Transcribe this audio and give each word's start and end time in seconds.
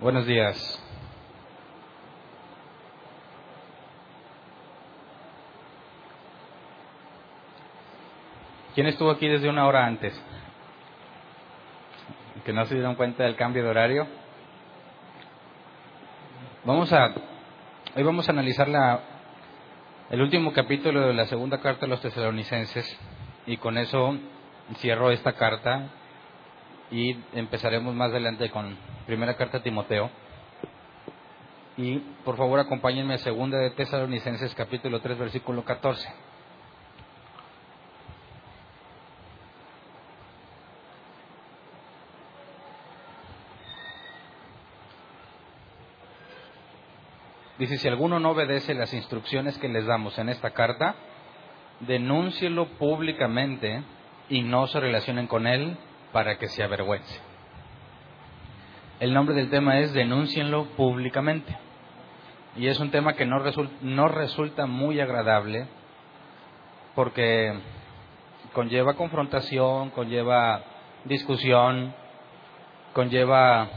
Buenos 0.00 0.24
días. 0.24 0.56
¿Quién 8.74 8.86
estuvo 8.86 9.10
aquí 9.10 9.28
desde 9.28 9.50
una 9.50 9.66
hora 9.66 9.84
antes? 9.84 10.18
¿Que 12.46 12.52
no 12.54 12.64
se 12.64 12.76
dieron 12.76 12.94
cuenta 12.94 13.24
del 13.24 13.36
cambio 13.36 13.62
de 13.62 13.68
horario? 13.68 14.06
Vamos 16.64 16.90
a, 16.94 17.12
hoy 17.94 18.02
vamos 18.02 18.26
a 18.26 18.32
analizar 18.32 18.70
la, 18.70 19.00
el 20.08 20.22
último 20.22 20.54
capítulo 20.54 21.08
de 21.08 21.12
la 21.12 21.26
segunda 21.26 21.60
carta 21.60 21.82
de 21.82 21.88
los 21.88 22.00
tesalonicenses 22.00 22.98
y 23.44 23.58
con 23.58 23.76
eso 23.76 24.16
cierro 24.78 25.10
esta 25.10 25.34
carta 25.34 25.90
y 26.90 27.16
empezaremos 27.34 27.94
más 27.94 28.10
adelante 28.10 28.50
con 28.50 28.76
primera 29.06 29.36
carta 29.36 29.58
a 29.58 29.62
Timoteo. 29.62 30.10
Y 31.76 31.98
por 32.24 32.36
favor 32.36 32.60
acompáñenme 32.60 33.14
a 33.14 33.18
segunda 33.18 33.58
de 33.58 33.70
Tesalonicenses 33.70 34.54
capítulo 34.54 35.00
3 35.00 35.18
versículo 35.18 35.64
14. 35.64 36.08
Dice, 47.58 47.76
si 47.76 47.88
alguno 47.88 48.18
no 48.18 48.30
obedece 48.30 48.72
las 48.72 48.94
instrucciones 48.94 49.58
que 49.58 49.68
les 49.68 49.84
damos 49.84 50.18
en 50.18 50.30
esta 50.30 50.52
carta, 50.52 50.94
denúncielo 51.80 52.66
públicamente 52.78 53.82
y 54.30 54.40
no 54.40 54.66
se 54.66 54.80
relacionen 54.80 55.26
con 55.26 55.46
él 55.46 55.76
para 56.12 56.38
que 56.38 56.48
se 56.48 56.62
avergüence. 56.62 57.20
El 59.00 59.14
nombre 59.14 59.34
del 59.34 59.50
tema 59.50 59.78
es 59.78 59.92
denúncienlo 59.92 60.66
públicamente. 60.76 61.56
Y 62.56 62.66
es 62.66 62.80
un 62.80 62.90
tema 62.90 63.14
que 63.14 63.24
no 63.24 63.38
resulta, 63.38 63.74
no 63.80 64.08
resulta 64.08 64.66
muy 64.66 65.00
agradable 65.00 65.68
porque 66.94 67.54
conlleva 68.52 68.94
confrontación, 68.94 69.90
conlleva 69.90 70.62
discusión, 71.04 71.94
conlleva 72.92 73.68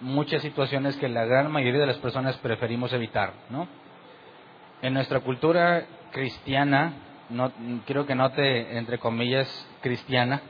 muchas 0.00 0.42
situaciones 0.42 0.96
que 0.96 1.08
la 1.08 1.24
gran 1.24 1.50
mayoría 1.50 1.80
de 1.80 1.86
las 1.86 1.98
personas 1.98 2.36
preferimos 2.38 2.92
evitar, 2.92 3.32
¿no? 3.50 3.68
En 4.82 4.94
nuestra 4.94 5.20
cultura 5.20 5.86
cristiana, 6.10 6.94
no, 7.28 7.52
quiero 7.86 8.06
que 8.06 8.14
note 8.14 8.76
entre 8.76 8.98
comillas 8.98 9.48
cristiana, 9.82 10.42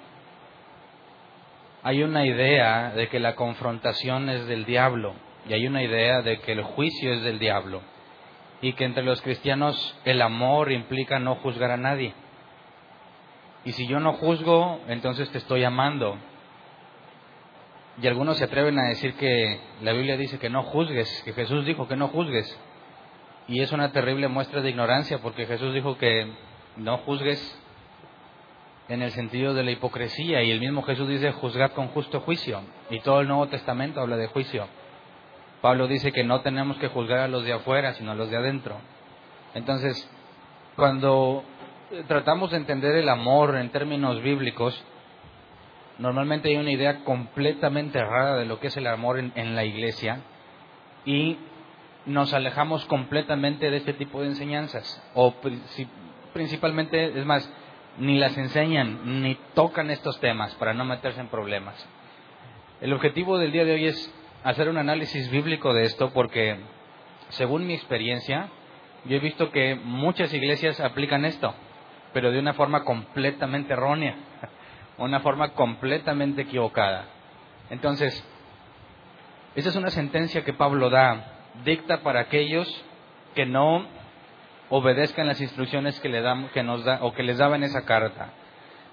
hay 1.83 2.03
una 2.03 2.27
idea 2.27 2.91
de 2.91 3.09
que 3.09 3.21
la 3.21 3.35
confrontación 3.35 4.29
es 4.29 4.47
del 4.47 4.65
diablo 4.65 5.15
y 5.49 5.55
hay 5.55 5.67
una 5.67 5.83
idea 5.83 6.23
de 6.23 6.41
que 6.41 6.53
el 6.53 6.63
juicio 6.63 7.15
es 7.15 7.23
del 7.23 7.39
diablo 7.39 7.81
y 8.61 8.75
que 8.75 8.85
entre 8.85 9.03
los 9.03 9.23
cristianos 9.23 9.99
el 10.05 10.21
amor 10.21 10.71
implica 10.71 11.19
no 11.19 11.37
juzgar 11.37 11.71
a 11.71 11.79
nadie. 11.79 12.13
Y 13.65 13.73
si 13.73 13.87
yo 13.87 14.01
no 14.01 14.15
juzgo, 14.15 14.81
entonces 14.89 15.31
te 15.31 15.39
estoy 15.39 15.65
amando. 15.65 16.17
Y 18.03 18.07
algunos 18.07 18.39
se 18.39 18.45
atreven 18.45 18.79
a 18.79 18.89
decir 18.89 19.15
que 19.15 19.61
la 19.83 19.93
Biblia 19.93 20.17
dice 20.17 20.39
que 20.39 20.49
no 20.49 20.63
juzgues, 20.63 21.23
que 21.25 21.33
Jesús 21.33 21.65
dijo 21.67 21.89
que 21.89 21.97
no 21.97 22.09
juzgues. 22.09 22.59
Y 23.49 23.61
es 23.61 23.73
una 23.73 23.93
terrible 23.93 24.29
muestra 24.29 24.61
de 24.61 24.71
ignorancia 24.71 25.19
porque 25.19 25.47
Jesús 25.47 25.75
dijo 25.75 25.99
que 25.99 26.31
no 26.77 26.99
juzgues 26.99 27.39
en 28.91 29.03
el 29.03 29.13
sentido 29.13 29.55
de 29.55 29.63
la 29.63 29.71
hipocresía 29.71 30.43
y 30.43 30.51
el 30.51 30.59
mismo 30.59 30.83
Jesús 30.83 31.09
dice 31.09 31.31
juzgad 31.31 31.71
con 31.71 31.89
justo 31.89 32.21
juicio 32.21 32.61
y 32.91 32.99
todo 33.01 33.21
el 33.21 33.29
Nuevo 33.29 33.47
Testamento 33.47 34.01
habla 34.01 34.17
de 34.17 34.27
juicio. 34.27 34.67
Pablo 35.61 35.87
dice 35.87 36.11
que 36.11 36.25
no 36.25 36.41
tenemos 36.41 36.77
que 36.79 36.89
juzgar 36.89 37.21
a 37.21 37.29
los 37.29 37.45
de 37.45 37.53
afuera, 37.53 37.95
sino 37.95 38.11
a 38.11 38.15
los 38.17 38.31
de 38.31 38.37
adentro. 38.37 38.77
Entonces, 39.55 40.11
cuando 40.75 41.45
tratamos 42.09 42.51
de 42.51 42.57
entender 42.57 42.97
el 42.97 43.09
amor 43.09 43.55
en 43.57 43.71
términos 43.71 44.21
bíblicos, 44.23 44.83
normalmente 45.99 46.49
hay 46.49 46.57
una 46.57 46.73
idea 46.73 47.05
completamente 47.05 47.99
errada 47.99 48.39
de 48.39 48.47
lo 48.47 48.59
que 48.59 48.69
es 48.69 48.77
el 48.77 48.89
amor 48.89 49.21
en, 49.21 49.55
la 49.55 49.65
iglesia 49.65 50.21
y 51.05 51.39
nos 52.07 52.33
alejamos 52.33 52.87
completamente 52.87 53.71
de 53.71 53.77
este 53.77 53.93
tipo 53.93 54.21
de 54.21 54.29
enseñanzas. 54.29 55.01
O 55.15 55.35
principalmente, 56.33 57.19
es 57.19 57.27
más, 57.27 57.53
ni 57.99 58.19
las 58.19 58.37
enseñan, 58.37 59.23
ni 59.23 59.37
tocan 59.55 59.91
estos 59.91 60.19
temas 60.21 60.55
para 60.57 60.75
no 60.75 60.85
meterse 60.85 61.21
en 61.21 61.29
problemas. 61.29 61.87
El 62.81 62.93
objetivo 62.93 63.39
del 63.39 63.53
día 63.53 63.65
de 63.65 63.75
hoy 63.75 63.87
es 63.87 64.15
hacer 64.45 64.69
un 64.69 64.79
análisis 64.79 65.31
bíblico 65.31 65.75
de 65.75 65.85
esto 65.85 66.11
porque, 66.13 66.59
según 67.31 67.67
mi 67.67 67.75
experiencia, 67.75 68.49
yo 69.05 69.17
he 69.17 69.21
visto 69.21 69.51
que 69.51 69.75
muchas 69.75 70.33
iglesias 70.33 70.81
aplican 70.81 71.25
esto, 71.25 71.55
pero 72.13 72.31
de 72.31 72.39
una 72.39 72.55
forma 72.55 72.85
completamente 72.85 73.73
errónea 73.73 74.17
una 75.01 75.21
forma 75.21 75.55
completamente 75.55 76.43
equivocada. 76.43 77.07
Entonces, 77.71 78.25
esa 79.55 79.71
es 79.71 79.77
una 79.77 79.91
sentencia 79.91 80.45
que 80.45 80.53
Pablo 80.53 80.91
da, 80.91 81.39
dicta 81.65 82.03
para 82.03 82.21
aquellos 82.21 82.69
que 83.35 83.47
no 83.47 83.87
obedezcan 84.71 85.27
las 85.27 85.41
instrucciones 85.41 85.99
que, 86.01 86.09
le 86.09 86.23
dan, 86.23 86.49
que 86.51 86.63
nos 86.63 86.85
da, 86.85 87.01
o 87.03 87.13
que 87.13 87.23
les 87.23 87.39
daba 87.39 87.57
en 87.57 87.65
esa 87.65 87.85
carta. 87.85 88.33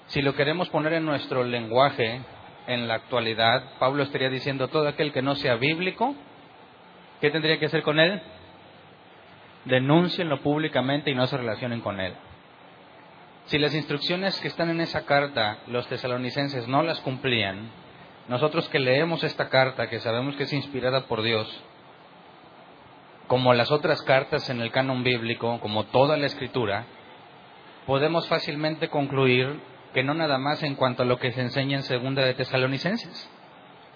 Si 0.07 0.21
lo 0.21 0.35
queremos 0.35 0.69
poner 0.69 0.93
en 0.93 1.05
nuestro 1.05 1.43
lenguaje 1.43 2.21
en 2.65 2.88
la 2.88 2.95
actualidad, 2.95 3.63
Pablo 3.79 4.03
estaría 4.03 4.29
diciendo 4.29 4.67
todo 4.67 4.88
aquel 4.88 5.13
que 5.13 5.21
no 5.21 5.35
sea 5.35 5.55
bíblico, 5.55 6.15
¿qué 7.21 7.29
tendría 7.29 7.59
que 7.59 7.67
hacer 7.67 7.83
con 7.83 7.99
él? 7.99 8.21
Denúncienlo 9.65 10.41
públicamente 10.41 11.11
y 11.11 11.15
no 11.15 11.27
se 11.27 11.38
relacionen 11.38 11.81
con 11.81 11.99
él. 11.99 12.13
Si 13.45 13.57
las 13.57 13.73
instrucciones 13.73 14.39
que 14.41 14.47
están 14.47 14.69
en 14.69 14.81
esa 14.81 15.05
carta 15.05 15.59
los 15.67 15.88
tesalonicenses 15.88 16.67
no 16.67 16.83
las 16.83 16.99
cumplían, 17.01 17.69
nosotros 18.27 18.67
que 18.69 18.79
leemos 18.79 19.23
esta 19.23 19.47
carta, 19.47 19.89
que 19.89 19.99
sabemos 19.99 20.35
que 20.35 20.44
es 20.44 20.53
inspirada 20.53 21.05
por 21.05 21.21
Dios, 21.21 21.47
como 23.27 23.53
las 23.53 23.71
otras 23.71 24.01
cartas 24.03 24.49
en 24.49 24.61
el 24.61 24.71
canon 24.71 25.03
bíblico, 25.03 25.59
como 25.59 25.85
toda 25.85 26.17
la 26.17 26.25
escritura, 26.25 26.85
podemos 27.85 28.27
fácilmente 28.27 28.89
concluir 28.89 29.59
que 29.93 30.03
no 30.03 30.13
nada 30.13 30.38
más 30.38 30.63
en 30.63 30.75
cuanto 30.75 31.03
a 31.03 31.05
lo 31.05 31.19
que 31.19 31.31
se 31.31 31.41
enseña 31.41 31.77
en 31.77 31.83
segunda 31.83 32.23
de 32.23 32.33
tesalonicenses, 32.33 33.29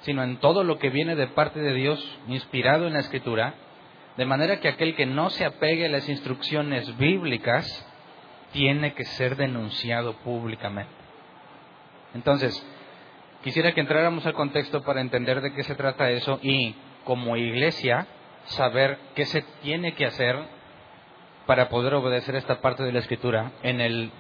sino 0.02 0.24
en 0.24 0.38
todo 0.38 0.64
lo 0.64 0.80
que 0.80 0.90
viene 0.90 1.16
de 1.16 1.28
parte 1.28 1.60
de 1.60 1.74
Dios, 1.74 2.20
inspirado 2.28 2.88
en 2.88 2.94
la 2.94 3.00
escritura, 3.00 3.54
de 4.18 4.26
manera 4.26 4.60
que 4.60 4.68
aquel 4.68 4.96
que 4.96 5.06
no 5.06 5.30
se 5.30 5.46
apegue 5.46 5.86
a 5.86 5.90
las 5.90 6.10
instrucciones 6.10 6.98
bíblicas 6.98 7.88
tiene 8.52 8.94
que 8.94 9.06
ser 9.06 9.38
denunciado 9.38 10.18
públicamente. 10.18 10.92
Entonces, 12.14 12.66
quisiera 13.44 13.72
que 13.74 13.80
entráramos 13.80 14.26
al 14.26 14.34
contexto 14.34 14.82
para 14.82 15.00
entender 15.00 15.40
de 15.40 15.54
qué 15.54 15.64
se 15.64 15.76
trata 15.76 16.10
eso 16.10 16.40
y 16.42 16.76
como 17.06 17.38
iglesia 17.38 18.08
saber 18.46 18.98
qué 19.16 19.26
se 19.26 19.42
tiene 19.62 19.94
que 19.94 20.06
hacer 20.06 20.38
para 21.46 21.70
poder 21.70 21.94
obedecer 21.94 22.36
esta 22.36 22.62
parte 22.62 22.84
de 22.84 22.92
la 22.92 23.00
escritura 23.00 23.52
en 23.64 23.82
el 23.82 24.12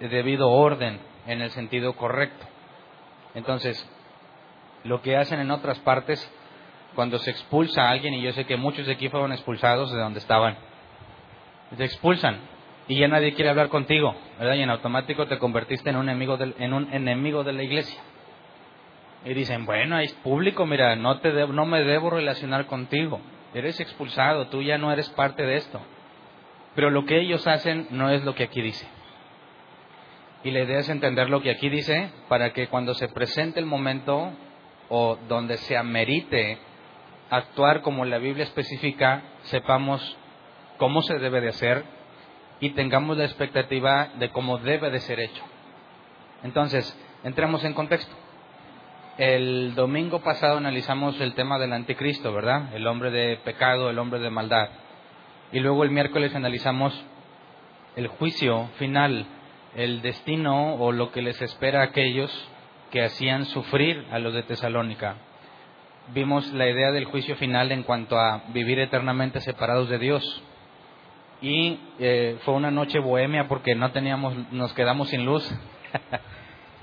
debido 0.00 0.50
orden, 0.50 1.00
en 1.26 1.40
el 1.40 1.50
sentido 1.50 1.94
correcto. 1.94 2.46
Entonces, 3.34 3.88
lo 4.84 5.00
que 5.00 5.16
hacen 5.16 5.40
en 5.40 5.50
otras 5.50 5.78
partes, 5.80 6.30
cuando 6.94 7.18
se 7.18 7.30
expulsa 7.30 7.84
a 7.84 7.90
alguien, 7.90 8.14
y 8.14 8.22
yo 8.22 8.32
sé 8.32 8.44
que 8.44 8.56
muchos 8.56 8.86
de 8.86 8.92
aquí 8.92 9.08
fueron 9.08 9.32
expulsados 9.32 9.92
de 9.92 9.98
donde 9.98 10.18
estaban, 10.18 10.56
se 11.76 11.84
expulsan, 11.84 12.40
y 12.88 12.98
ya 12.98 13.08
nadie 13.08 13.34
quiere 13.34 13.50
hablar 13.50 13.68
contigo, 13.68 14.14
¿verdad? 14.38 14.54
Y 14.54 14.62
en 14.62 14.70
automático 14.70 15.26
te 15.26 15.38
convertiste 15.38 15.90
en 15.90 15.96
un 15.96 16.08
enemigo 16.08 16.36
de, 16.36 16.54
en 16.58 16.72
un 16.72 16.92
enemigo 16.92 17.44
de 17.44 17.52
la 17.52 17.62
iglesia. 17.62 18.00
Y 19.24 19.34
dicen, 19.34 19.64
bueno, 19.66 19.98
es 19.98 20.12
público, 20.14 20.66
mira, 20.66 20.96
no, 20.96 21.20
te 21.20 21.32
no 21.46 21.64
me 21.64 21.84
debo 21.84 22.10
relacionar 22.10 22.66
contigo. 22.66 23.20
Eres 23.54 23.80
expulsado, 23.80 24.48
tú 24.48 24.62
ya 24.62 24.78
no 24.78 24.92
eres 24.92 25.08
parte 25.10 25.42
de 25.42 25.56
esto. 25.56 25.80
Pero 26.74 26.90
lo 26.90 27.04
que 27.04 27.20
ellos 27.20 27.46
hacen 27.46 27.86
no 27.90 28.10
es 28.10 28.24
lo 28.24 28.34
que 28.34 28.44
aquí 28.44 28.62
dice. 28.62 28.86
Y 30.44 30.50
la 30.50 30.60
idea 30.60 30.78
es 30.78 30.88
entender 30.88 31.30
lo 31.30 31.42
que 31.42 31.50
aquí 31.50 31.68
dice 31.68 32.10
para 32.28 32.52
que 32.52 32.68
cuando 32.68 32.94
se 32.94 33.08
presente 33.08 33.60
el 33.60 33.66
momento 33.66 34.32
o 34.88 35.16
donde 35.28 35.56
se 35.58 35.76
amerite 35.76 36.58
actuar 37.30 37.82
como 37.82 38.04
la 38.04 38.18
Biblia 38.18 38.44
especifica, 38.44 39.22
sepamos 39.42 40.16
cómo 40.78 41.02
se 41.02 41.18
debe 41.18 41.40
de 41.40 41.48
hacer 41.48 41.84
y 42.60 42.70
tengamos 42.70 43.16
la 43.16 43.24
expectativa 43.24 44.10
de 44.18 44.30
cómo 44.30 44.58
debe 44.58 44.90
de 44.90 45.00
ser 45.00 45.20
hecho. 45.20 45.42
Entonces, 46.42 46.98
entremos 47.22 47.64
en 47.64 47.74
contexto. 47.74 48.14
El 49.18 49.74
domingo 49.74 50.20
pasado 50.22 50.56
analizamos 50.56 51.20
el 51.20 51.34
tema 51.34 51.58
del 51.58 51.74
anticristo, 51.74 52.32
¿verdad? 52.32 52.74
El 52.74 52.86
hombre 52.86 53.10
de 53.10 53.36
pecado, 53.44 53.90
el 53.90 53.98
hombre 53.98 54.20
de 54.20 54.30
maldad. 54.30 54.70
Y 55.52 55.60
luego 55.60 55.84
el 55.84 55.90
miércoles 55.90 56.34
analizamos 56.34 56.98
el 57.94 58.06
juicio 58.06 58.70
final, 58.78 59.26
el 59.76 60.00
destino 60.00 60.76
o 60.76 60.92
lo 60.92 61.12
que 61.12 61.20
les 61.20 61.42
espera 61.42 61.80
a 61.80 61.84
aquellos 61.84 62.30
que 62.90 63.04
hacían 63.04 63.44
sufrir 63.44 64.06
a 64.10 64.18
los 64.18 64.32
de 64.32 64.44
Tesalónica. 64.44 65.16
vimos 66.14 66.50
la 66.54 66.68
idea 66.68 66.90
del 66.90 67.04
juicio 67.04 67.36
final 67.36 67.70
en 67.70 67.82
cuanto 67.82 68.18
a 68.18 68.44
vivir 68.48 68.78
eternamente 68.78 69.42
separados 69.42 69.90
de 69.90 69.98
Dios. 69.98 70.42
Y 71.42 71.78
eh, 71.98 72.38
fue 72.44 72.54
una 72.54 72.70
noche 72.70 72.98
bohemia 72.98 73.46
porque 73.46 73.74
no 73.74 73.92
teníamos, 73.92 74.34
nos 74.52 74.72
quedamos 74.72 75.10
sin 75.10 75.26
luz. 75.26 75.46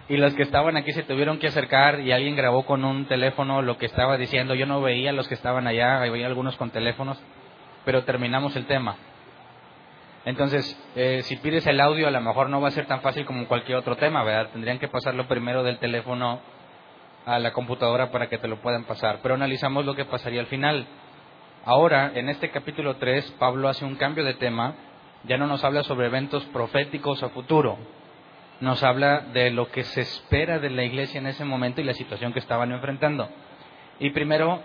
y 0.10 0.18
los 0.18 0.34
que 0.34 0.42
estaban 0.42 0.76
aquí 0.76 0.92
se 0.92 1.04
tuvieron 1.04 1.38
que 1.38 1.48
acercar 1.48 2.00
y 2.00 2.12
alguien 2.12 2.36
grabó 2.36 2.66
con 2.66 2.84
un 2.84 3.06
teléfono 3.06 3.62
lo 3.62 3.78
que 3.78 3.86
estaba 3.86 4.18
diciendo. 4.18 4.56
Yo 4.56 4.66
no 4.66 4.82
veía 4.82 5.12
a 5.12 5.14
los 5.14 5.28
que 5.28 5.36
estaban 5.36 5.68
allá, 5.68 6.00
veía 6.00 6.26
algunos 6.26 6.58
con 6.58 6.72
teléfonos, 6.72 7.22
pero 7.86 8.04
terminamos 8.04 8.56
el 8.56 8.66
tema. 8.66 8.96
Entonces, 10.26 10.78
eh, 10.96 11.22
si 11.24 11.38
pides 11.38 11.66
el 11.68 11.80
audio, 11.80 12.08
a 12.08 12.12
lo 12.12 12.22
mejor 12.22 12.50
no 12.50 12.60
va 12.60 12.70
a 12.70 12.72
ser 12.72 12.88
tan 12.88 13.02
fácil 13.02 13.24
como 13.26 13.48
cualquier 13.48 13.78
otro 13.78 13.98
tema, 13.98 14.24
¿verdad? 14.24 14.50
Tendrían 14.52 14.80
que 14.80 14.88
pasarlo 14.88 15.28
primero 15.28 15.62
del 15.64 15.78
teléfono 15.78 16.42
a 17.28 17.38
la 17.38 17.54
computadora 17.54 18.10
para 18.10 18.28
que 18.30 18.40
te 18.40 18.48
lo 18.48 18.62
puedan 18.62 18.86
pasar. 18.86 19.20
Pero 19.22 19.36
analizamos 19.36 19.86
lo 19.86 19.96
que 19.96 20.06
pasaría 20.06 20.42
al 20.42 20.48
final. 20.48 20.88
Ahora, 21.66 22.12
en 22.16 22.30
este 22.30 22.50
capítulo 22.50 22.96
3, 22.96 23.36
Pablo 23.38 23.70
hace 23.70 23.86
un 23.86 23.96
cambio 23.96 24.24
de 24.24 24.34
tema. 24.34 24.74
Ya 25.26 25.38
no 25.38 25.46
nos 25.46 25.64
habla 25.64 25.84
sobre 25.84 26.08
eventos 26.08 26.44
proféticos 26.46 27.22
a 27.22 27.30
futuro, 27.30 27.78
nos 28.62 28.84
habla 28.84 29.22
de 29.34 29.52
lo 29.52 29.72
que 29.72 29.84
se 29.84 30.02
espera 30.02 30.60
de 30.60 30.70
la 30.70 30.84
iglesia 30.84 31.20
en 31.20 31.28
ese 31.28 31.46
momento 31.46 31.82
y 31.82 31.86
la 31.86 31.94
situación 31.94 32.34
que 32.34 32.40
estaban 32.40 32.72
enfrentando. 32.72 33.30
Y 34.00 34.10
primero, 34.12 34.62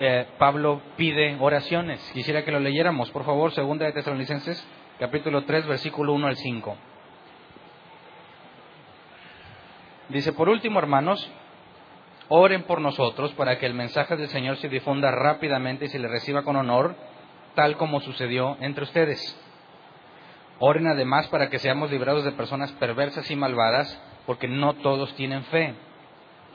eh, 0.00 0.26
Pablo 0.38 0.80
pide 0.96 1.36
oraciones. 1.40 2.00
Quisiera 2.12 2.44
que 2.44 2.52
lo 2.52 2.60
leyéramos, 2.60 3.10
por 3.10 3.24
favor, 3.24 3.52
segunda 3.52 3.86
de 3.86 3.92
Tesalonicenses, 3.92 4.66
capítulo 4.98 5.44
3, 5.44 5.66
versículo 5.66 6.12
1 6.14 6.26
al 6.26 6.36
5. 6.36 6.76
Dice, 10.08 10.32
por 10.32 10.48
último, 10.48 10.78
hermanos, 10.78 11.30
oren 12.28 12.62
por 12.64 12.80
nosotros 12.80 13.32
para 13.32 13.58
que 13.58 13.66
el 13.66 13.74
mensaje 13.74 14.16
del 14.16 14.28
Señor 14.28 14.56
se 14.56 14.68
difunda 14.68 15.10
rápidamente 15.10 15.86
y 15.86 15.88
se 15.88 15.98
le 15.98 16.08
reciba 16.08 16.42
con 16.42 16.56
honor, 16.56 16.96
tal 17.54 17.76
como 17.76 18.00
sucedió 18.00 18.56
entre 18.60 18.84
ustedes 18.84 19.40
Oren 20.58 20.86
además 20.86 21.26
para 21.28 21.50
que 21.50 21.58
seamos 21.58 21.90
librados 21.90 22.24
de 22.24 22.32
personas 22.32 22.72
perversas 22.72 23.30
y 23.30 23.36
malvadas, 23.36 24.00
porque 24.26 24.48
no 24.48 24.74
todos 24.74 25.14
tienen 25.16 25.44
fe. 25.44 25.74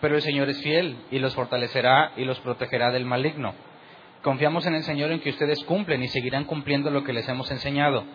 Pero 0.02 0.16
el 0.16 0.22
Señor 0.22 0.50
es 0.50 0.62
fiel 0.62 0.98
y 1.12 1.20
los 1.20 1.36
fortalecerá 1.36 2.14
y 2.16 2.24
los 2.24 2.40
protegerá 2.40 2.92
del 2.92 3.06
maligno. 3.06 3.54
Confiamos 4.22 4.66
en 4.66 4.76
el 4.76 4.84
Señor 4.84 5.12
en 5.12 5.20
que 5.20 5.30
ustedes 5.30 5.64
cumplen 5.66 6.04
y 6.04 6.08
seguirán 6.08 6.46
cumpliendo 6.46 6.90
lo 6.92 7.04
que 7.04 7.14
les 7.14 7.28
hemos 7.28 7.52
enseñado. 7.52 8.06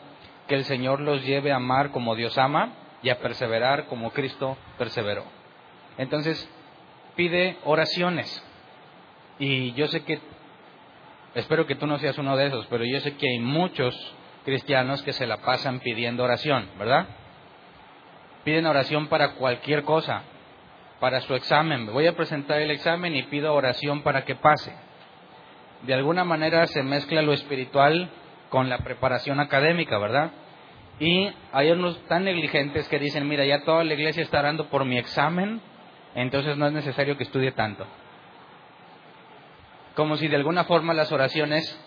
Que 0.49 0.55
el 0.55 0.65
Señor 0.65 1.01
los 1.01 1.25
lleve 1.25 1.53
a 1.53 1.57
amar 1.57 1.91
como 1.91 2.15
Dios 2.15 2.37
ama 2.39 2.73
y 3.03 3.11
a 3.11 3.19
perseverar 3.21 3.87
como 3.87 4.11
Cristo 4.11 4.57
perseveró. 4.79 5.25
Entonces, 5.99 6.49
pide 7.17 7.59
oraciones. 7.65 8.43
Y 9.39 9.73
yo 9.73 9.87
sé 9.89 10.03
que, 10.05 10.19
espero 11.35 11.67
que 11.67 11.75
tú 11.75 11.87
no 11.87 11.99
seas 11.99 12.19
uno 12.19 12.37
de 12.37 12.47
esos, 12.47 12.67
pero 12.67 12.85
yo 12.85 13.01
sé 13.01 13.17
que 13.17 13.29
hay 13.29 13.39
muchos 13.39 13.95
cristianos 14.45 15.03
que 15.03 15.13
se 15.13 15.27
la 15.27 15.39
pasan 15.39 15.81
pidiendo 15.81 16.25
oración, 16.25 16.69
¿verdad? 16.79 17.07
Piden 18.45 18.67
oración 18.67 19.09
para 19.09 19.33
cualquier 19.35 19.85
cosa, 19.85 20.23
para 21.01 21.21
su 21.23 21.35
examen. 21.35 21.87
Voy 21.87 22.07
a 22.07 22.17
presentar 22.17 22.61
el 22.61 22.71
examen 22.71 23.15
y 23.17 23.23
pido 23.25 23.55
oración 23.55 24.03
para 24.03 24.25
que 24.25 24.35
pase. 24.35 24.75
De 25.83 25.95
alguna 25.95 26.25
manera 26.25 26.67
se 26.67 26.83
mezcla 26.83 27.23
lo 27.23 27.33
espiritual 27.33 28.11
con 28.51 28.69
la 28.69 28.79
preparación 28.79 29.41
académica, 29.41 29.99
¿verdad? 29.99 30.31
Y 31.01 31.29
hay 31.53 31.71
unos 31.71 31.99
tan 32.07 32.25
negligentes 32.25 32.87
que 32.89 32.99
dicen, 32.99 33.27
mira, 33.27 33.45
ya 33.45 33.65
toda 33.65 33.83
la 33.83 33.95
iglesia 33.95 34.23
está 34.23 34.41
orando 34.41 34.69
por 34.69 34.85
mi 34.85 34.99
examen, 34.99 35.61
entonces 36.15 36.57
no 36.57 36.67
es 36.67 36.73
necesario 36.73 37.17
que 37.17 37.25
estudie 37.25 37.53
tanto. 37.53 37.87
Como 39.97 40.17
si 40.17 40.29
de 40.29 40.37
alguna 40.37 40.65
forma 40.65 40.95
las 40.95 41.11
oraciones 41.11 41.81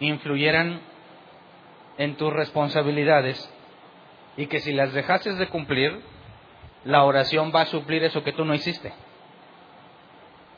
influyeran 0.00 0.80
en 1.98 2.16
tus 2.16 2.32
responsabilidades 2.32 3.52
y 4.36 4.46
que 4.46 4.60
si 4.60 4.72
las 4.72 4.92
dejases 4.92 5.38
de 5.38 5.48
cumplir, 5.48 6.00
la 6.84 7.04
oración 7.04 7.52
va 7.54 7.62
a 7.62 7.66
suplir 7.66 8.02
eso 8.04 8.24
que 8.24 8.32
tú 8.32 8.44
no 8.44 8.54
hiciste. 8.54 8.92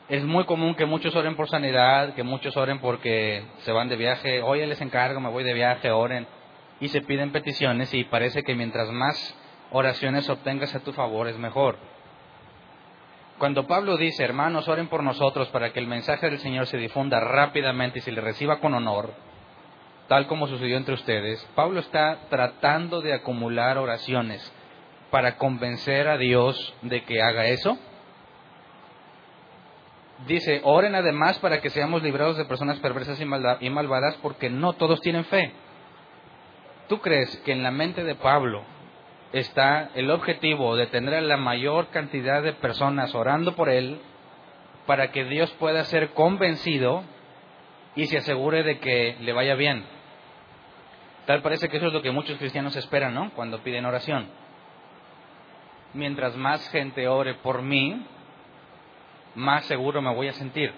Es 0.07 0.23
muy 0.23 0.45
común 0.45 0.75
que 0.75 0.85
muchos 0.85 1.15
oren 1.15 1.35
por 1.35 1.49
sanidad, 1.49 2.13
que 2.13 2.23
muchos 2.23 2.55
oren 2.55 2.79
porque 2.79 3.43
se 3.59 3.71
van 3.71 3.89
de 3.89 3.95
viaje, 3.95 4.41
oye 4.41 4.67
les 4.67 4.81
encargo, 4.81 5.19
me 5.19 5.29
voy 5.29 5.43
de 5.43 5.53
viaje, 5.53 5.89
oren, 5.91 6.27
y 6.79 6.89
se 6.89 7.01
piden 7.01 7.31
peticiones 7.31 7.93
y 7.93 8.03
parece 8.03 8.43
que 8.43 8.55
mientras 8.55 8.89
más 8.91 9.35
oraciones 9.71 10.29
obtengas 10.29 10.75
a 10.75 10.83
tu 10.83 10.93
favor 10.93 11.27
es 11.27 11.37
mejor. 11.37 11.77
Cuando 13.39 13.67
Pablo 13.67 13.97
dice, 13.97 14.23
hermanos, 14.23 14.67
oren 14.69 14.87
por 14.87 15.03
nosotros 15.03 15.49
para 15.49 15.73
que 15.73 15.79
el 15.79 15.87
mensaje 15.87 16.29
del 16.29 16.39
Señor 16.39 16.67
se 16.67 16.77
difunda 16.77 17.19
rápidamente 17.19 17.99
y 17.99 18.01
se 18.01 18.11
le 18.11 18.21
reciba 18.21 18.59
con 18.59 18.73
honor, 18.73 19.13
tal 20.07 20.27
como 20.27 20.47
sucedió 20.47 20.77
entre 20.77 20.93
ustedes, 20.93 21.43
Pablo 21.55 21.79
está 21.79 22.27
tratando 22.29 23.01
de 23.01 23.13
acumular 23.13 23.77
oraciones 23.77 24.53
para 25.09 25.37
convencer 25.37 26.07
a 26.07 26.17
Dios 26.17 26.73
de 26.81 27.03
que 27.03 27.21
haga 27.21 27.45
eso. 27.47 27.77
Dice, 30.27 30.61
oren 30.63 30.95
además 30.95 31.39
para 31.39 31.61
que 31.61 31.69
seamos 31.69 32.01
librados 32.01 32.37
de 32.37 32.45
personas 32.45 32.79
perversas 32.79 33.19
y 33.19 33.69
malvadas 33.69 34.15
porque 34.21 34.49
no 34.49 34.73
todos 34.73 35.01
tienen 35.01 35.25
fe. 35.25 35.51
¿Tú 36.87 36.99
crees 36.99 37.35
que 37.37 37.51
en 37.51 37.63
la 37.63 37.71
mente 37.71 38.03
de 38.03 38.15
Pablo 38.15 38.63
está 39.33 39.89
el 39.95 40.11
objetivo 40.11 40.75
de 40.75 40.87
tener 40.87 41.15
a 41.15 41.21
la 41.21 41.37
mayor 41.37 41.87
cantidad 41.87 42.43
de 42.43 42.53
personas 42.53 43.13
orando 43.15 43.55
por 43.55 43.69
él 43.69 43.99
para 44.85 45.11
que 45.11 45.25
Dios 45.25 45.51
pueda 45.59 45.83
ser 45.85 46.11
convencido 46.11 47.03
y 47.95 48.05
se 48.05 48.17
asegure 48.17 48.63
de 48.63 48.79
que 48.79 49.17
le 49.19 49.33
vaya 49.33 49.55
bien? 49.55 49.94
Tal 51.25 51.41
parece 51.41 51.69
que 51.69 51.77
eso 51.77 51.87
es 51.87 51.93
lo 51.93 52.01
que 52.01 52.11
muchos 52.11 52.37
cristianos 52.37 52.75
esperan, 52.75 53.13
¿no? 53.13 53.31
Cuando 53.31 53.63
piden 53.63 53.85
oración. 53.85 54.27
Mientras 55.93 56.35
más 56.35 56.69
gente 56.69 57.07
ore 57.07 57.35
por 57.35 57.61
mí, 57.61 58.05
más 59.33 59.65
seguro 59.65 60.01
me 60.01 60.13
voy 60.13 60.27
a 60.27 60.33
sentir. 60.33 60.71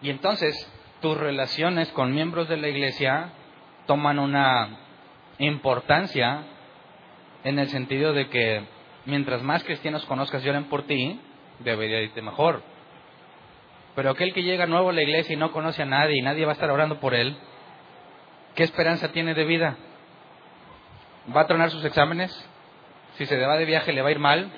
Y 0.00 0.10
entonces 0.10 0.54
tus 1.00 1.16
relaciones 1.16 1.90
con 1.92 2.12
miembros 2.12 2.48
de 2.48 2.56
la 2.56 2.68
iglesia 2.68 3.30
toman 3.86 4.18
una 4.18 4.78
importancia 5.38 6.44
en 7.42 7.58
el 7.58 7.68
sentido 7.68 8.12
de 8.12 8.28
que 8.28 8.64
mientras 9.06 9.42
más 9.42 9.64
cristianos 9.64 10.04
conozcas 10.06 10.44
y 10.44 10.48
oren 10.48 10.64
por 10.64 10.84
ti, 10.84 11.20
debería 11.60 12.00
irte 12.00 12.22
mejor. 12.22 12.62
Pero 13.94 14.10
aquel 14.10 14.32
que 14.32 14.42
llega 14.42 14.66
nuevo 14.66 14.90
a 14.90 14.92
la 14.92 15.02
iglesia 15.02 15.34
y 15.34 15.38
no 15.38 15.52
conoce 15.52 15.82
a 15.82 15.86
nadie 15.86 16.18
y 16.18 16.22
nadie 16.22 16.44
va 16.44 16.52
a 16.52 16.54
estar 16.54 16.70
orando 16.70 17.00
por 17.00 17.14
él, 17.14 17.36
¿Qué 18.54 18.62
esperanza 18.62 19.10
tiene 19.10 19.34
de 19.34 19.44
vida? 19.44 19.76
¿Va 21.34 21.42
a 21.42 21.46
tronar 21.46 21.70
sus 21.70 21.84
exámenes? 21.84 22.32
Si 23.16 23.26
se 23.26 23.36
va 23.44 23.56
de 23.56 23.64
viaje 23.64 23.92
le 23.92 24.02
va 24.02 24.08
a 24.08 24.12
ir 24.12 24.18
mal. 24.18 24.50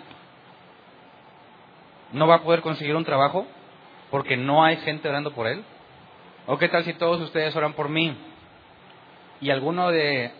¿No 2.12 2.26
va 2.26 2.36
a 2.36 2.42
poder 2.42 2.60
conseguir 2.60 2.94
un 2.94 3.04
trabajo 3.04 3.46
porque 4.10 4.36
no 4.36 4.64
hay 4.64 4.76
gente 4.78 5.08
orando 5.08 5.32
por 5.32 5.46
él? 5.46 5.64
¿O 6.46 6.58
qué 6.58 6.68
tal 6.68 6.84
si 6.84 6.92
todos 6.94 7.20
ustedes 7.20 7.56
oran 7.56 7.72
por 7.72 7.88
mí? 7.88 8.16
Y 9.40 9.50
alguno 9.50 9.90
de, 9.90 10.30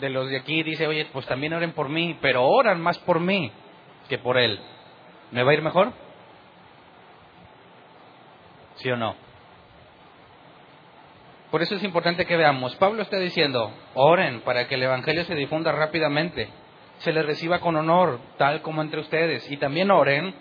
de 0.00 0.10
los 0.10 0.28
de 0.28 0.38
aquí 0.38 0.62
dice, 0.62 0.86
oye, 0.86 1.06
pues 1.12 1.26
también 1.26 1.52
oren 1.52 1.72
por 1.72 1.88
mí, 1.88 2.16
pero 2.20 2.46
oran 2.46 2.80
más 2.80 2.98
por 2.98 3.20
mí 3.20 3.52
que 4.08 4.18
por 4.18 4.38
él. 4.38 4.60
¿Me 5.32 5.42
va 5.42 5.50
a 5.50 5.54
ir 5.54 5.62
mejor? 5.62 5.92
¿Sí 8.76 8.90
o 8.90 8.96
no? 8.96 9.29
Por 11.50 11.62
eso 11.62 11.74
es 11.74 11.82
importante 11.82 12.26
que 12.26 12.36
veamos. 12.36 12.76
Pablo 12.76 13.02
está 13.02 13.18
diciendo, 13.18 13.72
oren 13.94 14.40
para 14.42 14.68
que 14.68 14.76
el 14.76 14.84
Evangelio 14.84 15.24
se 15.24 15.34
difunda 15.34 15.72
rápidamente, 15.72 16.48
se 16.98 17.12
le 17.12 17.22
reciba 17.22 17.58
con 17.58 17.76
honor, 17.76 18.20
tal 18.36 18.62
como 18.62 18.82
entre 18.82 19.00
ustedes. 19.00 19.50
Y 19.50 19.56
también 19.56 19.90
oren 19.90 20.34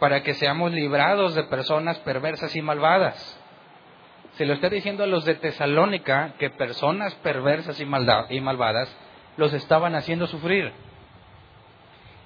para 0.00 0.22
que 0.22 0.34
seamos 0.34 0.72
librados 0.72 1.34
de 1.34 1.44
personas 1.44 1.98
perversas 2.00 2.54
y 2.56 2.62
malvadas. 2.62 3.40
Se 4.32 4.44
lo 4.44 4.54
está 4.54 4.68
diciendo 4.68 5.04
a 5.04 5.06
los 5.06 5.24
de 5.24 5.36
Tesalónica 5.36 6.34
que 6.38 6.50
personas 6.50 7.14
perversas 7.16 7.80
y, 7.80 7.84
y 7.84 8.40
malvadas 8.40 8.94
los 9.36 9.52
estaban 9.54 9.94
haciendo 9.94 10.26
sufrir. 10.26 10.72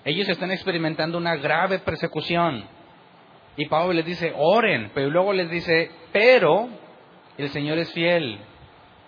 Ellos 0.05 0.29
están 0.29 0.51
experimentando 0.51 1.19
una 1.19 1.37
grave 1.37 1.79
persecución. 1.81 2.65
Y 3.57 3.67
Pablo 3.67 3.93
les 3.93 4.07
dice, 4.07 4.33
oren, 4.35 4.91
pero 4.95 5.11
luego 5.11 5.33
les 5.35 5.51
dice, 5.51 5.91
pero 6.13 6.69
el 7.41 7.51
Señor 7.51 7.79
es 7.79 7.93
fiel 7.93 8.39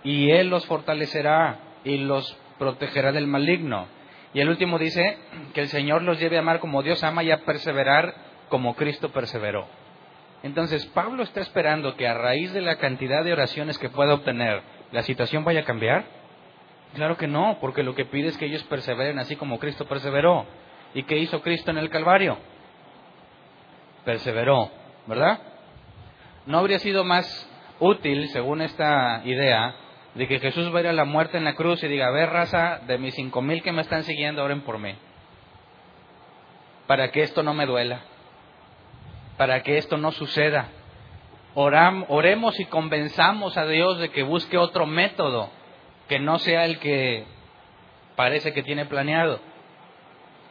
y 0.05 0.31
Él 0.31 0.49
los 0.49 0.67
fortalecerá 0.67 1.59
y 1.85 1.99
los 1.99 2.37
protegerá 2.59 3.12
del 3.12 3.27
maligno. 3.27 3.87
Y 4.35 4.41
el 4.41 4.49
último 4.49 4.79
dice 4.79 5.19
que 5.53 5.61
el 5.61 5.69
Señor 5.69 6.03
los 6.03 6.19
lleve 6.19 6.37
a 6.37 6.41
amar 6.41 6.61
como 6.61 6.83
Dios 6.83 7.03
ama 7.05 7.23
y 7.23 7.31
a 7.31 7.45
perseverar 7.45 8.15
como 8.49 8.75
Cristo 8.75 9.11
perseveró. 9.11 9.67
Entonces, 10.43 10.85
Pablo 10.87 11.23
está 11.23 11.41
esperando 11.41 11.97
que 11.97 12.09
a 12.09 12.15
raíz 12.15 12.53
de 12.53 12.61
la 12.61 12.77
cantidad 12.77 13.23
de 13.23 13.33
oraciones 13.33 13.79
que 13.79 13.91
pueda 13.91 14.15
obtener, 14.15 14.62
la 14.91 15.03
situación 15.03 15.45
vaya 15.45 15.61
a 15.61 15.65
cambiar. 15.65 16.05
Claro 16.95 17.17
que 17.17 17.29
no, 17.29 17.59
porque 17.61 17.83
lo 17.83 17.95
que 17.95 18.05
pide 18.05 18.29
es 18.29 18.37
que 18.37 18.47
ellos 18.47 18.62
perseveren 18.65 19.19
así 19.19 19.37
como 19.37 19.59
Cristo 19.59 19.87
perseveró. 19.87 20.47
¿Y 20.95 21.05
qué 21.05 21.19
hizo 21.19 21.41
Cristo 21.43 21.71
en 21.71 21.79
el 21.79 21.91
Calvario? 21.91 22.39
Perseveró, 24.05 24.71
¿verdad? 25.07 25.41
¿No 26.47 26.59
habría 26.59 26.81
sido 26.81 27.05
más 27.05 27.49
útil, 27.83 28.29
según 28.29 28.62
esta 28.62 29.23
idea, 29.25 29.75
de 30.15 30.29
que 30.29 30.39
Jesús 30.39 30.73
va 30.75 30.81
a 30.81 30.91
a 30.91 30.93
la 30.93 31.05
muerte 31.05 31.37
en 31.37 31.45
la 31.45 31.55
cruz 31.55 31.83
y 31.83 31.89
diga, 31.89 32.07
a 32.07 32.11
ver, 32.12 32.31
raza, 32.31 32.81
de 32.87 32.97
mis 32.99 33.15
cinco 33.15 33.43
mil 33.43 33.62
que 33.62 33.73
me 33.73 33.83
están 33.83 34.05
siguiendo, 34.05 34.45
oren 34.45 34.61
por 34.61 34.79
mí? 34.79 34.95
Para 36.87 37.11
que 37.11 37.23
esto 37.23 37.43
no 37.43 37.55
me 37.55 37.67
duela, 37.67 38.03
para 39.37 39.62
que 39.62 39.79
esto 39.79 39.97
no 39.97 40.12
suceda. 40.12 40.69
Oram, 41.55 42.05
oremos 42.09 42.59
y 42.61 42.67
convenzamos 42.67 43.57
a 43.57 43.67
Dios 43.67 43.99
de 43.99 44.11
que 44.11 44.23
busque 44.23 44.57
otro 44.59 44.87
método, 44.87 45.51
que 46.09 46.19
no 46.19 46.39
sea 46.39 46.65
el 46.65 46.79
que 46.79 47.25
parece 48.15 48.53
que 48.53 48.62
tiene 48.62 48.87
planeado. 48.87 49.41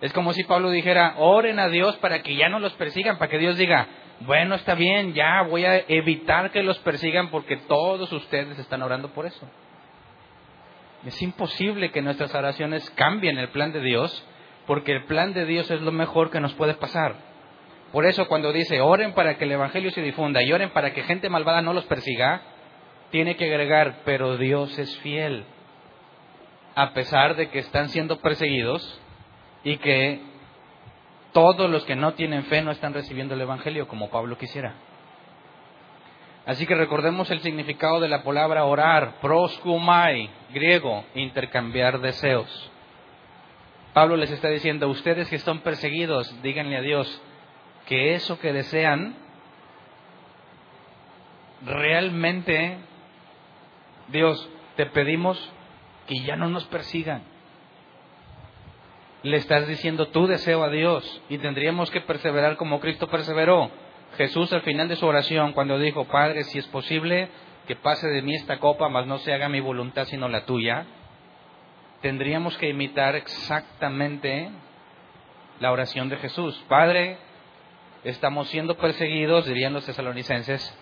Es 0.02 0.12
como 0.14 0.34
si 0.34 0.44
Pablo 0.44 0.70
dijera, 0.70 1.16
oren 1.18 1.60
a 1.60 1.70
Dios 1.70 1.96
para 1.98 2.24
que 2.24 2.36
ya 2.36 2.50
no 2.50 2.60
los 2.60 2.74
persigan, 2.74 3.18
para 3.18 3.30
que 3.30 3.38
Dios 3.38 3.56
diga, 3.58 3.88
bueno, 4.26 4.56
está 4.56 4.76
bien, 4.76 5.14
ya 5.14 5.42
voy 5.44 5.66
a 5.66 5.84
evitar 5.88 6.52
que 6.52 6.64
los 6.64 6.78
persigan 6.80 7.30
porque 7.30 7.58
todos 7.58 8.12
ustedes 8.12 8.58
están 8.60 8.82
orando 8.82 9.10
por 9.10 9.26
eso. 9.26 9.48
Es 11.06 11.22
imposible 11.22 11.92
que 11.92 12.02
nuestras 12.02 12.34
oraciones 12.36 12.88
cambien 12.92 13.38
el 13.40 13.50
plan 13.50 13.72
de 13.72 13.82
Dios, 13.82 14.26
porque 14.68 14.92
el 14.92 15.06
plan 15.06 15.34
de 15.34 15.46
Dios 15.46 15.72
es 15.72 15.82
lo 15.82 15.92
mejor 15.92 16.30
que 16.30 16.40
nos 16.40 16.54
puede 16.54 16.76
pasar. 16.76 17.16
Por 17.92 18.06
eso 18.06 18.28
cuando 18.28 18.54
dice, 18.54 18.80
oren 18.80 19.14
para 19.14 19.38
que 19.38 19.46
el 19.46 19.52
Evangelio 19.52 19.92
se 19.92 20.02
difunda 20.02 20.44
y 20.44 20.54
oren 20.54 20.70
para 20.70 20.94
que 20.94 21.04
gente 21.04 21.30
malvada 21.30 21.62
no 21.62 21.74
los 21.74 21.86
persiga, 21.86 22.42
tiene 23.10 23.36
que 23.36 23.46
agregar, 23.46 24.02
pero 24.06 24.38
Dios 24.38 24.78
es 24.78 24.98
fiel. 25.00 25.46
A 26.76 26.94
pesar 26.94 27.36
de 27.36 27.50
que 27.50 27.60
están 27.60 27.90
siendo 27.90 28.20
perseguidos 28.20 29.02
y 29.64 29.78
que 29.78 30.22
todos 31.34 31.70
los 31.70 31.86
que 31.86 31.96
no 31.96 32.14
tienen 32.14 32.44
fe 32.46 32.62
no 32.62 32.72
están 32.72 32.94
recibiendo 32.94 33.34
el 33.34 33.42
Evangelio 33.42 33.88
como 33.88 34.10
Pablo 34.10 34.38
quisiera. 34.38 34.74
Así 36.46 36.66
que 36.66 36.76
recordemos 36.76 37.30
el 37.30 37.42
significado 37.42 38.00
de 38.00 38.10
la 38.10 38.24
palabra 38.24 38.66
orar, 38.66 39.20
proskumai, 39.22 40.30
griego, 40.52 41.06
intercambiar 41.14 42.00
deseos. 42.02 42.72
Pablo 43.94 44.16
les 44.16 44.32
está 44.32 44.50
diciendo, 44.50 44.88
ustedes 44.88 45.30
que 45.30 45.36
están 45.36 45.60
perseguidos, 45.60 46.42
díganle 46.42 46.78
a 46.78 46.82
Dios 46.82 47.22
que 47.86 48.16
eso 48.16 48.40
que 48.40 48.54
desean 48.54 49.16
realmente, 51.64 52.78
Dios, 54.08 54.50
te 54.76 54.88
pedimos 54.88 55.52
que 56.08 56.20
ya 56.22 56.36
no 56.36 56.50
nos 56.50 56.66
persigan 56.66 57.24
le 59.24 59.38
estás 59.38 59.68
diciendo 59.68 60.08
tu 60.08 60.26
deseo 60.26 60.64
a 60.64 60.70
Dios 60.70 61.22
y 61.30 61.38
tendríamos 61.38 61.92
que 61.92 62.02
perseverar 62.02 62.58
como 62.58 62.80
Cristo 62.80 63.08
perseveró. 63.08 63.70
Jesús 64.18 64.52
al 64.52 64.62
final 64.62 64.88
de 64.88 64.96
su 64.96 65.06
oración 65.06 65.54
cuando 65.54 65.78
dijo, 65.78 66.06
Padre, 66.06 66.44
si 66.44 66.58
es 66.60 66.68
posible 66.68 67.30
que 67.68 67.76
pase 67.76 68.08
de 68.08 68.22
mí 68.22 68.36
esta 68.36 68.60
copa, 68.60 68.90
mas 68.90 69.06
no 69.06 69.20
se 69.20 69.34
haga 69.34 69.48
mi 69.48 69.60
voluntad 69.60 70.06
sino 70.06 70.28
la 70.28 70.46
tuya, 70.46 70.86
tendríamos 72.02 72.58
que 72.58 72.70
imitar 72.70 73.16
exactamente 73.16 74.50
la 75.60 75.72
oración 75.72 76.10
de 76.10 76.18
Jesús. 76.18 76.60
Padre, 76.68 77.18
estamos 78.04 78.50
siendo 78.50 78.76
perseguidos, 78.78 79.46
dirían 79.46 79.74
los 79.74 79.86
tesalonicenses, 79.86 80.78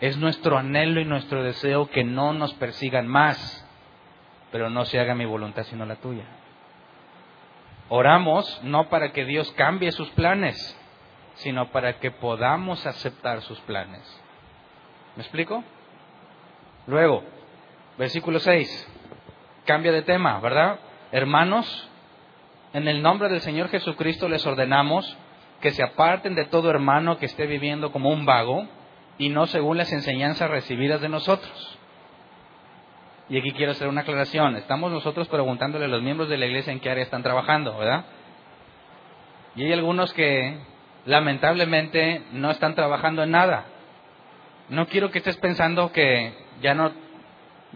es 0.00 0.16
nuestro 0.18 0.58
anhelo 0.58 1.00
y 1.00 1.06
nuestro 1.06 1.42
deseo 1.42 1.90
que 1.90 2.04
no 2.04 2.34
nos 2.34 2.52
persigan 2.54 3.08
más, 3.08 3.66
pero 4.52 4.70
no 4.70 4.84
se 4.84 5.00
haga 5.00 5.14
mi 5.14 5.24
voluntad 5.24 5.64
sino 5.64 5.86
la 5.86 5.96
tuya. 5.96 6.24
Oramos 7.88 8.60
no 8.62 8.88
para 8.88 9.12
que 9.12 9.24
Dios 9.24 9.50
cambie 9.52 9.92
sus 9.92 10.08
planes, 10.10 10.76
sino 11.36 11.70
para 11.70 11.98
que 11.98 12.10
podamos 12.10 12.84
aceptar 12.86 13.40
sus 13.42 13.58
planes. 13.60 14.02
¿Me 15.16 15.22
explico? 15.22 15.64
Luego, 16.86 17.22
versículo 17.96 18.40
6, 18.40 18.88
cambia 19.64 19.92
de 19.92 20.02
tema, 20.02 20.38
¿verdad? 20.40 20.78
Hermanos, 21.12 21.88
en 22.74 22.88
el 22.88 23.02
nombre 23.02 23.28
del 23.28 23.40
Señor 23.40 23.68
Jesucristo 23.68 24.28
les 24.28 24.46
ordenamos 24.46 25.16
que 25.60 25.70
se 25.70 25.82
aparten 25.82 26.34
de 26.34 26.44
todo 26.44 26.70
hermano 26.70 27.18
que 27.18 27.26
esté 27.26 27.46
viviendo 27.46 27.90
como 27.90 28.10
un 28.10 28.26
vago 28.26 28.66
y 29.16 29.30
no 29.30 29.46
según 29.46 29.78
las 29.78 29.92
enseñanzas 29.92 30.50
recibidas 30.50 31.00
de 31.00 31.08
nosotros 31.08 31.77
y 33.28 33.38
aquí 33.38 33.52
quiero 33.52 33.72
hacer 33.72 33.88
una 33.88 34.00
aclaración. 34.02 34.56
Estamos 34.56 34.90
nosotros 34.90 35.28
preguntándole 35.28 35.84
a 35.84 35.88
los 35.88 36.02
miembros 36.02 36.28
de 36.28 36.38
la 36.38 36.46
iglesia 36.46 36.72
en 36.72 36.80
qué 36.80 36.90
área 36.90 37.04
están 37.04 37.22
trabajando, 37.22 37.76
¿verdad? 37.76 38.06
Y 39.54 39.64
hay 39.64 39.72
algunos 39.72 40.12
que 40.14 40.58
lamentablemente 41.04 42.22
no 42.32 42.50
están 42.50 42.74
trabajando 42.74 43.22
en 43.22 43.30
nada. 43.32 43.66
No 44.70 44.86
quiero 44.86 45.10
que 45.10 45.18
estés 45.18 45.36
pensando 45.36 45.92
que 45.92 46.32
ya 46.62 46.74
no, 46.74 46.90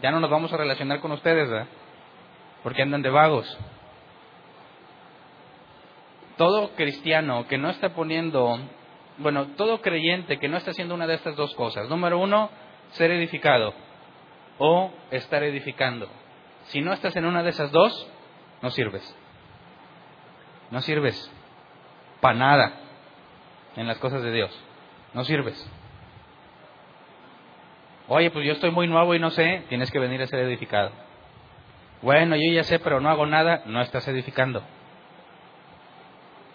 ya 0.00 0.10
no 0.10 0.20
nos 0.20 0.30
vamos 0.30 0.52
a 0.52 0.56
relacionar 0.56 1.00
con 1.00 1.12
ustedes, 1.12 1.50
¿verdad? 1.50 1.66
Porque 2.62 2.82
andan 2.82 3.02
de 3.02 3.10
vagos. 3.10 3.58
Todo 6.38 6.70
cristiano 6.76 7.46
que 7.46 7.58
no 7.58 7.68
está 7.68 7.90
poniendo, 7.90 8.58
bueno, 9.18 9.48
todo 9.56 9.82
creyente 9.82 10.38
que 10.38 10.48
no 10.48 10.56
está 10.56 10.70
haciendo 10.70 10.94
una 10.94 11.06
de 11.06 11.14
estas 11.14 11.36
dos 11.36 11.54
cosas. 11.54 11.90
Número 11.90 12.18
uno, 12.18 12.48
ser 12.92 13.10
edificado 13.10 13.74
o 14.58 14.92
estar 15.10 15.42
edificando. 15.42 16.08
Si 16.64 16.80
no 16.80 16.92
estás 16.92 17.16
en 17.16 17.24
una 17.24 17.42
de 17.42 17.50
esas 17.50 17.70
dos, 17.72 18.08
no 18.62 18.70
sirves. 18.70 19.16
No 20.70 20.80
sirves 20.80 21.30
para 22.20 22.38
nada 22.38 22.72
en 23.76 23.86
las 23.86 23.98
cosas 23.98 24.22
de 24.22 24.32
Dios. 24.32 24.58
No 25.14 25.24
sirves. 25.24 25.70
Oye, 28.08 28.30
pues 28.30 28.46
yo 28.46 28.52
estoy 28.52 28.70
muy 28.70 28.88
nuevo 28.88 29.14
y 29.14 29.18
no 29.18 29.30
sé, 29.30 29.64
tienes 29.68 29.90
que 29.90 29.98
venir 29.98 30.22
a 30.22 30.26
ser 30.26 30.40
edificado. 30.40 30.90
Bueno, 32.02 32.36
yo 32.36 32.52
ya 32.52 32.64
sé, 32.64 32.78
pero 32.78 33.00
no 33.00 33.08
hago 33.08 33.26
nada, 33.26 33.62
no 33.66 33.80
estás 33.80 34.06
edificando. 34.08 34.62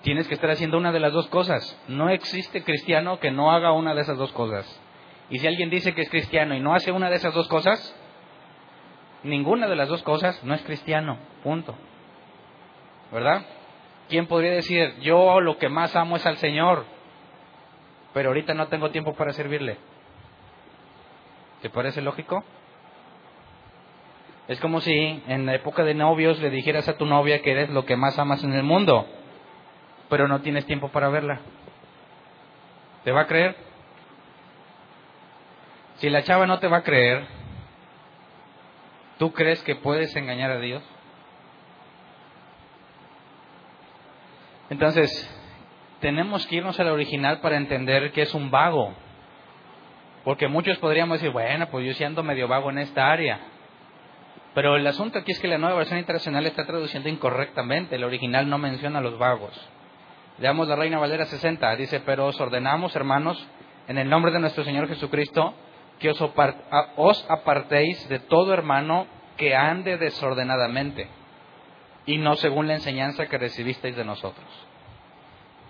Tienes 0.01 0.27
que 0.27 0.35
estar 0.35 0.49
haciendo 0.49 0.77
una 0.77 0.91
de 0.91 0.99
las 0.99 1.13
dos 1.13 1.27
cosas. 1.27 1.81
No 1.87 2.09
existe 2.09 2.63
cristiano 2.63 3.19
que 3.19 3.31
no 3.31 3.51
haga 3.51 3.71
una 3.71 3.93
de 3.93 4.01
esas 4.01 4.17
dos 4.17 4.31
cosas. 4.33 4.81
Y 5.29 5.39
si 5.39 5.47
alguien 5.47 5.69
dice 5.69 5.93
que 5.93 6.01
es 6.01 6.09
cristiano 6.09 6.55
y 6.55 6.59
no 6.59 6.73
hace 6.73 6.91
una 6.91 7.09
de 7.09 7.17
esas 7.17 7.33
dos 7.33 7.47
cosas, 7.47 7.95
ninguna 9.23 9.67
de 9.67 9.75
las 9.75 9.89
dos 9.89 10.03
cosas 10.03 10.41
no 10.43 10.53
es 10.53 10.61
cristiano, 10.63 11.17
punto. 11.43 11.75
¿Verdad? 13.11 13.45
¿Quién 14.09 14.27
podría 14.27 14.51
decir, 14.51 14.95
yo 15.01 15.41
lo 15.41 15.57
que 15.57 15.69
más 15.69 15.95
amo 15.95 16.15
es 16.15 16.25
al 16.25 16.37
Señor, 16.37 16.85
pero 18.13 18.29
ahorita 18.29 18.53
no 18.53 18.67
tengo 18.67 18.89
tiempo 18.91 19.13
para 19.15 19.33
servirle? 19.33 19.77
¿Te 21.61 21.69
parece 21.69 22.01
lógico? 22.01 22.43
Es 24.47 24.61
como 24.61 24.79
si 24.79 25.23
en 25.27 25.45
la 25.45 25.55
época 25.55 25.83
de 25.83 25.93
novios 25.93 26.39
le 26.39 26.49
dijeras 26.49 26.87
a 26.87 26.97
tu 26.97 27.05
novia 27.05 27.41
que 27.41 27.51
eres 27.51 27.69
lo 27.69 27.85
que 27.85 27.97
más 27.97 28.17
amas 28.17 28.43
en 28.45 28.53
el 28.53 28.63
mundo, 28.63 29.05
pero 30.09 30.29
no 30.29 30.39
tienes 30.39 30.65
tiempo 30.65 30.87
para 30.89 31.09
verla. 31.09 31.41
¿Te 33.03 33.11
va 33.11 33.21
a 33.21 33.27
creer? 33.27 33.66
Si 35.97 36.09
la 36.09 36.23
chava 36.23 36.45
no 36.45 36.59
te 36.59 36.67
va 36.67 36.77
a 36.77 36.83
creer, 36.83 37.25
¿tú 39.17 39.33
crees 39.33 39.61
que 39.63 39.75
puedes 39.75 40.15
engañar 40.15 40.51
a 40.51 40.59
Dios? 40.59 40.83
Entonces, 44.69 45.09
tenemos 45.99 46.45
que 46.45 46.57
irnos 46.57 46.79
al 46.79 46.89
original 46.89 47.39
para 47.39 47.57
entender 47.57 48.11
que 48.11 48.21
es 48.21 48.33
un 48.33 48.51
vago. 48.51 48.93
Porque 50.23 50.47
muchos 50.47 50.77
podríamos 50.77 51.19
decir, 51.19 51.31
bueno, 51.31 51.67
pues 51.69 51.85
yo 51.85 51.93
sí 51.93 52.03
ando 52.03 52.21
medio 52.21 52.47
vago 52.47 52.69
en 52.69 52.79
esta 52.79 53.09
área. 53.09 53.39
Pero 54.53 54.75
el 54.75 54.85
asunto 54.85 55.19
aquí 55.19 55.31
es 55.31 55.39
que 55.39 55.47
la 55.47 55.57
nueva 55.57 55.77
versión 55.77 55.99
internacional 55.99 56.45
está 56.45 56.65
traduciendo 56.65 57.09
incorrectamente. 57.09 57.95
El 57.95 58.03
original 58.03 58.49
no 58.49 58.57
menciona 58.57 58.99
a 58.99 59.01
los 59.01 59.17
vagos. 59.17 59.53
Leamos 60.37 60.67
la 60.67 60.75
Reina 60.75 60.99
Valera 60.99 61.25
60. 61.25 61.75
Dice, 61.77 62.01
pero 62.01 62.27
os 62.27 62.39
ordenamos, 62.39 62.95
hermanos, 62.95 63.47
en 63.87 63.97
el 63.97 64.09
nombre 64.09 64.31
de 64.31 64.39
nuestro 64.39 64.63
Señor 64.63 64.87
Jesucristo, 64.87 65.53
que 65.99 66.09
os 66.09 67.25
apartéis 67.29 68.07
de 68.09 68.19
todo 68.19 68.53
hermano 68.53 69.07
que 69.37 69.55
ande 69.55 69.97
desordenadamente 69.97 71.07
y 72.05 72.17
no 72.17 72.35
según 72.35 72.67
la 72.67 72.75
enseñanza 72.75 73.27
que 73.27 73.37
recibisteis 73.37 73.95
de 73.95 74.05
nosotros. 74.05 74.45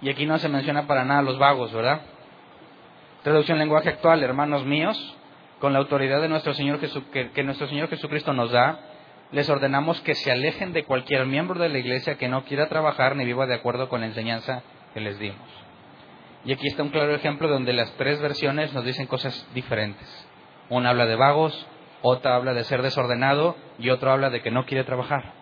Y 0.02 0.10
aquí 0.10 0.26
no 0.26 0.38
se 0.38 0.50
menciona 0.50 0.86
para 0.86 1.04
nada 1.04 1.22
los 1.22 1.40
vagos, 1.40 1.74
¿verdad? 1.74 2.02
Traducción 3.24 3.58
lenguaje 3.58 3.90
actual, 3.90 4.24
hermanos 4.24 4.64
míos, 4.64 5.18
con 5.60 5.74
la 5.74 5.80
autoridad 5.80 6.22
de 6.22 6.30
nuestro 6.30 6.54
Señor 6.54 6.80
que, 6.80 7.32
que 7.32 7.44
nuestro 7.44 7.68
Señor 7.68 7.90
Jesucristo 7.90 8.32
nos 8.34 8.52
da, 8.52 8.80
les 9.32 9.50
ordenamos 9.50 10.00
que 10.02 10.16
se 10.16 10.32
alejen 10.32 10.72
de 10.72 10.86
cualquier 10.86 11.26
miembro 11.26 11.60
de 11.60 11.70
la 11.70 11.80
iglesia 11.80 12.16
que 12.16 12.28
no 12.28 12.46
quiera 12.46 12.70
trabajar 12.70 13.16
ni 13.16 13.26
viva 13.26 13.48
de 13.48 13.56
acuerdo 13.56 13.90
con 13.90 14.02
la 14.02 14.08
enseñanza 14.08 14.62
que 14.94 15.02
les 15.02 15.18
dimos. 15.20 15.67
Y 16.48 16.54
aquí 16.54 16.66
está 16.66 16.82
un 16.82 16.92
claro 16.92 17.14
ejemplo 17.14 17.50
donde 17.50 17.74
las 17.74 17.92
tres 17.98 18.22
versiones 18.22 18.74
nos 18.74 18.86
dicen 18.86 19.06
cosas 19.06 19.46
diferentes. 19.54 20.08
Una 20.70 20.92
habla 20.92 21.06
de 21.06 21.18
vagos, 21.18 21.68
otra 22.02 22.38
habla 22.38 22.54
de 22.54 22.64
ser 22.64 22.82
desordenado 22.82 23.58
y 23.78 23.90
otra 23.90 24.14
habla 24.14 24.30
de 24.30 24.42
que 24.42 24.50
no 24.50 24.66
quiere 24.66 24.86
trabajar. 24.86 25.34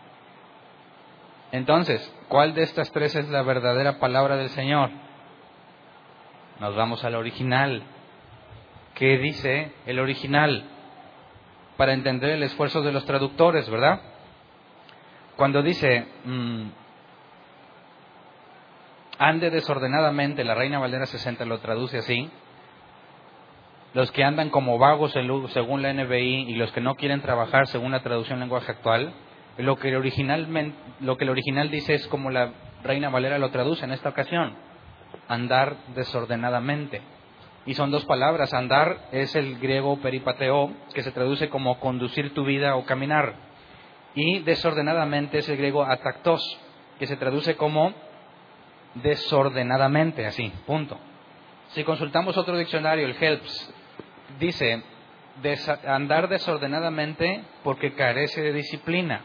Entonces, 1.52 2.12
¿cuál 2.28 2.56
de 2.56 2.64
estas 2.64 2.92
tres 2.92 3.16
es 3.16 3.30
la 3.30 3.44
verdadera 3.44 4.00
palabra 4.00 4.36
del 4.36 4.50
Señor? 4.50 4.90
Nos 6.60 6.76
vamos 6.76 7.04
al 7.06 7.14
original. 7.16 7.84
que 8.96 9.18
dice 9.18 9.74
el 9.86 10.00
original 10.00 10.64
para 11.76 11.94
entender 11.94 12.32
el 12.32 12.44
esfuerzo 12.44 12.82
de 12.82 12.94
los 12.94 13.06
traductores, 13.06 13.70
¿verdad? 13.70 14.00
Cuando 15.36 15.62
dice, 15.62 16.08
mm, 16.24 16.68
ande 19.18 19.50
desordenadamente, 19.50 20.44
la 20.44 20.56
Reina 20.56 20.80
Valera 20.80 21.06
60 21.06 21.46
lo 21.46 21.60
traduce 21.60 21.98
así, 21.98 22.30
los 23.94 24.12
que 24.12 24.24
andan 24.24 24.50
como 24.50 24.78
vagos 24.78 25.14
según 25.14 25.82
la 25.82 25.94
NBI 25.94 26.50
y 26.50 26.56
los 26.56 26.72
que 26.74 26.82
no 26.82 26.96
quieren 26.96 27.22
trabajar 27.22 27.68
según 27.68 27.92
la 27.92 28.04
traducción 28.04 28.40
lenguaje 28.40 28.72
actual, 28.72 29.14
lo 29.58 29.78
que, 29.78 29.96
originalmente, 29.96 30.78
lo 31.00 31.16
que 31.18 31.24
el 31.24 31.30
original 31.30 31.72
dice 31.72 31.94
es 31.94 32.06
como 32.08 32.30
la 32.30 32.52
Reina 32.84 33.10
Valera 33.10 33.40
lo 33.40 33.52
traduce 33.52 33.86
en 33.86 33.92
esta 33.92 34.10
ocasión, 34.10 34.54
andar 35.28 35.78
desordenadamente. 35.96 37.02
Y 37.66 37.74
son 37.74 37.90
dos 37.90 38.06
palabras, 38.06 38.54
andar 38.54 39.08
es 39.12 39.34
el 39.36 39.58
griego 39.60 39.98
peripateo, 39.98 40.72
que 40.94 41.02
se 41.02 41.12
traduce 41.12 41.50
como 41.50 41.80
conducir 41.80 42.34
tu 42.34 42.44
vida 42.44 42.76
o 42.76 42.86
caminar, 42.86 43.36
y 44.14 44.40
desordenadamente 44.40 45.40
es 45.40 45.50
el 45.50 45.58
griego 45.58 45.84
atactos, 45.84 46.42
que 47.00 47.08
se 47.08 47.18
traduce 47.18 47.56
como 47.56 47.94
desordenadamente, 48.96 50.26
así, 50.26 50.52
punto. 50.66 50.98
Si 51.70 51.84
consultamos 51.84 52.38
otro 52.38 52.58
diccionario, 52.58 53.06
el 53.06 53.16
Helps, 53.22 53.74
dice 54.40 54.84
andar 55.86 56.30
desordenadamente 56.30 57.44
porque 57.64 57.94
carece 57.94 58.42
de 58.42 58.54
disciplina. 58.54 59.22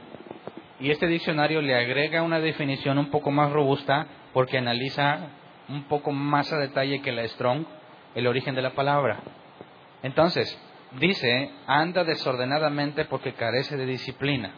Y 0.81 0.91
este 0.91 1.07
diccionario 1.07 1.61
le 1.61 1.77
agrega 1.77 2.23
una 2.23 2.41
definición 2.41 2.99
un 2.99 3.11
poco 3.11 3.31
más 3.31 3.53
robusta 3.53 4.07
porque 4.33 4.59
analiza 4.59 5.29
un 5.69 5.85
poco 5.85 6.11
más 6.11 6.53
a 6.53 6.59
detalle 6.59 7.03
que 7.03 7.12
la 7.12 7.27
Strong 7.29 7.65
el 8.15 8.27
origen 8.27 8.55
de 8.55 8.62
la 8.62 8.71
palabra. 8.71 9.21
Entonces, 10.03 10.59
dice, 10.99 11.50
anda 11.67 12.05
desordenadamente 12.05 13.05
porque 13.05 13.35
carece 13.35 13.77
de 13.77 13.87
disciplina. 13.87 14.53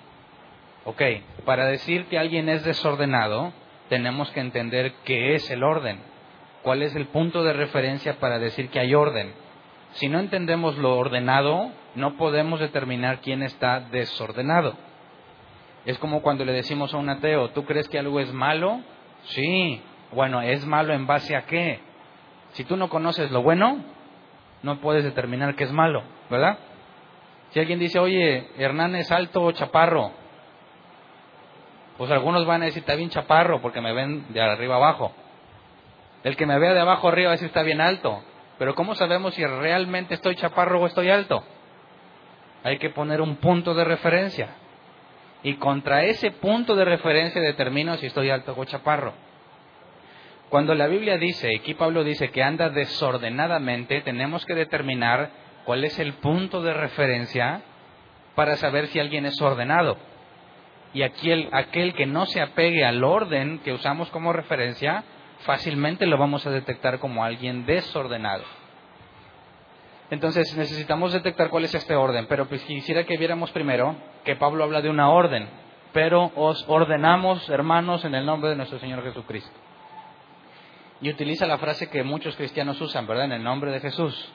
Ok, 0.84 1.02
para 1.44 1.66
decir 1.66 2.06
que 2.06 2.18
alguien 2.18 2.48
es 2.48 2.64
desordenado, 2.64 3.52
tenemos 3.92 4.30
que 4.30 4.40
entender 4.40 4.94
qué 5.04 5.34
es 5.34 5.50
el 5.50 5.62
orden, 5.62 5.98
cuál 6.62 6.82
es 6.82 6.96
el 6.96 7.08
punto 7.08 7.44
de 7.44 7.52
referencia 7.52 8.14
para 8.14 8.38
decir 8.38 8.70
que 8.70 8.80
hay 8.80 8.94
orden. 8.94 9.34
Si 9.96 10.08
no 10.08 10.18
entendemos 10.18 10.78
lo 10.78 10.96
ordenado, 10.96 11.70
no 11.94 12.16
podemos 12.16 12.58
determinar 12.58 13.20
quién 13.20 13.42
está 13.42 13.80
desordenado. 13.80 14.78
Es 15.84 15.98
como 15.98 16.22
cuando 16.22 16.46
le 16.46 16.54
decimos 16.54 16.94
a 16.94 16.96
un 16.96 17.10
ateo, 17.10 17.50
¿tú 17.50 17.66
crees 17.66 17.86
que 17.86 17.98
algo 17.98 18.18
es 18.18 18.32
malo? 18.32 18.80
Sí. 19.24 19.82
Bueno, 20.12 20.40
¿es 20.40 20.64
malo 20.64 20.94
en 20.94 21.06
base 21.06 21.36
a 21.36 21.42
qué? 21.44 21.80
Si 22.52 22.64
tú 22.64 22.78
no 22.78 22.88
conoces 22.88 23.30
lo 23.30 23.42
bueno, 23.42 23.84
no 24.62 24.80
puedes 24.80 25.04
determinar 25.04 25.54
qué 25.54 25.64
es 25.64 25.72
malo, 25.72 26.02
¿verdad? 26.30 26.56
Si 27.50 27.60
alguien 27.60 27.78
dice, 27.78 27.98
oye, 27.98 28.48
Hernán 28.56 28.94
es 28.94 29.12
alto 29.12 29.42
o 29.42 29.52
chaparro, 29.52 30.12
pues 31.98 32.10
algunos 32.10 32.46
van 32.46 32.62
a 32.62 32.66
decir, 32.66 32.80
está 32.80 32.94
bien 32.94 33.10
chaparro 33.10 33.60
porque 33.60 33.80
me 33.80 33.92
ven 33.92 34.32
de 34.32 34.40
arriba 34.40 34.76
abajo. 34.76 35.12
El 36.24 36.36
que 36.36 36.46
me 36.46 36.58
vea 36.58 36.72
de 36.72 36.80
abajo 36.80 37.08
arriba 37.08 37.28
va 37.28 37.32
a 37.32 37.36
decir, 37.36 37.48
está 37.48 37.62
bien 37.62 37.80
alto. 37.80 38.22
Pero 38.58 38.74
¿cómo 38.74 38.94
sabemos 38.94 39.34
si 39.34 39.44
realmente 39.44 40.14
estoy 40.14 40.36
chaparro 40.36 40.80
o 40.80 40.86
estoy 40.86 41.10
alto? 41.10 41.44
Hay 42.64 42.78
que 42.78 42.90
poner 42.90 43.20
un 43.20 43.36
punto 43.36 43.74
de 43.74 43.84
referencia. 43.84 44.48
Y 45.42 45.54
contra 45.54 46.04
ese 46.04 46.30
punto 46.30 46.76
de 46.76 46.84
referencia 46.84 47.40
determino 47.40 47.96
si 47.96 48.06
estoy 48.06 48.30
alto 48.30 48.54
o 48.56 48.64
chaparro. 48.64 49.12
Cuando 50.48 50.74
la 50.74 50.86
Biblia 50.86 51.16
dice, 51.18 51.50
aquí 51.58 51.74
Pablo 51.74 52.04
dice 52.04 52.30
que 52.30 52.42
anda 52.42 52.68
desordenadamente, 52.68 54.02
tenemos 54.02 54.44
que 54.44 54.54
determinar 54.54 55.30
cuál 55.64 55.82
es 55.84 55.98
el 55.98 56.12
punto 56.14 56.62
de 56.62 56.74
referencia 56.74 57.62
para 58.34 58.56
saber 58.56 58.88
si 58.88 59.00
alguien 59.00 59.26
es 59.26 59.40
ordenado. 59.40 59.96
Y 60.94 61.02
aquel, 61.02 61.48
aquel 61.52 61.94
que 61.94 62.06
no 62.06 62.26
se 62.26 62.40
apegue 62.40 62.84
al 62.84 63.02
orden 63.02 63.60
que 63.60 63.72
usamos 63.72 64.10
como 64.10 64.32
referencia, 64.32 65.04
fácilmente 65.40 66.06
lo 66.06 66.18
vamos 66.18 66.46
a 66.46 66.50
detectar 66.50 66.98
como 66.98 67.24
alguien 67.24 67.64
desordenado. 67.64 68.44
Entonces 70.10 70.54
necesitamos 70.56 71.14
detectar 71.14 71.48
cuál 71.48 71.64
es 71.64 71.74
este 71.74 71.94
orden, 71.94 72.26
pero 72.26 72.46
pues 72.46 72.62
quisiera 72.64 73.04
que 73.04 73.16
viéramos 73.16 73.50
primero 73.50 73.96
que 74.24 74.36
Pablo 74.36 74.64
habla 74.64 74.82
de 74.82 74.90
una 74.90 75.08
orden, 75.08 75.48
pero 75.94 76.30
os 76.36 76.64
ordenamos, 76.68 77.48
hermanos, 77.48 78.04
en 78.04 78.14
el 78.14 78.26
nombre 78.26 78.50
de 78.50 78.56
nuestro 78.56 78.78
Señor 78.78 79.02
Jesucristo. 79.02 79.58
Y 81.00 81.08
utiliza 81.08 81.46
la 81.46 81.56
frase 81.56 81.88
que 81.88 82.02
muchos 82.04 82.36
cristianos 82.36 82.80
usan, 82.80 83.06
¿verdad? 83.06 83.24
En 83.24 83.32
el 83.32 83.42
nombre 83.42 83.72
de 83.72 83.80
Jesús. 83.80 84.32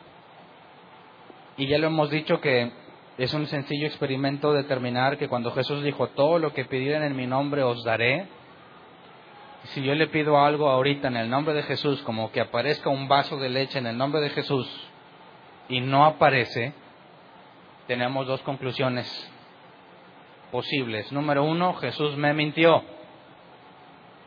Y 1.57 1.67
ya 1.67 1.77
lo 1.77 1.87
hemos 1.87 2.09
dicho 2.09 2.41
que 2.41 2.71
es 3.17 3.33
un 3.33 3.47
sencillo 3.47 3.87
experimento 3.87 4.53
determinar 4.53 5.17
que 5.17 5.27
cuando 5.27 5.51
Jesús 5.51 5.83
dijo, 5.83 6.07
todo 6.09 6.37
lo 6.37 6.53
que 6.53 6.65
pidieran 6.65 7.03
en 7.03 7.15
mi 7.15 7.25
nombre 7.25 7.63
os 7.63 7.83
daré, 7.83 8.27
si 9.63 9.81
yo 9.81 9.95
le 9.95 10.07
pido 10.07 10.39
algo 10.39 10.69
ahorita 10.69 11.07
en 11.07 11.17
el 11.17 11.29
nombre 11.29 11.53
de 11.53 11.63
Jesús, 11.63 12.01
como 12.03 12.31
que 12.31 12.41
aparezca 12.41 12.89
un 12.89 13.07
vaso 13.07 13.37
de 13.37 13.49
leche 13.49 13.79
en 13.79 13.87
el 13.87 13.97
nombre 13.97 14.21
de 14.21 14.29
Jesús, 14.29 14.67
y 15.67 15.81
no 15.81 16.05
aparece, 16.05 16.73
tenemos 17.87 18.27
dos 18.27 18.41
conclusiones 18.41 19.07
posibles. 20.51 21.11
Número 21.11 21.43
uno, 21.43 21.73
Jesús 21.73 22.15
me 22.15 22.33
mintió. 22.33 22.83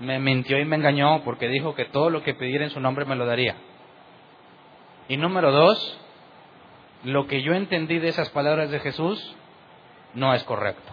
Me 0.00 0.18
mintió 0.18 0.59
y 0.59 0.64
me 0.64 0.76
engañó 0.76 1.22
porque 1.24 1.48
dijo 1.48 1.74
que 1.74 1.85
todo 1.87 2.11
lo 2.11 2.22
que 2.22 2.35
pidiera 2.35 2.64
en 2.64 2.70
su 2.70 2.81
nombre 2.81 3.05
me 3.05 3.16
lo 3.16 3.26
daría. 3.26 3.57
Y 5.09 5.16
número 5.16 5.53
dos, 5.53 6.00
lo 7.04 7.26
que 7.26 7.42
yo 7.42 7.54
entendí 7.54 7.98
de 7.98 8.08
esas 8.08 8.30
palabras 8.30 8.70
de 8.70 8.80
Jesús 8.80 9.34
no 10.14 10.34
es 10.34 10.42
correcto. 10.44 10.92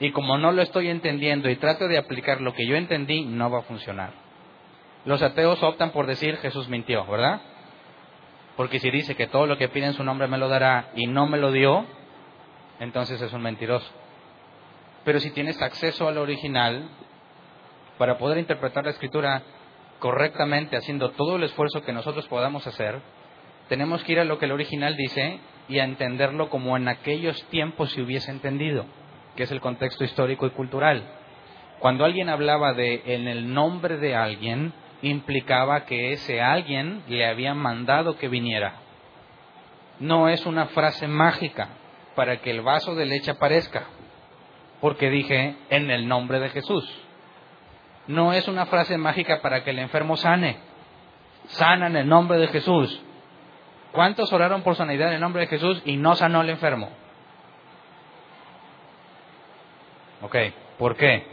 Y 0.00 0.12
como 0.12 0.38
no 0.38 0.52
lo 0.52 0.62
estoy 0.62 0.88
entendiendo 0.88 1.50
y 1.50 1.56
trato 1.56 1.88
de 1.88 1.98
aplicar 1.98 2.40
lo 2.40 2.54
que 2.54 2.66
yo 2.66 2.76
entendí, 2.76 3.24
no 3.24 3.50
va 3.50 3.60
a 3.60 3.62
funcionar. 3.62 4.12
Los 5.04 5.22
ateos 5.22 5.62
optan 5.62 5.90
por 5.90 6.06
decir 6.06 6.36
Jesús 6.36 6.68
mintió, 6.68 7.04
¿verdad? 7.06 7.40
Porque 8.56 8.78
si 8.78 8.90
dice 8.90 9.16
que 9.16 9.26
todo 9.26 9.46
lo 9.46 9.56
que 9.56 9.68
pide 9.68 9.86
en 9.86 9.94
su 9.94 10.04
nombre 10.04 10.28
me 10.28 10.38
lo 10.38 10.48
dará 10.48 10.90
y 10.94 11.06
no 11.06 11.26
me 11.26 11.38
lo 11.38 11.50
dio, 11.50 11.84
entonces 12.78 13.20
es 13.20 13.32
un 13.32 13.42
mentiroso. 13.42 13.90
Pero 15.04 15.20
si 15.20 15.30
tienes 15.30 15.60
acceso 15.62 16.06
al 16.06 16.18
original, 16.18 16.88
para 17.98 18.18
poder 18.18 18.38
interpretar 18.38 18.84
la 18.84 18.90
escritura 18.90 19.42
correctamente, 19.98 20.76
haciendo 20.76 21.10
todo 21.10 21.36
el 21.36 21.42
esfuerzo 21.42 21.82
que 21.82 21.92
nosotros 21.92 22.26
podamos 22.28 22.66
hacer, 22.66 23.00
tenemos 23.68 24.02
que 24.04 24.12
ir 24.12 24.20
a 24.20 24.24
lo 24.24 24.38
que 24.38 24.46
el 24.46 24.52
original 24.52 24.96
dice 24.96 25.40
y 25.68 25.78
a 25.78 25.84
entenderlo 25.84 26.50
como 26.50 26.76
en 26.76 26.88
aquellos 26.88 27.42
tiempos 27.50 27.92
se 27.92 28.02
hubiese 28.02 28.30
entendido 28.30 28.86
que 29.38 29.44
es 29.44 29.52
el 29.52 29.60
contexto 29.60 30.02
histórico 30.02 30.48
y 30.48 30.50
cultural. 30.50 31.00
Cuando 31.78 32.04
alguien 32.04 32.28
hablaba 32.28 32.72
de 32.72 33.02
en 33.06 33.28
el 33.28 33.54
nombre 33.54 33.96
de 33.96 34.16
alguien, 34.16 34.72
implicaba 35.00 35.84
que 35.84 36.10
ese 36.10 36.40
alguien 36.40 37.04
le 37.06 37.24
había 37.24 37.54
mandado 37.54 38.18
que 38.18 38.26
viniera. 38.26 38.80
No 40.00 40.28
es 40.28 40.44
una 40.44 40.66
frase 40.66 41.06
mágica 41.06 41.68
para 42.16 42.38
que 42.38 42.50
el 42.50 42.62
vaso 42.62 42.96
de 42.96 43.06
leche 43.06 43.30
aparezca, 43.30 43.84
porque 44.80 45.08
dije 45.08 45.54
en 45.70 45.88
el 45.92 46.08
nombre 46.08 46.40
de 46.40 46.48
Jesús. 46.48 46.84
No 48.08 48.32
es 48.32 48.48
una 48.48 48.66
frase 48.66 48.98
mágica 48.98 49.40
para 49.40 49.62
que 49.62 49.70
el 49.70 49.78
enfermo 49.78 50.16
sane. 50.16 50.56
Sana 51.46 51.86
en 51.86 51.94
el 51.94 52.08
nombre 52.08 52.38
de 52.38 52.48
Jesús. 52.48 53.00
¿Cuántos 53.98 54.32
oraron 54.32 54.62
por 54.62 54.76
sanidad 54.76 55.08
en 55.08 55.14
el 55.14 55.20
nombre 55.20 55.40
de 55.40 55.48
Jesús 55.48 55.82
y 55.84 55.96
no 55.96 56.14
sanó 56.14 56.42
el 56.42 56.50
enfermo? 56.50 56.88
Ok, 60.22 60.36
¿por 60.78 60.94
qué? 60.94 61.26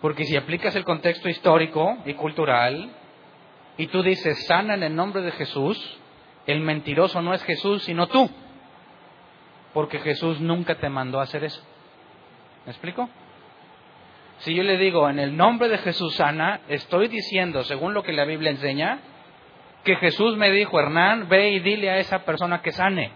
Porque 0.00 0.24
si 0.24 0.38
aplicas 0.38 0.74
el 0.76 0.86
contexto 0.86 1.28
histórico 1.28 1.98
y 2.06 2.14
cultural 2.14 2.92
y 3.76 3.88
tú 3.88 4.02
dices 4.02 4.46
sana 4.46 4.72
en 4.72 4.82
el 4.82 4.96
nombre 4.96 5.20
de 5.20 5.32
Jesús, 5.32 6.00
el 6.46 6.62
mentiroso 6.62 7.20
no 7.20 7.34
es 7.34 7.44
Jesús, 7.44 7.82
sino 7.82 8.06
tú. 8.06 8.30
Porque 9.74 9.98
Jesús 9.98 10.40
nunca 10.40 10.76
te 10.76 10.88
mandó 10.88 11.20
a 11.20 11.24
hacer 11.24 11.44
eso. 11.44 11.62
¿Me 12.64 12.72
explico? 12.72 13.06
Si 14.38 14.54
yo 14.54 14.62
le 14.62 14.78
digo 14.78 15.10
en 15.10 15.18
el 15.18 15.36
nombre 15.36 15.68
de 15.68 15.76
Jesús 15.76 16.14
sana, 16.14 16.62
estoy 16.68 17.08
diciendo, 17.08 17.64
según 17.64 17.92
lo 17.92 18.02
que 18.02 18.14
la 18.14 18.24
Biblia 18.24 18.50
enseña, 18.50 19.09
que 19.84 19.96
Jesús 19.96 20.36
me 20.36 20.50
dijo, 20.50 20.78
Hernán, 20.78 21.28
ve 21.28 21.50
y 21.50 21.60
dile 21.60 21.90
a 21.90 21.98
esa 21.98 22.24
persona 22.24 22.62
que 22.62 22.72
sane. 22.72 23.12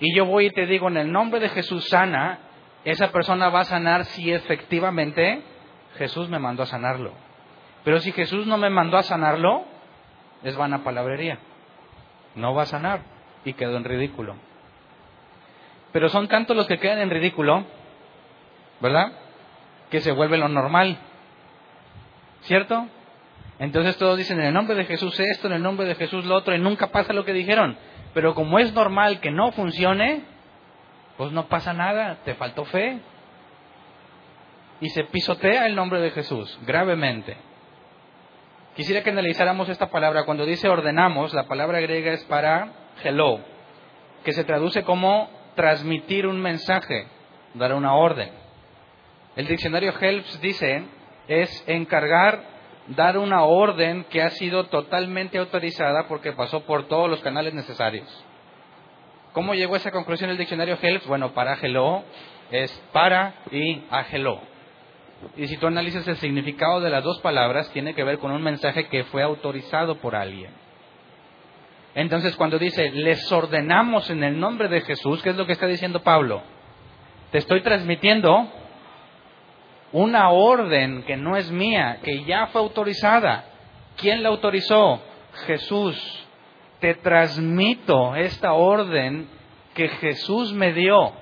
Y 0.00 0.14
yo 0.16 0.24
voy 0.24 0.46
y 0.46 0.50
te 0.50 0.66
digo, 0.66 0.88
en 0.88 0.96
el 0.96 1.12
nombre 1.12 1.40
de 1.40 1.48
Jesús 1.48 1.88
sana, 1.88 2.38
esa 2.84 3.12
persona 3.12 3.50
va 3.50 3.60
a 3.60 3.64
sanar 3.64 4.04
si 4.06 4.32
efectivamente 4.32 5.42
Jesús 5.96 6.28
me 6.28 6.38
mandó 6.38 6.62
a 6.62 6.66
sanarlo. 6.66 7.12
Pero 7.84 8.00
si 8.00 8.12
Jesús 8.12 8.46
no 8.46 8.56
me 8.56 8.70
mandó 8.70 8.96
a 8.96 9.02
sanarlo, 9.02 9.64
es 10.42 10.56
vana 10.56 10.82
palabrería. 10.82 11.38
No 12.34 12.54
va 12.54 12.62
a 12.62 12.66
sanar 12.66 13.02
y 13.44 13.52
quedó 13.52 13.76
en 13.76 13.84
ridículo. 13.84 14.36
Pero 15.92 16.08
son 16.08 16.28
tantos 16.28 16.56
los 16.56 16.66
que 16.66 16.78
quedan 16.78 17.00
en 17.00 17.10
ridículo, 17.10 17.64
¿verdad? 18.80 19.12
Que 19.90 20.00
se 20.00 20.12
vuelve 20.12 20.38
lo 20.38 20.48
normal. 20.48 20.98
¿Cierto? 22.42 22.86
Entonces 23.60 23.98
todos 23.98 24.16
dicen 24.16 24.40
en 24.40 24.46
el 24.46 24.54
nombre 24.54 24.74
de 24.74 24.86
Jesús 24.86 25.20
esto, 25.20 25.46
en 25.46 25.52
el 25.52 25.62
nombre 25.62 25.86
de 25.86 25.94
Jesús 25.94 26.24
lo 26.24 26.34
otro, 26.34 26.54
y 26.54 26.58
nunca 26.58 26.88
pasa 26.88 27.12
lo 27.12 27.26
que 27.26 27.34
dijeron. 27.34 27.76
Pero 28.14 28.34
como 28.34 28.58
es 28.58 28.72
normal 28.72 29.20
que 29.20 29.30
no 29.30 29.52
funcione, 29.52 30.22
pues 31.18 31.30
no 31.32 31.46
pasa 31.46 31.74
nada, 31.74 32.18
te 32.24 32.34
faltó 32.34 32.64
fe. 32.64 32.98
Y 34.80 34.88
se 34.88 35.04
pisotea 35.04 35.66
el 35.66 35.76
nombre 35.76 36.00
de 36.00 36.10
Jesús 36.10 36.58
gravemente. 36.66 37.36
Quisiera 38.74 39.02
que 39.02 39.10
analizáramos 39.10 39.68
esta 39.68 39.90
palabra. 39.90 40.24
Cuando 40.24 40.46
dice 40.46 40.66
ordenamos, 40.68 41.34
la 41.34 41.46
palabra 41.46 41.80
griega 41.80 42.12
es 42.12 42.24
para 42.24 42.72
hello, 43.04 43.40
que 44.24 44.32
se 44.32 44.44
traduce 44.44 44.84
como 44.84 45.28
transmitir 45.54 46.26
un 46.26 46.40
mensaje, 46.40 47.08
dar 47.52 47.74
una 47.74 47.94
orden. 47.94 48.30
El 49.36 49.46
diccionario 49.46 49.92
Helps 50.00 50.40
dice 50.40 50.82
es 51.28 51.64
encargar, 51.66 52.59
dar 52.90 53.18
una 53.18 53.44
orden 53.44 54.04
que 54.04 54.22
ha 54.22 54.30
sido 54.30 54.66
totalmente 54.66 55.38
autorizada 55.38 56.06
porque 56.08 56.32
pasó 56.32 56.64
por 56.64 56.88
todos 56.88 57.08
los 57.08 57.20
canales 57.20 57.54
necesarios. 57.54 58.08
¿Cómo 59.32 59.54
llegó 59.54 59.74
a 59.74 59.78
esa 59.78 59.92
conclusión 59.92 60.30
el 60.30 60.38
diccionario 60.38 60.76
Helps? 60.80 61.06
Bueno, 61.06 61.32
para 61.32 61.54
hello 61.54 62.02
es 62.50 62.72
para 62.92 63.34
y 63.52 63.82
hello. 64.12 64.40
Y 65.36 65.46
si 65.46 65.56
tú 65.58 65.66
analizas 65.66 66.08
el 66.08 66.16
significado 66.16 66.80
de 66.80 66.90
las 66.90 67.04
dos 67.04 67.20
palabras, 67.20 67.70
tiene 67.72 67.94
que 67.94 68.02
ver 68.02 68.18
con 68.18 68.32
un 68.32 68.42
mensaje 68.42 68.88
que 68.88 69.04
fue 69.04 69.22
autorizado 69.22 69.96
por 69.96 70.16
alguien. 70.16 70.50
Entonces, 71.94 72.34
cuando 72.36 72.58
dice, 72.58 72.90
les 72.90 73.30
ordenamos 73.30 74.10
en 74.10 74.24
el 74.24 74.38
nombre 74.40 74.68
de 74.68 74.80
Jesús, 74.80 75.22
¿qué 75.22 75.30
es 75.30 75.36
lo 75.36 75.46
que 75.46 75.52
está 75.52 75.66
diciendo 75.66 76.02
Pablo? 76.02 76.42
Te 77.30 77.38
estoy 77.38 77.62
transmitiendo 77.62 78.50
una 79.92 80.30
orden 80.30 81.02
que 81.02 81.16
no 81.16 81.36
es 81.36 81.50
mía, 81.50 81.98
que 82.02 82.24
ya 82.24 82.48
fue 82.48 82.60
autorizada. 82.60 83.44
¿Quién 83.96 84.22
la 84.22 84.28
autorizó? 84.28 85.02
Jesús. 85.46 86.26
Te 86.80 86.94
transmito 86.94 88.14
esta 88.14 88.52
orden 88.52 89.28
que 89.74 89.88
Jesús 89.88 90.52
me 90.52 90.72
dio. 90.72 91.12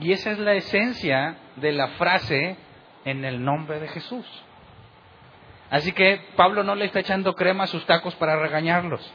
Y 0.00 0.12
esa 0.12 0.32
es 0.32 0.38
la 0.38 0.54
esencia 0.54 1.36
de 1.56 1.72
la 1.72 1.88
frase 1.88 2.56
en 3.04 3.24
el 3.24 3.42
nombre 3.42 3.80
de 3.80 3.88
Jesús. 3.88 4.26
Así 5.70 5.92
que 5.92 6.20
Pablo 6.36 6.62
no 6.62 6.74
le 6.74 6.86
está 6.86 7.00
echando 7.00 7.34
crema 7.34 7.64
a 7.64 7.68
sus 7.68 7.84
tacos 7.86 8.14
para 8.16 8.36
regañarlos. 8.36 9.12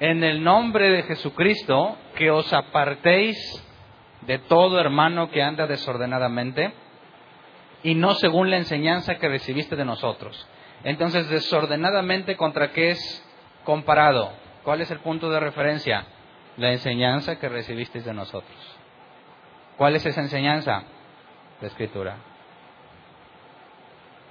En 0.00 0.24
el 0.24 0.42
nombre 0.42 0.90
de 0.90 1.02
Jesucristo, 1.04 1.96
que 2.16 2.30
os 2.30 2.52
apartéis 2.52 3.36
de 4.26 4.38
todo 4.38 4.80
hermano 4.80 5.30
que 5.30 5.42
anda 5.42 5.66
desordenadamente 5.66 6.72
y 7.82 7.94
no 7.94 8.14
según 8.14 8.50
la 8.50 8.58
enseñanza 8.58 9.16
que 9.16 9.28
recibiste 9.28 9.76
de 9.76 9.84
nosotros. 9.84 10.46
Entonces, 10.84 11.28
desordenadamente 11.28 12.36
contra 12.36 12.72
qué 12.72 12.90
es 12.90 13.28
comparado? 13.64 14.32
¿Cuál 14.64 14.80
es 14.80 14.90
el 14.90 15.00
punto 15.00 15.30
de 15.30 15.40
referencia? 15.40 16.06
La 16.56 16.72
enseñanza 16.72 17.38
que 17.38 17.48
recibiste 17.48 18.00
de 18.00 18.12
nosotros. 18.12 18.78
¿Cuál 19.76 19.96
es 19.96 20.04
esa 20.06 20.20
enseñanza? 20.20 20.84
La 21.60 21.68
escritura. 21.68 22.16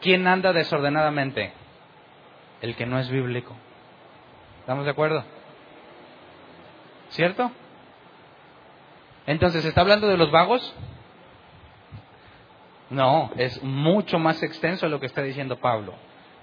¿Quién 0.01 0.27
anda 0.27 0.53
desordenadamente? 0.53 1.53
El 2.61 2.75
que 2.75 2.85
no 2.85 2.99
es 2.99 3.09
bíblico. 3.09 3.55
¿Estamos 4.61 4.85
de 4.85 4.91
acuerdo? 4.91 5.23
¿Cierto? 7.09 7.51
Entonces, 9.27 9.63
¿está 9.65 9.81
hablando 9.81 10.07
de 10.07 10.17
los 10.17 10.31
vagos? 10.31 10.75
No, 12.89 13.31
es 13.37 13.61
mucho 13.63 14.19
más 14.19 14.41
extenso 14.43 14.87
lo 14.89 14.99
que 14.99 15.05
está 15.05 15.21
diciendo 15.21 15.57
Pablo. 15.57 15.93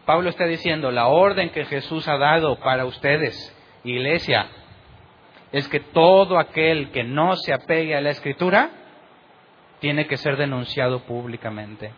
Pablo 0.07 0.31
está 0.31 0.47
diciendo, 0.47 0.91
la 0.91 1.09
orden 1.09 1.51
que 1.51 1.67
Jesús 1.67 2.09
ha 2.09 2.17
dado 2.17 2.57
para 2.61 2.87
ustedes, 2.87 3.55
iglesia, 3.85 4.47
es 5.53 5.69
que 5.69 5.81
todo 5.81 6.39
aquel 6.39 6.91
que 6.91 7.05
no 7.05 7.37
se 7.37 7.53
apegue 7.53 7.95
a 7.95 8.01
la 8.01 8.11
escritura 8.11 8.71
tiene 9.81 10.07
que 10.07 10.17
ser 10.17 10.37
denunciado 10.37 11.01
públicamente. 11.01 11.93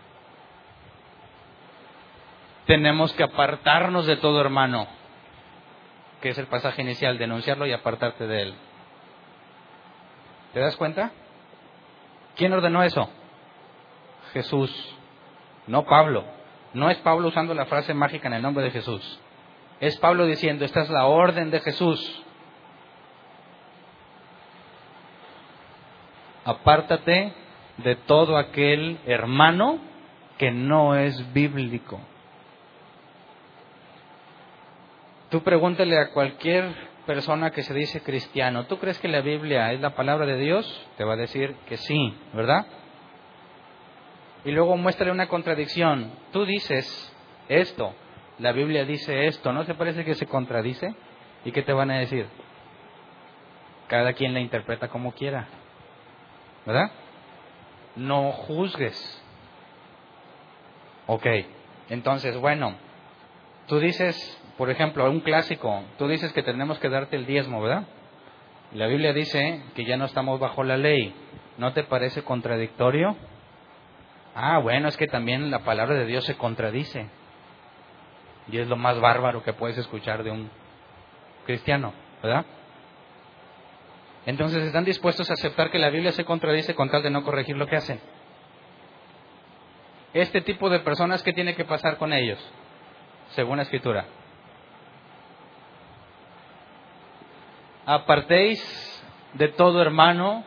Tenemos 2.66 3.12
que 3.12 3.22
apartarnos 3.22 4.06
de 4.06 4.16
todo 4.16 4.40
hermano, 4.40 4.88
que 6.20 6.30
es 6.30 6.38
el 6.38 6.46
pasaje 6.46 6.82
inicial, 6.82 7.18
denunciarlo 7.18 7.66
y 7.66 7.72
apartarte 7.72 8.26
de 8.26 8.42
él. 8.42 8.54
¿Te 10.52 10.60
das 10.60 10.76
cuenta? 10.76 11.12
¿Quién 12.36 12.52
ordenó 12.52 12.82
eso? 12.82 13.08
Jesús, 14.32 14.70
no 15.66 15.84
Pablo. 15.84 16.24
No 16.72 16.90
es 16.90 16.98
Pablo 16.98 17.28
usando 17.28 17.54
la 17.54 17.66
frase 17.66 17.94
mágica 17.94 18.28
en 18.28 18.34
el 18.34 18.42
nombre 18.42 18.64
de 18.64 18.70
Jesús. 18.70 19.20
Es 19.80 19.96
Pablo 19.98 20.26
diciendo, 20.26 20.64
esta 20.64 20.82
es 20.82 20.90
la 20.90 21.06
orden 21.06 21.50
de 21.50 21.60
Jesús. 21.60 22.22
Apártate 26.44 27.32
de 27.78 27.96
todo 27.96 28.36
aquel 28.36 28.98
hermano 29.06 29.78
que 30.38 30.50
no 30.50 30.96
es 30.96 31.32
bíblico. 31.32 32.00
Tú 35.30 35.42
pregúntale 35.42 35.98
a 35.98 36.10
cualquier 36.10 36.89
persona 37.06 37.50
que 37.50 37.62
se 37.62 37.74
dice 37.74 38.02
cristiano, 38.02 38.66
¿tú 38.66 38.78
crees 38.78 38.98
que 38.98 39.08
la 39.08 39.20
Biblia 39.20 39.72
es 39.72 39.80
la 39.80 39.94
palabra 39.94 40.26
de 40.26 40.36
Dios? 40.36 40.88
Te 40.96 41.04
va 41.04 41.14
a 41.14 41.16
decir 41.16 41.54
que 41.66 41.76
sí, 41.76 42.14
¿verdad? 42.32 42.66
Y 44.44 44.52
luego 44.52 44.76
muéstrale 44.76 45.12
una 45.12 45.28
contradicción. 45.28 46.12
Tú 46.32 46.44
dices 46.44 47.14
esto, 47.48 47.94
la 48.38 48.52
Biblia 48.52 48.84
dice 48.84 49.26
esto, 49.26 49.52
¿no 49.52 49.64
te 49.64 49.74
parece 49.74 50.04
que 50.04 50.14
se 50.14 50.26
contradice? 50.26 50.94
¿Y 51.44 51.52
qué 51.52 51.62
te 51.62 51.72
van 51.72 51.90
a 51.90 51.98
decir? 51.98 52.26
Cada 53.88 54.12
quien 54.12 54.32
la 54.32 54.40
interpreta 54.40 54.88
como 54.88 55.12
quiera, 55.12 55.48
¿verdad? 56.64 56.90
No 57.96 58.32
juzgues. 58.32 59.22
Ok, 61.06 61.26
entonces, 61.88 62.36
bueno, 62.36 62.76
tú 63.66 63.80
dices 63.80 64.14
por 64.60 64.68
ejemplo, 64.68 65.10
un 65.10 65.20
clásico, 65.20 65.84
tú 65.96 66.06
dices 66.06 66.34
que 66.34 66.42
tenemos 66.42 66.78
que 66.80 66.90
darte 66.90 67.16
el 67.16 67.24
diezmo, 67.24 67.62
¿verdad? 67.62 67.84
La 68.74 68.88
Biblia 68.88 69.14
dice 69.14 69.62
que 69.74 69.86
ya 69.86 69.96
no 69.96 70.04
estamos 70.04 70.38
bajo 70.38 70.62
la 70.64 70.76
ley. 70.76 71.14
¿No 71.56 71.72
te 71.72 71.82
parece 71.82 72.22
contradictorio? 72.24 73.16
Ah, 74.34 74.58
bueno, 74.58 74.88
es 74.88 74.98
que 74.98 75.06
también 75.06 75.50
la 75.50 75.60
palabra 75.60 75.94
de 75.94 76.04
Dios 76.04 76.26
se 76.26 76.36
contradice. 76.36 77.08
Y 78.52 78.58
es 78.58 78.68
lo 78.68 78.76
más 78.76 79.00
bárbaro 79.00 79.42
que 79.42 79.54
puedes 79.54 79.78
escuchar 79.78 80.24
de 80.24 80.30
un 80.30 80.50
cristiano, 81.46 81.94
¿verdad? 82.22 82.44
Entonces 84.26 84.62
están 84.64 84.84
dispuestos 84.84 85.30
a 85.30 85.32
aceptar 85.32 85.70
que 85.70 85.78
la 85.78 85.88
Biblia 85.88 86.12
se 86.12 86.26
contradice 86.26 86.74
con 86.74 86.90
tal 86.90 87.02
de 87.02 87.08
no 87.08 87.24
corregir 87.24 87.56
lo 87.56 87.66
que 87.66 87.76
hacen. 87.76 87.98
Este 90.12 90.42
tipo 90.42 90.68
de 90.68 90.80
personas, 90.80 91.22
¿qué 91.22 91.32
tiene 91.32 91.54
que 91.54 91.64
pasar 91.64 91.96
con 91.96 92.12
ellos? 92.12 92.38
Según 93.30 93.56
la 93.56 93.62
escritura. 93.62 94.19
Apartéis 97.90 98.60
de 99.34 99.48
todo 99.48 99.82
hermano 99.82 100.44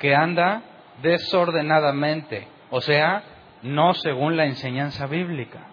que 0.00 0.12
anda 0.12 0.62
desordenadamente, 1.02 2.48
o 2.70 2.80
sea, 2.80 3.22
no 3.62 3.94
según 3.94 4.36
la 4.36 4.46
enseñanza 4.46 5.06
bíblica. 5.06 5.68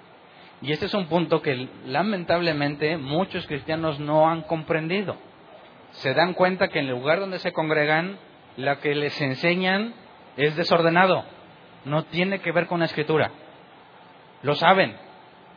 Y 0.62 0.72
este 0.72 0.86
es 0.86 0.94
un 0.94 1.08
punto 1.08 1.42
que 1.42 1.70
lamentablemente 1.86 2.98
muchos 2.98 3.48
cristianos 3.48 4.00
no 4.00 4.30
han 4.30 4.44
comprendido. 4.44 5.18
Se 5.92 6.14
dan 6.14 6.36
cuenta 6.36 6.68
que 6.68 6.80
en 6.80 6.86
el 6.86 6.92
lugar 6.92 7.20
donde 7.20 7.40
se 7.40 7.52
congregan, 7.52 8.20
la 8.56 8.80
que 8.80 8.94
les 8.94 9.20
enseñan 9.20 9.96
es 10.36 10.56
desordenado, 10.56 11.24
no 11.86 12.04
tiene 12.06 12.42
que 12.42 12.52
ver 12.52 12.68
con 12.68 12.80
la 12.80 12.86
escritura. 12.86 13.32
Lo 14.44 14.54
saben. 14.54 14.96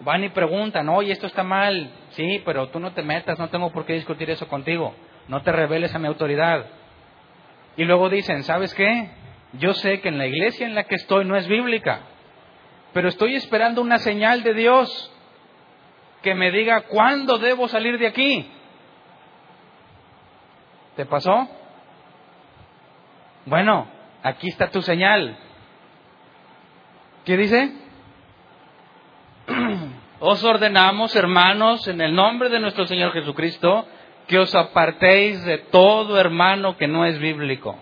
Van 0.01 0.25
y 0.25 0.31
preguntan, 0.31 0.89
oye, 0.89 1.13
esto 1.13 1.27
está 1.27 1.43
mal. 1.43 1.91
Sí, 2.11 2.41
pero 2.47 2.69
tú 2.71 2.81
no 2.81 2.93
te 2.93 3.03
metas, 3.03 3.39
no 3.39 3.51
tengo 3.51 3.71
por 3.71 3.85
qué 3.85 3.93
discutir 3.93 4.31
eso 4.31 4.49
contigo 4.49 4.95
no 5.31 5.43
te 5.43 5.53
reveles 5.53 5.95
a 5.95 6.01
mi 6.01 6.09
autoridad. 6.09 6.67
Y 7.77 7.85
luego 7.85 8.11
dicen, 8.11 8.43
¿sabes 8.43 8.75
qué? 8.75 9.11
Yo 9.53 9.73
sé 9.75 10.01
que 10.01 10.09
en 10.09 10.19
la 10.19 10.27
iglesia 10.27 10.67
en 10.67 10.75
la 10.75 10.85
que 10.85 10.97
estoy 10.97 11.25
no 11.25 11.37
es 11.37 11.47
bíblica, 11.47 12.01
pero 12.93 13.09
estoy 13.09 13.37
esperando 13.37 13.81
una 13.81 13.99
señal 13.99 14.43
de 14.43 14.55
Dios 14.55 15.13
que 16.23 16.35
me 16.35 16.51
diga 16.51 16.83
cuándo 16.83 17.39
debo 17.39 17.69
salir 17.69 17.97
de 17.99 18.09
aquí. 18.09 18.51
¿Te 20.97 21.07
pasó? 21.07 21.49
Bueno, 23.47 23.87
aquí 24.25 24.49
está 24.49 24.69
tu 24.73 24.83
señal. 24.83 25.39
¿Qué 27.25 27.37
dice? 27.37 27.73
Os 30.19 30.43
ordenamos, 30.43 31.15
hermanos, 31.15 31.87
en 31.87 32.01
el 32.01 32.17
nombre 32.17 32.49
de 32.49 32.59
nuestro 32.59 32.89
Señor 32.89 33.13
Jesucristo, 33.13 33.87
que 34.31 34.39
os 34.39 34.55
apartéis 34.55 35.45
de 35.45 35.59
todo 35.59 36.17
hermano 36.17 36.77
que 36.77 36.87
no 36.87 37.05
es 37.05 37.19
bíblico. 37.19 37.77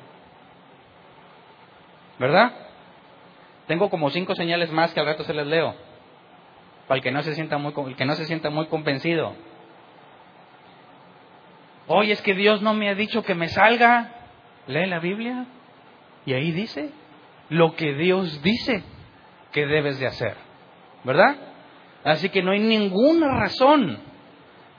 ¿Verdad? 2.19 2.53
Tengo 3.67 3.91
como 3.91 4.09
cinco 4.09 4.35
señales 4.35 4.73
más 4.73 4.95
que 4.95 5.01
al 5.01 5.05
rato 5.05 5.25
se 5.25 5.35
les 5.35 5.47
leo. 5.47 5.75
para 6.87 6.97
el 6.97 7.03
que 7.03 7.11
no 7.11 7.23
se 7.23 7.35
sienta 7.35 7.59
muy, 7.59 7.75
el 7.87 7.97
que 7.97 8.07
no 8.07 8.15
se 8.15 8.25
sienta 8.25 8.49
muy 8.49 8.65
convencido. 8.69 9.35
Oye, 11.87 12.13
es 12.13 12.23
que 12.23 12.33
Dios 12.33 12.63
no 12.63 12.73
me 12.73 12.89
ha 12.89 12.95
dicho 12.95 13.23
que 13.23 13.35
me 13.35 13.49
salga. 13.49 14.15
Lee 14.69 14.87
la 14.87 15.01
Biblia 15.01 15.45
y 16.25 16.33
ahí 16.33 16.51
dice 16.53 16.91
lo 17.51 17.77
que 17.77 17.93
Dios 17.93 18.41
dice 18.43 18.83
que 19.53 19.67
debes 19.67 19.99
de 19.99 20.07
hacer. 20.07 20.35
¿Verdad? 21.05 21.37
Así 22.05 22.31
que 22.31 22.43
no 22.43 22.53
hay 22.53 22.61
ninguna 22.61 23.39
razón 23.39 24.08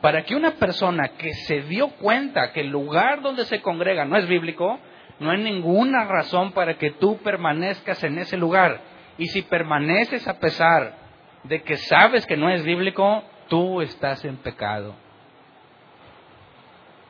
para 0.01 0.23
que 0.23 0.35
una 0.35 0.51
persona 0.51 1.09
que 1.17 1.33
se 1.33 1.61
dio 1.63 1.89
cuenta 1.97 2.51
que 2.53 2.61
el 2.61 2.69
lugar 2.69 3.21
donde 3.21 3.45
se 3.45 3.61
congrega 3.61 4.05
no 4.05 4.17
es 4.17 4.27
bíblico, 4.27 4.79
no 5.19 5.31
hay 5.31 5.39
ninguna 5.39 6.05
razón 6.05 6.53
para 6.53 6.77
que 6.77 6.91
tú 6.91 7.17
permanezcas 7.17 8.03
en 8.03 8.17
ese 8.17 8.37
lugar. 8.37 8.79
Y 9.17 9.27
si 9.27 9.41
permaneces 9.41 10.27
a 10.27 10.39
pesar 10.39 10.93
de 11.43 11.61
que 11.63 11.75
sabes 11.75 12.25
que 12.25 12.37
no 12.37 12.49
es 12.49 12.63
bíblico, 12.63 13.23
tú 13.49 13.81
estás 13.81 14.23
en 14.23 14.37
pecado. 14.37 14.95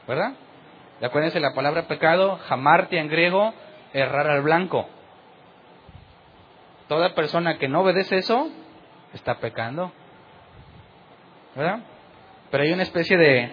¿Verdad? 0.07 0.33
Acuérdense 1.01 1.39
la 1.39 1.53
palabra 1.53 1.87
pecado, 1.87 2.37
jamartia 2.47 2.99
en 2.99 3.09
griego, 3.09 3.53
errar 3.93 4.27
al 4.27 4.41
blanco. 4.41 4.89
Toda 6.87 7.13
persona 7.13 7.59
que 7.59 7.67
no 7.67 7.81
obedece 7.81 8.17
eso, 8.17 8.49
está 9.13 9.35
pecando. 9.35 9.91
¿Verdad? 11.55 11.81
Pero 12.51 12.63
hay 12.63 12.71
una 12.71 12.83
especie 12.83 13.17
de, 13.17 13.51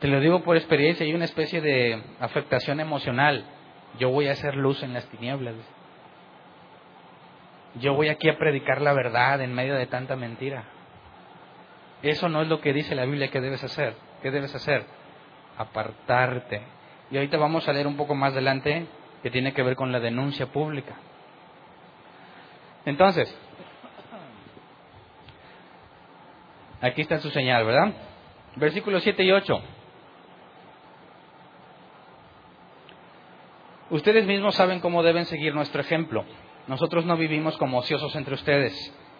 te 0.00 0.08
lo 0.08 0.20
digo 0.20 0.42
por 0.42 0.56
experiencia, 0.56 1.06
hay 1.06 1.14
una 1.14 1.24
especie 1.24 1.60
de 1.60 2.02
afectación 2.20 2.80
emocional. 2.80 3.44
Yo 3.98 4.10
voy 4.10 4.28
a 4.28 4.32
hacer 4.32 4.56
luz 4.56 4.82
en 4.82 4.92
las 4.92 5.06
tinieblas. 5.06 5.54
Yo 7.76 7.94
voy 7.94 8.08
aquí 8.08 8.28
a 8.28 8.36
predicar 8.36 8.82
la 8.82 8.92
verdad 8.92 9.40
en 9.40 9.54
medio 9.54 9.74
de 9.74 9.86
tanta 9.86 10.16
mentira. 10.16 10.64
Eso 12.02 12.28
no 12.28 12.42
es 12.42 12.48
lo 12.48 12.60
que 12.60 12.72
dice 12.72 12.94
la 12.94 13.04
Biblia 13.04 13.28
que 13.28 13.40
debes 13.40 13.64
hacer. 13.64 13.94
¿Qué 14.22 14.30
debes 14.30 14.54
hacer? 14.54 14.84
Apartarte. 15.56 16.62
Y 17.10 17.16
ahorita 17.16 17.38
vamos 17.38 17.66
a 17.68 17.72
leer 17.72 17.86
un 17.86 17.96
poco 17.96 18.14
más 18.14 18.32
adelante 18.32 18.86
que 19.22 19.30
tiene 19.30 19.52
que 19.52 19.62
ver 19.62 19.76
con 19.76 19.92
la 19.92 20.00
denuncia 20.00 20.46
pública. 20.46 20.96
Entonces, 22.84 23.34
Aquí 26.82 27.02
está 27.02 27.18
su 27.20 27.30
señal, 27.30 27.64
¿verdad? 27.64 27.92
Versículos 28.56 29.04
7 29.04 29.22
y 29.22 29.30
8. 29.30 29.62
Ustedes 33.90 34.26
mismos 34.26 34.56
saben 34.56 34.80
cómo 34.80 35.04
deben 35.04 35.24
seguir 35.26 35.54
nuestro 35.54 35.80
ejemplo. 35.80 36.24
Nosotros 36.66 37.06
no 37.06 37.16
vivimos 37.16 37.56
como 37.56 37.78
ociosos 37.78 38.16
entre 38.16 38.34
ustedes, 38.34 38.74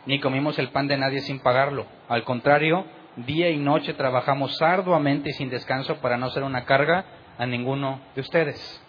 ni 0.06 0.18
comimos 0.18 0.58
el 0.58 0.70
pan 0.70 0.88
de 0.88 0.96
nadie 0.96 1.20
sin 1.20 1.38
pagarlo. 1.38 1.86
Al 2.08 2.24
contrario, 2.24 2.84
día 3.14 3.48
y 3.50 3.58
noche 3.58 3.94
trabajamos 3.94 4.60
arduamente 4.60 5.30
y 5.30 5.32
sin 5.34 5.48
descanso 5.48 6.00
para 6.00 6.16
no 6.16 6.30
ser 6.30 6.42
una 6.42 6.64
carga 6.64 7.04
a 7.38 7.46
ninguno 7.46 8.00
de 8.16 8.22
ustedes. 8.22 8.84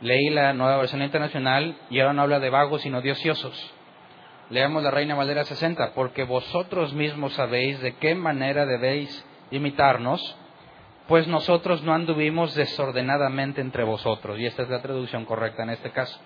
Leí 0.00 0.30
la 0.30 0.52
nueva 0.52 0.76
versión 0.76 1.02
internacional 1.02 1.76
y 1.90 1.98
ahora 1.98 2.12
no 2.12 2.22
habla 2.22 2.38
de 2.38 2.50
vagos, 2.50 2.82
sino 2.82 3.00
de 3.00 3.10
ociosos. 3.10 3.73
Leamos 4.50 4.82
la 4.82 4.90
Reina 4.90 5.14
Valera 5.14 5.44
60, 5.44 5.94
porque 5.94 6.24
vosotros 6.24 6.92
mismos 6.92 7.32
sabéis 7.32 7.80
de 7.80 7.96
qué 7.96 8.14
manera 8.14 8.66
debéis 8.66 9.24
imitarnos, 9.50 10.36
pues 11.08 11.26
nosotros 11.26 11.82
no 11.82 11.94
anduvimos 11.94 12.54
desordenadamente 12.54 13.60
entre 13.60 13.84
vosotros. 13.84 14.38
Y 14.38 14.46
esta 14.46 14.62
es 14.62 14.68
la 14.68 14.82
traducción 14.82 15.24
correcta 15.24 15.62
en 15.62 15.70
este 15.70 15.90
caso. 15.90 16.18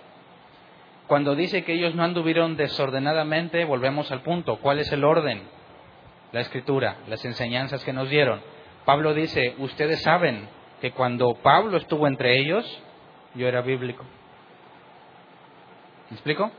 Cuando 1.07 1.35
dice 1.35 1.65
que 1.65 1.73
ellos 1.73 1.95
no 1.95 2.03
anduvieron 2.05 2.57
desordenadamente, 2.57 3.65
volvemos 3.65 4.11
al 4.13 4.23
punto. 4.23 4.57
¿Cuál 4.57 4.81
es 4.81 4.93
el 4.93 5.05
orden? 5.05 5.43
La 6.33 6.41
escritura, 6.41 6.99
las 7.09 7.25
enseñanzas 7.25 7.85
que 7.85 7.93
nos 7.93 8.11
dieron. 8.11 8.41
Pablo 8.85 9.15
dice, 9.15 9.55
ustedes 9.59 10.03
saben 10.03 10.49
que 10.81 10.93
cuando 10.93 11.35
Pablo 11.43 11.79
estuvo 11.79 12.07
entre 12.07 12.39
ellos, 12.39 12.83
yo 13.35 13.49
era 13.49 13.63
bíblico. 13.63 14.05
¿Me 16.11 16.17
explico? 16.17 16.51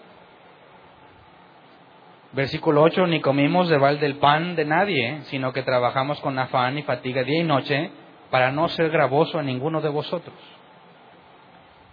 Versículo 2.32 2.84
8, 2.84 3.08
ni 3.08 3.22
comimos 3.22 3.70
de 3.70 3.78
balde 3.80 4.06
el 4.06 4.18
pan 4.18 4.56
de 4.56 4.64
nadie, 4.64 5.22
sino 5.24 5.52
que 5.52 5.64
trabajamos 5.64 6.20
con 6.22 6.38
afán 6.38 6.78
y 6.78 6.84
fatiga 6.84 7.24
día 7.24 7.42
y 7.42 7.44
noche 7.44 7.90
para 8.30 8.52
no 8.52 8.68
ser 8.70 8.92
gravoso 8.92 9.40
a 9.40 9.44
ninguno 9.44 9.82
de 9.82 9.90
vosotros. 9.90 10.36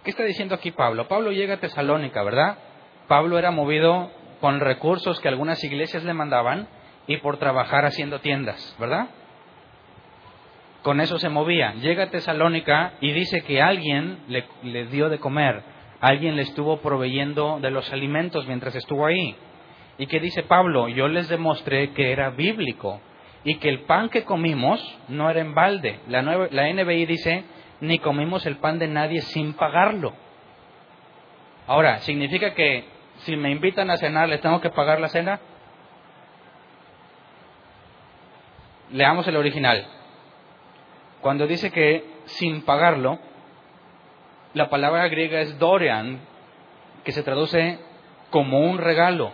¿Qué 0.03 0.11
está 0.11 0.23
diciendo 0.23 0.53
aquí 0.53 0.71
Pablo? 0.71 1.07
Pablo 1.07 1.31
llega 1.31 1.55
a 1.55 1.59
Tesalónica, 1.59 2.21
¿verdad? 2.21 2.59
Pablo 3.07 3.39
era 3.39 3.49
movido 3.49 4.11
con 4.39 4.59
recursos 4.59 5.19
que 5.19 5.27
algunas 5.27 5.63
iglesias 5.63 6.03
le 6.03 6.13
mandaban 6.13 6.67
y 7.07 7.17
por 7.17 7.37
trabajar 7.37 7.85
haciendo 7.85 8.19
tiendas, 8.19 8.75
¿verdad? 8.79 9.07
Con 10.83 11.01
eso 11.01 11.17
se 11.17 11.29
movía. 11.29 11.73
Llega 11.81 12.03
a 12.03 12.09
Tesalónica 12.11 12.93
y 13.01 13.11
dice 13.11 13.41
que 13.41 13.59
alguien 13.59 14.19
le, 14.27 14.45
le 14.61 14.85
dio 14.85 15.09
de 15.09 15.17
comer, 15.17 15.63
alguien 15.99 16.35
le 16.35 16.43
estuvo 16.43 16.77
proveyendo 16.77 17.57
de 17.59 17.71
los 17.71 17.91
alimentos 17.91 18.45
mientras 18.45 18.75
estuvo 18.75 19.07
ahí. 19.07 19.35
¿Y 19.97 20.07
qué 20.07 20.19
dice 20.19 20.43
Pablo? 20.43 20.87
Yo 20.89 21.07
les 21.07 21.27
demostré 21.27 21.91
que 21.91 22.11
era 22.11 22.29
bíblico 22.29 23.01
y 23.43 23.55
que 23.55 23.69
el 23.69 23.81
pan 23.81 24.09
que 24.09 24.23
comimos 24.23 24.79
no 25.07 25.29
era 25.29 25.41
en 25.41 25.55
balde. 25.55 25.99
La, 26.07 26.21
la 26.21 26.73
NBI 26.73 27.05
dice, 27.05 27.45
ni 27.81 27.97
comimos 27.99 28.45
el 28.45 28.57
pan 28.57 28.77
de 28.77 28.87
nadie 28.87 29.21
sin 29.21 29.53
pagarlo. 29.53 30.13
Ahora, 31.65 31.99
¿significa 31.99 32.53
que 32.53 32.85
si 33.19 33.35
me 33.35 33.49
invitan 33.49 33.89
a 33.89 33.97
cenar 33.97 34.29
les 34.29 34.41
tengo 34.41 34.61
que 34.61 34.69
pagar 34.69 34.99
la 34.99 35.07
cena? 35.07 35.39
Leamos 38.91 39.27
el 39.27 39.35
original. 39.35 39.85
Cuando 41.21 41.47
dice 41.47 41.71
que 41.71 42.05
sin 42.25 42.61
pagarlo, 42.61 43.19
la 44.53 44.69
palabra 44.69 45.07
griega 45.07 45.41
es 45.41 45.57
dorean, 45.57 46.19
que 47.03 47.11
se 47.11 47.23
traduce 47.23 47.79
como 48.29 48.59
un 48.59 48.77
regalo 48.77 49.31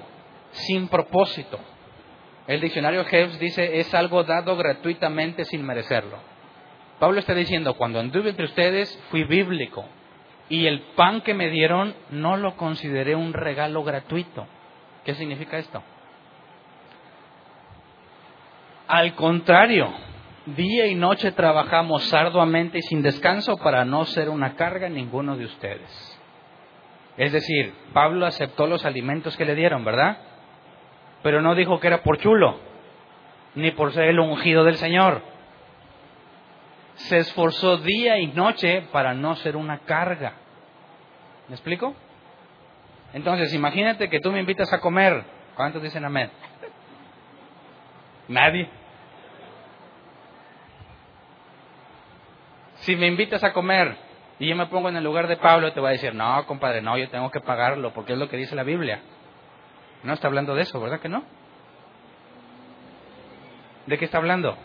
sin 0.54 0.88
propósito. 0.88 1.60
El 2.48 2.62
diccionario 2.62 3.06
Jeffs 3.06 3.39
dice 3.39 3.80
es 3.80 3.94
algo 3.94 4.24
dado 4.24 4.56
gratuitamente 4.56 5.46
sin 5.46 5.66
merecerlo. 5.66 6.18
Pablo 7.00 7.20
está 7.20 7.34
diciendo, 7.34 7.74
cuando 7.76 8.00
anduve 8.00 8.30
entre 8.30 8.46
ustedes 8.46 8.98
fui 9.10 9.24
bíblico 9.24 9.86
y 10.50 10.68
el 10.68 10.82
pan 10.96 11.22
que 11.22 11.34
me 11.34 11.50
dieron 11.50 11.96
no 12.12 12.38
lo 12.38 12.56
consideré 12.56 13.16
un 13.16 13.34
regalo 13.34 13.84
gratuito. 13.84 14.48
¿Qué 15.04 15.16
significa 15.16 15.58
esto? 15.58 15.84
Al 18.88 19.16
contrario, 19.16 19.94
día 20.46 20.88
y 20.88 20.96
noche 20.96 21.32
trabajamos 21.32 22.13
arduamente 22.13 22.78
y 22.80 22.82
sin 22.82 23.02
descanso 23.02 23.58
para 23.58 23.86
no 23.86 24.06
ser 24.06 24.30
una 24.30 24.56
carga 24.56 24.88
a 24.88 24.89
ninguno 24.89 25.38
de 25.38 25.46
ustedes. 25.46 26.20
Es 27.18 27.32
decir, 27.32 27.74
Pablo 27.94 28.26
aceptó 28.26 28.68
los 28.68 28.86
alimentos 28.86 29.38
que 29.38 29.46
le 29.46 29.56
dieron, 29.56 29.86
¿verdad? 29.86 30.18
Pero 31.24 31.42
no 31.42 31.56
dijo 31.56 31.80
que 31.80 31.88
era 31.88 32.04
por 32.04 32.20
chulo, 32.20 32.60
ni 33.56 33.72
por 33.72 33.94
ser 33.94 34.10
el 34.10 34.20
ungido 34.20 34.64
del 34.66 34.76
Señor. 34.76 35.22
Se 36.96 37.18
esforzó 37.18 37.78
día 37.78 38.20
y 38.20 38.28
noche 38.28 38.84
para 38.92 39.14
no 39.14 39.36
ser 39.38 39.56
una 39.56 39.80
carga. 39.80 40.34
¿Me 41.48 41.56
explico? 41.56 41.96
Entonces, 43.14 43.54
imagínate 43.54 44.10
que 44.10 44.20
tú 44.20 44.32
me 44.32 44.40
invitas 44.40 44.72
a 44.74 44.80
comer. 44.80 45.24
¿Cuántos 45.56 45.82
dicen 45.82 46.04
amén? 46.04 46.30
Nadie. 48.28 48.70
Si 52.76 52.96
me 52.96 53.08
invitas 53.08 53.44
a 53.44 53.54
comer 53.54 53.96
y 54.40 54.50
yo 54.50 54.56
me 54.56 54.66
pongo 54.66 54.90
en 54.90 54.98
el 54.98 55.04
lugar 55.04 55.28
de 55.28 55.38
Pablo, 55.38 55.72
te 55.72 55.80
voy 55.80 55.90
a 55.90 55.94
decir, 55.94 56.14
no, 56.14 56.46
compadre, 56.48 56.82
no, 56.82 56.98
yo 56.98 57.10
tengo 57.10 57.32
que 57.32 57.40
pagarlo 57.40 57.94
porque 57.94 58.14
es 58.14 58.20
lo 58.20 58.28
que 58.28 58.38
dice 58.38 58.56
la 58.56 58.64
Biblia. 58.64 59.02
No 60.04 60.13
está 60.13 60.28
hablando 60.28 60.56
de 60.56 60.63
eso, 60.63 60.80
¿verdad 60.80 61.00
que 61.00 61.10
no? 61.10 61.24
¿De 63.86 63.98
qué 63.98 64.06
está 64.06 64.18
hablando? 64.18 64.58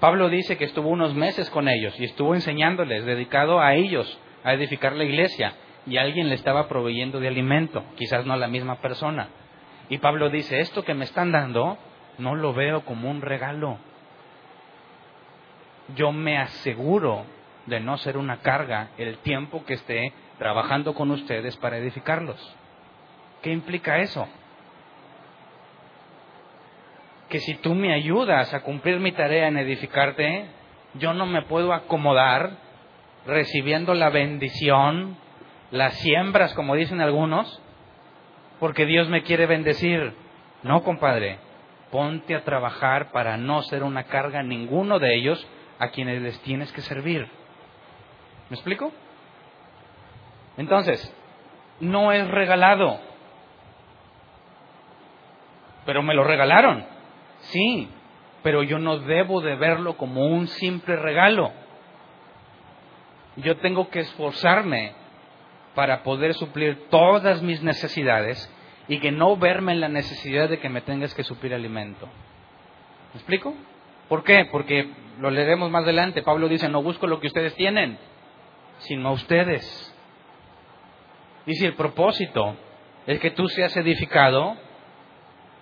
Pablo 0.00 0.28
dice 0.28 0.56
que 0.56 0.64
estuvo 0.64 0.88
unos 0.88 1.14
meses 1.14 1.48
con 1.50 1.68
ellos 1.68 1.98
y 1.98 2.04
estuvo 2.04 2.34
enseñándoles, 2.34 3.04
dedicado 3.04 3.60
a 3.60 3.74
ellos, 3.74 4.18
a 4.44 4.52
edificar 4.52 4.94
la 4.94 5.04
iglesia, 5.04 5.54
y 5.86 5.96
alguien 5.96 6.28
le 6.28 6.34
estaba 6.34 6.68
proveyendo 6.68 7.20
de 7.20 7.28
alimento, 7.28 7.84
quizás 7.96 8.26
no 8.26 8.36
la 8.36 8.48
misma 8.48 8.80
persona. 8.80 9.28
Y 9.88 9.98
Pablo 9.98 10.28
dice, 10.30 10.58
esto 10.60 10.84
que 10.84 10.94
me 10.94 11.04
están 11.04 11.32
dando, 11.32 11.78
no 12.18 12.34
lo 12.34 12.52
veo 12.52 12.84
como 12.84 13.10
un 13.10 13.22
regalo. 13.22 13.78
Yo 15.94 16.10
me 16.12 16.38
aseguro 16.38 17.24
de 17.66 17.80
no 17.80 17.96
ser 17.98 18.16
una 18.16 18.38
carga 18.38 18.90
el 18.98 19.18
tiempo 19.18 19.64
que 19.64 19.74
esté 19.74 20.12
trabajando 20.38 20.94
con 20.94 21.10
ustedes 21.12 21.56
para 21.56 21.78
edificarlos. 21.78 22.56
¿Qué 23.46 23.52
implica 23.52 23.98
eso? 23.98 24.26
Que 27.28 27.38
si 27.38 27.54
tú 27.54 27.76
me 27.76 27.94
ayudas 27.94 28.52
a 28.52 28.62
cumplir 28.62 28.98
mi 28.98 29.12
tarea 29.12 29.46
en 29.46 29.56
edificarte, 29.56 30.46
yo 30.94 31.14
no 31.14 31.26
me 31.26 31.42
puedo 31.42 31.72
acomodar 31.72 32.56
recibiendo 33.24 33.94
la 33.94 34.10
bendición, 34.10 35.16
las 35.70 35.94
siembras, 35.98 36.54
como 36.54 36.74
dicen 36.74 37.00
algunos, 37.00 37.62
porque 38.58 38.84
Dios 38.84 39.08
me 39.08 39.22
quiere 39.22 39.46
bendecir. 39.46 40.12
No, 40.64 40.82
compadre, 40.82 41.38
ponte 41.92 42.34
a 42.34 42.42
trabajar 42.42 43.12
para 43.12 43.36
no 43.36 43.62
ser 43.62 43.84
una 43.84 44.02
carga 44.08 44.40
a 44.40 44.42
ninguno 44.42 44.98
de 44.98 45.14
ellos 45.14 45.46
a 45.78 45.90
quienes 45.90 46.20
les 46.20 46.36
tienes 46.40 46.72
que 46.72 46.80
servir. 46.80 47.28
¿Me 48.50 48.56
explico? 48.56 48.90
Entonces, 50.56 51.14
no 51.78 52.10
es 52.10 52.26
regalado. 52.26 53.14
Pero 55.86 56.02
me 56.02 56.14
lo 56.14 56.24
regalaron. 56.24 56.84
Sí, 57.38 57.88
pero 58.42 58.62
yo 58.62 58.78
no 58.78 58.98
debo 58.98 59.40
de 59.40 59.56
verlo 59.56 59.96
como 59.96 60.26
un 60.26 60.48
simple 60.48 60.96
regalo. 60.96 61.52
Yo 63.36 63.56
tengo 63.58 63.88
que 63.88 64.00
esforzarme 64.00 64.92
para 65.74 66.02
poder 66.02 66.34
suplir 66.34 66.88
todas 66.90 67.42
mis 67.42 67.62
necesidades 67.62 68.52
y 68.88 68.98
que 68.98 69.12
no 69.12 69.36
verme 69.36 69.72
en 69.72 69.80
la 69.80 69.88
necesidad 69.88 70.48
de 70.48 70.58
que 70.58 70.68
me 70.68 70.80
tengas 70.80 71.14
que 71.14 71.22
suplir 71.22 71.54
alimento. 71.54 72.06
¿Me 73.12 73.18
explico? 73.18 73.54
¿Por 74.08 74.24
qué? 74.24 74.46
Porque 74.50 74.90
lo 75.18 75.30
leeremos 75.30 75.70
más 75.70 75.84
adelante. 75.84 76.22
Pablo 76.22 76.48
dice, 76.48 76.68
no 76.68 76.82
busco 76.82 77.06
lo 77.06 77.20
que 77.20 77.26
ustedes 77.26 77.54
tienen, 77.56 77.98
sino 78.78 79.08
a 79.08 79.12
ustedes. 79.12 79.94
Y 81.46 81.54
si 81.54 81.66
el 81.66 81.74
propósito 81.74 82.56
es 83.06 83.20
que 83.20 83.30
tú 83.30 83.48
seas 83.48 83.76
edificado, 83.76 84.56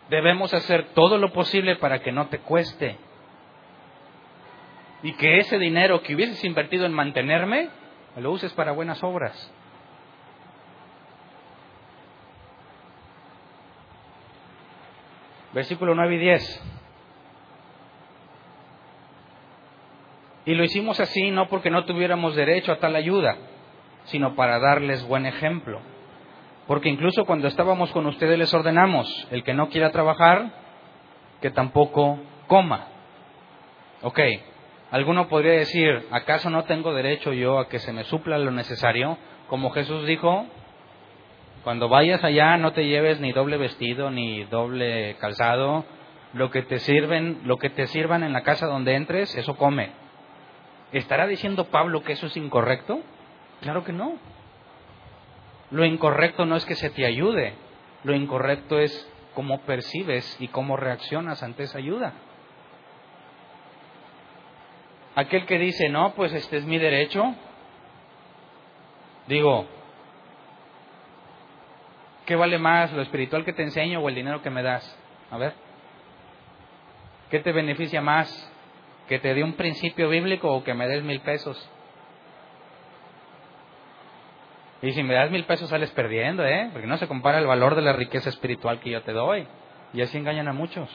debemos 0.09 0.53
hacer 0.55 0.89
todo 0.95 1.19
lo 1.19 1.33
posible 1.33 1.77
para 1.77 2.01
que 2.01 2.13
no 2.13 2.29
te 2.29 2.39
cueste. 2.39 2.97
Y 5.03 5.13
que 5.15 5.39
ese 5.39 5.59
dinero 5.59 6.03
que 6.03 6.15
hubieses 6.15 6.43
invertido 6.45 6.87
en 6.87 6.93
mantenerme, 6.93 7.69
lo 8.17 8.33
uses 8.33 8.53
para 8.55 8.73
buenas 8.73 9.03
obras. 9.03 9.53
Versículo 15.53 15.95
9 15.95 16.15
y 16.15 16.19
10. 16.19 16.63
Y 20.47 20.55
lo 20.55 20.65
hicimos 20.65 21.01
así 21.01 21.31
no 21.31 21.49
porque 21.49 21.71
no 21.71 21.85
tuviéramos 21.85 22.35
derecho 22.35 22.73
a 22.73 22.79
tal 22.79 22.97
ayuda, 22.97 23.37
sino 24.05 24.35
para 24.35 24.59
darles 24.59 25.07
buen 25.07 25.27
ejemplo. 25.27 25.81
Porque 26.67 26.89
incluso 26.89 27.25
cuando 27.25 27.49
estábamos 27.49 27.91
con 27.93 28.07
ustedes 28.07 28.39
les 28.39 28.53
ordenamos, 28.55 29.29
el 29.31 29.45
que 29.45 29.55
no 29.55 29.69
quiera 29.69 29.91
trabajar, 29.91 30.51
que 31.41 31.51
tampoco 31.51 32.19
coma. 32.47 32.87
Ok, 34.03 34.21
alguno 34.91 35.29
podría 35.29 35.53
decir, 35.53 36.07
¿acaso 36.11 36.49
no 36.51 36.65
tengo 36.65 36.95
derecho 36.95 37.33
yo 37.33 37.59
a 37.59 37.69
que 37.69 37.79
se 37.79 37.93
me 37.93 38.05
supla 38.05 38.39
lo 38.39 38.51
necesario? 38.51 39.19
Como 39.49 39.71
Jesús 39.71 40.07
dijo, 40.07 40.47
cuando 41.65 41.89
vayas 41.89 42.23
allá 42.23 42.59
no 42.59 42.73
te 42.73 42.87
lleves 42.87 43.21
ni 43.21 43.33
doble 43.33 43.57
vestido 43.57 44.11
ni 44.11 44.45
doble 44.45 45.17
calzado. 45.19 45.87
Lo 46.35 46.51
que 46.51 46.63
te 46.63 46.79
sirven, 46.79 47.41
lo 47.45 47.57
que 47.57 47.71
te 47.71 47.87
sirvan 47.87 48.23
en 48.23 48.33
la 48.33 48.43
casa 48.43 48.67
donde 48.67 48.95
entres, 48.95 49.35
eso 49.37 49.57
come. 49.57 49.93
¿Estará 50.93 51.27
diciendo 51.27 51.67
Pablo 51.67 52.03
que 52.03 52.13
eso 52.13 52.27
es 52.27 52.37
incorrecto? 52.37 53.01
Claro 53.63 53.83
que 53.83 53.93
no. 53.93 54.19
Lo 55.75 55.85
incorrecto 55.85 56.47
no 56.47 56.55
es 56.55 56.65
que 56.65 56.77
se 56.77 56.91
te 56.91 57.05
ayude, 57.05 57.55
lo 58.05 58.15
incorrecto 58.15 58.79
es 58.79 59.11
cómo 59.35 59.61
percibes 59.63 60.37
y 60.39 60.47
cómo 60.47 60.77
reaccionas 60.77 61.43
ante 61.43 61.65
esa 61.65 61.79
ayuda. 61.79 62.13
Aquel 65.17 65.47
que 65.47 65.59
dice, 65.59 65.89
no, 65.89 66.15
pues 66.15 66.33
este 66.33 66.59
es 66.59 66.65
mi 66.65 66.79
derecho, 66.79 67.35
digo, 69.27 69.67
¿Qué 72.25 72.37
vale 72.37 72.59
más, 72.59 72.93
lo 72.93 73.03
espiritual 73.03 73.45
que 73.45 73.53
te 73.53 73.63
enseño 73.63 74.01
o 74.01 74.09
el 74.09 74.15
dinero 74.15 74.41
que 74.41 74.51
me 74.51 74.63
das? 74.63 74.99
A 75.31 75.37
ver. 75.37 75.53
¿Qué 77.31 77.41
te 77.41 77.53
beneficia 77.53 78.01
más? 78.01 78.51
¿Que 79.09 79.19
te 79.19 79.35
dé 79.35 79.43
un 79.43 79.55
principio 79.55 80.09
bíblico 80.09 80.51
o 80.51 80.65
que 80.65 80.73
me 80.73 80.87
des 80.87 81.03
mil 81.03 81.21
pesos? 81.21 81.69
Y 84.85 84.93
si 84.93 85.03
me 85.03 85.15
das 85.15 85.31
mil 85.31 85.45
pesos 85.45 85.71
sales 85.71 85.91
perdiendo, 85.93 86.45
¿eh? 86.45 86.69
Porque 86.71 86.87
no 86.87 86.99
se 86.99 87.09
compara 87.09 87.39
el 87.39 87.47
valor 87.47 87.75
de 87.75 87.81
la 87.81 87.95
riqueza 87.95 88.29
espiritual 88.29 88.81
que 88.81 88.91
yo 88.91 89.03
te 89.03 89.13
doy. 89.13 89.47
Y 89.95 90.03
así 90.03 90.19
engañan 90.19 90.47
a 90.47 90.53
muchos. 90.53 90.91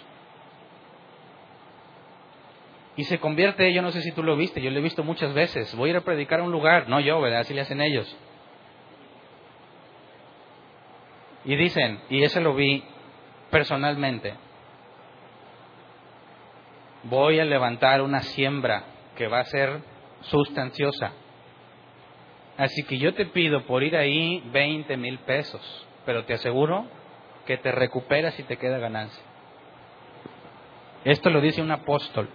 Y 2.96 3.06
se 3.06 3.20
convierte, 3.20 3.74
yo 3.74 3.82
no 3.82 3.90
sé 3.90 4.02
si 4.04 4.12
tú 4.12 4.22
lo 4.22 4.36
viste, 4.36 4.62
yo 4.62 4.70
lo 4.70 4.78
he 4.78 4.84
visto 4.84 5.04
muchas 5.04 5.34
veces. 5.34 5.74
Voy 5.76 5.90
a 5.90 5.94
ir 5.94 5.98
a 5.98 6.02
predicar 6.02 6.40
a 6.40 6.44
un 6.44 6.52
lugar, 6.52 6.88
no 6.88 7.00
yo, 7.00 7.20
¿verdad? 7.20 7.40
Así 7.40 7.56
le 7.56 7.62
hacen 7.62 7.82
ellos. 7.82 8.16
Y 11.46 11.56
dicen, 11.56 12.00
y 12.12 12.22
ese 12.22 12.42
lo 12.42 12.54
vi 12.54 12.84
personalmente, 13.50 14.36
voy 17.06 17.40
a 17.40 17.46
levantar 17.46 18.04
una 18.04 18.20
siembra 18.20 18.84
que 19.16 19.28
va 19.28 19.40
a 19.40 19.46
ser 19.46 19.80
sustanciosa. 20.22 21.12
Así 22.60 22.84
que 22.84 22.98
yo 22.98 23.14
te 23.14 23.26
pido 23.26 23.64
por 23.64 23.84
ir 23.84 23.96
ahí 23.96 24.44
20 24.52 24.98
mil 24.98 25.18
pesos, 25.20 25.88
pero 26.06 26.26
te 26.26 26.34
aseguro 26.34 26.88
que 27.46 27.58
te 27.58 27.72
recuperas 27.72 28.38
y 28.38 28.44
te 28.44 28.58
queda 28.58 28.78
ganancia. 28.80 29.24
Esto 31.06 31.30
lo 31.30 31.40
dice 31.40 31.62
un 31.62 31.72
apóstol. 31.72 32.28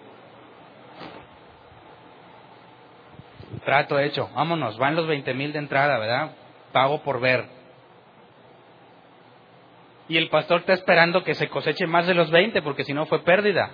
Trato 3.66 3.98
hecho, 3.98 4.30
vámonos, 4.34 4.78
van 4.78 4.96
los 4.96 5.06
20 5.06 5.34
mil 5.34 5.52
de 5.52 5.58
entrada, 5.58 5.98
¿verdad? 5.98 6.32
Pago 6.72 7.02
por 7.02 7.20
ver 7.20 7.44
y 10.08 10.16
el 10.16 10.28
pastor 10.28 10.60
está 10.60 10.74
esperando 10.74 11.22
que 11.22 11.34
se 11.34 11.48
coseche 11.48 11.86
más 11.86 12.06
de 12.06 12.14
los 12.14 12.30
20 12.30 12.62
porque 12.62 12.84
si 12.84 12.92
no 12.92 13.06
fue 13.06 13.22
pérdida. 13.24 13.70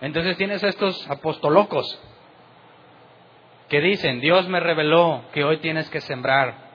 Entonces 0.00 0.36
tienes 0.36 0.62
a 0.62 0.68
estos 0.68 1.10
apostolocos 1.10 2.00
que 3.68 3.80
dicen, 3.80 4.20
Dios 4.20 4.48
me 4.48 4.60
reveló 4.60 5.22
que 5.32 5.44
hoy 5.44 5.58
tienes 5.58 5.88
que 5.90 6.00
sembrar 6.00 6.68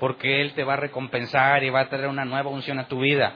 porque 0.00 0.42
Él 0.42 0.52
te 0.54 0.64
va 0.64 0.74
a 0.74 0.78
recompensar 0.78 1.62
y 1.62 1.70
va 1.70 1.80
a 1.80 1.88
traer 1.88 2.08
una 2.08 2.24
nueva 2.24 2.50
unción 2.50 2.78
a 2.78 2.88
tu 2.88 3.00
vida. 3.00 3.32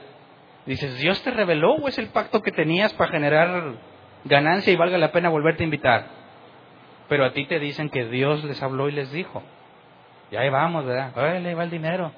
Dices, 0.65 0.99
¿Dios 0.99 1.21
te 1.23 1.31
reveló 1.31 1.73
o 1.75 1.87
es 1.87 1.97
el 1.97 2.09
pacto 2.09 2.41
que 2.41 2.51
tenías 2.51 2.93
para 2.93 3.11
generar 3.11 3.73
ganancia 4.25 4.71
y 4.71 4.75
valga 4.75 4.97
la 4.97 5.11
pena 5.11 5.29
volverte 5.29 5.63
a 5.63 5.65
invitar? 5.65 6.07
Pero 7.07 7.25
a 7.25 7.33
ti 7.33 7.45
te 7.45 7.59
dicen 7.59 7.89
que 7.89 8.05
Dios 8.05 8.43
les 8.43 8.61
habló 8.61 8.89
y 8.89 8.91
les 8.91 9.11
dijo. 9.11 9.41
Y 10.29 10.35
ahí 10.35 10.49
vamos, 10.49 10.85
¿verdad? 10.85 11.17
Ahí 11.17 11.53
va 11.53 11.63
el 11.63 11.71
dinero. 11.71 12.11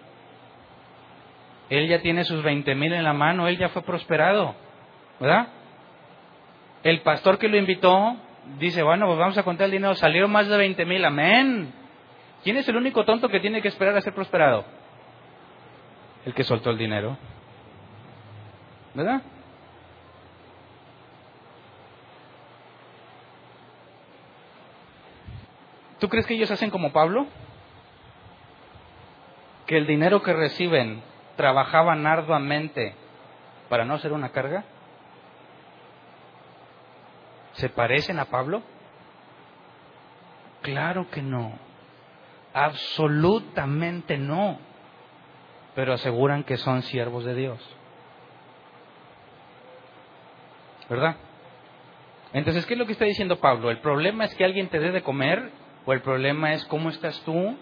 Él 1.70 1.88
ya 1.88 2.02
tiene 2.02 2.26
sus 2.26 2.44
20 2.44 2.76
mil 2.76 2.92
en 2.92 3.06
la 3.06 3.14
mano, 3.14 3.48
él 3.48 3.58
ya 3.58 3.70
fue 3.70 3.84
prosperado, 3.84 4.54
¿verdad? 5.20 5.48
El 6.84 7.00
pastor 7.02 7.38
que 7.38 7.48
lo 7.48 7.56
invitó 7.56 8.18
dice, 8.60 8.84
bueno, 8.84 9.06
pues 9.08 9.18
vamos 9.18 9.38
a 9.38 9.44
contar 9.44 9.66
el 9.66 9.72
dinero, 9.72 9.96
salió 9.96 10.28
más 10.28 10.48
de 10.48 10.58
20 10.58 10.86
mil, 10.86 11.04
amén. 11.06 11.74
¿Quién 12.44 12.58
es 12.58 12.68
el 12.68 12.76
único 12.76 13.06
tonto 13.06 13.30
que 13.30 13.40
tiene 13.40 13.62
que 13.62 13.68
esperar 13.68 13.96
a 13.96 14.02
ser 14.02 14.14
prosperado? 14.14 14.66
El 16.26 16.34
que 16.34 16.44
soltó 16.44 16.70
el 16.70 16.78
dinero, 16.78 17.18
¿verdad? 18.94 19.22
¿Tú 26.00 26.10
crees 26.10 26.26
que 26.26 26.34
ellos 26.34 26.50
hacen 26.50 26.72
como 26.72 26.92
Pablo? 26.92 27.28
Que 29.68 29.78
el 29.78 29.86
dinero 29.86 30.24
que 30.24 30.34
reciben 30.34 31.04
trabajaban 31.38 32.08
arduamente 32.08 32.96
para 33.70 33.86
no 33.86 34.00
ser 34.00 34.12
una 34.12 34.30
carga? 34.30 34.66
¿Se 37.54 37.70
parecen 37.70 38.20
a 38.20 38.26
Pablo? 38.26 38.62
Claro 40.62 41.10
que 41.10 41.22
no. 41.22 41.54
Absolutamente 42.54 44.18
no. 44.18 44.60
Pero 45.76 45.94
aseguran 45.94 46.44
que 46.44 46.58
son 46.58 46.82
siervos 46.84 47.26
de 47.26 47.36
Dios. 47.36 47.78
¿Verdad? 50.90 51.16
Entonces, 52.34 52.66
¿qué 52.66 52.74
es 52.74 52.80
lo 52.80 52.86
que 52.86 52.94
está 52.94 53.06
diciendo 53.06 53.40
Pablo? 53.40 53.72
¿El 53.72 53.80
problema 53.80 54.26
es 54.26 54.36
que 54.36 54.46
alguien 54.46 54.70
te 54.70 54.80
dé 54.80 54.92
de 54.92 55.04
comer? 55.04 55.52
¿O 55.86 55.94
el 55.94 56.02
problema 56.02 56.54
es 56.54 56.64
cómo 56.66 56.90
estás 56.90 57.20
tú 57.24 57.58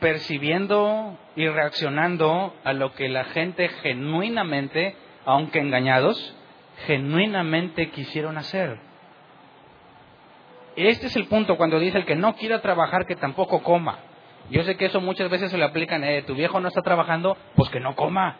percibiendo 0.00 1.18
y 1.34 1.48
reaccionando 1.48 2.54
a 2.64 2.72
lo 2.72 2.94
que 2.94 3.08
la 3.08 3.24
gente 3.24 3.68
genuinamente, 3.68 4.96
aunque 5.24 5.58
engañados, 5.58 6.36
genuinamente 6.86 7.90
quisieron 7.90 8.38
hacer. 8.38 8.78
Este 10.76 11.08
es 11.08 11.16
el 11.16 11.26
punto 11.26 11.56
cuando 11.56 11.78
dice 11.78 11.98
el 11.98 12.04
que 12.04 12.14
no 12.14 12.36
quiera 12.36 12.60
trabajar, 12.60 13.06
que 13.06 13.16
tampoco 13.16 13.62
coma. 13.62 13.98
Yo 14.50 14.62
sé 14.62 14.76
que 14.76 14.86
eso 14.86 15.00
muchas 15.00 15.28
veces 15.28 15.50
se 15.50 15.58
le 15.58 15.64
aplican, 15.64 16.04
eh, 16.04 16.22
tu 16.22 16.34
viejo 16.34 16.60
no 16.60 16.68
está 16.68 16.82
trabajando, 16.82 17.36
pues 17.56 17.68
que 17.70 17.80
no 17.80 17.94
coma. 17.96 18.36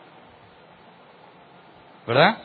¿Verdad? 2.07 2.37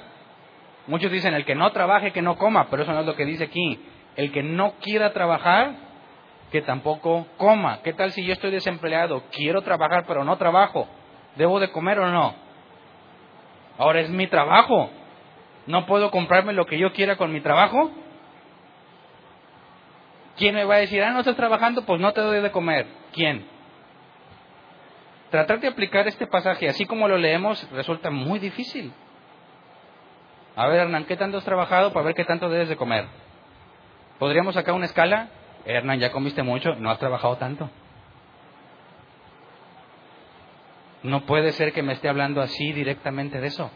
Muchos 0.86 1.10
dicen, 1.10 1.32
el 1.32 1.44
que 1.44 1.54
no 1.54 1.70
trabaje, 1.72 2.12
que 2.12 2.20
no 2.20 2.36
coma, 2.36 2.66
pero 2.68 2.82
eso 2.82 2.92
no 2.92 3.00
es 3.00 3.06
lo 3.06 3.16
que 3.16 3.24
dice 3.24 3.44
aquí. 3.44 3.80
El 4.16 4.32
que 4.32 4.42
no 4.42 4.74
quiera 4.82 5.12
trabajar, 5.12 5.76
que 6.52 6.60
tampoco 6.60 7.26
coma. 7.36 7.80
¿Qué 7.82 7.92
tal 7.94 8.12
si 8.12 8.24
yo 8.24 8.32
estoy 8.32 8.50
desempleado? 8.50 9.22
Quiero 9.30 9.62
trabajar, 9.62 10.04
pero 10.06 10.24
no 10.24 10.36
trabajo. 10.36 10.86
¿Debo 11.36 11.58
de 11.58 11.70
comer 11.70 11.98
o 12.00 12.10
no? 12.10 12.34
Ahora 13.78 14.00
es 14.00 14.10
mi 14.10 14.26
trabajo. 14.26 14.90
¿No 15.66 15.86
puedo 15.86 16.10
comprarme 16.10 16.52
lo 16.52 16.66
que 16.66 16.78
yo 16.78 16.92
quiera 16.92 17.16
con 17.16 17.32
mi 17.32 17.40
trabajo? 17.40 17.90
¿Quién 20.36 20.54
me 20.54 20.64
va 20.64 20.76
a 20.76 20.78
decir, 20.78 21.02
ah, 21.02 21.10
no 21.10 21.20
estás 21.20 21.36
trabajando, 21.36 21.84
pues 21.84 22.00
no 22.00 22.12
te 22.12 22.20
doy 22.20 22.40
de 22.40 22.50
comer? 22.50 22.86
¿Quién? 23.12 23.46
Tratar 25.30 25.60
de 25.60 25.68
aplicar 25.68 26.06
este 26.06 26.26
pasaje 26.26 26.68
así 26.68 26.86
como 26.86 27.08
lo 27.08 27.16
leemos 27.16 27.68
resulta 27.70 28.10
muy 28.10 28.38
difícil. 28.38 28.92
A 30.56 30.66
ver, 30.68 30.80
Hernán, 30.80 31.04
¿qué 31.06 31.16
tanto 31.16 31.38
has 31.38 31.44
trabajado 31.44 31.92
para 31.92 32.06
ver 32.06 32.14
qué 32.14 32.24
tanto 32.24 32.48
debes 32.48 32.68
de 32.68 32.76
comer? 32.76 33.06
¿Podríamos 34.18 34.54
sacar 34.54 34.74
una 34.74 34.86
escala? 34.86 35.28
Hernán, 35.64 35.98
ya 35.98 36.12
comiste 36.12 36.42
mucho, 36.42 36.74
no 36.76 36.90
has 36.90 36.98
trabajado 36.98 37.36
tanto. 37.36 37.70
No 41.02 41.26
puede 41.26 41.52
ser 41.52 41.72
que 41.72 41.82
me 41.82 41.92
esté 41.92 42.08
hablando 42.08 42.40
así 42.40 42.72
directamente 42.72 43.40
de 43.40 43.48
eso, 43.48 43.70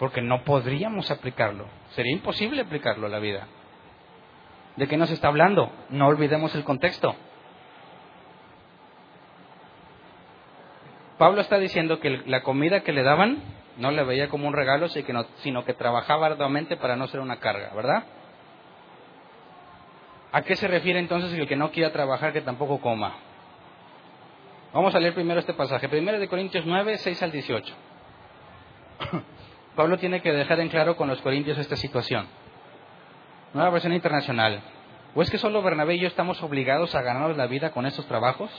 porque 0.00 0.22
no 0.22 0.44
podríamos 0.44 1.10
aplicarlo. 1.10 1.66
Sería 1.90 2.12
imposible 2.12 2.62
aplicarlo 2.62 3.06
a 3.06 3.10
la 3.10 3.18
vida. 3.18 3.46
¿De 4.76 4.88
qué 4.88 4.96
nos 4.96 5.10
está 5.10 5.28
hablando? 5.28 5.70
No 5.90 6.06
olvidemos 6.06 6.54
el 6.54 6.64
contexto. 6.64 7.14
Pablo 11.18 11.42
está 11.42 11.58
diciendo 11.58 12.00
que 12.00 12.22
la 12.24 12.42
comida 12.42 12.80
que 12.80 12.94
le 12.94 13.02
daban 13.02 13.42
no 13.76 13.90
le 13.90 14.02
veía 14.04 14.30
como 14.30 14.48
un 14.48 14.54
regalo, 14.54 14.88
sino 14.88 15.64
que 15.66 15.74
trabajaba 15.74 16.28
arduamente 16.28 16.78
para 16.78 16.96
no 16.96 17.06
ser 17.08 17.20
una 17.20 17.38
carga, 17.38 17.70
¿verdad? 17.74 18.04
¿A 20.32 20.40
qué 20.40 20.56
se 20.56 20.66
refiere 20.66 20.98
entonces 20.98 21.30
el 21.34 21.46
que 21.46 21.56
no 21.56 21.72
quiera 21.72 21.92
trabajar 21.92 22.32
que 22.32 22.40
tampoco 22.40 22.80
coma? 22.80 23.16
Vamos 24.72 24.94
a 24.94 24.98
leer 24.98 25.12
primero 25.12 25.40
este 25.40 25.52
pasaje, 25.52 25.90
primero 25.90 26.18
de 26.18 26.26
Corintios 26.26 26.64
9, 26.64 26.96
6 26.96 27.22
al 27.22 27.32
18. 27.32 27.74
Pablo 29.76 29.98
tiene 29.98 30.20
que 30.20 30.32
dejar 30.32 30.60
en 30.60 30.68
claro 30.68 30.96
con 30.96 31.08
los 31.08 31.20
corintios 31.22 31.58
esta 31.58 31.76
situación. 31.76 32.26
Nueva 33.54 33.70
versión 33.70 33.92
internacional. 33.92 34.60
¿O 35.14 35.22
es 35.22 35.30
que 35.30 35.38
solo 35.38 35.62
Bernabé 35.62 35.94
y 35.96 36.00
yo 36.00 36.06
estamos 36.06 36.42
obligados 36.42 36.94
a 36.94 37.02
ganarnos 37.02 37.36
la 37.36 37.46
vida 37.46 37.70
con 37.70 37.86
estos 37.86 38.06
trabajos? 38.06 38.50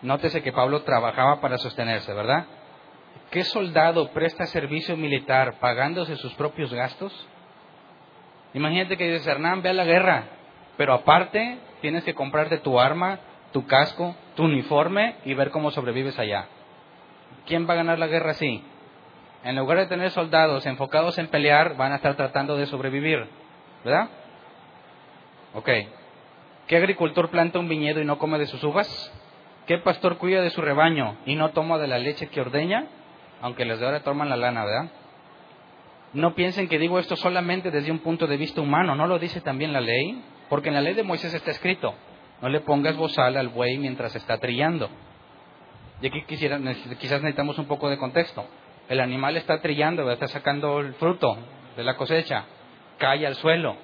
Nótese 0.00 0.42
que 0.42 0.52
Pablo 0.52 0.82
trabajaba 0.82 1.40
para 1.40 1.58
sostenerse, 1.58 2.12
¿verdad? 2.12 2.46
¿Qué 3.30 3.44
soldado 3.44 4.10
presta 4.10 4.46
servicio 4.46 4.96
militar 4.96 5.58
pagándose 5.60 6.16
sus 6.16 6.34
propios 6.34 6.72
gastos? 6.72 7.28
Imagínate 8.54 8.96
que 8.96 9.10
dices, 9.10 9.26
Hernán, 9.26 9.62
ve 9.62 9.70
a 9.70 9.74
la 9.74 9.84
guerra, 9.84 10.24
pero 10.76 10.92
aparte 10.94 11.58
tienes 11.80 12.04
que 12.04 12.14
comprarte 12.14 12.58
tu 12.58 12.78
arma, 12.80 13.20
tu 13.52 13.66
casco, 13.66 14.16
tu 14.34 14.44
uniforme 14.44 15.16
y 15.24 15.34
ver 15.34 15.50
cómo 15.50 15.70
sobrevives 15.70 16.18
allá. 16.18 16.46
¿Quién 17.46 17.68
va 17.68 17.74
a 17.74 17.76
ganar 17.76 17.98
la 17.98 18.06
guerra 18.06 18.32
así? 18.32 18.62
En 19.44 19.56
lugar 19.56 19.78
de 19.78 19.86
tener 19.86 20.10
soldados 20.10 20.66
enfocados 20.66 21.18
en 21.18 21.28
pelear, 21.28 21.76
van 21.76 21.92
a 21.92 21.96
estar 21.96 22.14
tratando 22.16 22.56
de 22.56 22.66
sobrevivir, 22.66 23.26
¿verdad? 23.84 24.08
Ok. 25.54 25.68
¿Qué 26.68 26.76
agricultor 26.76 27.28
planta 27.30 27.58
un 27.58 27.68
viñedo 27.68 28.00
y 28.00 28.04
no 28.04 28.18
come 28.18 28.38
de 28.38 28.46
sus 28.46 28.62
uvas? 28.62 29.12
¿Qué 29.66 29.78
pastor 29.78 30.18
cuida 30.18 30.42
de 30.42 30.50
su 30.50 30.60
rebaño 30.60 31.16
y 31.26 31.34
no 31.34 31.50
toma 31.50 31.78
de 31.78 31.88
la 31.88 31.98
leche 31.98 32.28
que 32.28 32.40
ordeña? 32.40 32.86
Aunque 33.40 33.64
les 33.64 33.80
de 33.80 33.86
ahora 33.86 34.04
toman 34.04 34.28
la 34.28 34.36
lana, 34.36 34.64
¿verdad? 34.64 34.90
No 36.12 36.34
piensen 36.34 36.68
que 36.68 36.78
digo 36.78 36.98
esto 36.98 37.16
solamente 37.16 37.70
desde 37.70 37.90
un 37.90 37.98
punto 37.98 38.26
de 38.26 38.36
vista 38.36 38.60
humano, 38.60 38.94
¿no 38.94 39.06
lo 39.06 39.18
dice 39.18 39.40
también 39.40 39.72
la 39.72 39.80
ley? 39.80 40.22
Porque 40.48 40.68
en 40.68 40.74
la 40.74 40.80
ley 40.80 40.94
de 40.94 41.02
Moisés 41.02 41.34
está 41.34 41.50
escrito, 41.50 41.94
no 42.40 42.48
le 42.48 42.60
pongas 42.60 42.96
bozal 42.96 43.36
al 43.36 43.48
buey 43.48 43.78
mientras 43.78 44.14
está 44.14 44.38
trillando. 44.38 44.88
Y 46.00 46.08
aquí 46.08 46.22
quisiera, 46.24 46.58
quizás 46.98 47.22
necesitamos 47.22 47.58
un 47.58 47.66
poco 47.66 47.88
de 47.88 47.96
contexto. 47.96 48.44
El 48.92 49.00
animal 49.00 49.38
está 49.38 49.58
trillando, 49.62 50.10
está 50.10 50.28
sacando 50.28 50.80
el 50.80 50.92
fruto 50.92 51.38
de 51.78 51.82
la 51.82 51.96
cosecha, 51.96 52.44
cae 52.98 53.26
al 53.26 53.36
suelo. 53.36 53.78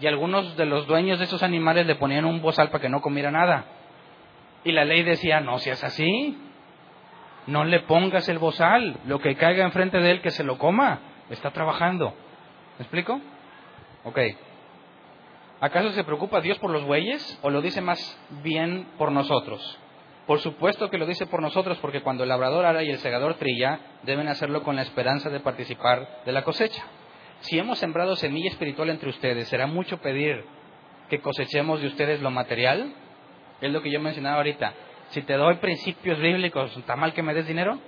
Y 0.00 0.06
algunos 0.06 0.56
de 0.56 0.66
los 0.66 0.86
dueños 0.86 1.18
de 1.18 1.24
esos 1.24 1.42
animales 1.42 1.84
le 1.84 1.96
ponían 1.96 2.24
un 2.24 2.40
bozal 2.40 2.70
para 2.70 2.80
que 2.80 2.88
no 2.88 3.00
comiera 3.00 3.32
nada. 3.32 3.64
Y 4.62 4.70
la 4.70 4.84
ley 4.84 5.02
decía, 5.02 5.40
no 5.40 5.58
seas 5.58 5.82
así, 5.82 6.38
no 7.48 7.64
le 7.64 7.80
pongas 7.80 8.28
el 8.28 8.38
bozal, 8.38 9.00
lo 9.04 9.18
que 9.18 9.34
caiga 9.34 9.64
enfrente 9.64 9.98
de 9.98 10.12
él 10.12 10.22
que 10.22 10.30
se 10.30 10.44
lo 10.44 10.58
coma, 10.58 11.00
está 11.28 11.50
trabajando. 11.50 12.14
¿Me 12.78 12.84
explico? 12.84 13.20
Ok. 14.04 14.20
¿Acaso 15.60 15.90
se 15.90 16.04
preocupa 16.04 16.40
Dios 16.40 16.56
por 16.60 16.70
los 16.70 16.84
bueyes 16.84 17.36
o 17.42 17.50
lo 17.50 17.60
dice 17.60 17.80
más 17.80 17.98
bien 18.44 18.86
por 18.96 19.10
nosotros? 19.10 19.76
Por 20.28 20.40
supuesto 20.40 20.90
que 20.90 20.98
lo 20.98 21.06
dice 21.06 21.26
por 21.26 21.42
nosotros 21.42 21.78
porque 21.78 22.02
cuando 22.02 22.22
el 22.22 22.28
labrador 22.28 22.66
ara 22.66 22.84
y 22.84 22.90
el 22.90 22.98
segador 22.98 23.34
trilla, 23.34 23.80
deben 24.02 24.28
hacerlo 24.28 24.62
con 24.62 24.76
la 24.76 24.82
esperanza 24.82 25.30
de 25.30 25.40
participar 25.40 26.20
de 26.24 26.32
la 26.32 26.44
cosecha. 26.44 26.84
Si 27.40 27.58
hemos 27.58 27.78
sembrado 27.78 28.14
semilla 28.14 28.50
espiritual 28.50 28.90
entre 28.90 29.08
ustedes, 29.08 29.48
¿será 29.48 29.66
mucho 29.66 29.98
pedir 30.02 30.44
que 31.08 31.20
cosechemos 31.20 31.80
de 31.80 31.86
ustedes 31.86 32.20
lo 32.20 32.30
material? 32.30 32.92
Es 33.62 33.72
lo 33.72 33.80
que 33.80 33.90
yo 33.90 34.00
mencionaba 34.00 34.36
ahorita 34.36 34.74
si 35.10 35.22
te 35.22 35.34
doy 35.34 35.56
principios 35.56 36.18
bíblicos, 36.18 36.76
¿está 36.76 36.94
mal 36.94 37.14
que 37.14 37.22
me 37.22 37.32
des 37.32 37.46
dinero? 37.46 37.78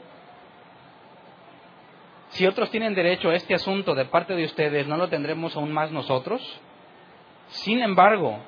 Si 2.30 2.46
otros 2.46 2.70
tienen 2.70 2.94
derecho 2.94 3.28
a 3.28 3.34
este 3.34 3.54
asunto 3.54 3.94
de 3.94 4.06
parte 4.06 4.34
de 4.34 4.44
ustedes, 4.44 4.86
¿no 4.86 4.96
lo 4.96 5.08
tendremos 5.08 5.54
aún 5.56 5.72
más 5.72 5.90
nosotros? 5.90 6.40
Sin 7.48 7.82
embargo, 7.82 8.38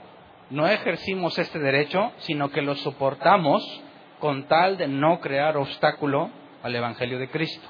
no 0.52 0.68
ejercimos 0.68 1.38
este 1.38 1.58
derecho, 1.58 2.12
sino 2.18 2.50
que 2.50 2.60
lo 2.60 2.74
soportamos 2.74 3.62
con 4.20 4.48
tal 4.48 4.76
de 4.76 4.86
no 4.86 5.18
crear 5.20 5.56
obstáculo 5.56 6.30
al 6.62 6.76
Evangelio 6.76 7.18
de 7.18 7.30
Cristo. 7.30 7.66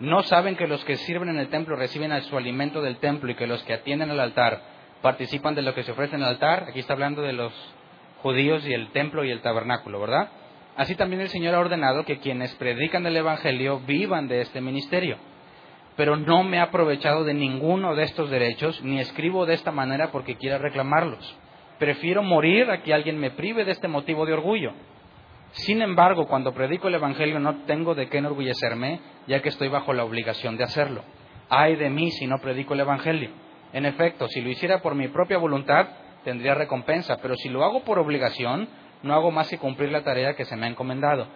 ¿No 0.00 0.22
saben 0.22 0.56
que 0.56 0.66
los 0.66 0.82
que 0.86 0.96
sirven 0.96 1.28
en 1.28 1.38
el 1.38 1.50
templo 1.50 1.76
reciben 1.76 2.18
su 2.22 2.38
alimento 2.38 2.80
del 2.80 2.96
templo 2.96 3.30
y 3.30 3.34
que 3.34 3.46
los 3.46 3.62
que 3.64 3.74
atienden 3.74 4.10
al 4.10 4.18
altar 4.18 4.62
participan 5.02 5.54
de 5.54 5.60
lo 5.60 5.74
que 5.74 5.82
se 5.82 5.92
ofrece 5.92 6.16
en 6.16 6.22
el 6.22 6.28
altar? 6.28 6.64
Aquí 6.70 6.80
está 6.80 6.94
hablando 6.94 7.20
de 7.20 7.34
los 7.34 7.52
judíos 8.22 8.66
y 8.66 8.72
el 8.72 8.92
templo 8.92 9.22
y 9.22 9.30
el 9.30 9.42
tabernáculo, 9.42 10.00
¿verdad? 10.00 10.30
Así 10.76 10.94
también 10.94 11.20
el 11.20 11.28
Señor 11.28 11.54
ha 11.54 11.60
ordenado 11.60 12.06
que 12.06 12.18
quienes 12.18 12.54
predican 12.54 13.04
el 13.04 13.18
Evangelio 13.18 13.80
vivan 13.80 14.26
de 14.26 14.40
este 14.40 14.62
ministerio. 14.62 15.18
Pero 15.96 16.16
no 16.16 16.44
me 16.44 16.56
he 16.56 16.60
aprovechado 16.60 17.24
de 17.24 17.34
ninguno 17.34 17.94
de 17.94 18.04
estos 18.04 18.30
derechos, 18.30 18.82
ni 18.82 19.00
escribo 19.00 19.44
de 19.44 19.52
esta 19.52 19.70
manera 19.70 20.10
porque 20.10 20.36
quiera 20.36 20.56
reclamarlos. 20.56 21.36
Prefiero 21.80 22.22
morir 22.22 22.70
a 22.70 22.82
que 22.82 22.92
alguien 22.92 23.18
me 23.18 23.30
prive 23.30 23.64
de 23.64 23.72
este 23.72 23.88
motivo 23.88 24.26
de 24.26 24.34
orgullo. 24.34 24.74
Sin 25.52 25.80
embargo, 25.80 26.26
cuando 26.26 26.52
predico 26.52 26.88
el 26.88 26.96
Evangelio 26.96 27.40
no 27.40 27.62
tengo 27.64 27.94
de 27.94 28.10
qué 28.10 28.18
enorgullecerme, 28.18 29.00
ya 29.26 29.40
que 29.40 29.48
estoy 29.48 29.68
bajo 29.68 29.94
la 29.94 30.04
obligación 30.04 30.58
de 30.58 30.64
hacerlo. 30.64 31.02
Ay 31.48 31.76
de 31.76 31.88
mí 31.88 32.10
si 32.10 32.26
no 32.26 32.36
predico 32.38 32.74
el 32.74 32.80
Evangelio. 32.80 33.30
En 33.72 33.86
efecto, 33.86 34.28
si 34.28 34.42
lo 34.42 34.50
hiciera 34.50 34.82
por 34.82 34.94
mi 34.94 35.08
propia 35.08 35.38
voluntad, 35.38 35.88
tendría 36.22 36.54
recompensa, 36.54 37.16
pero 37.22 37.34
si 37.36 37.48
lo 37.48 37.64
hago 37.64 37.82
por 37.82 37.98
obligación, 37.98 38.68
no 39.02 39.14
hago 39.14 39.30
más 39.30 39.48
que 39.48 39.56
cumplir 39.56 39.90
la 39.90 40.04
tarea 40.04 40.34
que 40.34 40.44
se 40.44 40.56
me 40.56 40.66
ha 40.66 40.68
encomendado. 40.68 41.28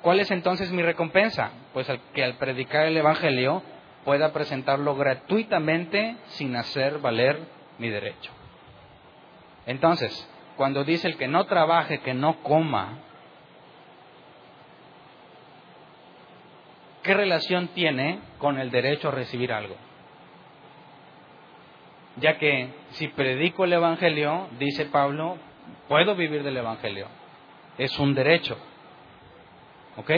¿Cuál 0.00 0.20
es 0.20 0.30
entonces 0.30 0.70
mi 0.70 0.82
recompensa? 0.82 1.50
Pues 1.72 1.90
que 2.14 2.22
al 2.22 2.34
predicar 2.34 2.86
el 2.86 2.96
Evangelio 2.96 3.64
pueda 4.04 4.32
presentarlo 4.32 4.94
gratuitamente 4.94 6.14
sin 6.28 6.54
hacer 6.54 7.00
valer 7.00 7.40
mi 7.80 7.88
derecho. 7.88 8.35
Entonces, 9.66 10.28
cuando 10.56 10.84
dice 10.84 11.08
el 11.08 11.16
que 11.16 11.28
no 11.28 11.44
trabaje, 11.44 12.00
que 12.00 12.14
no 12.14 12.42
coma, 12.42 12.98
¿qué 17.02 17.14
relación 17.14 17.68
tiene 17.68 18.20
con 18.38 18.58
el 18.58 18.70
derecho 18.70 19.08
a 19.08 19.12
recibir 19.12 19.52
algo? 19.52 19.76
ya 22.16 22.38
que 22.38 22.70
si 22.92 23.08
predico 23.08 23.64
el 23.64 23.74
Evangelio, 23.74 24.48
dice 24.58 24.86
Pablo, 24.86 25.36
puedo 25.88 26.14
vivir 26.16 26.42
del 26.42 26.56
Evangelio. 26.56 27.06
Es 27.78 27.98
un 27.98 28.14
derecho. 28.14 28.56
¿Ok? 29.96 30.10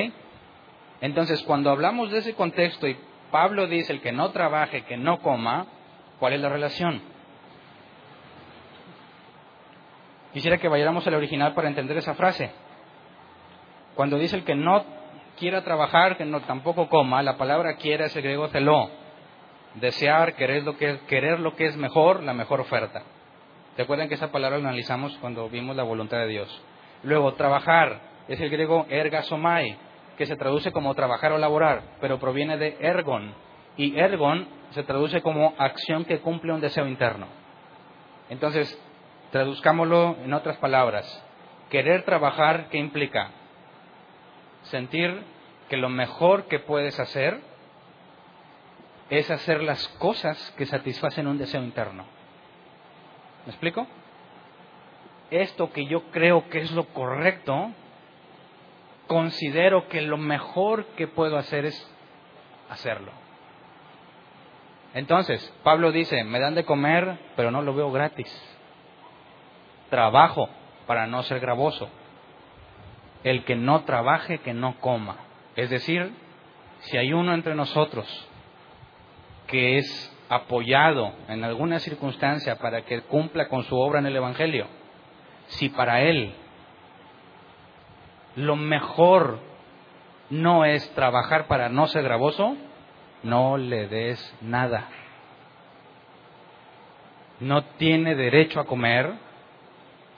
Entonces, 1.01 1.42
cuando 1.42 1.70
hablamos 1.70 2.11
de 2.11 2.18
ese 2.18 2.34
contexto 2.34 2.86
y 2.86 2.96
Pablo 3.30 3.66
dice 3.66 3.92
el 3.92 4.01
que 4.01 4.12
no 4.12 4.30
trabaje, 4.30 4.84
que 4.84 4.96
no 4.96 5.18
coma, 5.18 5.66
¿cuál 6.18 6.34
es 6.34 6.40
la 6.40 6.49
relación? 6.49 7.03
Quisiera 10.32 10.58
que 10.58 10.68
vayáramos 10.68 11.06
al 11.06 11.14
original 11.14 11.54
para 11.54 11.68
entender 11.68 11.96
esa 11.96 12.14
frase. 12.14 12.50
Cuando 13.94 14.18
dice 14.18 14.36
el 14.36 14.44
que 14.44 14.54
no 14.54 14.84
quiera 15.38 15.64
trabajar, 15.64 16.16
que 16.16 16.24
no 16.24 16.40
tampoco 16.42 16.88
coma, 16.88 17.22
la 17.22 17.36
palabra 17.36 17.76
quiera 17.76 18.06
es 18.06 18.16
el 18.16 18.22
griego 18.22 18.48
celó 18.48 18.90
desear, 19.74 20.34
querer 20.34 20.64
lo 20.64 20.76
que 20.76 20.90
es, 20.90 21.00
querer 21.02 21.40
lo 21.40 21.54
que 21.54 21.66
es 21.66 21.76
mejor, 21.76 22.22
la 22.22 22.34
mejor 22.34 22.60
oferta. 22.60 23.02
¿Te 23.76 23.82
acuerdan 23.82 24.08
que 24.08 24.14
esa 24.14 24.32
palabra 24.32 24.58
la 24.58 24.68
analizamos 24.68 25.16
cuando 25.18 25.48
vimos 25.48 25.76
la 25.76 25.84
voluntad 25.84 26.18
de 26.18 26.26
Dios? 26.26 26.62
Luego, 27.02 27.34
trabajar 27.34 28.00
es 28.26 28.40
el 28.40 28.50
griego 28.50 28.86
ergasomai, 28.88 29.76
que 30.16 30.26
se 30.26 30.36
traduce 30.36 30.72
como 30.72 30.94
trabajar 30.94 31.32
o 31.32 31.38
laborar, 31.38 31.82
pero 32.00 32.18
proviene 32.18 32.56
de 32.56 32.76
ergon. 32.80 33.34
Y 33.76 33.96
ergon 33.96 34.48
se 34.70 34.82
traduce 34.82 35.22
como 35.22 35.54
acción 35.58 36.04
que 36.04 36.18
cumple 36.18 36.52
un 36.52 36.60
deseo 36.60 36.86
interno. 36.88 37.26
Entonces, 38.28 38.76
traduzcámoslo 39.30 40.16
en 40.24 40.32
otras 40.32 40.56
palabras. 40.58 41.24
Querer 41.70 42.04
trabajar, 42.04 42.68
¿qué 42.70 42.78
implica? 42.78 43.30
sentir 44.68 45.22
que 45.68 45.76
lo 45.76 45.88
mejor 45.88 46.46
que 46.46 46.58
puedes 46.58 46.98
hacer 46.98 47.40
es 49.10 49.30
hacer 49.30 49.62
las 49.62 49.86
cosas 49.98 50.54
que 50.56 50.66
satisfacen 50.66 51.26
un 51.26 51.38
deseo 51.38 51.62
interno. 51.62 52.04
¿Me 53.46 53.52
explico? 53.52 53.86
Esto 55.30 55.72
que 55.72 55.86
yo 55.86 56.10
creo 56.10 56.48
que 56.48 56.58
es 56.60 56.72
lo 56.72 56.86
correcto, 56.88 57.70
considero 59.06 59.88
que 59.88 60.02
lo 60.02 60.16
mejor 60.16 60.86
que 60.96 61.06
puedo 61.06 61.36
hacer 61.36 61.64
es 61.64 61.90
hacerlo. 62.70 63.12
Entonces, 64.94 65.54
Pablo 65.62 65.92
dice, 65.92 66.24
me 66.24 66.40
dan 66.40 66.54
de 66.54 66.64
comer, 66.64 67.18
pero 67.36 67.50
no 67.50 67.62
lo 67.62 67.74
veo 67.74 67.90
gratis. 67.90 68.57
Trabajo 69.91 70.49
para 70.86 71.07
no 71.07 71.22
ser 71.22 71.41
gravoso. 71.41 71.89
El 73.24 73.45
que 73.45 73.57
no 73.57 73.82
trabaje, 73.84 74.39
que 74.39 74.55
no 74.55 74.78
coma. 74.80 75.16
Es 75.57 75.70
decir, 75.70 76.12
si 76.80 76.97
hay 76.97 77.12
uno 77.12 77.34
entre 77.34 77.55
nosotros 77.55 78.07
que 79.47 79.78
es 79.78 80.16
apoyado 80.28 81.12
en 81.28 81.43
alguna 81.43 81.78
circunstancia 81.78 82.57
para 82.57 82.82
que 82.82 83.01
cumpla 83.03 83.49
con 83.49 83.64
su 83.64 83.76
obra 83.78 83.99
en 83.99 84.07
el 84.07 84.16
Evangelio, 84.16 84.66
si 85.49 85.70
para 85.70 86.03
él 86.03 86.34
lo 88.36 88.57
mejor 88.57 89.41
no 90.30 90.64
es 90.64 90.89
trabajar 90.95 91.47
para 91.47 91.68
no 91.68 91.86
ser 91.86 92.05
gravoso, 92.05 92.57
no 93.22 93.57
le 93.57 93.89
des 93.89 94.36
nada. 94.41 94.89
No 97.41 97.64
tiene 97.78 98.14
derecho 98.14 98.61
a 98.61 98.66
comer 98.66 99.14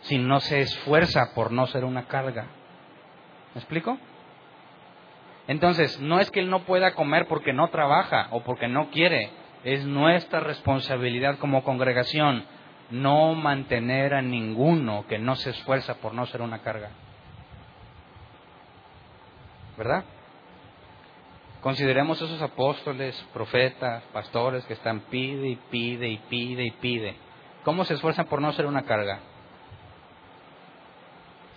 si 0.03 0.19
no 0.19 0.41
se 0.41 0.61
esfuerza 0.61 1.33
por 1.35 1.53
no 1.53 1.67
ser 1.67 1.85
una 1.85 2.07
carga. 2.07 2.47
¿Me 3.55 3.61
explico? 3.61 3.99
Entonces, 5.47 6.01
no 6.01 6.21
es 6.21 6.31
que 6.31 6.41
él 6.41 6.51
no 6.51 6.65
pueda 6.65 6.95
comer 6.95 7.27
porque 7.27 7.53
no 7.53 7.69
trabaja 7.69 8.29
o 8.31 8.43
porque 8.43 8.69
no 8.69 8.91
quiere, 8.91 9.31
es 9.65 9.85
nuestra 9.85 10.41
responsabilidad 10.41 11.39
como 11.39 11.65
congregación 11.65 12.45
no 12.91 13.35
mantener 13.35 14.15
a 14.15 14.23
ninguno 14.23 15.07
que 15.09 15.19
no 15.19 15.37
se 15.37 15.51
esfuerza 15.51 15.95
por 15.97 16.15
no 16.15 16.27
ser 16.27 16.43
una 16.43 16.61
carga. 16.61 16.91
¿Verdad? 19.77 20.05
Consideremos 21.63 22.21
esos 22.21 22.41
apóstoles, 22.43 23.15
profetas, 23.33 24.03
pastores 24.13 24.65
que 24.65 24.73
están 24.73 25.01
pide 25.01 25.49
y 25.49 25.57
pide 25.57 26.09
y 26.09 26.19
pide 26.29 26.65
y 26.65 26.71
pide. 26.73 27.17
¿Cómo 27.65 27.85
se 27.85 27.95
esfuerzan 27.95 28.27
por 28.27 28.41
no 28.41 28.53
ser 28.53 28.67
una 28.67 28.83
carga? 28.83 29.21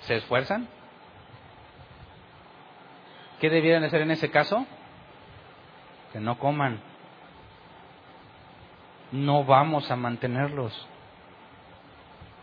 ¿Se 0.04 0.16
esfuerzan? 0.16 0.68
¿Qué 3.40 3.50
debieran 3.50 3.84
hacer 3.84 4.02
en 4.02 4.12
ese 4.12 4.32
caso? 4.32 4.66
Que 6.12 6.20
no 6.20 6.40
coman. 6.40 6.82
No 9.12 9.44
vamos 9.44 9.90
a 9.92 9.96
mantenerlos. 9.96 10.88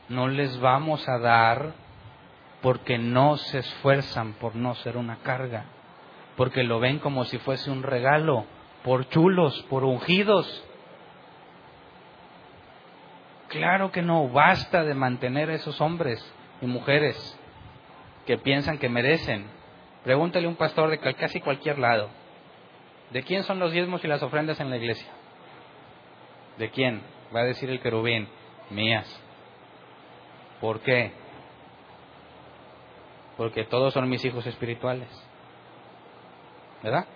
No 0.09 0.29
les 0.29 0.59
vamos 0.61 1.09
a 1.09 1.19
dar 1.19 1.73
porque 2.63 2.99
no 2.99 3.37
se 3.37 3.59
esfuerzan 3.59 4.35
por 4.35 4.55
no 4.55 4.75
ser 4.77 4.97
una 4.97 5.17
carga 5.19 5.65
porque 6.41 6.63
lo 6.63 6.81
ven 6.81 7.01
como 7.01 7.25
si 7.27 7.37
fuese 7.37 7.71
un 7.71 7.83
regalo, 7.83 8.47
por 8.83 9.07
chulos, 9.11 9.63
por 9.69 9.85
ungidos. 9.85 10.65
Claro 13.49 13.93
que 13.93 14.01
no 14.01 14.27
basta 14.31 14.83
de 14.83 14.95
mantener 14.95 15.51
a 15.51 15.57
esos 15.57 15.83
hombres 15.83 16.19
y 16.63 16.67
mujeres 16.67 17.39
que 18.31 18.39
piensan 18.39 18.79
que 18.79 18.89
merecen. 18.89 19.45
Pregúntale 20.05 20.47
a 20.47 20.49
un 20.49 20.55
pastor 20.55 20.89
de 20.89 21.01
casi 21.01 21.41
cualquier 21.41 21.81
lado. 21.81 22.11
¿De 23.11 23.25
quién 23.25 23.43
son 23.43 23.59
los 23.59 23.73
diezmos 23.73 24.05
y 24.05 24.07
las 24.07 24.23
ofrendas 24.23 24.61
en 24.61 24.71
la 24.71 24.77
iglesia? 24.77 25.11
¿De 26.57 26.71
quién? 26.71 27.03
Va 27.35 27.41
a 27.41 27.45
decir 27.45 27.69
el 27.69 27.81
querubín, 27.81 28.29
mías. 28.71 29.21
¿Por 30.61 30.79
qué? 30.79 31.11
Porque 33.37 33.65
todos 33.65 33.95
son 33.95 34.09
mis 34.09 34.25
hijos 34.25 34.47
espirituales. 34.47 35.09
¿Verdad? 36.85 37.07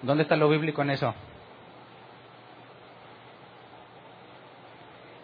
¿Dónde 0.00 0.22
está 0.22 0.34
lo 0.34 0.48
bíblico 0.48 0.80
en 0.80 0.92
eso? 0.92 1.14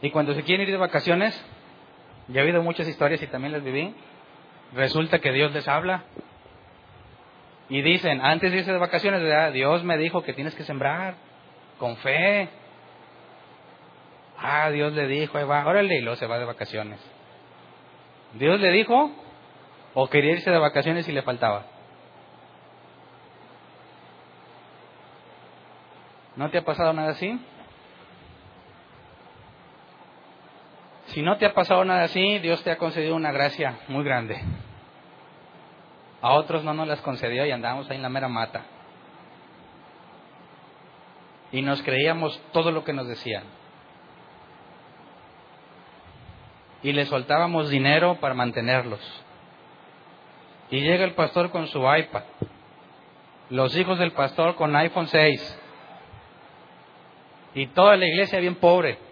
Y 0.02 0.10
cuando 0.10 0.34
se 0.34 0.42
quieren 0.42 0.66
ir 0.66 0.72
de 0.72 0.78
vacaciones, 0.78 1.42
ya 2.28 2.40
he 2.40 2.44
oído 2.44 2.62
muchas 2.62 2.88
historias 2.88 3.22
y 3.22 3.26
también 3.26 3.52
las 3.52 3.62
viví, 3.62 3.94
resulta 4.74 5.18
que 5.20 5.32
Dios 5.32 5.52
les 5.52 5.66
habla. 5.68 6.04
Y 7.68 7.82
dicen, 7.82 8.20
antes 8.20 8.52
de 8.52 8.58
irse 8.58 8.72
de 8.72 8.78
vacaciones, 8.78 9.52
Dios 9.52 9.82
me 9.84 9.98
dijo 9.98 10.22
que 10.22 10.32
tienes 10.32 10.54
que 10.54 10.64
sembrar 10.64 11.14
con 11.78 11.96
fe. 11.96 12.48
Ah, 14.38 14.70
Dios 14.70 14.92
le 14.92 15.06
dijo, 15.06 15.38
ahí 15.38 15.44
va, 15.44 15.66
órale, 15.66 15.96
y 15.96 16.00
luego 16.00 16.16
se 16.16 16.26
va 16.26 16.38
de 16.38 16.44
vacaciones. 16.44 17.00
¿Dios 18.34 18.60
le 18.60 18.70
dijo? 18.70 19.10
¿O 19.94 20.08
quería 20.08 20.32
irse 20.32 20.50
de 20.50 20.58
vacaciones 20.58 21.08
y 21.08 21.12
le 21.12 21.22
faltaba? 21.22 21.64
¿No 26.36 26.50
te 26.50 26.58
ha 26.58 26.64
pasado 26.64 26.92
nada 26.92 27.12
así? 27.12 27.40
Si 31.16 31.22
no 31.22 31.38
te 31.38 31.46
ha 31.46 31.54
pasado 31.54 31.82
nada 31.82 32.02
así, 32.02 32.40
Dios 32.40 32.62
te 32.62 32.70
ha 32.70 32.76
concedido 32.76 33.16
una 33.16 33.32
gracia 33.32 33.78
muy 33.88 34.04
grande. 34.04 34.38
A 36.20 36.34
otros 36.34 36.62
no 36.62 36.74
nos 36.74 36.86
las 36.86 37.00
concedió 37.00 37.46
y 37.46 37.50
andábamos 37.50 37.88
ahí 37.88 37.96
en 37.96 38.02
la 38.02 38.10
mera 38.10 38.28
mata. 38.28 38.66
Y 41.52 41.62
nos 41.62 41.80
creíamos 41.80 42.38
todo 42.52 42.70
lo 42.70 42.84
que 42.84 42.92
nos 42.92 43.08
decían. 43.08 43.44
Y 46.82 46.92
le 46.92 47.06
soltábamos 47.06 47.70
dinero 47.70 48.18
para 48.20 48.34
mantenerlos. 48.34 49.00
Y 50.70 50.82
llega 50.82 51.06
el 51.06 51.14
pastor 51.14 51.50
con 51.50 51.66
su 51.68 51.78
iPad. 51.78 52.24
Los 53.48 53.74
hijos 53.74 53.98
del 53.98 54.12
pastor 54.12 54.54
con 54.54 54.76
iPhone 54.76 55.06
6 55.06 55.62
y 57.54 57.68
toda 57.68 57.96
la 57.96 58.04
iglesia 58.04 58.38
bien 58.38 58.56
pobre. 58.56 59.05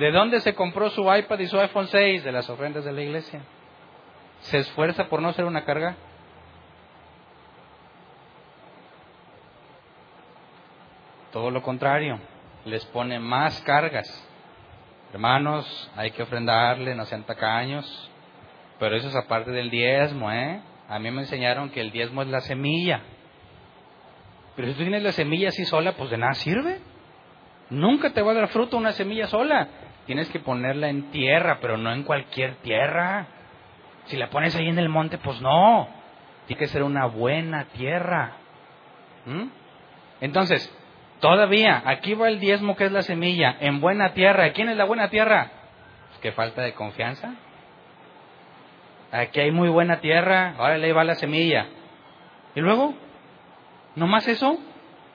¿De 0.00 0.10
dónde 0.12 0.40
se 0.40 0.54
compró 0.54 0.88
su 0.88 1.02
iPad 1.14 1.38
y 1.40 1.46
su 1.46 1.60
iPhone 1.60 1.86
6? 1.86 2.24
De 2.24 2.32
las 2.32 2.48
ofrendas 2.48 2.86
de 2.86 2.92
la 2.92 3.02
iglesia. 3.02 3.42
¿Se 4.40 4.56
esfuerza 4.56 5.10
por 5.10 5.20
no 5.20 5.30
ser 5.34 5.44
una 5.44 5.66
carga? 5.66 5.94
Todo 11.30 11.50
lo 11.50 11.62
contrario, 11.62 12.18
les 12.64 12.82
pone 12.86 13.20
más 13.20 13.60
cargas. 13.60 14.08
Hermanos, 15.12 15.92
hay 15.94 16.12
que 16.12 16.22
ofrendarle, 16.22 16.94
no 16.94 17.04
sean 17.04 17.24
tacaños. 17.24 18.10
Pero 18.78 18.96
eso 18.96 19.08
es 19.08 19.16
aparte 19.16 19.50
del 19.50 19.68
diezmo, 19.68 20.32
¿eh? 20.32 20.62
A 20.88 20.98
mí 20.98 21.10
me 21.10 21.20
enseñaron 21.20 21.68
que 21.68 21.82
el 21.82 21.90
diezmo 21.90 22.22
es 22.22 22.28
la 22.28 22.40
semilla. 22.40 23.02
Pero 24.56 24.68
si 24.68 24.74
tú 24.74 24.80
tienes 24.80 25.02
la 25.02 25.12
semilla 25.12 25.48
así 25.48 25.66
sola, 25.66 25.92
pues 25.92 26.08
de 26.08 26.16
nada 26.16 26.32
sirve. 26.32 26.80
Nunca 27.68 28.14
te 28.14 28.22
va 28.22 28.30
a 28.30 28.34
dar 28.34 28.48
fruto 28.48 28.78
una 28.78 28.92
semilla 28.92 29.26
sola. 29.26 29.68
Tienes 30.10 30.28
que 30.30 30.40
ponerla 30.40 30.88
en 30.88 31.12
tierra, 31.12 31.58
pero 31.60 31.76
no 31.76 31.92
en 31.92 32.02
cualquier 32.02 32.56
tierra. 32.62 33.28
Si 34.06 34.16
la 34.16 34.28
pones 34.28 34.56
ahí 34.56 34.66
en 34.66 34.80
el 34.80 34.88
monte, 34.88 35.18
pues 35.18 35.40
no. 35.40 35.86
Tiene 36.48 36.58
que 36.58 36.66
ser 36.66 36.82
una 36.82 37.06
buena 37.06 37.66
tierra. 37.66 38.32
¿Mm? 39.24 39.44
Entonces, 40.20 40.68
todavía, 41.20 41.84
aquí 41.86 42.14
va 42.14 42.26
el 42.26 42.40
diezmo 42.40 42.74
que 42.74 42.86
es 42.86 42.90
la 42.90 43.02
semilla, 43.02 43.56
en 43.60 43.80
buena 43.80 44.12
tierra. 44.12 44.50
¿Quién 44.52 44.68
es 44.70 44.76
la 44.76 44.84
buena 44.84 45.10
tierra? 45.10 45.48
Pues 46.08 46.18
que 46.18 46.32
falta 46.32 46.62
de 46.62 46.74
confianza. 46.74 47.36
Aquí 49.12 49.38
hay 49.38 49.52
muy 49.52 49.68
buena 49.68 50.00
tierra, 50.00 50.56
ahora 50.58 50.76
le 50.76 50.92
va 50.92 51.04
la 51.04 51.14
semilla. 51.14 51.68
¿Y 52.56 52.60
luego? 52.60 52.94
¿No 53.94 54.08
más 54.08 54.26
eso? 54.26 54.58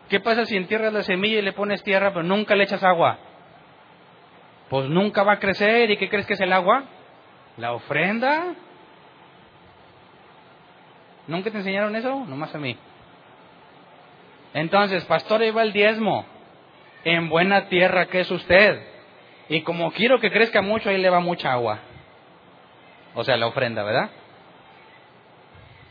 ¿Qué 0.08 0.22
pasa 0.22 0.46
si 0.46 0.56
entierras 0.56 0.94
la 0.94 1.04
semilla 1.04 1.40
y 1.40 1.42
le 1.42 1.52
pones 1.52 1.84
tierra 1.84 2.14
pero 2.14 2.24
nunca 2.24 2.56
le 2.56 2.64
echas 2.64 2.82
agua? 2.82 3.25
Pues 4.70 4.90
nunca 4.90 5.24
va 5.24 5.34
a 5.34 5.40
crecer. 5.40 5.90
¿Y 5.92 5.98
qué 5.98 6.10
crees 6.10 6.26
que 6.26 6.34
es 6.34 6.42
el 6.42 6.54
agua? 6.54 6.84
La 7.58 7.74
ofrenda. 7.74 8.54
¿Nunca 11.28 11.52
te 11.52 11.58
enseñaron 11.58 11.96
eso? 11.96 12.26
Nomás 12.26 12.54
a 12.54 12.60
mí. 12.60 12.78
Entonces, 14.54 15.04
pastor, 15.06 15.44
iba 15.44 15.64
el 15.64 15.74
diezmo. 15.74 16.26
En 17.04 17.30
buena 17.30 17.68
tierra 17.68 18.08
que 18.08 18.22
es 18.22 18.32
usted. 18.32 18.82
Y 19.50 19.62
como 19.62 19.92
quiero 19.92 20.20
que 20.20 20.32
crezca 20.32 20.62
mucho, 20.62 20.90
ahí 20.90 20.98
le 20.98 21.10
va 21.10 21.20
mucha 21.20 21.52
agua. 21.52 21.80
O 23.14 23.24
sea, 23.24 23.38
la 23.38 23.48
ofrenda, 23.48 23.84
¿verdad? 23.84 24.10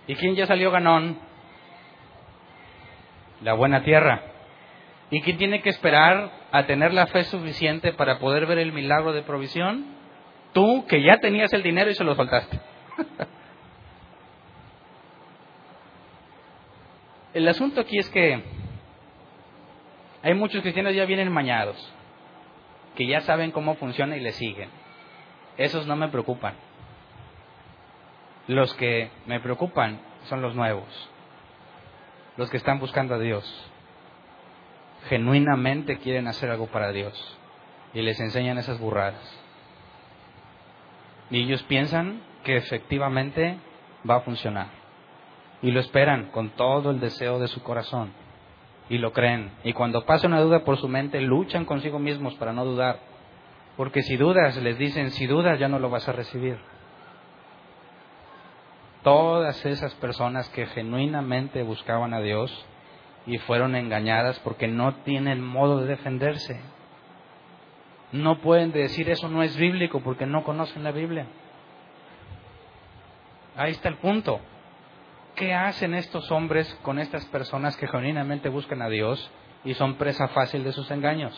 ¿Y 0.06 0.16
quién 0.16 0.34
ya 0.34 0.46
salió 0.46 0.70
ganón? 0.70 1.18
la 3.44 3.52
buena 3.52 3.82
tierra. 3.82 4.22
¿Y 5.14 5.20
quién 5.20 5.38
tiene 5.38 5.62
que 5.62 5.68
esperar 5.68 6.28
a 6.50 6.66
tener 6.66 6.92
la 6.92 7.06
fe 7.06 7.22
suficiente 7.22 7.92
para 7.92 8.18
poder 8.18 8.46
ver 8.46 8.58
el 8.58 8.72
milagro 8.72 9.12
de 9.12 9.22
provisión? 9.22 9.86
Tú 10.52 10.86
que 10.88 11.04
ya 11.04 11.20
tenías 11.20 11.52
el 11.52 11.62
dinero 11.62 11.88
y 11.88 11.94
se 11.94 12.02
lo 12.02 12.16
soltaste. 12.16 12.58
el 17.32 17.46
asunto 17.46 17.80
aquí 17.80 17.96
es 17.96 18.10
que 18.10 18.42
hay 20.24 20.34
muchos 20.34 20.62
cristianos 20.62 20.96
ya 20.96 21.04
vienen 21.04 21.30
mañados, 21.30 21.76
que 22.96 23.06
ya 23.06 23.20
saben 23.20 23.52
cómo 23.52 23.76
funciona 23.76 24.16
y 24.16 24.20
le 24.20 24.32
siguen. 24.32 24.68
Esos 25.56 25.86
no 25.86 25.94
me 25.94 26.08
preocupan. 26.08 26.56
Los 28.48 28.74
que 28.74 29.12
me 29.26 29.38
preocupan 29.38 30.00
son 30.24 30.42
los 30.42 30.56
nuevos, 30.56 31.08
los 32.36 32.50
que 32.50 32.56
están 32.56 32.80
buscando 32.80 33.14
a 33.14 33.20
Dios. 33.20 33.70
Genuinamente 35.08 35.98
quieren 35.98 36.26
hacer 36.28 36.50
algo 36.50 36.66
para 36.66 36.92
Dios 36.92 37.38
y 37.92 38.02
les 38.02 38.18
enseñan 38.20 38.58
esas 38.58 38.78
burradas. 38.78 39.40
Y 41.30 41.42
ellos 41.42 41.62
piensan 41.64 42.22
que 42.42 42.56
efectivamente 42.56 43.58
va 44.08 44.16
a 44.16 44.20
funcionar. 44.20 44.68
Y 45.62 45.70
lo 45.70 45.80
esperan 45.80 46.30
con 46.30 46.50
todo 46.50 46.90
el 46.90 47.00
deseo 47.00 47.38
de 47.38 47.48
su 47.48 47.62
corazón. 47.62 48.12
Y 48.88 48.98
lo 48.98 49.12
creen. 49.12 49.50
Y 49.64 49.72
cuando 49.72 50.04
pasa 50.04 50.26
una 50.26 50.40
duda 50.40 50.64
por 50.64 50.76
su 50.76 50.88
mente, 50.88 51.20
luchan 51.20 51.64
consigo 51.64 51.98
mismos 51.98 52.34
para 52.34 52.52
no 52.52 52.64
dudar. 52.64 52.98
Porque 53.76 54.02
si 54.02 54.16
dudas, 54.16 54.56
les 54.58 54.78
dicen, 54.78 55.10
si 55.10 55.26
dudas 55.26 55.58
ya 55.58 55.68
no 55.68 55.78
lo 55.78 55.88
vas 55.88 56.08
a 56.08 56.12
recibir. 56.12 56.58
Todas 59.02 59.64
esas 59.64 59.94
personas 59.94 60.48
que 60.50 60.66
genuinamente 60.66 61.62
buscaban 61.62 62.14
a 62.14 62.20
Dios 62.20 62.66
y 63.26 63.38
fueron 63.38 63.74
engañadas 63.74 64.38
porque 64.40 64.68
no 64.68 64.94
tienen 64.96 65.42
modo 65.42 65.80
de 65.80 65.86
defenderse. 65.86 66.60
No 68.12 68.40
pueden 68.40 68.72
decir 68.72 69.10
eso 69.10 69.28
no 69.28 69.42
es 69.42 69.56
bíblico 69.56 70.00
porque 70.00 70.26
no 70.26 70.44
conocen 70.44 70.84
la 70.84 70.92
Biblia. 70.92 71.26
Ahí 73.56 73.72
está 73.72 73.88
el 73.88 73.96
punto. 73.96 74.40
¿Qué 75.34 75.52
hacen 75.52 75.94
estos 75.94 76.30
hombres 76.30 76.72
con 76.82 76.98
estas 76.98 77.24
personas 77.26 77.76
que 77.76 77.88
genuinamente 77.88 78.48
buscan 78.48 78.82
a 78.82 78.88
Dios 78.88 79.30
y 79.64 79.74
son 79.74 79.94
presa 79.96 80.28
fácil 80.28 80.62
de 80.62 80.72
sus 80.72 80.90
engaños? 80.90 81.34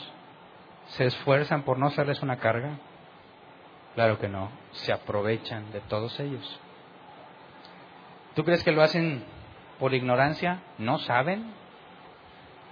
¿Se 0.89 1.05
esfuerzan 1.05 1.63
por 1.63 1.79
no 1.79 1.87
hacerles 1.87 2.23
una 2.23 2.37
carga? 2.37 2.79
Claro 3.95 4.19
que 4.19 4.29
no, 4.29 4.51
se 4.73 4.93
aprovechan 4.93 5.73
de 5.73 5.81
todos 5.81 6.21
ellos. 6.21 6.61
¿Tú 8.35 8.45
crees 8.45 8.63
que 8.63 8.73
lo 8.73 8.83
hacen 8.83 9.25
por 9.79 9.95
ignorancia? 9.95 10.61
¿No 10.77 10.99
saben? 10.99 11.55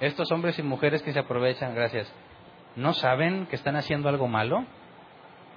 Estos 0.04 0.30
hombres 0.32 0.58
y 0.58 0.62
mujeres 0.62 1.02
que 1.02 1.14
se 1.14 1.18
aprovechan, 1.18 1.74
gracias, 1.74 2.12
¿no 2.76 2.92
saben 2.92 3.46
que 3.46 3.56
están 3.56 3.74
haciendo 3.74 4.10
algo 4.10 4.28
malo? 4.28 4.66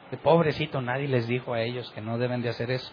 De 0.09 0.15
pobrecito, 0.15 0.79
nadie 0.79 1.09
les 1.09 1.27
dijo 1.27 1.53
a 1.53 1.61
ellos 1.61 1.91
que 1.91 1.99
no 1.99 2.17
deben 2.17 2.41
de 2.41 2.47
hacer 2.47 2.71
eso. 2.71 2.89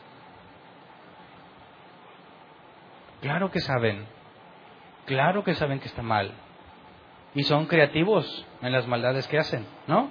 Claro 3.20 3.52
que 3.52 3.60
saben, 3.60 4.04
claro 5.06 5.44
que 5.44 5.54
saben 5.54 5.78
que 5.78 5.86
está 5.86 6.02
mal. 6.02 6.32
Y 7.36 7.44
son 7.44 7.66
creativos 7.66 8.44
en 8.60 8.72
las 8.72 8.88
maldades 8.88 9.28
que 9.28 9.38
hacen, 9.38 9.64
¿no? 9.86 10.10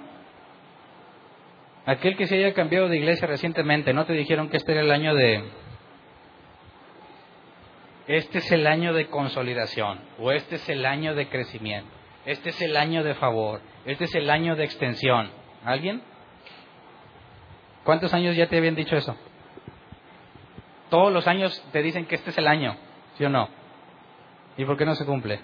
Aquel 1.84 2.16
que 2.16 2.26
se 2.26 2.36
haya 2.36 2.54
cambiado 2.54 2.88
de 2.88 2.96
iglesia 2.96 3.28
recientemente, 3.28 3.92
¿no 3.92 4.06
te 4.06 4.14
dijeron 4.14 4.48
que 4.48 4.56
este 4.56 4.72
era 4.72 4.80
el 4.80 4.90
año 4.90 5.14
de... 5.14 5.44
Este 8.06 8.38
es 8.38 8.52
el 8.52 8.66
año 8.66 8.92
de 8.92 9.08
consolidación, 9.08 10.00
o 10.18 10.30
este 10.30 10.56
es 10.56 10.68
el 10.68 10.84
año 10.84 11.14
de 11.14 11.28
crecimiento, 11.28 11.90
este 12.26 12.50
es 12.50 12.60
el 12.60 12.76
año 12.76 13.02
de 13.02 13.14
favor, 13.14 13.60
este 13.86 14.04
es 14.04 14.14
el 14.14 14.28
año 14.28 14.56
de 14.56 14.64
extensión. 14.64 15.30
¿Alguien? 15.64 16.02
¿Cuántos 17.84 18.12
años 18.12 18.36
ya 18.36 18.48
te 18.48 18.58
habían 18.58 18.74
dicho 18.74 18.96
eso? 18.96 19.16
Todos 20.90 21.12
los 21.12 21.26
años 21.26 21.62
te 21.72 21.82
dicen 21.82 22.06
que 22.06 22.14
este 22.14 22.30
es 22.30 22.38
el 22.38 22.46
año. 22.46 22.76
¿Sí 23.16 23.24
o 23.24 23.30
no? 23.30 23.48
¿Y 24.56 24.64
por 24.64 24.76
qué 24.76 24.84
no 24.84 24.94
se 24.94 25.06
cumple? 25.06 25.40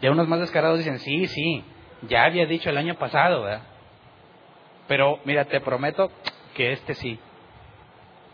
Y 0.00 0.08
unos 0.08 0.28
más 0.28 0.40
descarados 0.40 0.78
dicen, 0.78 0.98
sí, 0.98 1.26
sí, 1.26 1.64
ya 2.08 2.24
había 2.24 2.46
dicho 2.46 2.70
el 2.70 2.78
año 2.78 2.94
pasado, 2.96 3.42
¿verdad? 3.42 3.62
Pero 4.88 5.20
mira, 5.24 5.44
te 5.44 5.60
prometo 5.60 6.10
que 6.54 6.72
este 6.72 6.94
sí. 6.94 7.18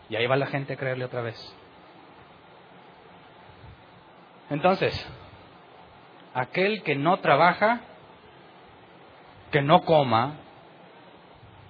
Y 0.08 0.16
ahí 0.16 0.26
va 0.26 0.36
la 0.36 0.46
gente 0.46 0.74
a 0.74 0.76
creerle 0.76 1.04
otra 1.04 1.22
vez. 1.22 1.54
Entonces, 4.50 4.94
aquel 6.34 6.82
que 6.82 6.94
no 6.94 7.18
trabaja, 7.18 7.80
que 9.50 9.62
no 9.62 9.82
coma, 9.82 10.36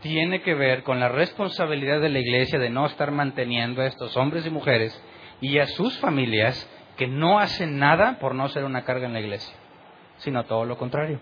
tiene 0.00 0.42
que 0.42 0.54
ver 0.54 0.82
con 0.82 1.00
la 1.00 1.08
responsabilidad 1.08 2.00
de 2.00 2.10
la 2.10 2.18
iglesia 2.18 2.58
de 2.58 2.70
no 2.70 2.86
estar 2.86 3.10
manteniendo 3.10 3.80
a 3.80 3.86
estos 3.86 4.16
hombres 4.16 4.46
y 4.46 4.50
mujeres 4.50 5.02
y 5.40 5.58
a 5.58 5.66
sus 5.66 5.98
familias 5.98 6.70
que 6.96 7.06
no 7.06 7.38
hacen 7.38 7.78
nada 7.78 8.18
por 8.18 8.34
no 8.34 8.48
ser 8.48 8.64
una 8.64 8.84
carga 8.84 9.06
en 9.06 9.12
la 9.14 9.20
iglesia, 9.20 9.54
sino 10.18 10.44
todo 10.44 10.64
lo 10.64 10.76
contrario. 10.76 11.20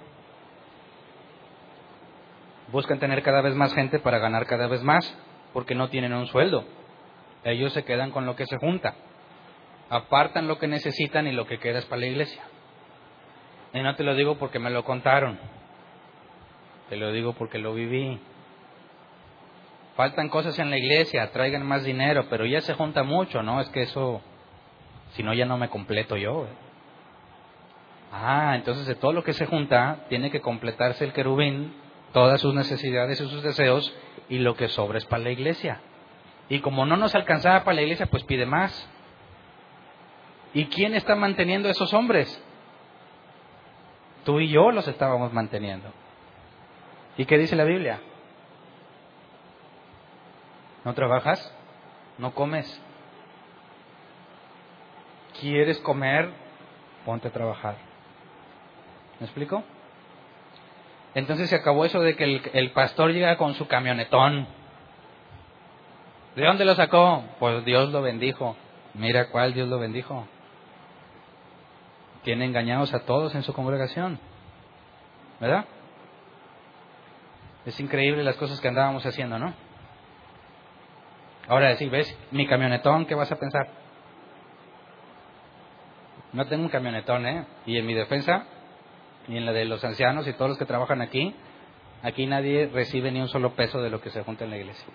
Buscan 2.73 2.99
tener 2.99 3.23
cada 3.23 3.41
vez 3.41 3.55
más 3.55 3.75
gente 3.75 3.99
para 4.01 4.19
ganar 4.19 4.47
cada 4.47 4.67
vez 4.67 4.83
más, 4.83 5.17
porque 5.53 5.75
no 5.75 5.89
tienen 5.89 6.12
un 6.12 6.27
sueldo. 6.27 6.65
Ellos 7.45 7.72
se 7.72 7.84
quedan 7.84 8.11
con 8.11 8.26
lo 8.26 8.36
que 8.36 8.47
se 8.47 8.57
junta. 8.57 8.95
Apartan 9.90 10.49
lo 10.49 10.59
que 10.59 10.66
necesitan 10.66 11.26
y 11.26 11.32
lo 11.32 11.47
que 11.47 11.59
queda 11.59 11.78
es 11.78 11.84
para 11.84 12.01
la 12.01 12.07
iglesia. 12.07 12.42
Y 13.74 13.80
no 13.80 13.95
te 13.97 14.03
lo 14.03 14.14
digo 14.14 14.36
porque 14.36 14.59
me 14.59 14.70
lo 14.70 14.84
contaron. 14.84 15.38
Te 16.88 16.97
lo 16.97 17.12
digo 17.12 17.34
porque 17.34 17.59
lo 17.59 17.74
viví. 17.74 18.18
Faltan 19.97 20.28
cosas 20.28 20.59
en 20.59 20.70
la 20.70 20.78
iglesia, 20.78 21.30
traigan 21.30 21.66
más 21.66 21.84
dinero, 21.84 22.26
pero 22.28 22.47
ya 22.47 22.61
se 22.61 22.74
junta 22.74 23.05
mucho, 23.05 23.42
¿no? 23.42 23.61
Es 23.61 23.68
que 23.68 23.82
eso, 23.82 24.22
si 25.12 25.22
no, 25.22 25.34
ya 25.34 25.45
no 25.45 25.57
me 25.57 25.68
completo 25.68 26.16
yo. 26.16 26.47
Ah, 28.12 28.55
entonces 28.57 28.86
de 28.86 28.95
todo 28.97 29.12
lo 29.12 29.22
que 29.22 29.32
se 29.32 29.47
junta, 29.47 30.07
tiene 30.09 30.30
que 30.30 30.40
completarse 30.40 31.05
el 31.05 31.12
querubín, 31.12 31.74
todas 32.12 32.40
sus 32.40 32.55
necesidades 32.55 33.20
y 33.20 33.28
sus 33.28 33.42
deseos, 33.42 33.95
y 34.28 34.38
lo 34.38 34.57
que 34.57 34.68
sobra 34.68 34.99
es 34.99 35.05
para 35.05 35.24
la 35.24 35.30
iglesia. 35.30 35.80
Y 36.49 36.61
como 36.61 36.84
no 36.86 36.97
nos 36.97 37.14
alcanzaba 37.14 37.64
para 37.64 37.76
la 37.76 37.82
iglesia, 37.82 38.07
pues 38.07 38.24
pide 38.24 38.47
más. 38.47 38.88
¿Y 40.53 40.66
quién 40.66 40.95
está 40.95 41.14
manteniendo 41.16 41.68
a 41.68 41.72
esos 41.72 41.92
hombres? 41.95 42.42
Tú 44.24 44.40
y 44.40 44.49
yo 44.49 44.70
los 44.70 44.86
estábamos 44.88 45.32
manteniendo. 45.32 45.90
¿Y 47.16 47.26
qué 47.26 47.38
dice 47.38 47.57
la 47.57 47.64
Biblia? 47.64 48.01
¿No 50.84 50.95
trabajas? 50.95 51.53
¿No 52.18 52.34
comes? 52.34 52.80
¿Quieres 55.40 55.78
comer? 55.80 56.30
Ponte 57.05 57.28
a 57.28 57.32
trabajar. 57.32 57.76
¿Me 59.18 59.26
explico? 59.26 59.62
Entonces 61.14 61.49
se 61.49 61.57
acabó 61.57 61.84
eso 61.84 62.01
de 62.01 62.16
que 62.16 62.24
el, 62.24 62.51
el, 62.53 62.70
pastor 62.72 63.12
llega 63.12 63.36
con 63.36 63.55
su 63.55 63.66
camionetón. 63.66 64.47
¿De 66.37 66.45
dónde 66.45 66.64
lo 66.64 66.74
sacó? 66.74 67.24
Pues 67.39 67.64
Dios 67.64 67.91
lo 67.91 68.03
bendijo. 68.03 68.57
Mira 68.95 69.28
cuál 69.30 69.55
Dios 69.55 69.68
lo 69.68 69.78
bendijo. 69.78 70.26
Tiene 72.22 72.45
engañados 72.45 72.93
a 72.95 73.01
todos 73.01 73.35
en 73.35 73.43
su 73.43 73.53
congregación. 73.53 74.18
¿Verdad? 75.41 75.66
Es 77.66 77.78
increíble 77.80 78.24
las 78.24 78.37
cosas 78.37 78.61
que 78.61 78.68
andábamos 78.68 79.07
haciendo, 79.07 79.39
¿no? 79.39 79.55
Ahora, 81.49 81.76
si 81.76 81.89
ves 81.89 82.16
mi 82.30 82.47
camionetón, 82.47 83.07
¿qué 83.07 83.14
vas 83.14 83.30
a 83.30 83.37
pensar? 83.37 83.68
No 86.32 86.47
tengo 86.47 86.64
un 86.64 86.68
camionetón, 86.68 87.26
¿eh? 87.26 87.47
Y 87.66 87.78
en 87.78 87.87
mi 87.87 87.95
defensa, 87.95 88.47
y 89.28 89.37
en 89.37 89.47
la 89.47 89.53
de 89.53 89.66
los 89.66 89.85
ancianos 89.85 90.26
y 90.26 90.32
todos 90.32 90.51
los 90.51 90.59
que 90.59 90.64
trabajan 90.64 91.01
aquí, 91.01 91.35
aquí 92.03 92.26
nadie 92.26 92.70
recibe 92.72 93.12
ni 93.12 93.20
un 93.20 93.28
solo 93.28 93.55
peso 93.55 93.80
de 93.80 93.91
lo 93.91 94.01
que 94.01 94.11
se 94.11 94.22
junta 94.22 94.45
en 94.45 94.51
la 94.51 94.57
iglesia. 94.57 94.87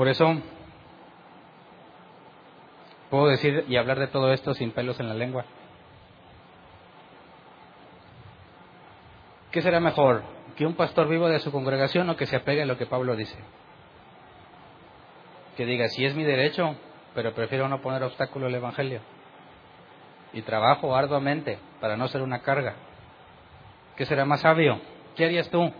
Por 0.00 0.08
eso, 0.08 0.34
puedo 3.10 3.26
decir 3.26 3.66
y 3.68 3.76
hablar 3.76 3.98
de 3.98 4.06
todo 4.06 4.32
esto 4.32 4.54
sin 4.54 4.70
pelos 4.70 4.98
en 4.98 5.08
la 5.08 5.14
lengua. 5.14 5.44
¿Qué 9.50 9.60
será 9.60 9.78
mejor? 9.78 10.22
que 10.56 10.64
un 10.64 10.72
pastor 10.72 11.06
vivo 11.06 11.28
de 11.28 11.38
su 11.40 11.52
congregación 11.52 12.08
o 12.08 12.16
que 12.16 12.24
se 12.24 12.36
apegue 12.36 12.62
a 12.62 12.64
lo 12.64 12.78
que 12.78 12.86
Pablo 12.86 13.14
dice. 13.14 13.36
Que 15.58 15.66
diga, 15.66 15.86
si 15.88 16.06
es 16.06 16.14
mi 16.14 16.24
derecho, 16.24 16.76
pero 17.14 17.34
prefiero 17.34 17.68
no 17.68 17.82
poner 17.82 18.02
obstáculo 18.02 18.46
al 18.46 18.54
Evangelio. 18.54 19.02
Y 20.32 20.40
trabajo 20.40 20.96
arduamente 20.96 21.58
para 21.78 21.98
no 21.98 22.08
ser 22.08 22.22
una 22.22 22.40
carga. 22.40 22.74
¿Qué 23.96 24.06
será 24.06 24.24
más 24.24 24.40
sabio? 24.40 24.80
¿Qué 25.14 25.26
harías 25.26 25.50
tú? 25.50 25.70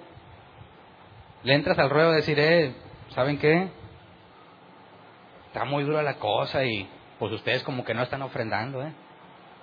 Le 1.43 1.55
entras 1.55 1.79
al 1.79 1.89
ruedo 1.89 2.11
a 2.11 2.16
decir, 2.16 2.39
eh, 2.39 2.75
¿saben 3.14 3.39
qué? 3.39 3.80
Está 5.51 5.64
muy 5.64 5.82
dura 5.82 6.05
la 6.05 6.14
cosa 6.14 6.64
y 6.64 6.88
pues 7.18 7.32
ustedes 7.32 7.64
como 7.64 7.84
que 7.84 7.92
no 7.92 8.05
están 8.05 8.22
ofrendando, 8.22 8.84
¿eh? 8.84 8.92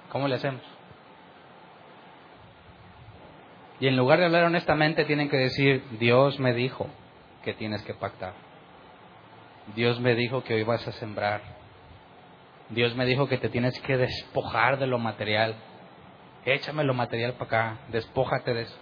¿Cómo 0.10 0.28
le 0.28 0.36
hacemos? 0.36 0.62
Y 3.80 3.88
en 3.88 3.96
lugar 3.96 4.20
de 4.20 4.26
hablar 4.26 4.44
honestamente, 4.44 5.06
tienen 5.06 5.30
que 5.30 5.38
decir, 5.38 5.82
Dios 5.98 6.40
me 6.42 6.54
dijo 6.54 6.88
que 7.46 7.54
tienes 7.54 7.82
que 7.84 7.94
pactar. 7.94 8.34
Dios 9.78 9.98
me 10.02 10.14
dijo 10.14 10.44
que 10.44 10.56
hoy 10.56 10.64
vas 10.64 10.86
a 10.90 10.92
sembrar. 10.92 11.42
Dios 12.68 12.94
me 12.98 13.06
dijo 13.06 13.30
que 13.30 13.38
te 13.38 13.48
tienes 13.48 13.80
que 13.80 13.96
despojar 13.96 14.80
de 14.80 14.88
lo 14.88 15.00
material. 15.00 15.56
Échame 16.44 16.84
lo 16.84 16.94
material 16.94 17.36
para 17.36 17.46
acá, 17.46 17.78
despójate 17.88 18.54
de 18.54 18.62
eso. 18.64 18.78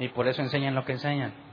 Y 0.00 0.08
por 0.08 0.28
eso 0.28 0.42
enseñan 0.42 0.74
lo 0.74 0.84
que 0.84 0.92
enseñan. 0.92 1.47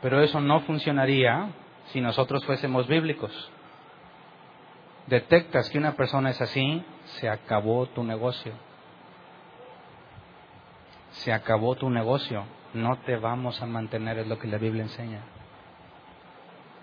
Pero 0.00 0.22
eso 0.22 0.40
no 0.40 0.60
funcionaría 0.60 1.50
si 1.86 2.00
nosotros 2.00 2.44
fuésemos 2.44 2.86
bíblicos. 2.86 3.32
Detectas 5.06 5.70
que 5.70 5.78
una 5.78 5.96
persona 5.96 6.30
es 6.30 6.40
así, 6.40 6.84
se 7.04 7.28
acabó 7.28 7.86
tu 7.86 8.04
negocio. 8.04 8.52
Se 11.10 11.32
acabó 11.32 11.74
tu 11.74 11.88
negocio. 11.90 12.44
No 12.74 12.98
te 12.98 13.16
vamos 13.16 13.60
a 13.62 13.66
mantener, 13.66 14.18
es 14.18 14.26
lo 14.26 14.38
que 14.38 14.46
la 14.46 14.58
Biblia 14.58 14.82
enseña. 14.82 15.22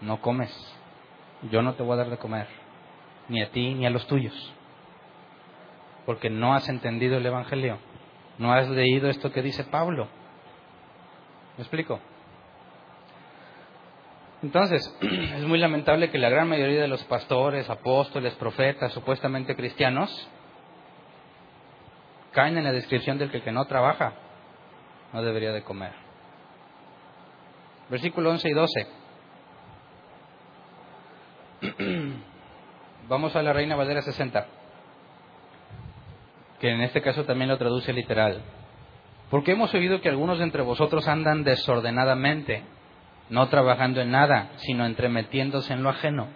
No 0.02 0.20
comes. 0.22 0.52
Yo 1.52 1.62
no 1.62 1.76
te 1.76 1.84
voy 1.84 1.94
a 1.94 1.98
dar 1.98 2.10
de 2.10 2.18
comer. 2.18 2.48
Ni 3.30 3.42
a 3.42 3.52
ti 3.52 3.76
ni 3.76 3.86
a 3.86 3.92
los 3.92 4.08
tuyos. 4.08 4.34
Porque 6.06 6.30
no 6.30 6.54
has 6.54 6.68
entendido 6.68 7.18
el 7.18 7.26
Evangelio. 7.26 7.78
No 8.40 8.52
has 8.52 8.68
leído 8.70 9.10
esto 9.10 9.32
que 9.32 9.42
dice 9.42 9.64
Pablo. 9.64 10.08
¿Me 11.58 11.64
explico? 11.64 12.00
Entonces, 14.46 14.96
es 15.02 15.44
muy 15.46 15.58
lamentable 15.58 16.12
que 16.12 16.20
la 16.20 16.30
gran 16.30 16.48
mayoría 16.48 16.80
de 16.80 16.88
los 16.88 17.04
pastores, 17.06 17.68
apóstoles, 17.68 18.36
profetas, 18.36 18.94
supuestamente 18.94 19.56
cristianos, 19.56 20.30
caen 22.32 22.56
en 22.56 22.64
la 22.64 22.72
descripción 22.72 23.18
del 23.18 23.32
que, 23.32 23.42
que 23.42 23.52
no 23.52 23.66
trabaja 23.66 24.14
no 25.14 25.24
debería 25.24 25.52
de 25.52 25.64
comer. 25.64 25.94
Versículo 27.90 28.30
11 28.30 28.48
y 28.48 28.54
12. 28.54 28.88
Vamos 33.10 33.36
a 33.36 33.42
la 33.42 33.52
Reina 33.52 33.76
Valera 33.76 34.04
60, 34.04 34.46
que 36.60 36.70
en 36.70 36.82
este 36.82 37.02
caso 37.02 37.26
también 37.26 37.50
lo 37.50 37.58
traduce 37.58 37.92
literal. 37.94 38.44
Porque 39.32 39.54
hemos 39.54 39.74
oído 39.74 40.02
que 40.02 40.10
algunos 40.10 40.38
de 40.38 40.44
entre 40.44 40.62
vosotros 40.62 41.08
andan 41.08 41.44
desordenadamente, 41.44 42.75
no 43.30 43.48
trabajando 43.50 44.02
en 44.02 44.12
nada, 44.12 44.52
sino 44.58 44.86
entremetiéndose 44.86 45.74
en 45.74 45.84
lo 45.84 45.90
ajeno. 45.90 46.28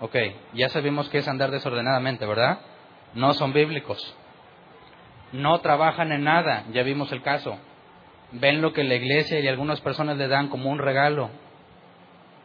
Ok, 0.00 0.16
ya 0.54 0.68
sabemos 0.68 1.08
que 1.08 1.18
es 1.18 1.28
andar 1.28 1.50
desordenadamente, 1.50 2.26
¿verdad? 2.26 2.60
No 3.14 3.34
son 3.34 3.52
bíblicos. 3.52 4.16
No 5.32 5.60
trabajan 5.60 6.12
en 6.12 6.24
nada, 6.24 6.64
ya 6.72 6.82
vimos 6.82 7.12
el 7.12 7.22
caso. 7.22 7.58
Ven 8.32 8.62
lo 8.62 8.72
que 8.72 8.84
la 8.84 8.94
iglesia 8.94 9.40
y 9.40 9.48
algunas 9.48 9.80
personas 9.80 10.16
le 10.16 10.28
dan 10.28 10.48
como 10.48 10.70
un 10.70 10.78
regalo. 10.78 11.30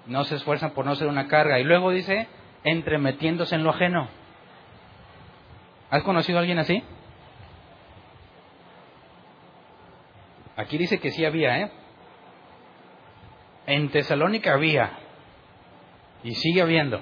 No 0.06 0.24
se 0.24 0.36
esfuerzan 0.36 0.72
por 0.72 0.86
no 0.86 0.96
ser 0.96 1.08
una 1.08 1.28
carga. 1.28 1.60
Y 1.60 1.64
luego 1.64 1.92
dice, 1.92 2.28
entremetiéndose 2.64 3.56
en 3.56 3.64
lo 3.64 3.72
ajeno. 3.72 4.08
¿Has 5.90 6.04
conocido 6.04 6.38
a 6.38 6.42
alguien 6.42 6.60
así? 6.60 6.84
Aquí 10.58 10.78
dice 10.78 11.00
que 11.00 11.12
sí 11.12 11.26
había, 11.26 11.60
¿eh? 11.60 11.72
En 13.68 13.90
Tesalónica 13.90 14.54
había. 14.54 14.92
Y 16.24 16.34
sigue 16.36 16.62
habiendo. 16.62 17.02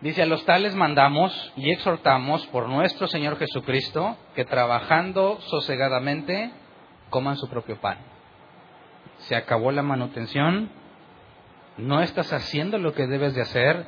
Dice, 0.00 0.22
a 0.22 0.26
los 0.26 0.44
tales 0.46 0.74
mandamos 0.74 1.52
y 1.56 1.70
exhortamos 1.70 2.46
por 2.46 2.68
nuestro 2.68 3.06
Señor 3.06 3.38
Jesucristo 3.38 4.16
que 4.34 4.46
trabajando 4.46 5.38
sosegadamente 5.42 6.52
coman 7.10 7.36
su 7.36 7.48
propio 7.48 7.78
pan. 7.80 7.98
Se 9.18 9.36
acabó 9.36 9.72
la 9.72 9.82
manutención, 9.82 10.70
no 11.76 12.00
estás 12.00 12.32
haciendo 12.32 12.78
lo 12.78 12.94
que 12.94 13.06
debes 13.06 13.34
de 13.34 13.42
hacer, 13.42 13.86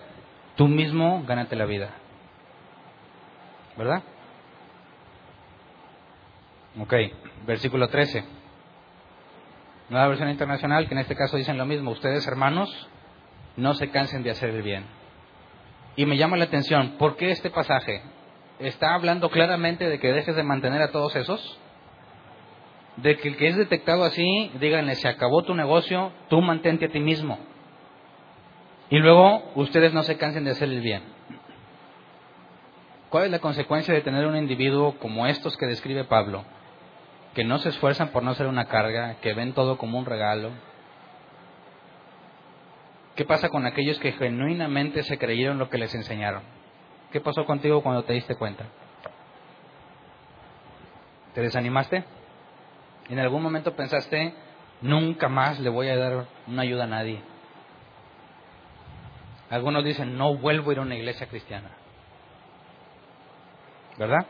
tú 0.57 0.69
mismo 0.69 1.25
gánate 1.27 1.57
la 1.57 1.65
vida. 1.65 1.95
¿Verdad? 3.79 4.03
Ok, 6.79 6.95
versículo 7.47 7.89
13. 7.89 8.42
Nueva 9.93 10.09
versión 10.09 10.31
internacional 10.31 10.89
que 10.89 10.95
en 10.95 11.01
este 11.01 11.15
caso 11.15 11.37
dicen 11.37 11.59
lo 11.59 11.67
mismo. 11.67 11.91
Ustedes, 11.91 12.27
hermanos, 12.27 12.89
no 13.59 13.75
se 13.75 13.91
cansen 13.91 14.23
de 14.23 14.31
hacer 14.31 14.49
el 14.49 14.63
bien. 14.63 14.87
Y 15.97 16.07
me 16.07 16.17
llama 16.17 16.39
la 16.39 16.45
atención, 16.45 16.97
¿por 16.97 17.17
qué 17.17 17.31
este 17.31 17.51
pasaje? 17.51 18.01
¿Está 18.59 18.95
hablando 18.95 19.29
claramente 19.29 19.87
de 19.87 20.01
que 20.01 20.11
dejes 20.11 20.35
de 20.35 20.45
mantener 20.45 20.81
a 20.81 20.93
todos 20.93 21.15
esos? 21.15 21.59
De 22.97 23.19
que 23.19 23.29
el 23.29 23.37
que 23.37 23.49
es 23.49 23.57
detectado 23.59 24.05
así, 24.05 24.51
díganle, 24.59 24.95
se 24.95 25.09
acabó 25.09 25.43
tu 25.43 25.55
negocio, 25.55 26.11
tú 26.31 26.41
mantente 26.41 26.87
a 26.87 26.91
ti 26.91 26.99
mismo. 26.99 27.39
Y 28.89 28.97
luego 28.97 29.43
ustedes 29.57 29.93
no 29.93 30.05
se 30.05 30.17
cansen 30.17 30.45
de 30.45 30.53
hacer 30.53 30.71
el 30.71 30.81
bien. 30.81 31.03
¿Cuál 33.11 33.27
es 33.27 33.31
la 33.31 33.41
consecuencia 33.41 33.93
de 33.93 34.01
tener 34.01 34.25
un 34.25 34.39
individuo 34.39 34.99
como 34.99 35.27
estos 35.27 35.55
que 35.59 35.67
describe 35.67 36.05
Pablo? 36.05 36.47
Que 37.35 37.45
no 37.45 37.59
se 37.59 37.71
esfuerzan 37.71 38.09
por 38.09 38.23
no 38.23 38.35
ser 38.35 38.47
una 38.47 38.67
carga, 38.67 39.17
que 39.21 39.33
ven 39.33 39.55
todo 39.55 39.79
como 39.79 39.99
un 39.99 40.05
regalo. 40.05 40.51
¿Qué 43.17 43.25
pasa 43.25 43.49
con 43.49 43.67
aquellos 43.67 43.99
que 43.99 44.13
genuinamente 44.13 45.03
se 45.03 45.19
creyeron 45.19 45.59
lo 45.59 45.71
que 45.71 45.79
les 45.79 45.95
enseñaron? 45.95 46.43
¿Qué 47.11 47.21
pasó 47.21 47.45
contigo 47.45 47.83
cuando 47.83 48.05
te 48.05 48.15
diste 48.15 48.37
cuenta? 48.37 48.65
¿Te 51.35 51.41
desanimaste? 51.41 52.05
¿En 53.09 53.19
algún 53.19 53.43
momento 53.43 53.75
pensaste, 53.75 54.35
nunca 54.81 55.29
más 55.29 55.59
le 55.61 55.71
voy 55.71 55.89
a 55.89 55.97
dar 55.97 56.27
una 56.47 56.63
ayuda 56.63 56.85
a 56.85 56.89
nadie? 56.89 57.21
Algunos 59.51 59.85
dicen, 59.85 60.17
no 60.17 60.35
vuelvo 60.35 60.71
a 60.71 60.73
ir 60.73 60.79
a 60.79 60.83
una 60.83 60.97
iglesia 60.97 61.27
cristiana. 61.27 61.71
¿Verdad? 63.99 64.27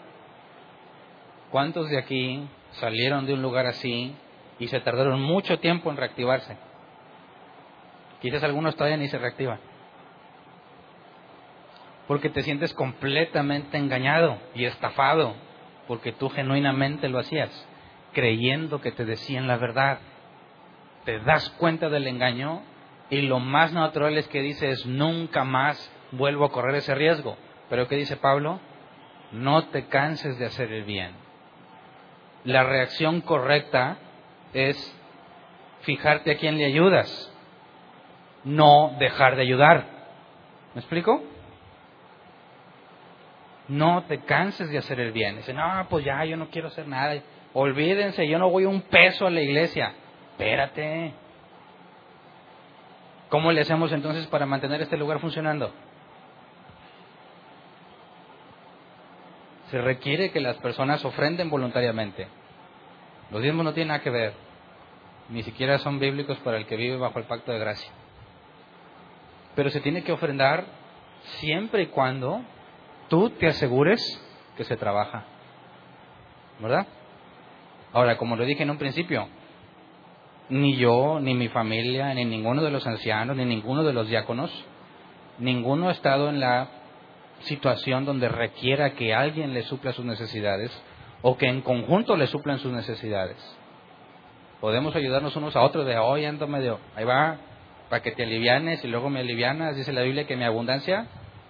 ¿Cuántos 1.51 1.89
de 1.91 1.99
aquí 1.99 2.49
salieron 2.73 3.27
de 3.27 3.35
un 3.35 3.43
lugar 3.43 3.67
así 3.67 4.15
y 4.59 4.69
se 4.69 4.81
tardaron 4.81 5.21
mucho 5.21 5.59
tiempo 5.59 5.91
en 5.91 5.97
reactivarse. 5.97 6.57
Quizás 8.21 8.43
algunos 8.45 8.77
todavía 8.77 8.97
ni 8.97 9.09
se 9.09 9.19
reactivan. 9.19 9.59
Porque 12.07 12.31
te 12.31 12.43
sientes 12.43 12.73
completamente 12.75 13.77
engañado 13.77 14.39
y 14.55 14.65
estafado, 14.65 15.35
porque 15.89 16.13
tú 16.13 16.29
genuinamente 16.29 17.09
lo 17.09 17.19
hacías, 17.19 17.51
creyendo 18.13 18.81
que 18.81 18.93
te 18.93 19.05
decían 19.05 19.47
la 19.47 19.57
verdad. 19.57 19.99
Te 21.05 21.19
das 21.21 21.51
cuenta 21.59 21.89
del 21.89 22.07
engaño 22.07 22.63
y 23.11 23.23
lo 23.23 23.41
más 23.41 23.73
natural 23.73 24.17
es 24.17 24.29
que 24.29 24.41
dices, 24.41 24.87
nunca 24.87 25.45
más 25.45 25.93
vuelvo 26.13 26.45
a 26.45 26.53
correr 26.53 26.77
ese 26.77 26.95
riesgo. 26.95 27.37
Pero 27.69 27.89
¿qué 27.89 27.97
dice 27.97 28.17
Pablo? 28.17 28.61
No 29.33 29.65
te 29.69 29.87
canses 29.87 30.39
de 30.39 30.47
hacer 30.47 30.73
el 30.73 30.85
bien 30.85 31.22
la 32.45 32.65
reacción 32.65 33.21
correcta 33.21 33.99
es 34.53 34.77
fijarte 35.83 36.33
a 36.33 36.37
quién 36.37 36.57
le 36.57 36.65
ayudas, 36.65 37.33
no 38.45 38.95
dejar 38.99 39.37
de 39.37 39.43
ayudar. 39.43 39.87
¿Me 40.75 40.81
explico? 40.81 41.23
No 43.69 44.05
te 44.05 44.19
canses 44.21 44.71
de 44.71 44.79
hacer 44.79 45.01
el 45.01 45.13
bien. 45.13 45.37
Dice, 45.37 45.53
no, 45.55 45.87
pues 45.89 46.05
ya, 46.05 46.25
yo 46.25 46.37
no 46.37 46.49
quiero 46.51 46.69
hacer 46.69 46.87
nada. 46.89 47.21
Olvídense, 47.55 48.27
yo 48.27 48.39
no 48.39 48.51
voy 48.51 48.65
un 48.65 48.83
peso 48.83 49.27
a 49.27 49.31
la 49.31 49.41
iglesia. 49.41 49.95
Espérate. 50.33 51.13
¿Cómo 53.29 53.53
le 53.53 53.63
hacemos 53.63 53.93
entonces 53.93 54.27
para 54.27 54.47
mantener 54.47 54.83
este 54.83 54.97
lugar 54.97 55.21
funcionando? 55.21 55.73
Se 59.73 59.81
requiere 59.81 60.33
que 60.33 60.41
las 60.41 60.59
personas 60.59 61.03
ofrenden 61.03 61.49
voluntariamente. 61.49 62.29
Los 63.31 63.41
diezmos 63.41 63.65
no 63.65 63.73
tienen 63.73 63.89
nada 63.89 64.03
que 64.03 64.11
ver, 64.11 64.35
ni 65.31 65.43
siquiera 65.45 65.79
son 65.79 65.99
bíblicos 65.99 66.37
para 66.41 66.59
el 66.59 66.67
que 66.67 66.77
vive 66.77 66.99
bajo 66.99 67.19
el 67.19 67.25
pacto 67.25 67.53
de 67.53 67.59
gracia. 67.59 67.91
Pero 69.57 69.71
se 69.71 69.81
tiene 69.81 70.05
que 70.05 70.13
ofrendar 70.13 70.67
siempre 71.41 71.85
y 71.85 71.87
cuando 71.87 72.43
tú 73.09 73.31
te 73.31 73.47
asegures 73.47 74.03
que 74.59 74.65
se 74.65 74.77
trabaja. 74.77 75.25
¿Verdad? 76.61 76.87
Ahora, 77.95 78.19
como 78.19 78.37
lo 78.37 78.45
dije 78.45 78.65
en 78.65 78.71
un 78.71 78.79
principio, 78.79 79.27
ni 80.51 80.77
yo, 80.77 81.19
ni 81.19 81.33
mi 81.33 81.49
familia, 81.49 82.13
ni 82.13 82.27
ninguno 82.27 82.63
de 82.63 82.71
los 82.71 82.87
ancianos, 82.87 83.39
ni 83.39 83.47
ninguno 83.47 83.85
de 83.85 83.95
los 83.95 84.07
diáconos, 84.07 84.53
ninguno 85.39 85.89
ha 85.89 85.93
estado 85.93 86.29
en 86.29 86.41
la 86.41 86.82
situación 87.43 88.05
donde 88.05 88.29
requiera 88.29 88.95
que 88.95 89.15
alguien 89.15 89.55
le 89.55 89.63
supla 89.63 89.93
sus 89.93 90.05
necesidades 90.05 90.71
o 91.23 91.37
que 91.37 91.47
en 91.47 91.63
conjunto 91.63 92.17
le 92.17 92.27
suplan 92.27 92.59
sus 92.59 92.73
necesidades. 92.73 93.37
Podemos 94.61 94.95
ayudarnos 94.95 95.35
unos 95.37 95.57
a 95.57 95.63
otros 95.63 95.87
de 95.87 95.99
hoy 95.99 96.25
ando 96.25 96.47
medio, 96.47 96.79
ahí 96.95 97.05
va, 97.05 97.37
para 97.89 98.03
que 98.03 98.13
te 98.13 98.23
alivianes 98.23 98.85
y 98.85 98.89
luego 98.89 99.11
me 99.11 99.21
alivianas, 99.21 99.77
dice 99.77 99.93
la 99.93 100.03
Biblia 100.03 100.27
que 100.27 100.37
mi 100.37 100.45
abundancia 100.45 101.07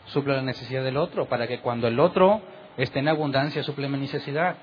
suple 0.06 0.34
la 0.34 0.42
necesidad 0.42 0.82
del 0.82 0.96
otro, 0.96 1.26
para 1.26 1.46
que 1.46 1.60
cuando 1.60 1.88
el 1.88 2.00
otro 2.00 2.40
esté 2.76 3.00
en 3.00 3.08
abundancia 3.08 3.62
suple 3.62 3.88
mi 3.88 3.98
necesidad. 3.98 4.56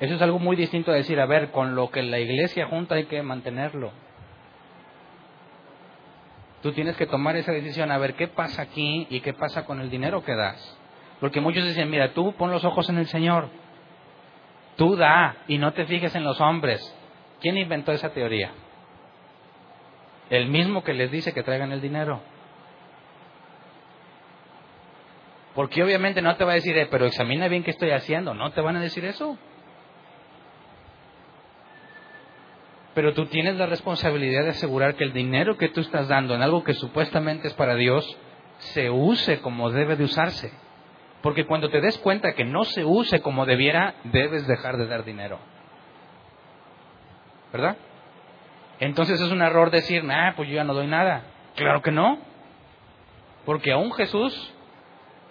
Eso 0.00 0.14
es 0.14 0.22
algo 0.22 0.38
muy 0.38 0.56
distinto 0.56 0.90
a 0.90 0.94
decir, 0.94 1.18
a 1.20 1.26
ver, 1.26 1.50
con 1.50 1.74
lo 1.74 1.90
que 1.90 2.02
la 2.02 2.18
iglesia 2.18 2.66
junta 2.66 2.96
hay 2.96 3.04
que 3.04 3.22
mantenerlo. 3.22 3.92
Tú 6.64 6.72
tienes 6.72 6.96
que 6.96 7.04
tomar 7.04 7.36
esa 7.36 7.52
decisión, 7.52 7.90
a 7.90 7.98
ver 7.98 8.14
qué 8.14 8.26
pasa 8.26 8.62
aquí 8.62 9.06
y 9.10 9.20
qué 9.20 9.34
pasa 9.34 9.66
con 9.66 9.82
el 9.82 9.90
dinero 9.90 10.24
que 10.24 10.34
das. 10.34 10.78
Porque 11.20 11.42
muchos 11.42 11.62
dicen, 11.62 11.90
mira, 11.90 12.14
tú 12.14 12.32
pon 12.36 12.50
los 12.50 12.64
ojos 12.64 12.88
en 12.88 12.96
el 12.96 13.06
Señor. 13.06 13.50
Tú 14.76 14.96
da 14.96 15.36
y 15.46 15.58
no 15.58 15.74
te 15.74 15.84
fijes 15.84 16.14
en 16.14 16.24
los 16.24 16.40
hombres. 16.40 16.80
¿Quién 17.42 17.58
inventó 17.58 17.92
esa 17.92 18.14
teoría? 18.14 18.52
El 20.30 20.48
mismo 20.48 20.82
que 20.82 20.94
les 20.94 21.10
dice 21.10 21.34
que 21.34 21.42
traigan 21.42 21.70
el 21.70 21.82
dinero. 21.82 22.22
Porque 25.54 25.82
obviamente 25.82 26.22
no 26.22 26.34
te 26.36 26.44
va 26.44 26.52
a 26.52 26.54
decir, 26.54 26.78
eh, 26.78 26.88
pero 26.90 27.04
examina 27.04 27.46
bien 27.46 27.62
qué 27.62 27.72
estoy 27.72 27.90
haciendo. 27.90 28.32
No 28.32 28.52
te 28.52 28.62
van 28.62 28.76
a 28.76 28.80
decir 28.80 29.04
eso. 29.04 29.36
Pero 32.94 33.12
tú 33.12 33.26
tienes 33.26 33.56
la 33.56 33.66
responsabilidad 33.66 34.44
de 34.44 34.50
asegurar 34.50 34.94
que 34.94 35.04
el 35.04 35.12
dinero 35.12 35.56
que 35.56 35.68
tú 35.68 35.80
estás 35.80 36.08
dando 36.08 36.34
en 36.34 36.42
algo 36.42 36.62
que 36.62 36.74
supuestamente 36.74 37.48
es 37.48 37.54
para 37.54 37.74
Dios 37.74 38.04
se 38.58 38.90
use 38.90 39.40
como 39.40 39.70
debe 39.70 39.96
de 39.96 40.04
usarse. 40.04 40.52
Porque 41.20 41.46
cuando 41.46 41.70
te 41.70 41.80
des 41.80 41.98
cuenta 41.98 42.34
que 42.34 42.44
no 42.44 42.64
se 42.64 42.84
use 42.84 43.20
como 43.20 43.46
debiera, 43.46 43.94
debes 44.04 44.46
dejar 44.46 44.76
de 44.76 44.86
dar 44.86 45.04
dinero. 45.04 45.38
¿Verdad? 47.52 47.76
Entonces 48.78 49.20
es 49.20 49.30
un 49.30 49.42
error 49.42 49.70
decir, 49.70 50.04
nah, 50.04 50.34
pues 50.36 50.48
yo 50.48 50.56
ya 50.56 50.64
no 50.64 50.74
doy 50.74 50.86
nada. 50.86 51.24
Claro 51.56 51.82
que 51.82 51.90
no. 51.90 52.18
Porque 53.44 53.72
aún 53.72 53.92
Jesús, 53.92 54.54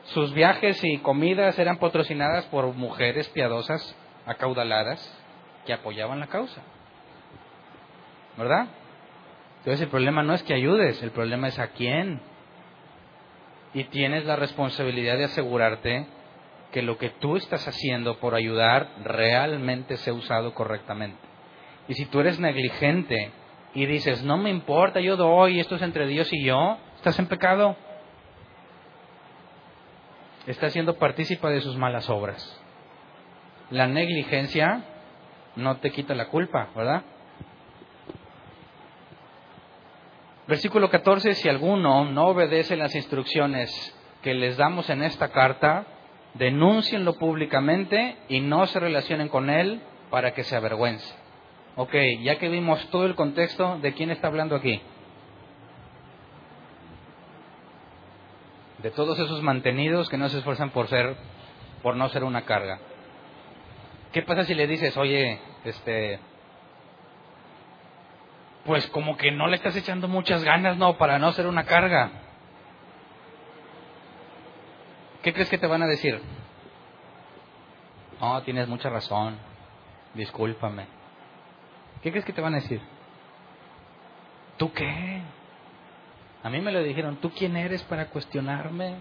sus 0.06 0.34
viajes 0.34 0.84
y 0.84 0.98
comidas 0.98 1.58
eran 1.60 1.78
patrocinadas 1.78 2.46
por 2.46 2.66
mujeres 2.74 3.30
piadosas, 3.30 3.96
acaudaladas, 4.26 5.00
que 5.66 5.74
apoyaban 5.74 6.20
la 6.20 6.28
causa. 6.28 6.62
¿Verdad? 8.38 8.68
Entonces 9.60 9.82
el 9.82 9.90
problema 9.90 10.24
no 10.24 10.34
es 10.34 10.44
que 10.44 10.54
ayudes, 10.54 11.02
el 11.04 11.12
problema 11.12 11.48
es 11.48 11.58
a 11.58 11.70
quién 11.70 12.20
y 13.74 13.86
tienes 13.86 14.26
la 14.26 14.36
responsabilidad 14.36 15.18
de 15.18 15.26
asegurarte 15.26 16.06
que 16.72 16.82
lo 16.82 16.98
que 16.98 17.10
tú 17.10 17.38
estás 17.38 17.68
haciendo 17.68 18.20
por 18.20 18.36
ayudar 18.36 18.90
realmente 19.04 19.98
sea 19.98 20.14
usado 20.14 20.54
correctamente. 20.54 21.18
Y 21.88 21.94
si 21.94 22.06
tú 22.06 22.20
eres 22.20 22.40
negligente 22.40 23.32
y 23.74 23.86
dices, 23.86 24.24
no 24.24 24.38
me 24.38 24.50
importa, 24.50 25.00
yo 25.00 25.16
doy, 25.16 25.60
esto 25.60 25.76
es 25.76 25.82
entre 25.82 26.08
Dios 26.08 26.32
y 26.34 26.44
yo, 26.44 26.78
estás 26.96 27.18
en 27.20 27.28
pecado. 27.28 27.76
Estás 30.46 30.74
siendo 30.74 30.96
partícipe 30.96 31.48
de 31.48 31.62
sus 31.62 31.78
malas 31.78 32.10
obras. 32.10 32.62
La 33.70 33.88
negligencia 33.88 34.84
no 35.56 35.78
te 35.78 35.92
quita 35.92 36.16
la 36.16 36.28
culpa, 36.28 36.70
¿verdad? 36.76 37.04
Versículo 40.48 40.90
14, 40.90 41.36
si 41.36 41.48
alguno 41.48 42.06
no 42.06 42.28
obedece 42.28 42.76
las 42.76 42.94
instrucciones 42.96 43.72
que 44.22 44.34
les 44.34 44.58
damos 44.58 44.90
en 44.90 45.02
esta 45.02 45.30
carta, 45.30 45.86
denúncienlo 46.34 47.14
públicamente 47.14 48.18
y 48.28 48.42
no 48.42 48.66
se 48.68 48.80
relacionen 48.80 49.30
con 49.30 49.50
él 49.50 49.82
para 50.10 50.34
que 50.34 50.44
se 50.44 50.56
avergüence. 50.56 51.16
Ok, 51.76 51.94
ya 52.22 52.38
que 52.38 52.50
vimos 52.50 52.86
todo 52.90 53.06
el 53.06 53.16
contexto, 53.16 53.80
¿de 53.82 53.94
quién 53.94 54.12
está 54.12 54.28
hablando 54.28 54.56
aquí? 54.56 54.82
De 58.80 58.92
todos 58.92 59.18
esos 59.18 59.42
mantenidos 59.42 60.10
que 60.10 60.18
no 60.18 60.28
se 60.28 60.40
esfuerzan 60.40 60.72
por 60.72 60.88
ser, 60.88 61.16
por 61.82 61.96
no 61.96 62.10
ser 62.10 62.26
una 62.26 62.44
carga. 62.44 62.80
¿Qué 64.12 64.22
pasa 64.24 64.44
si 64.44 64.54
le 64.54 64.68
dices, 64.68 64.96
oye, 64.98 65.40
este, 65.64 66.20
pues 68.66 68.88
como 68.88 69.18
que 69.18 69.32
no 69.32 69.48
le 69.48 69.58
estás 69.58 69.76
echando 69.76 70.08
muchas 70.08 70.44
ganas, 70.44 70.78
no, 70.78 70.98
para 70.98 71.20
no 71.20 71.32
ser 71.34 71.48
una 71.48 71.66
carga. 71.66 72.12
¿Qué 75.22 75.34
crees 75.34 75.50
que 75.50 75.58
te 75.58 75.68
van 75.68 75.84
a 75.84 75.88
decir? 75.88 76.22
No, 78.22 78.42
tienes 78.44 78.68
mucha 78.68 78.90
razón, 78.90 79.38
discúlpame. 80.14 80.88
¿Qué 82.02 82.12
crees 82.12 82.26
que 82.26 82.34
te 82.34 82.42
van 82.42 82.54
a 82.54 82.60
decir? 82.60 82.82
¿Tú 84.58 84.72
qué? 84.72 85.22
A 86.44 86.50
mí 86.50 86.60
me 86.62 86.72
lo 86.72 86.84
dijeron, 86.84 87.18
¿tú 87.18 87.32
quién 87.32 87.56
eres 87.56 87.84
para 87.84 88.08
cuestionarme? 88.08 88.98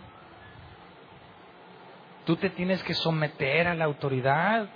Tú 2.24 2.36
te 2.36 2.50
tienes 2.50 2.82
que 2.84 2.94
someter 2.94 3.66
a 3.66 3.74
la 3.74 3.84
autoridad. 3.84 4.68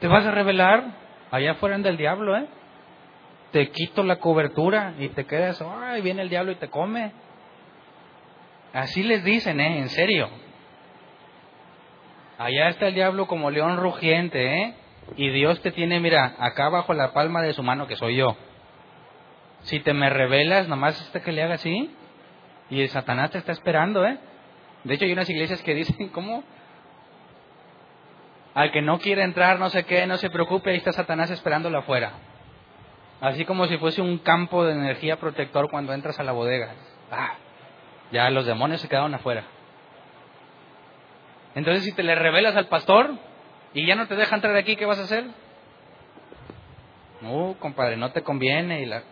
¿Te 0.00 0.06
vas 0.06 0.24
a 0.26 0.30
revelar? 0.30 0.84
Allá 1.30 1.54
fuera 1.54 1.78
del 1.78 1.96
diablo, 1.96 2.36
¿eh? 2.36 2.46
Te 3.52 3.70
quito 3.70 4.02
la 4.02 4.16
cobertura 4.16 4.94
y 4.98 5.08
te 5.08 5.24
quedas, 5.24 5.62
ay, 5.62 6.02
viene 6.02 6.22
el 6.22 6.28
diablo 6.28 6.52
y 6.52 6.56
te 6.56 6.68
come. 6.68 7.12
Así 8.72 9.02
les 9.02 9.24
dicen, 9.24 9.60
¿eh? 9.60 9.78
En 9.78 9.88
serio. 9.88 10.28
Allá 12.38 12.68
está 12.68 12.88
el 12.88 12.94
diablo 12.94 13.26
como 13.26 13.50
león 13.50 13.78
rugiente, 13.78 14.62
¿eh? 14.62 14.74
Y 15.16 15.30
Dios 15.30 15.60
te 15.62 15.72
tiene, 15.72 16.00
mira, 16.00 16.36
acá 16.38 16.68
bajo 16.68 16.92
la 16.92 17.12
palma 17.12 17.42
de 17.42 17.54
su 17.54 17.62
mano 17.62 17.86
que 17.86 17.96
soy 17.96 18.16
yo. 18.16 18.36
Si 19.62 19.80
te 19.80 19.94
me 19.94 20.10
revelas, 20.10 20.68
nomás 20.68 21.00
este 21.00 21.22
que 21.22 21.32
le 21.32 21.42
haga 21.42 21.54
así. 21.54 21.90
Y 22.70 22.82
el 22.82 22.88
Satanás 22.90 23.30
te 23.30 23.38
está 23.38 23.52
esperando, 23.52 24.06
¿eh? 24.06 24.18
De 24.84 24.94
hecho, 24.94 25.06
hay 25.06 25.12
unas 25.12 25.28
iglesias 25.30 25.62
que 25.62 25.74
dicen, 25.74 26.08
¿cómo? 26.12 26.44
Al 28.54 28.70
que 28.72 28.82
no 28.82 28.98
quiere 28.98 29.22
entrar, 29.22 29.58
no 29.58 29.70
sé 29.70 29.84
qué, 29.84 30.06
no 30.06 30.18
se 30.18 30.30
preocupe, 30.30 30.70
ahí 30.70 30.76
está 30.76 30.92
Satanás 30.92 31.30
esperándolo 31.30 31.78
afuera. 31.78 32.12
Así 33.20 33.44
como 33.44 33.66
si 33.66 33.78
fuese 33.78 34.00
un 34.00 34.18
campo 34.18 34.64
de 34.64 34.72
energía 34.72 35.16
protector 35.16 35.70
cuando 35.70 35.92
entras 35.92 36.18
a 36.20 36.24
la 36.24 36.32
bodega. 36.32 36.74
Ah, 37.10 37.34
ya 38.12 38.30
los 38.30 38.46
demonios 38.46 38.80
se 38.80 38.88
quedaron 38.88 39.14
afuera. 39.14 39.44
Entonces, 41.54 41.84
si 41.84 41.92
te 41.92 42.02
le 42.02 42.14
revelas 42.14 42.56
al 42.56 42.68
pastor 42.68 43.10
y 43.74 43.86
ya 43.86 43.96
no 43.96 44.06
te 44.06 44.14
deja 44.14 44.36
entrar 44.36 44.54
aquí, 44.56 44.76
¿qué 44.76 44.86
vas 44.86 44.98
a 45.00 45.04
hacer? 45.04 45.26
No, 47.20 47.56
compadre, 47.58 47.96
no 47.96 48.12
te 48.12 48.22
conviene. 48.22 48.82
Y 48.82 48.86
la... 48.86 49.02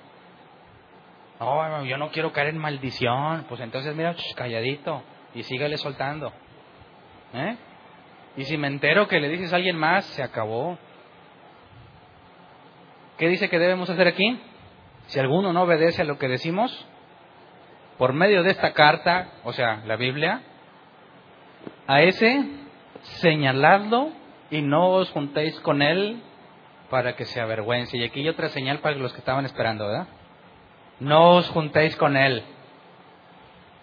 No, 1.41 1.85
yo 1.85 1.99
no 1.99 2.11
quiero 2.11 2.33
caer 2.33 2.49
en 2.49 2.59
maldición. 2.59 3.45
Pues 3.49 3.61
entonces, 3.61 3.95
mira, 3.97 4.15
calladito 4.37 5.03
y 5.35 5.43
sígale 5.43 5.77
soltando. 5.77 6.33
¿Eh? 7.35 7.57
Y 8.37 8.45
si 8.45 8.57
me 8.57 8.69
entero 8.69 9.09
que 9.09 9.19
le 9.19 9.29
dices 9.29 9.53
a 9.53 9.57
alguien 9.57 9.77
más, 9.77 10.05
se 10.07 10.23
acabó. 10.23 10.79
¿Qué 13.19 13.29
dice 13.29 13.49
que 13.49 13.59
debemos 13.59 13.89
hacer 13.89 14.07
aquí? 14.07 14.41
Si 15.07 15.19
alguno 15.19 15.53
no 15.53 15.63
obedece 15.63 16.03
a 16.03 16.05
lo 16.05 16.19
que 16.19 16.29
decimos, 16.29 16.87
por 17.99 18.13
medio 18.13 18.43
de 18.43 18.51
esta 18.51 18.73
carta, 18.73 19.29
o 19.45 19.53
sea, 19.53 19.83
la 19.87 19.97
Biblia, 19.97 20.43
a 21.87 22.03
ese 22.03 22.45
señaladlo 23.21 24.11
y 24.51 24.63
no 24.63 24.91
os 24.91 25.11
juntéis 25.11 25.59
con 25.61 25.83
él 25.83 26.23
para 26.91 27.17
que 27.17 27.25
se 27.25 27.41
avergüence. 27.41 27.97
Y 27.97 28.05
aquí 28.05 28.21
hay 28.21 28.29
otra 28.29 28.49
señal 28.49 28.81
para 28.81 28.97
los 28.97 29.13
que 29.13 29.19
estaban 29.19 29.45
esperando, 29.45 29.87
¿verdad? 29.87 30.09
No 31.01 31.37
os 31.37 31.49
juntéis 31.51 31.97
con 31.97 32.17
él. 32.17 32.43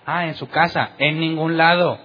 Ah, 0.06 0.26
en 0.26 0.36
su 0.36 0.50
casa, 0.50 0.92
en 0.98 1.20
ningún 1.20 1.58
lado. 1.58 1.98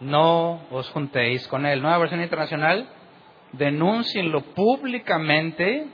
No 0.00 0.62
os 0.70 0.88
juntéis 0.90 1.46
con 1.48 1.66
él. 1.66 1.80
Nueva 1.80 1.98
versión 1.98 2.22
internacional, 2.22 2.88
denúncienlo 3.52 4.42
públicamente 4.54 5.86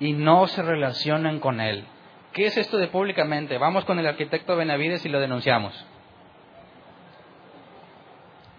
y 0.00 0.12
no 0.12 0.46
se 0.46 0.62
relacionen 0.62 1.40
con 1.40 1.60
él. 1.60 1.84
¿Qué 2.32 2.46
es 2.46 2.56
esto 2.56 2.78
de 2.78 2.88
públicamente? 2.88 3.58
Vamos 3.58 3.84
con 3.84 3.98
el 3.98 4.06
arquitecto 4.06 4.56
Benavides 4.56 5.04
y 5.04 5.08
lo 5.08 5.20
denunciamos. 5.20 5.86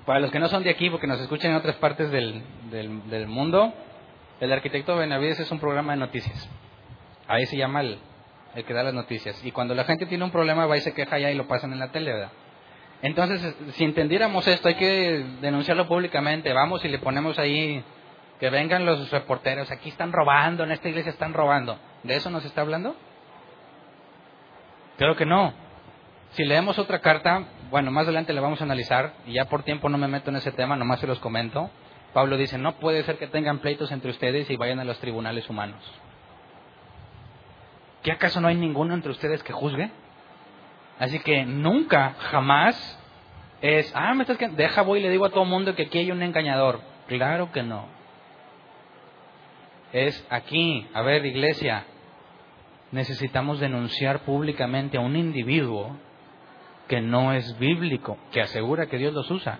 Para 0.05 0.19
los 0.19 0.31
que 0.31 0.39
no 0.39 0.47
son 0.49 0.63
de 0.63 0.69
aquí, 0.69 0.89
porque 0.89 1.07
nos 1.07 1.19
escuchan 1.19 1.51
en 1.51 1.57
otras 1.57 1.77
partes 1.77 2.11
del, 2.11 2.43
del, 2.69 3.27
mundo, 3.27 3.73
el 4.41 4.51
arquitecto 4.51 4.95
Benavides 4.95 5.39
es 5.39 5.51
un 5.51 5.59
programa 5.59 5.93
de 5.93 5.99
noticias. 5.99 6.49
Ahí 7.27 7.45
se 7.45 7.55
llama 7.55 7.81
el, 7.81 7.97
el, 8.53 8.65
que 8.65 8.73
da 8.73 8.83
las 8.83 8.93
noticias. 8.93 9.43
Y 9.45 9.51
cuando 9.51 9.73
la 9.73 9.85
gente 9.85 10.05
tiene 10.05 10.25
un 10.25 10.31
problema, 10.31 10.65
va 10.65 10.77
y 10.77 10.81
se 10.81 10.93
queja 10.93 11.15
allá 11.15 11.31
y 11.31 11.35
lo 11.35 11.47
pasan 11.47 11.71
en 11.71 11.79
la 11.79 11.91
tele, 11.91 12.11
¿verdad? 12.11 12.31
Entonces, 13.01 13.55
si 13.71 13.83
entendiéramos 13.85 14.47
esto, 14.47 14.67
hay 14.67 14.75
que 14.75 15.25
denunciarlo 15.41 15.87
públicamente. 15.87 16.53
Vamos 16.53 16.83
y 16.85 16.89
le 16.89 16.99
ponemos 16.99 17.39
ahí 17.39 17.83
que 18.39 18.49
vengan 18.49 18.85
los 18.85 19.09
reporteros, 19.11 19.71
aquí 19.71 19.89
están 19.89 20.11
robando, 20.11 20.63
en 20.63 20.71
esta 20.71 20.89
iglesia 20.89 21.11
están 21.11 21.33
robando. 21.33 21.77
¿De 22.03 22.15
eso 22.15 22.29
nos 22.29 22.43
está 22.45 22.61
hablando? 22.61 22.95
Creo 24.97 25.15
que 25.15 25.25
no. 25.25 25.53
Si 26.31 26.43
leemos 26.43 26.79
otra 26.79 26.99
carta, 26.99 27.45
bueno, 27.69 27.91
más 27.91 28.03
adelante 28.03 28.33
la 28.33 28.41
vamos 28.41 28.61
a 28.61 28.63
analizar, 28.63 29.13
y 29.25 29.33
ya 29.33 29.45
por 29.45 29.63
tiempo 29.63 29.89
no 29.89 29.97
me 29.97 30.07
meto 30.07 30.29
en 30.29 30.37
ese 30.37 30.51
tema, 30.51 30.75
nomás 30.75 30.99
se 30.99 31.07
los 31.07 31.19
comento. 31.19 31.69
Pablo 32.13 32.37
dice, 32.37 32.57
no 32.57 32.73
puede 32.73 33.03
ser 33.03 33.17
que 33.17 33.27
tengan 33.27 33.59
pleitos 33.59 33.91
entre 33.91 34.11
ustedes 34.11 34.49
y 34.49 34.55
vayan 34.55 34.79
a 34.79 34.83
los 34.83 34.99
tribunales 34.99 35.49
humanos. 35.49 35.81
¿Qué 38.03 38.11
acaso 38.11 38.41
no 38.41 38.47
hay 38.47 38.55
ninguno 38.55 38.93
entre 38.93 39.11
ustedes 39.11 39.41
que 39.43 39.53
juzgue? 39.53 39.89
Así 40.99 41.19
que 41.19 41.45
nunca, 41.45 42.15
jamás 42.31 42.99
es, 43.61 43.91
ah, 43.95 44.13
me 44.13 44.23
estás 44.23 44.37
que 44.37 44.49
deja 44.49 44.81
voy 44.81 44.99
y 44.99 45.03
le 45.03 45.09
digo 45.09 45.25
a 45.25 45.29
todo 45.29 45.45
mundo 45.45 45.73
que 45.75 45.83
aquí 45.83 45.99
hay 45.99 46.11
un 46.11 46.21
engañador 46.21 46.81
Claro 47.07 47.51
que 47.51 47.63
no. 47.63 47.85
Es 49.93 50.25
aquí, 50.31 50.87
a 50.93 51.03
ver, 51.03 51.23
iglesia, 51.23 51.85
necesitamos 52.91 53.59
denunciar 53.59 54.21
públicamente 54.21 54.97
a 54.97 55.01
un 55.01 55.15
individuo 55.15 55.95
que 56.87 56.99
no 56.99 57.31
es 57.31 57.57
bíblico, 57.59 58.17
que 58.31 58.41
asegura 58.41 58.87
que 58.87 58.97
Dios 58.97 59.13
los 59.13 59.29
usa, 59.29 59.59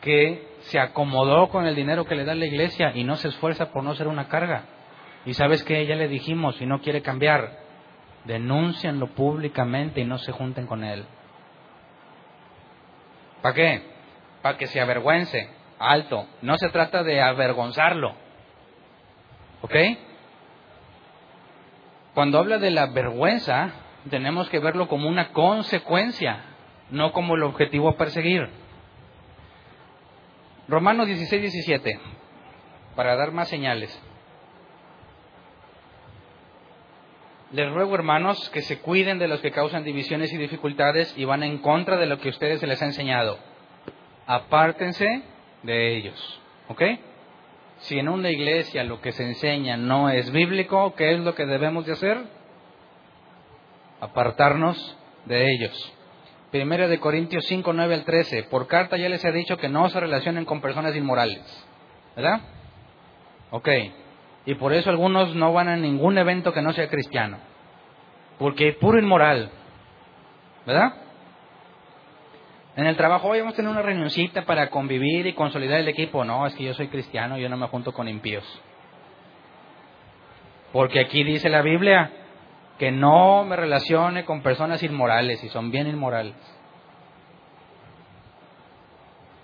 que 0.00 0.48
se 0.60 0.80
acomodó 0.80 1.50
con 1.50 1.66
el 1.66 1.76
dinero 1.76 2.06
que 2.06 2.14
le 2.14 2.24
da 2.24 2.34
la 2.34 2.46
iglesia 2.46 2.92
y 2.94 3.04
no 3.04 3.16
se 3.16 3.28
esfuerza 3.28 3.70
por 3.72 3.84
no 3.84 3.94
ser 3.94 4.08
una 4.08 4.28
carga. 4.28 4.64
Y 5.26 5.34
sabes 5.34 5.62
que 5.64 5.84
ya 5.84 5.96
le 5.96 6.08
dijimos 6.08 6.60
y 6.62 6.66
no 6.66 6.80
quiere 6.80 7.02
cambiar, 7.02 7.58
denúncianlo 8.24 9.08
públicamente 9.08 10.00
y 10.00 10.04
no 10.04 10.16
se 10.16 10.32
junten 10.32 10.66
con 10.66 10.82
él. 10.82 11.04
¿Para 13.42 13.54
qué? 13.54 13.82
Para 14.40 14.56
que 14.56 14.66
se 14.66 14.80
avergüence. 14.80 15.50
Alto. 15.78 16.26
No 16.42 16.56
se 16.58 16.68
trata 16.70 17.02
de 17.02 17.20
avergonzarlo. 17.20 18.14
¿Ok? 19.62 19.74
Cuando 22.14 22.38
habla 22.38 22.58
de 22.58 22.70
la 22.70 22.86
vergüenza, 22.86 23.72
tenemos 24.08 24.48
que 24.48 24.58
verlo 24.58 24.88
como 24.88 25.08
una 25.08 25.32
consecuencia, 25.32 26.44
no 26.90 27.12
como 27.12 27.34
el 27.34 27.42
objetivo 27.42 27.88
a 27.88 27.96
perseguir. 27.96 28.48
Romanos 30.68 31.06
16, 31.06 31.42
17, 31.42 32.00
para 32.96 33.16
dar 33.16 33.32
más 33.32 33.48
señales. 33.48 34.00
Les 37.52 37.68
ruego, 37.72 37.96
hermanos, 37.96 38.48
que 38.50 38.62
se 38.62 38.78
cuiden 38.78 39.18
de 39.18 39.26
los 39.26 39.40
que 39.40 39.50
causan 39.50 39.82
divisiones 39.82 40.32
y 40.32 40.36
dificultades 40.36 41.12
y 41.16 41.24
van 41.24 41.42
en 41.42 41.58
contra 41.58 41.96
de 41.96 42.06
lo 42.06 42.18
que 42.18 42.28
ustedes 42.28 42.60
se 42.60 42.68
les 42.68 42.80
ha 42.80 42.86
enseñado. 42.86 43.38
Apártense 44.26 45.22
de 45.64 45.96
ellos. 45.96 46.40
¿Ok? 46.68 46.82
Si 47.80 47.98
en 47.98 48.08
una 48.08 48.30
iglesia 48.30 48.84
lo 48.84 49.00
que 49.00 49.12
se 49.12 49.24
enseña 49.24 49.76
no 49.76 50.10
es 50.10 50.30
bíblico, 50.30 50.94
¿qué 50.96 51.12
es 51.14 51.20
lo 51.20 51.34
que 51.34 51.46
debemos 51.46 51.86
de 51.86 51.92
hacer? 51.92 52.18
Apartarnos 54.00 54.98
de 55.24 55.50
ellos. 55.50 55.94
Primera 56.50 56.88
de 56.88 56.98
Corintios 56.98 57.44
5, 57.46 57.72
9 57.72 57.94
al 57.94 58.04
13. 58.04 58.44
Por 58.44 58.66
carta 58.66 58.96
ya 58.96 59.08
les 59.08 59.24
he 59.24 59.32
dicho 59.32 59.56
que 59.56 59.68
no 59.68 59.88
se 59.88 60.00
relacionen 60.00 60.44
con 60.44 60.60
personas 60.60 60.94
inmorales. 60.96 61.40
¿Verdad? 62.16 62.40
Ok. 63.50 63.68
Y 64.46 64.54
por 64.56 64.72
eso 64.72 64.90
algunos 64.90 65.34
no 65.34 65.52
van 65.52 65.68
a 65.68 65.76
ningún 65.76 66.18
evento 66.18 66.52
que 66.52 66.62
no 66.62 66.72
sea 66.72 66.88
cristiano. 66.88 67.38
Porque 68.38 68.68
es 68.68 68.76
puro 68.76 68.98
inmoral. 68.98 69.50
¿Verdad? 70.66 70.94
En 72.80 72.86
el 72.86 72.96
trabajo 72.96 73.28
hoy 73.28 73.40
vamos 73.40 73.52
a 73.52 73.56
tener 73.56 73.70
una 73.70 73.82
reunioncita 73.82 74.46
para 74.46 74.70
convivir 74.70 75.26
y 75.26 75.34
consolidar 75.34 75.80
el 75.80 75.88
equipo. 75.88 76.24
No, 76.24 76.46
es 76.46 76.54
que 76.54 76.64
yo 76.64 76.72
soy 76.72 76.88
cristiano, 76.88 77.36
yo 77.36 77.50
no 77.50 77.58
me 77.58 77.66
junto 77.66 77.92
con 77.92 78.08
impíos. 78.08 78.42
Porque 80.72 81.00
aquí 81.00 81.22
dice 81.22 81.50
la 81.50 81.60
Biblia 81.60 82.10
que 82.78 82.90
no 82.90 83.44
me 83.44 83.56
relacione 83.56 84.24
con 84.24 84.42
personas 84.42 84.82
inmorales 84.82 85.44
y 85.44 85.50
son 85.50 85.70
bien 85.70 85.88
inmorales. 85.88 86.34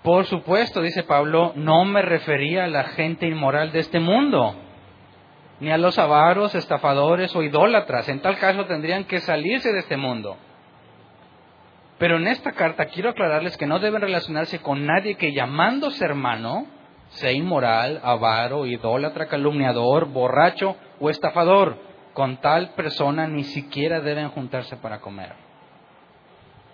Por 0.01 0.25
supuesto, 0.25 0.81
dice 0.81 1.03
Pablo, 1.03 1.53
no 1.55 1.85
me 1.85 2.01
refería 2.01 2.63
a 2.63 2.67
la 2.67 2.85
gente 2.85 3.27
inmoral 3.27 3.71
de 3.71 3.81
este 3.81 3.99
mundo, 3.99 4.55
ni 5.59 5.69
a 5.69 5.77
los 5.77 5.99
avaros, 5.99 6.55
estafadores 6.55 7.35
o 7.35 7.43
idólatras. 7.43 8.09
En 8.09 8.19
tal 8.19 8.39
caso 8.39 8.65
tendrían 8.65 9.03
que 9.03 9.19
salirse 9.19 9.71
de 9.71 9.77
este 9.77 9.95
mundo. 9.95 10.37
Pero 11.97 12.17
en 12.17 12.27
esta 12.27 12.51
carta 12.51 12.85
quiero 12.85 13.09
aclararles 13.09 13.57
que 13.57 13.65
no 13.65 13.79
deben 13.79 14.01
relacionarse 14.01 14.59
con 14.59 14.85
nadie 14.85 15.15
que 15.15 15.33
llamándose 15.33 16.05
hermano 16.05 16.67
sea 17.09 17.31
inmoral, 17.31 17.99
avaro, 18.03 18.65
idólatra, 18.65 19.27
calumniador, 19.27 20.05
borracho 20.07 20.75
o 20.99 21.09
estafador. 21.09 21.77
Con 22.13 22.37
tal 22.37 22.71
persona 22.71 23.27
ni 23.27 23.43
siquiera 23.43 24.01
deben 24.01 24.29
juntarse 24.29 24.75
para 24.77 24.99
comer. 24.99 25.33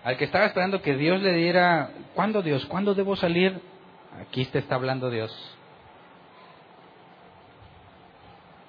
Al 0.03 0.17
que 0.17 0.25
estaba 0.25 0.45
esperando 0.45 0.81
que 0.81 0.95
Dios 0.95 1.21
le 1.21 1.33
diera, 1.33 1.91
¿cuándo 2.13 2.41
Dios? 2.41 2.65
¿Cuándo 2.65 2.93
debo 2.93 3.15
salir? 3.15 3.61
Aquí 4.21 4.43
te 4.45 4.59
está 4.59 4.75
hablando 4.75 5.09
Dios. 5.09 5.57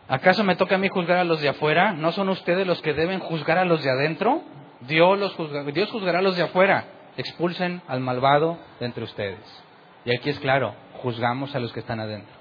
¿Acaso 0.07 0.45
me 0.45 0.55
toca 0.55 0.77
a 0.77 0.79
mí 0.79 0.89
juzgar 0.89 1.19
a 1.19 1.25
los 1.25 1.41
de 1.41 1.49
afuera? 1.49 1.93
¿No 1.93 2.13
son 2.13 2.29
ustedes 2.29 2.67
los 2.67 2.81
que 2.83 2.93
deben 2.93 3.21
juzgar 3.21 3.59
a 3.59 3.65
los 3.65 3.83
de 3.83 3.91
adentro? 3.91 4.43
Dios, 4.81 5.19
los 5.19 5.75
Dios 5.75 5.91
juzgará 5.91 6.19
a 6.19 6.23
los 6.23 6.37
de 6.37 6.43
afuera. 6.43 6.87
Expulsen 7.17 7.81
al 7.87 8.01
malvado 8.01 8.59
de 8.81 8.87
entre 8.87 9.05
ustedes. 9.05 9.65
Y 10.05 10.15
aquí 10.15 10.31
es 10.31 10.39
claro, 10.41 10.75
juzgamos 11.03 11.55
a 11.55 11.61
los 11.61 11.73
que 11.73 11.81
están 11.81 12.01
adentro. 12.01 12.35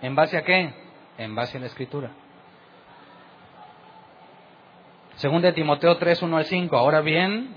¿En 0.00 0.14
base 0.14 0.36
a 0.36 0.42
qué? 0.42 0.72
En 1.18 1.34
base 1.34 1.58
a 1.58 1.60
la 1.60 1.66
escritura. 1.66 2.10
Según 5.16 5.42
de 5.42 5.52
Timoteo 5.52 5.96
3, 5.98 6.22
1 6.22 6.36
al 6.36 6.44
5. 6.46 6.76
Ahora 6.76 7.00
bien, 7.02 7.54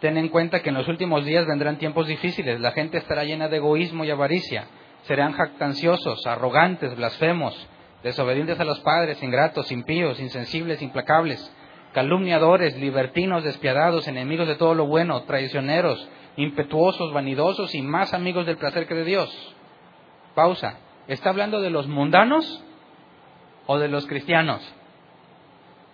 ten 0.00 0.16
en 0.16 0.28
cuenta 0.28 0.62
que 0.62 0.70
en 0.70 0.76
los 0.76 0.88
últimos 0.88 1.24
días 1.24 1.44
vendrán 1.46 1.76
tiempos 1.76 2.06
difíciles. 2.06 2.60
La 2.60 2.70
gente 2.70 2.98
estará 2.98 3.24
llena 3.24 3.48
de 3.48 3.56
egoísmo 3.56 4.04
y 4.04 4.10
avaricia. 4.10 4.66
Serán 5.02 5.32
jactanciosos, 5.32 6.26
arrogantes, 6.26 6.96
blasfemos, 6.96 7.68
desobedientes 8.02 8.58
a 8.58 8.64
los 8.64 8.80
padres, 8.80 9.22
ingratos, 9.22 9.70
impíos, 9.70 10.18
insensibles, 10.20 10.80
implacables 10.80 11.52
calumniadores, 11.96 12.76
libertinos, 12.76 13.42
despiadados, 13.42 14.06
enemigos 14.06 14.46
de 14.46 14.56
todo 14.56 14.74
lo 14.74 14.84
bueno, 14.84 15.22
traicioneros, 15.22 16.06
impetuosos, 16.36 17.10
vanidosos 17.10 17.74
y 17.74 17.80
más 17.80 18.12
amigos 18.12 18.44
del 18.44 18.58
placer 18.58 18.86
que 18.86 18.94
de 18.94 19.04
Dios. 19.04 19.56
Pausa. 20.34 20.78
¿Está 21.08 21.30
hablando 21.30 21.62
de 21.62 21.70
los 21.70 21.88
mundanos 21.88 22.62
o 23.66 23.78
de 23.78 23.88
los 23.88 24.06
cristianos? 24.06 24.60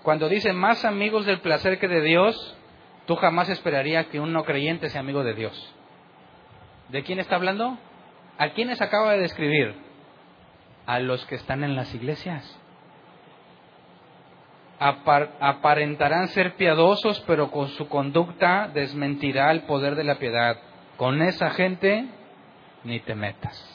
Cuando 0.02 0.28
dice 0.28 0.52
más 0.52 0.84
amigos 0.84 1.24
del 1.24 1.38
placer 1.38 1.78
que 1.78 1.86
de 1.86 2.00
Dios, 2.00 2.58
tú 3.06 3.14
jamás 3.14 3.48
esperarías 3.48 4.06
que 4.06 4.18
un 4.18 4.32
no 4.32 4.42
creyente 4.42 4.88
sea 4.88 5.02
amigo 5.02 5.22
de 5.22 5.34
Dios. 5.34 5.74
¿De 6.88 7.04
quién 7.04 7.20
está 7.20 7.36
hablando? 7.36 7.78
¿A 8.38 8.48
quiénes 8.54 8.82
acaba 8.82 9.12
de 9.12 9.20
describir? 9.20 9.76
A 10.84 10.98
los 10.98 11.24
que 11.26 11.36
están 11.36 11.62
en 11.62 11.76
las 11.76 11.94
iglesias 11.94 12.58
aparentarán 14.88 16.28
ser 16.28 16.56
piadosos, 16.56 17.20
pero 17.26 17.50
con 17.50 17.68
su 17.68 17.88
conducta 17.88 18.68
desmentirá 18.72 19.50
el 19.50 19.62
poder 19.62 19.94
de 19.94 20.04
la 20.04 20.18
piedad. 20.18 20.58
Con 20.96 21.22
esa 21.22 21.50
gente 21.50 22.06
ni 22.84 23.00
te 23.00 23.14
metas. 23.14 23.68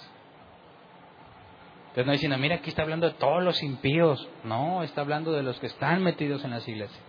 Entonces 1.89 2.05
no 2.05 2.11
diciendo, 2.11 2.37
mira, 2.37 2.55
aquí 2.55 2.69
está 2.69 2.83
hablando 2.83 3.07
de 3.07 3.15
todos 3.15 3.41
los 3.41 3.63
impíos. 3.63 4.29
No, 4.43 4.83
está 4.83 5.01
hablando 5.01 5.31
de 5.31 5.41
los 5.43 5.59
que 5.59 5.65
están 5.65 6.03
metidos 6.03 6.43
en 6.45 6.51
las 6.51 6.67
iglesias. 6.67 7.01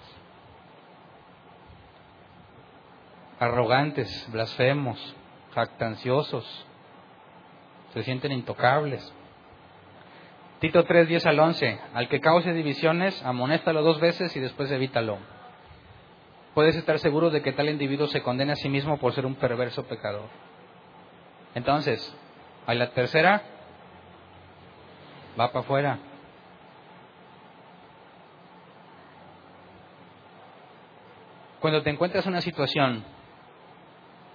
Arrogantes, 3.38 4.28
blasfemos, 4.32 5.14
jactanciosos, 5.54 6.66
se 7.92 8.02
sienten 8.02 8.32
intocables, 8.32 9.12
Tito 10.60 10.84
3, 10.84 11.06
10 11.06 11.26
al 11.26 11.38
11. 11.38 11.80
Al 11.94 12.08
que 12.08 12.20
cause 12.20 12.52
divisiones, 12.52 13.22
amonéstalo 13.24 13.82
dos 13.82 14.00
veces 14.00 14.34
y 14.36 14.40
después 14.40 14.70
evítalo. 14.70 15.18
Puedes 16.54 16.74
estar 16.74 16.98
seguro 16.98 17.30
de 17.30 17.42
que 17.42 17.52
tal 17.52 17.68
individuo 17.68 18.08
se 18.08 18.22
condena 18.22 18.54
a 18.54 18.56
sí 18.56 18.68
mismo 18.68 18.98
por 18.98 19.12
ser 19.12 19.24
un 19.24 19.36
perverso 19.36 19.84
pecador. 19.84 20.28
Entonces, 21.54 22.16
a 22.66 22.74
la 22.74 22.90
tercera, 22.90 23.42
va 25.38 25.48
para 25.52 25.60
afuera. 25.60 25.98
Cuando 31.60 31.82
te 31.82 31.90
encuentras 31.90 32.26
en 32.26 32.32
una 32.32 32.40
situación, 32.40 33.04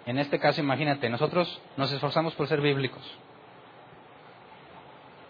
en 0.05 0.19
este 0.19 0.39
caso 0.39 0.61
imagínate, 0.61 1.09
nosotros 1.09 1.61
nos 1.75 1.91
esforzamos 1.91 2.33
por 2.35 2.47
ser 2.47 2.61
bíblicos 2.61 3.03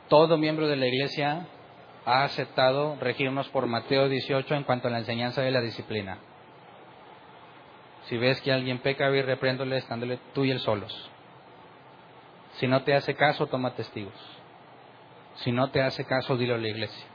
todo 0.10 0.38
miembro 0.38 0.68
de 0.68 0.76
la 0.76 0.88
Iglesia 0.88 1.48
ha 2.06 2.24
aceptado 2.24 2.98
regirnos 3.00 3.48
por 3.50 3.66
Mateo 3.66 4.10
18 4.10 4.56
en 4.56 4.64
cuanto 4.64 4.88
a 4.88 4.92
la 4.92 5.00
enseñanza 5.00 5.42
de 5.42 5.52
la 5.52 5.62
disciplina. 5.62 6.18
Si 8.04 8.18
ves 8.18 8.42
que 8.42 8.52
alguien 8.52 8.80
peca, 8.80 9.10
ve 9.10 9.20
y 9.20 9.22
repréndole 9.22 9.78
estándole 9.78 10.20
tú 10.34 10.44
y 10.44 10.52
él 10.52 10.60
solos. 10.60 11.10
Si 12.54 12.68
no 12.68 12.84
te 12.84 12.94
hace 12.94 13.16
caso, 13.16 13.48
toma 13.48 13.74
testigos. 13.74 14.14
Si 15.36 15.52
no 15.52 15.70
te 15.72 15.82
hace 15.82 16.06
caso, 16.06 16.38
dilo 16.38 16.56
a 16.56 16.58
la 16.58 16.68
iglesia. 16.68 17.06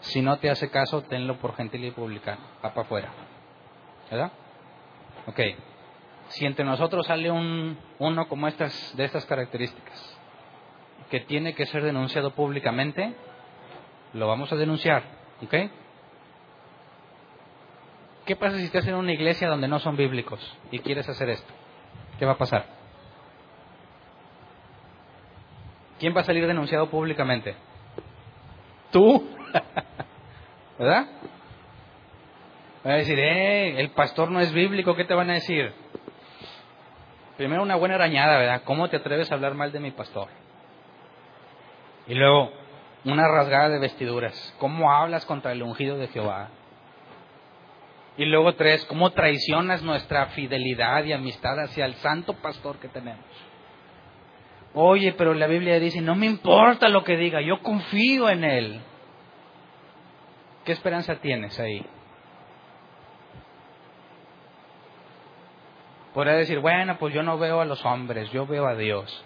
Si 0.00 0.22
no 0.22 0.38
te 0.38 0.48
hace 0.48 0.70
caso, 0.70 1.02
tenlo 1.02 1.38
por 1.38 1.56
gentil 1.56 1.84
y 1.84 1.90
publicano. 1.90 2.40
Para 2.62 2.80
afuera. 2.80 3.12
¿Verdad? 4.10 4.30
Ok. 5.26 5.40
Si 6.28 6.46
entre 6.46 6.64
nosotros 6.64 7.06
sale 7.06 7.30
un, 7.30 7.78
uno 7.98 8.28
como 8.28 8.48
estas, 8.48 8.96
de 8.96 9.04
estas 9.04 9.26
características, 9.26 10.15
que 11.10 11.20
tiene 11.20 11.54
que 11.54 11.66
ser 11.66 11.82
denunciado 11.82 12.32
públicamente, 12.32 13.14
lo 14.12 14.26
vamos 14.26 14.52
a 14.52 14.56
denunciar. 14.56 15.02
¿Ok? 15.42 15.54
¿Qué 18.24 18.36
pasa 18.36 18.58
si 18.58 18.64
estás 18.64 18.86
en 18.88 18.94
una 18.94 19.12
iglesia 19.12 19.48
donde 19.48 19.68
no 19.68 19.78
son 19.78 19.96
bíblicos 19.96 20.40
y 20.70 20.80
quieres 20.80 21.08
hacer 21.08 21.30
esto? 21.30 21.52
¿Qué 22.18 22.24
va 22.24 22.32
a 22.32 22.38
pasar? 22.38 22.76
¿quién 25.98 26.14
va 26.16 26.20
a 26.20 26.24
salir 26.24 26.46
denunciado 26.46 26.88
públicamente? 26.88 27.54
Tú. 28.92 29.28
¿Verdad? 30.78 31.06
Va 32.86 32.92
a 32.92 32.96
decir, 32.96 33.18
eh, 33.18 33.80
el 33.80 33.90
pastor 33.90 34.30
no 34.30 34.40
es 34.40 34.52
bíblico, 34.52 34.94
¿qué 34.94 35.04
te 35.04 35.14
van 35.14 35.30
a 35.30 35.34
decir? 35.34 35.72
Primero 37.36 37.62
una 37.62 37.76
buena 37.76 37.96
arañada, 37.96 38.38
¿verdad? 38.38 38.62
¿Cómo 38.64 38.88
te 38.88 38.96
atreves 38.96 39.30
a 39.30 39.34
hablar 39.34 39.54
mal 39.54 39.72
de 39.72 39.80
mi 39.80 39.90
pastor? 39.90 40.28
Y 42.06 42.14
luego, 42.14 42.52
una 43.04 43.28
rasgada 43.28 43.68
de 43.68 43.78
vestiduras. 43.78 44.54
¿Cómo 44.58 44.92
hablas 44.92 45.24
contra 45.26 45.52
el 45.52 45.62
ungido 45.62 45.96
de 45.98 46.08
Jehová? 46.08 46.50
Y 48.16 48.24
luego 48.24 48.54
tres, 48.54 48.84
¿cómo 48.86 49.10
traicionas 49.10 49.82
nuestra 49.82 50.26
fidelidad 50.26 51.04
y 51.04 51.12
amistad 51.12 51.58
hacia 51.60 51.84
el 51.84 51.94
santo 51.96 52.34
pastor 52.34 52.78
que 52.78 52.88
tenemos? 52.88 53.24
Oye, 54.74 55.12
pero 55.12 55.34
la 55.34 55.46
Biblia 55.46 55.78
dice, 55.78 56.00
no 56.00 56.14
me 56.14 56.26
importa 56.26 56.88
lo 56.88 57.04
que 57.04 57.16
diga, 57.16 57.40
yo 57.40 57.62
confío 57.62 58.28
en 58.30 58.44
él. 58.44 58.80
¿Qué 60.64 60.72
esperanza 60.72 61.16
tienes 61.16 61.58
ahí? 61.60 61.84
Podría 66.12 66.34
decir, 66.34 66.58
bueno, 66.60 66.96
pues 66.98 67.14
yo 67.14 67.22
no 67.22 67.38
veo 67.38 67.60
a 67.60 67.66
los 67.66 67.84
hombres, 67.84 68.30
yo 68.32 68.46
veo 68.46 68.66
a 68.66 68.74
Dios. 68.74 69.24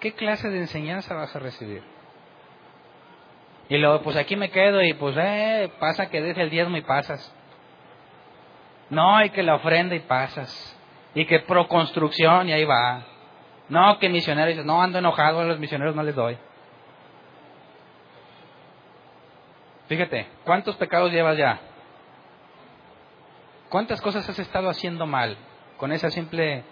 ¿Qué 0.00 0.14
clase 0.14 0.48
de 0.50 0.58
enseñanza 0.58 1.14
vas 1.14 1.34
a 1.36 1.38
recibir? 1.38 1.91
Y 3.68 3.78
luego, 3.78 4.02
pues 4.02 4.16
aquí 4.16 4.36
me 4.36 4.50
quedo 4.50 4.82
y 4.82 4.94
pues, 4.94 5.16
eh, 5.18 5.70
pasa 5.78 6.10
que 6.10 6.20
des 6.20 6.36
el 6.36 6.50
diezmo 6.50 6.76
y 6.76 6.82
pasas. 6.82 7.34
No, 8.90 9.16
hay 9.16 9.30
que 9.30 9.42
la 9.42 9.54
ofrenda 9.54 9.94
y 9.94 10.00
pasas. 10.00 10.78
Y 11.14 11.24
que 11.24 11.40
pro 11.40 11.68
construcción 11.68 12.48
y 12.48 12.52
ahí 12.52 12.64
va. 12.64 13.04
No, 13.68 13.98
que 13.98 14.08
misioneros, 14.08 14.64
no 14.66 14.82
ando 14.82 14.98
enojado, 14.98 15.40
a 15.40 15.44
los 15.44 15.58
misioneros 15.58 15.94
no 15.94 16.02
les 16.02 16.14
doy. 16.14 16.36
Fíjate, 19.88 20.26
¿cuántos 20.44 20.76
pecados 20.76 21.10
llevas 21.12 21.36
ya? 21.36 21.60
¿Cuántas 23.68 24.00
cosas 24.00 24.28
has 24.28 24.38
estado 24.38 24.68
haciendo 24.68 25.06
mal 25.06 25.36
con 25.78 25.92
esa 25.92 26.10
simple 26.10 26.64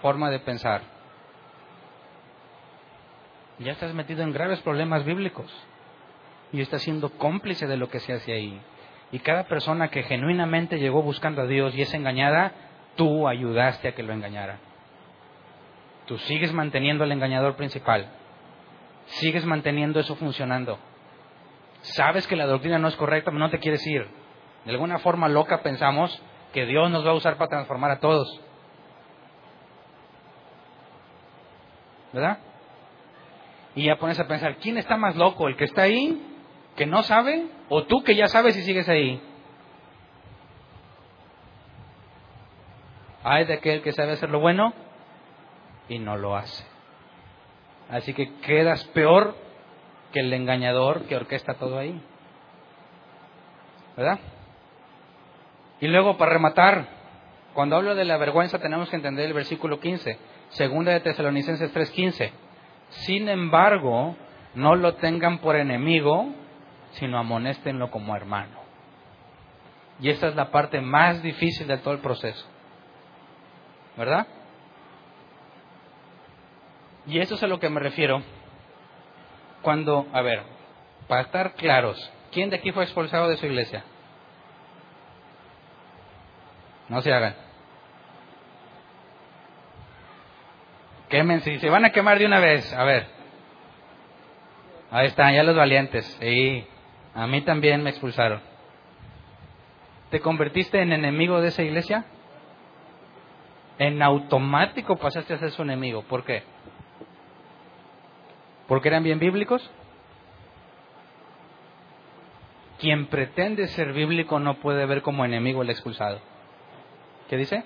forma 0.00 0.30
de 0.30 0.38
pensar? 0.38 0.82
Ya 3.58 3.72
estás 3.72 3.92
metido 3.94 4.22
en 4.22 4.32
graves 4.32 4.60
problemas 4.60 5.04
bíblicos 5.04 5.52
y 6.52 6.60
estás 6.60 6.82
siendo 6.82 7.10
cómplice 7.10 7.66
de 7.66 7.76
lo 7.76 7.88
que 7.88 8.00
se 8.00 8.12
hace 8.12 8.32
ahí. 8.32 8.60
Y 9.12 9.20
cada 9.20 9.44
persona 9.44 9.88
que 9.88 10.02
genuinamente 10.02 10.78
llegó 10.78 11.02
buscando 11.02 11.42
a 11.42 11.46
Dios 11.46 11.74
y 11.74 11.82
es 11.82 11.94
engañada, 11.94 12.52
tú 12.96 13.28
ayudaste 13.28 13.88
a 13.88 13.94
que 13.94 14.02
lo 14.02 14.12
engañara. 14.12 14.58
Tú 16.06 16.18
sigues 16.18 16.52
manteniendo 16.52 17.04
el 17.04 17.12
engañador 17.12 17.56
principal. 17.56 18.08
Sigues 19.06 19.44
manteniendo 19.44 20.00
eso 20.00 20.16
funcionando. 20.16 20.78
Sabes 21.82 22.26
que 22.26 22.36
la 22.36 22.46
doctrina 22.46 22.78
no 22.78 22.88
es 22.88 22.96
correcta, 22.96 23.30
pero 23.30 23.38
no 23.38 23.50
te 23.50 23.58
quieres 23.58 23.86
ir. 23.86 24.08
De 24.64 24.72
alguna 24.72 24.98
forma 24.98 25.28
loca 25.28 25.62
pensamos 25.62 26.20
que 26.52 26.66
Dios 26.66 26.90
nos 26.90 27.06
va 27.06 27.10
a 27.10 27.14
usar 27.14 27.36
para 27.36 27.50
transformar 27.50 27.92
a 27.92 28.00
todos. 28.00 28.40
¿Verdad? 32.12 32.38
Y 33.74 33.84
ya 33.84 33.96
pones 33.96 34.18
a 34.18 34.26
pensar, 34.26 34.56
¿quién 34.56 34.78
está 34.78 34.96
más 34.96 35.16
loco? 35.16 35.48
¿El 35.48 35.56
que 35.56 35.64
está 35.64 35.82
ahí, 35.82 36.20
que 36.76 36.86
no 36.86 37.02
sabe? 37.02 37.46
¿O 37.68 37.84
tú 37.84 38.02
que 38.04 38.14
ya 38.14 38.28
sabes 38.28 38.56
y 38.56 38.62
sigues 38.62 38.88
ahí? 38.88 39.20
Hay 43.24 43.44
de 43.44 43.54
aquel 43.54 43.82
que 43.82 43.92
sabe 43.92 44.12
hacer 44.12 44.30
lo 44.30 44.38
bueno 44.38 44.72
y 45.88 45.98
no 45.98 46.16
lo 46.16 46.36
hace. 46.36 46.64
Así 47.90 48.14
que 48.14 48.34
quedas 48.40 48.84
peor 48.86 49.34
que 50.12 50.20
el 50.20 50.32
engañador 50.32 51.06
que 51.06 51.16
orquesta 51.16 51.54
todo 51.54 51.78
ahí. 51.78 52.00
¿Verdad? 53.96 54.18
Y 55.80 55.88
luego, 55.88 56.16
para 56.16 56.32
rematar, 56.32 56.88
cuando 57.54 57.76
hablo 57.76 57.94
de 57.94 58.04
la 58.04 58.16
vergüenza 58.16 58.58
tenemos 58.58 58.88
que 58.90 58.96
entender 58.96 59.26
el 59.26 59.32
versículo 59.32 59.80
15, 59.80 60.18
segunda 60.50 60.92
de 60.92 61.00
Tesalonicenses 61.00 61.72
3:15. 61.72 62.30
Sin 62.88 63.28
embargo, 63.28 64.16
no 64.54 64.74
lo 64.74 64.94
tengan 64.94 65.38
por 65.38 65.56
enemigo, 65.56 66.28
sino 66.98 67.18
amonéstenlo 67.18 67.90
como 67.90 68.16
hermano. 68.16 68.60
Y 70.00 70.10
esta 70.10 70.28
es 70.28 70.34
la 70.34 70.50
parte 70.50 70.80
más 70.80 71.22
difícil 71.22 71.66
de 71.66 71.78
todo 71.78 71.94
el 71.94 72.00
proceso. 72.00 72.46
¿Verdad? 73.96 74.26
Y 77.06 77.18
eso 77.18 77.36
es 77.36 77.42
a 77.42 77.46
lo 77.46 77.60
que 77.60 77.70
me 77.70 77.80
refiero 77.80 78.22
cuando, 79.62 80.06
a 80.12 80.20
ver, 80.20 80.42
para 81.08 81.22
estar 81.22 81.54
claros, 81.54 82.12
¿quién 82.32 82.50
de 82.50 82.56
aquí 82.56 82.72
fue 82.72 82.84
expulsado 82.84 83.28
de 83.28 83.36
su 83.36 83.46
iglesia? 83.46 83.84
No 86.88 87.00
se 87.00 87.12
hagan. 87.12 87.34
Quémense, 91.08 91.58
se 91.58 91.70
van 91.70 91.84
a 91.84 91.90
quemar 91.90 92.18
de 92.18 92.26
una 92.26 92.40
vez, 92.40 92.72
a 92.72 92.84
ver. 92.84 93.06
Ahí 94.90 95.06
están, 95.06 95.34
ya 95.34 95.42
los 95.42 95.56
valientes. 95.56 96.04
Sí, 96.20 96.66
a 97.16 97.26
mí 97.26 97.40
también 97.40 97.82
me 97.82 97.88
expulsaron. 97.88 98.40
¿Te 100.10 100.20
convertiste 100.20 100.82
en 100.82 100.92
enemigo 100.92 101.40
de 101.40 101.48
esa 101.48 101.62
iglesia? 101.62 102.04
En 103.78 104.02
automático 104.02 104.96
pasaste 104.96 105.32
a 105.32 105.38
ser 105.38 105.50
su 105.50 105.62
enemigo. 105.62 106.02
¿Por 106.02 106.24
qué? 106.24 106.42
¿Porque 108.68 108.88
eran 108.88 109.02
bien 109.02 109.18
bíblicos? 109.18 109.68
Quien 112.78 113.06
pretende 113.06 113.66
ser 113.68 113.94
bíblico 113.94 114.38
no 114.38 114.60
puede 114.60 114.84
ver 114.84 115.00
como 115.00 115.24
enemigo 115.24 115.62
el 115.62 115.70
expulsado. 115.70 116.20
¿Qué 117.30 117.38
dice? 117.38 117.64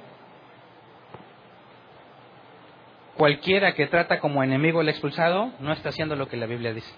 Cualquiera 3.17 3.75
que 3.75 3.89
trata 3.89 4.21
como 4.21 4.45
enemigo 4.45 4.81
el 4.81 4.89
expulsado 4.89 5.51
no 5.59 5.73
está 5.73 5.89
haciendo 5.89 6.15
lo 6.15 6.29
que 6.29 6.37
la 6.37 6.47
Biblia 6.47 6.73
dice. 6.73 6.95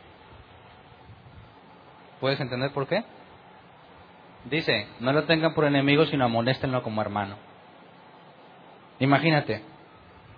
¿Puedes 2.23 2.41
entender 2.41 2.71
por 2.71 2.87
qué? 2.87 3.03
Dice, 4.45 4.87
no 5.01 5.13
lo 5.13 5.25
tengan 5.25 5.55
por 5.55 5.65
enemigo, 5.65 6.07
sino 6.07 6.25
amonéstenlo 6.25 6.81
como 6.85 7.03
hermano. 7.03 7.35
Imagínate, 9.01 9.61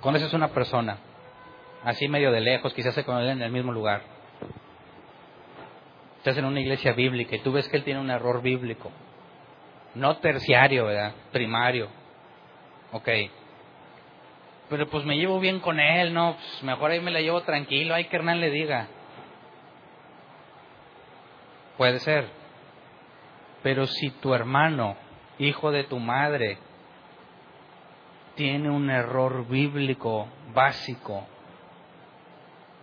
conoces 0.00 0.32
una 0.32 0.48
persona, 0.48 0.96
así 1.84 2.08
medio 2.08 2.32
de 2.32 2.40
lejos, 2.40 2.72
quizás 2.72 2.94
se 2.94 3.04
conocen 3.04 3.32
en 3.32 3.42
el 3.42 3.52
mismo 3.52 3.70
lugar. 3.70 4.00
Estás 6.16 6.38
en 6.38 6.46
una 6.46 6.58
iglesia 6.58 6.94
bíblica 6.94 7.36
y 7.36 7.40
tú 7.40 7.52
ves 7.52 7.68
que 7.68 7.76
él 7.76 7.84
tiene 7.84 8.00
un 8.00 8.08
error 8.08 8.40
bíblico. 8.40 8.90
No 9.94 10.16
terciario, 10.16 10.86
¿verdad? 10.86 11.12
Primario. 11.32 11.90
Ok. 12.92 13.10
Pero 14.70 14.88
pues 14.88 15.04
me 15.04 15.18
llevo 15.18 15.38
bien 15.38 15.60
con 15.60 15.78
él, 15.78 16.14
¿no? 16.14 16.36
Pues 16.36 16.62
mejor 16.62 16.92
ahí 16.92 17.00
me 17.00 17.10
la 17.10 17.20
llevo 17.20 17.42
tranquilo, 17.42 17.94
hay 17.94 18.06
que 18.06 18.16
Hernán 18.16 18.40
le 18.40 18.48
diga. 18.48 18.88
Puede 21.76 21.98
ser. 22.00 22.28
Pero 23.62 23.86
si 23.86 24.10
tu 24.10 24.34
hermano, 24.34 24.96
hijo 25.38 25.70
de 25.70 25.84
tu 25.84 25.98
madre, 25.98 26.58
tiene 28.34 28.70
un 28.70 28.90
error 28.90 29.46
bíblico 29.48 30.28
básico, 30.52 31.26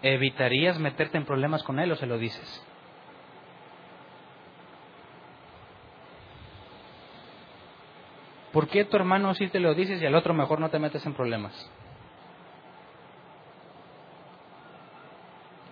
¿evitarías 0.01 0.79
meterte 0.79 1.17
en 1.17 1.25
problemas 1.25 1.63
con 1.63 1.79
él 1.79 1.91
o 1.91 1.95
se 1.95 2.05
lo 2.07 2.17
dices? 2.17 2.65
¿Por 8.51 8.67
qué 8.67 8.83
tu 8.83 8.97
hermano 8.97 9.33
sí 9.35 9.47
te 9.47 9.59
lo 9.59 9.73
dices 9.73 10.01
y 10.01 10.05
al 10.05 10.15
otro 10.15 10.33
mejor 10.33 10.59
no 10.59 10.69
te 10.69 10.79
metes 10.79 11.05
en 11.05 11.13
problemas? 11.13 11.71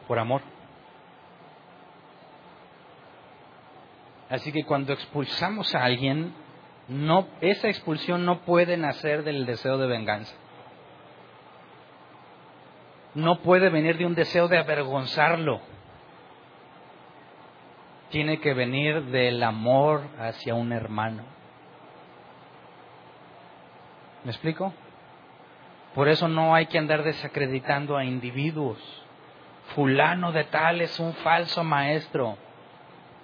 Por 0.08 0.18
amor. 0.18 0.42
Así 4.30 4.52
que 4.52 4.64
cuando 4.64 4.94
expulsamos 4.94 5.74
a 5.76 5.84
alguien, 5.84 6.34
no, 6.88 7.28
esa 7.42 7.68
expulsión 7.68 8.26
no 8.26 8.42
puede 8.42 8.78
nacer 8.78 9.24
del 9.24 9.46
deseo 9.46 9.78
de 9.78 9.88
venganza 9.88 10.36
no 13.14 13.42
puede 13.42 13.70
venir 13.70 13.98
de 13.98 14.06
un 14.06 14.16
deseo 14.16 14.48
de 14.48 14.58
avergonzarlo. 14.58 15.62
Tiene 18.10 18.40
que 18.40 18.54
venir 18.54 19.04
del 19.06 19.44
amor 19.44 20.04
hacia 20.20 20.56
un 20.56 20.72
hermano. 20.72 21.24
¿Me 24.24 24.32
explico? 24.32 24.74
Por 25.94 26.08
eso 26.08 26.28
no 26.28 26.56
hay 26.56 26.68
que 26.68 26.78
andar 26.78 27.04
desacreditando 27.04 27.98
a 27.98 28.04
individuos. 28.04 28.80
Fulano 29.76 30.32
de 30.32 30.44
tal 30.46 30.82
es 30.82 31.00
un 31.00 31.14
falso 31.14 31.64
maestro. 31.64 32.38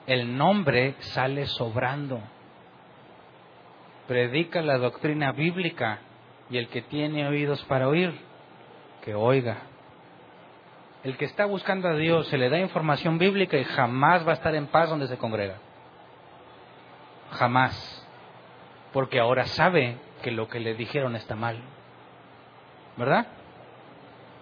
El 0.07 0.37
nombre 0.37 0.95
sale 0.99 1.47
sobrando. 1.47 2.21
Predica 4.07 4.61
la 4.61 4.77
doctrina 4.77 5.31
bíblica 5.31 5.99
y 6.49 6.57
el 6.57 6.67
que 6.67 6.83
tiene 6.83 7.27
oídos 7.27 7.63
para 7.65 7.87
oír, 7.87 8.13
que 9.03 9.15
oiga. 9.15 9.63
El 11.03 11.17
que 11.17 11.25
está 11.25 11.45
buscando 11.45 11.87
a 11.87 11.95
Dios 11.95 12.27
se 12.27 12.37
le 12.37 12.49
da 12.49 12.59
información 12.59 13.17
bíblica 13.17 13.57
y 13.57 13.63
jamás 13.63 14.25
va 14.27 14.31
a 14.31 14.35
estar 14.35 14.53
en 14.53 14.67
paz 14.67 14.89
donde 14.89 15.07
se 15.07 15.17
congrega. 15.17 15.57
Jamás. 17.31 18.07
Porque 18.93 19.19
ahora 19.19 19.45
sabe 19.45 19.97
que 20.21 20.31
lo 20.31 20.47
que 20.47 20.59
le 20.59 20.75
dijeron 20.75 21.15
está 21.15 21.35
mal. 21.35 21.59
¿Verdad? 22.97 23.27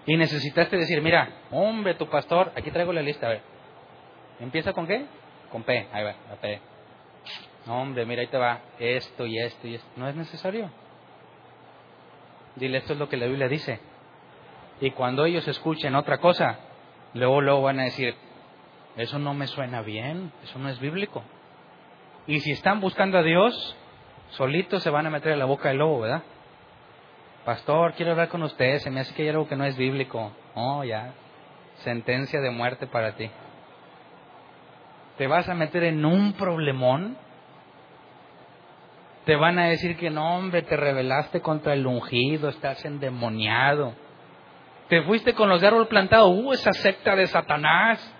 Y 0.05 0.17
necesitaste 0.17 0.77
decir, 0.77 1.01
mira, 1.01 1.29
hombre, 1.51 1.95
tu 1.95 2.09
pastor, 2.09 2.51
aquí 2.55 2.69
traigo 2.71 2.91
la 2.91 3.01
lista, 3.01 3.27
a 3.27 3.29
ver. 3.29 3.41
¿Empieza 4.39 4.73
con 4.73 4.85
qué? 4.85 5.05
Con 5.53 5.61
P, 5.61 5.87
ahí 5.93 6.03
va, 6.03 6.15
la 6.29 6.35
P. 6.35 6.59
Hombre, 7.67 8.07
mira, 8.07 8.21
ahí 8.21 8.27
te 8.27 8.39
va 8.39 8.59
esto 8.79 9.27
y 9.27 9.37
esto 9.37 9.67
y 9.67 9.75
esto. 9.75 9.87
No 9.97 10.09
es 10.09 10.15
necesario. 10.15 10.71
Dile, 12.55 12.79
esto 12.79 12.93
es 12.93 12.99
lo 12.99 13.07
que 13.07 13.17
la 13.17 13.27
Biblia 13.27 13.47
dice. 13.47 13.79
Y 14.81 14.89
cuando 14.91 15.25
ellos 15.25 15.47
escuchen 15.47 15.93
otra 15.93 16.17
cosa, 16.17 16.57
luego, 17.13 17.39
luego 17.39 17.61
van 17.61 17.79
a 17.79 17.83
decir, 17.83 18.15
eso 18.97 19.19
no 19.19 19.35
me 19.35 19.45
suena 19.45 19.83
bien, 19.83 20.31
eso 20.43 20.57
no 20.57 20.69
es 20.69 20.79
bíblico. 20.79 21.21
Y 22.25 22.39
si 22.39 22.51
están 22.51 22.81
buscando 22.81 23.19
a 23.19 23.21
Dios, 23.21 23.77
solitos 24.31 24.81
se 24.81 24.89
van 24.89 25.05
a 25.05 25.11
meter 25.11 25.33
en 25.33 25.39
la 25.39 25.45
boca 25.45 25.69
del 25.69 25.77
lobo, 25.77 25.99
¿verdad? 25.99 26.23
Pastor, 27.45 27.93
quiero 27.93 28.13
hablar 28.13 28.29
con 28.29 28.41
usted, 28.41 28.79
se 28.79 28.89
me 28.89 29.01
hace 29.01 29.13
que 29.13 29.21
hay 29.21 29.29
algo 29.29 29.47
que 29.47 29.55
no 29.55 29.65
es 29.65 29.77
bíblico. 29.77 30.31
Oh, 30.55 30.83
ya, 30.83 31.13
sentencia 31.83 32.41
de 32.41 32.49
muerte 32.49 32.87
para 32.87 33.15
ti. 33.15 33.29
Te 35.17 35.27
vas 35.27 35.47
a 35.47 35.53
meter 35.53 35.83
en 35.83 36.05
un 36.05 36.33
problemón. 36.33 37.17
Te 39.25 39.35
van 39.35 39.59
a 39.59 39.67
decir 39.67 39.95
que 39.95 40.09
no, 40.09 40.37
hombre, 40.37 40.63
te 40.63 40.75
rebelaste 40.75 41.41
contra 41.41 41.73
el 41.73 41.85
ungido, 41.85 42.49
estás 42.49 42.83
endemoniado. 42.83 43.93
Te 44.89 45.01
fuiste 45.03 45.33
con 45.33 45.49
los 45.49 45.61
de 45.61 45.67
árbol 45.67 45.87
plantado, 45.87 46.27
uh, 46.27 46.53
esa 46.53 46.73
secta 46.73 47.15
de 47.15 47.27
Satanás. 47.27 48.13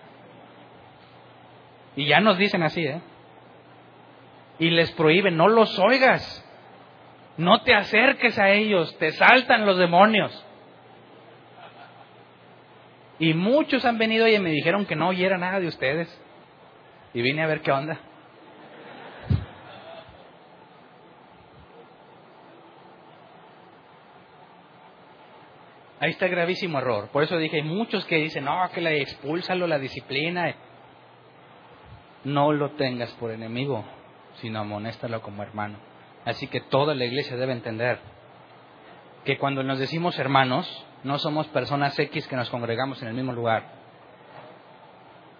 Y 1.95 2.05
ya 2.05 2.19
nos 2.19 2.37
dicen 2.37 2.63
así, 2.63 2.85
¿eh? 2.85 3.01
Y 4.59 4.69
les 4.69 4.91
prohíben, 4.91 5.35
no 5.35 5.47
los 5.47 5.77
oigas. 5.79 6.39
No 7.37 7.63
te 7.63 7.73
acerques 7.73 8.37
a 8.37 8.51
ellos, 8.51 8.95
te 8.97 9.11
saltan 9.11 9.65
los 9.65 9.77
demonios. 9.77 10.45
Y 13.19 13.33
muchos 13.33 13.85
han 13.85 13.97
venido 13.97 14.27
y 14.27 14.39
me 14.39 14.51
dijeron 14.51 14.85
que 14.85 14.95
no 14.95 15.09
oyera 15.09 15.37
nada 15.37 15.59
de 15.59 15.67
ustedes. 15.67 16.21
Y 17.13 17.21
vine 17.21 17.43
a 17.43 17.47
ver 17.47 17.61
qué 17.61 17.71
onda. 17.71 17.99
Ahí 26.03 26.09
está 26.09 26.27
gravísimo 26.27 26.79
error. 26.79 27.07
Por 27.13 27.23
eso 27.23 27.37
dije, 27.37 27.57
hay 27.57 27.63
muchos 27.63 28.03
que 28.03 28.17
dicen, 28.17 28.43
no, 28.43 28.69
que 28.73 28.81
la 28.81 28.91
expúlsalo, 28.91 29.67
la 29.67 29.79
disciplina. 29.79 30.53
No 32.25 32.51
lo 32.51 32.71
tengas 32.71 33.09
por 33.13 33.31
enemigo, 33.31 33.85
sino 34.35 34.59
amonéstalo 34.59 35.21
como 35.21 35.43
hermano. 35.43 35.77
Así 36.25 36.47
que 36.47 36.59
toda 36.59 36.93
la 36.93 37.05
iglesia 37.05 37.37
debe 37.37 37.53
entender 37.53 37.99
que 39.23 39.37
cuando 39.37 39.63
nos 39.63 39.79
decimos 39.79 40.19
hermanos, 40.19 40.67
no 41.05 41.19
somos 41.19 41.47
personas 41.47 41.97
X 41.97 42.27
que 42.27 42.35
nos 42.35 42.49
congregamos 42.49 43.01
en 43.01 43.07
el 43.07 43.13
mismo 43.13 43.31
lugar. 43.31 43.63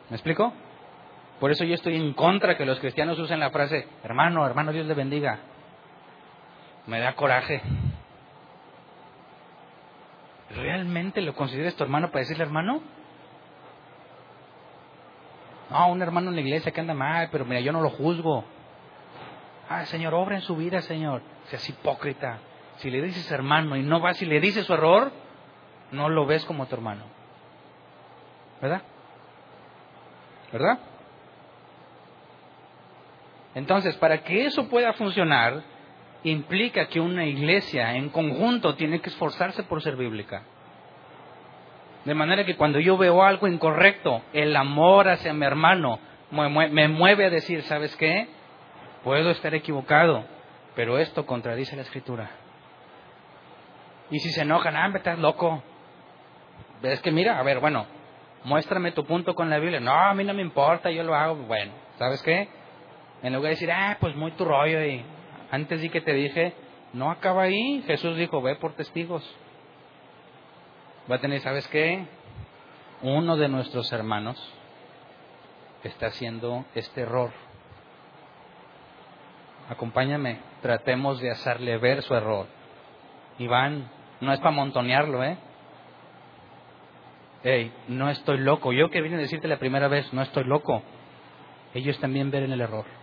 ¿Me 0.10 0.16
explico? 0.16 0.54
Por 1.44 1.52
eso 1.52 1.66
yo 1.66 1.76
estoy 1.76 1.98
en 1.98 2.14
contra 2.14 2.56
que 2.56 2.66
los 2.66 2.80
cristianos 2.80 3.20
usen 3.20 3.42
la 3.42 3.50
frase, 3.50 3.86
hermano, 4.02 4.46
hermano, 4.46 4.72
Dios 4.72 4.86
le 4.86 4.94
bendiga. 4.94 5.40
Me 6.88 7.02
da 7.02 7.16
coraje. 7.16 7.62
¿Realmente 10.52 11.20
lo 11.20 11.36
consideras 11.36 11.76
tu 11.76 11.84
hermano 11.84 12.12
para 12.12 12.20
decirle 12.22 12.46
hermano? 12.46 12.82
No, 15.70 15.92
un 15.92 16.02
hermano 16.02 16.30
en 16.30 16.36
la 16.36 16.42
iglesia 16.44 16.72
que 16.72 16.80
anda 16.80 16.94
mal, 16.94 17.28
pero 17.30 17.44
mira, 17.44 17.60
yo 17.60 17.74
no 17.74 17.82
lo 17.82 17.90
juzgo. 17.90 18.46
Ah, 19.68 19.86
Señor, 19.88 20.14
obra 20.14 20.36
en 20.36 20.44
su 20.44 20.56
vida, 20.56 20.80
Señor. 20.80 21.24
Seas 21.48 21.68
hipócrita. 21.68 22.40
Si 22.78 22.90
le 22.90 23.02
dices 23.02 23.30
hermano 23.34 23.76
y 23.76 23.84
no 23.84 24.00
vas 24.00 24.22
y 24.22 24.26
le 24.26 24.40
dices 24.40 24.66
su 24.66 24.74
error, 24.74 25.12
no 25.92 26.08
lo 26.08 26.26
ves 26.26 26.46
como 26.46 26.68
tu 26.68 26.76
hermano. 26.76 27.04
¿Verdad? 28.62 28.82
¿Verdad? 30.54 30.80
Entonces, 33.56 33.96
para 33.98 34.24
que 34.24 34.46
eso 34.46 34.68
pueda 34.70 34.94
funcionar, 34.94 35.62
implica 36.24 36.88
que 36.88 37.00
una 37.00 37.26
iglesia 37.26 37.96
en 37.96 38.10
conjunto 38.10 38.76
tiene 38.76 39.02
que 39.02 39.10
esforzarse 39.10 39.64
por 39.64 39.82
ser 39.82 39.96
bíblica. 39.96 40.44
De 42.06 42.14
manera 42.14 42.46
que 42.46 42.56
cuando 42.56 42.80
yo 42.80 42.98
veo 42.98 43.24
algo 43.24 43.48
incorrecto, 43.48 44.22
el 44.34 44.56
amor 44.56 45.08
hacia 45.08 45.34
mi 45.34 45.46
hermano 45.46 46.00
me 46.32 46.88
mueve 46.88 47.26
a 47.26 47.30
decir, 47.30 47.62
¿sabes 47.64 47.96
qué? 47.96 48.28
Puedo 49.04 49.30
estar 49.30 49.54
equivocado, 49.54 50.26
pero 50.76 50.98
esto 50.98 51.26
contradice 51.26 51.76
la 51.76 51.84
escritura. 51.84 52.30
Y 54.10 54.20
si 54.20 54.30
se 54.30 54.42
enojan, 54.42 54.76
ah, 54.76 54.92
estás 54.94 55.20
loco. 55.20 55.64
Es 56.82 57.02
que 57.02 57.12
mira, 57.12 57.40
a 57.40 57.44
ver, 57.44 57.60
bueno, 57.60 57.86
muéstrame 58.44 58.92
tu 58.92 59.06
punto 59.06 59.34
con 59.36 59.50
la 59.50 59.60
Biblia. 59.60 59.80
No, 59.80 59.94
a 59.94 60.14
mí 60.14 60.24
no 60.24 60.34
me 60.34 60.42
importa, 60.42 60.92
yo 60.92 61.04
lo 61.04 61.16
hago. 61.16 61.36
Bueno, 61.36 61.72
¿sabes 61.98 62.22
qué? 62.22 62.50
En 63.24 63.34
lugar 63.34 63.50
de 63.50 63.56
decir, 63.56 63.72
ah, 63.72 63.98
pues 64.00 64.16
muy 64.16 64.32
tu 64.32 64.44
rollo 64.44 64.80
antes 65.50 65.82
sí 65.82 65.90
que 65.90 66.02
te 66.02 66.14
dije, 66.14 66.54
no 66.94 67.10
acaba 67.10 67.44
ahí. 67.44 67.84
Jesús 67.88 68.18
dijo, 68.18 68.42
ve 68.42 68.56
por 68.56 68.74
testigos. 68.74 69.24
Va 71.10 71.16
a 71.16 71.20
tener, 71.20 71.40
¿sabes 71.42 71.68
qué? 71.68 72.06
Uno 73.02 73.38
de 73.38 73.48
nuestros 73.48 73.92
hermanos 73.94 74.36
está 75.84 76.08
haciendo 76.08 76.66
este 76.76 77.02
error. 77.02 77.32
Acompáñame, 79.70 80.40
tratemos 80.62 81.22
de 81.22 81.32
hacerle 81.32 81.78
ver 81.78 82.02
su 82.02 82.14
error. 82.14 82.48
Iván, 83.38 83.90
no 84.20 84.34
es 84.34 84.40
para 84.40 84.52
montonearlo, 84.52 85.24
¿eh? 85.24 85.38
Hey, 87.44 87.72
no 87.88 88.10
estoy 88.10 88.40
loco. 88.40 88.74
Yo 88.74 88.90
que 88.90 89.02
vine 89.02 89.16
a 89.16 89.20
decirte 89.20 89.48
la 89.48 89.60
primera 89.60 89.88
vez, 89.88 90.12
no 90.14 90.24
estoy 90.24 90.44
loco. 90.46 90.82
Ellos 91.74 92.00
también 92.00 92.32
ven 92.32 92.52
el 92.52 92.60
error 92.60 93.03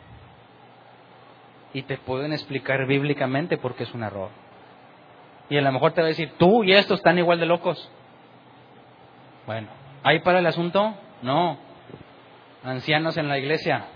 y 1.72 1.82
te 1.82 1.98
pueden 1.98 2.32
explicar 2.32 2.86
bíblicamente 2.86 3.56
por 3.56 3.74
qué 3.74 3.84
es 3.84 3.94
un 3.94 4.02
error. 4.02 4.30
Y 5.48 5.56
a 5.56 5.62
lo 5.62 5.72
mejor 5.72 5.92
te 5.92 6.00
va 6.00 6.06
a 6.06 6.08
decir, 6.08 6.32
tú 6.38 6.64
y 6.64 6.72
estos 6.72 6.98
están 6.98 7.18
igual 7.18 7.40
de 7.40 7.46
locos. 7.46 7.90
Bueno, 9.46 9.68
¿hay 10.02 10.20
para 10.20 10.38
el 10.38 10.46
asunto? 10.46 10.94
No. 11.22 11.58
Ancianos 12.62 13.16
en 13.16 13.28
la 13.28 13.38
iglesia, 13.38 13.86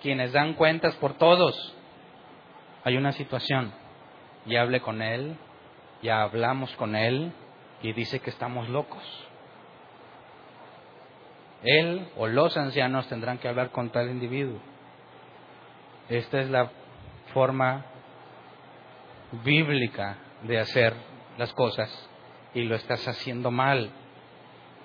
quienes 0.00 0.32
dan 0.32 0.54
cuentas 0.54 0.94
por 0.96 1.14
todos. 1.14 1.74
Hay 2.84 2.96
una 2.96 3.12
situación. 3.12 3.72
Ya 4.46 4.62
hablé 4.62 4.80
con 4.80 5.02
él, 5.02 5.36
ya 6.02 6.22
hablamos 6.22 6.74
con 6.76 6.96
él 6.96 7.32
y 7.82 7.92
dice 7.92 8.20
que 8.20 8.30
estamos 8.30 8.68
locos. 8.68 9.02
Él 11.62 12.08
o 12.16 12.26
los 12.26 12.56
ancianos 12.56 13.06
tendrán 13.08 13.38
que 13.38 13.48
hablar 13.48 13.70
con 13.70 13.90
tal 13.90 14.10
individuo. 14.10 14.58
Esta 16.08 16.40
es 16.40 16.50
la 16.50 16.70
forma 17.32 17.84
bíblica 19.44 20.18
de 20.42 20.58
hacer 20.58 20.94
las 21.38 21.52
cosas 21.52 22.08
y 22.54 22.62
lo 22.62 22.74
estás 22.74 23.06
haciendo 23.08 23.50
mal. 23.50 23.90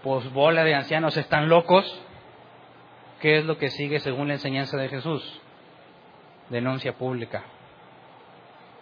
Pues 0.03 0.32
bola 0.32 0.64
de 0.64 0.76
ancianos 0.76 1.18
están 1.18 1.49
locos. 1.49 1.86
¿Qué 3.19 3.40
es 3.40 3.45
lo 3.45 3.57
que 3.57 3.69
sigue 3.69 3.99
según 3.99 4.28
la 4.28 4.36
enseñanza 4.36 4.78
de 4.78 4.90
Jesús? 4.90 5.41
Denuncia 6.49 6.94
pública. 6.94 7.44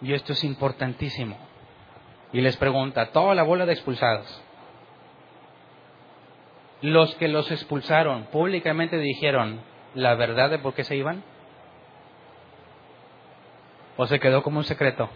Y 0.02 0.12
esto 0.12 0.34
es 0.34 0.44
importantísimo. 0.44 1.36
Y 2.32 2.40
les 2.40 2.56
pregunta, 2.56 3.12
toda 3.12 3.34
la 3.34 3.42
bola 3.42 3.66
de 3.66 3.72
expulsados. 3.72 4.42
Los 6.82 7.14
que 7.16 7.28
los 7.28 7.50
expulsaron 7.50 8.24
públicamente 8.24 8.98
dijeron 8.98 9.60
la 9.94 10.14
verdad 10.14 10.50
de 10.50 10.58
por 10.58 10.74
qué 10.74 10.84
se 10.84 10.96
iban. 10.96 11.24
¿O 13.96 14.06
se 14.06 14.20
quedó 14.20 14.42
como 14.42 14.58
un 14.58 14.64
secreto? 14.64 15.08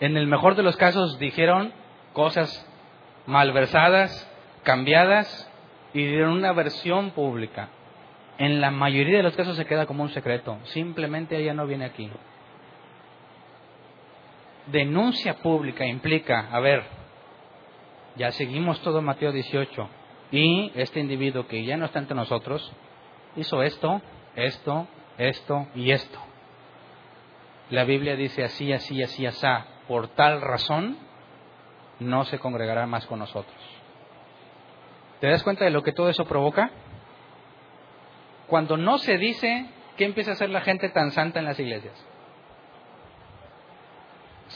En 0.00 0.16
el 0.16 0.26
mejor 0.26 0.56
de 0.56 0.62
los 0.62 0.76
casos 0.76 1.18
dijeron 1.18 1.72
cosas 2.12 2.66
malversadas, 3.26 4.28
cambiadas 4.62 5.50
y 5.92 6.04
dieron 6.04 6.32
una 6.32 6.52
versión 6.52 7.10
pública. 7.10 7.68
En 8.38 8.60
la 8.60 8.70
mayoría 8.70 9.18
de 9.18 9.22
los 9.22 9.36
casos 9.36 9.56
se 9.56 9.66
queda 9.66 9.86
como 9.86 10.02
un 10.02 10.10
secreto. 10.10 10.58
Simplemente 10.64 11.36
ella 11.36 11.52
no 11.52 11.66
viene 11.66 11.84
aquí. 11.84 12.10
Denuncia 14.66 15.34
pública 15.34 15.84
implica, 15.84 16.48
a 16.50 16.60
ver, 16.60 16.84
ya 18.16 18.32
seguimos 18.32 18.80
todo 18.80 19.02
Mateo 19.02 19.32
18 19.32 19.88
y 20.32 20.72
este 20.74 21.00
individuo 21.00 21.46
que 21.46 21.64
ya 21.64 21.76
no 21.76 21.86
está 21.86 21.98
entre 21.98 22.16
nosotros, 22.16 22.72
hizo 23.36 23.62
esto, 23.62 24.00
esto, 24.34 24.86
esto 25.18 25.66
y 25.74 25.92
esto. 25.92 26.18
La 27.70 27.84
Biblia 27.84 28.16
dice 28.16 28.42
así, 28.44 28.72
así, 28.72 29.02
así, 29.02 29.26
así. 29.26 29.46
Por 29.86 30.08
tal 30.08 30.40
razón, 30.40 30.98
no 32.00 32.24
se 32.24 32.38
congregará 32.38 32.86
más 32.86 33.06
con 33.06 33.18
nosotros. 33.18 33.56
¿Te 35.20 35.28
das 35.28 35.42
cuenta 35.42 35.64
de 35.64 35.70
lo 35.70 35.82
que 35.82 35.92
todo 35.92 36.08
eso 36.08 36.24
provoca? 36.24 36.70
Cuando 38.46 38.76
no 38.76 38.98
se 38.98 39.18
dice, 39.18 39.66
¿qué 39.96 40.04
empieza 40.04 40.30
a 40.30 40.34
hacer 40.34 40.50
la 40.50 40.62
gente 40.62 40.88
tan 40.88 41.12
santa 41.12 41.38
en 41.38 41.44
las 41.44 41.60
iglesias? 41.60 41.94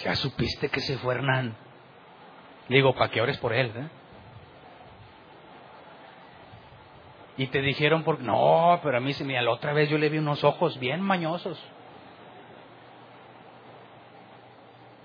Ya 0.02 0.14
supiste 0.16 0.68
que 0.68 0.80
se 0.80 0.98
fue 0.98 1.14
Hernán. 1.14 1.56
Le 2.68 2.76
digo, 2.76 2.94
para 2.94 3.10
que 3.10 3.20
ores 3.20 3.38
por 3.38 3.52
él. 3.52 3.72
¿eh? 3.76 3.88
Y 7.36 7.48
te 7.48 7.60
dijeron, 7.60 8.04
por... 8.04 8.20
no, 8.20 8.78
pero 8.82 8.96
a 8.96 9.00
mí, 9.00 9.12
mira, 9.24 9.42
la 9.42 9.50
otra 9.50 9.72
vez 9.72 9.88
yo 9.88 9.98
le 9.98 10.08
vi 10.08 10.18
unos 10.18 10.44
ojos 10.44 10.78
bien 10.78 11.00
mañosos. 11.00 11.60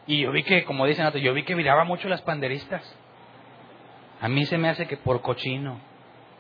Y 0.06 0.22
yo 0.22 0.32
vi 0.32 0.44
que, 0.44 0.64
como 0.66 0.86
dicen 0.86 1.06
otros, 1.06 1.24
yo 1.24 1.34
vi 1.34 1.44
que 1.44 1.56
miraba 1.56 1.84
mucho 1.84 2.08
las 2.08 2.22
panderistas. 2.22 2.84
A 4.22 4.28
mí 4.28 4.46
se 4.46 4.58
me 4.58 4.70
hace 4.70 4.88
que 4.88 4.98
por 4.98 5.22
cochino. 5.22 5.80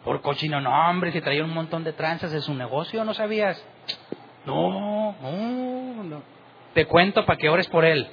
Por 0.03 0.21
cochino, 0.21 0.61
no, 0.61 0.71
hombre, 0.89 1.11
si 1.11 1.21
traía 1.21 1.43
un 1.43 1.53
montón 1.53 1.83
de 1.83 1.93
tranzas 1.93 2.31
de 2.31 2.41
su 2.41 2.53
negocio, 2.53 3.03
¿no 3.03 3.13
sabías? 3.13 3.63
No, 4.45 5.15
no, 5.21 6.03
no. 6.03 6.21
Te 6.73 6.85
cuento 6.85 7.25
para 7.25 7.37
que 7.37 7.49
ores 7.49 7.67
por 7.67 7.83
él. 7.83 8.07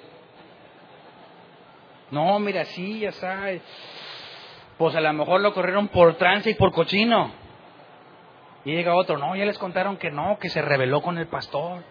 No, 2.11 2.39
mira, 2.39 2.65
sí, 2.65 3.01
ya 3.01 3.12
sabes. 3.12 3.62
Pues 4.78 4.94
a 4.94 5.01
lo 5.01 5.12
mejor 5.12 5.40
lo 5.40 5.55
corrieron 5.55 5.89
por 5.89 6.15
trance 6.15 6.51
y 6.51 6.55
por 6.55 6.73
cochino. 6.73 7.45
Y 8.66 8.72
llega 8.72 8.97
otro, 8.97 9.16
no, 9.16 9.36
ya 9.36 9.44
les 9.44 9.59
contaron 9.59 9.97
que 9.97 10.10
no, 10.10 10.40
que 10.40 10.48
se 10.48 10.60
rebeló 10.60 11.01
con 11.01 11.18
el 11.18 11.28
pastor. 11.28 11.84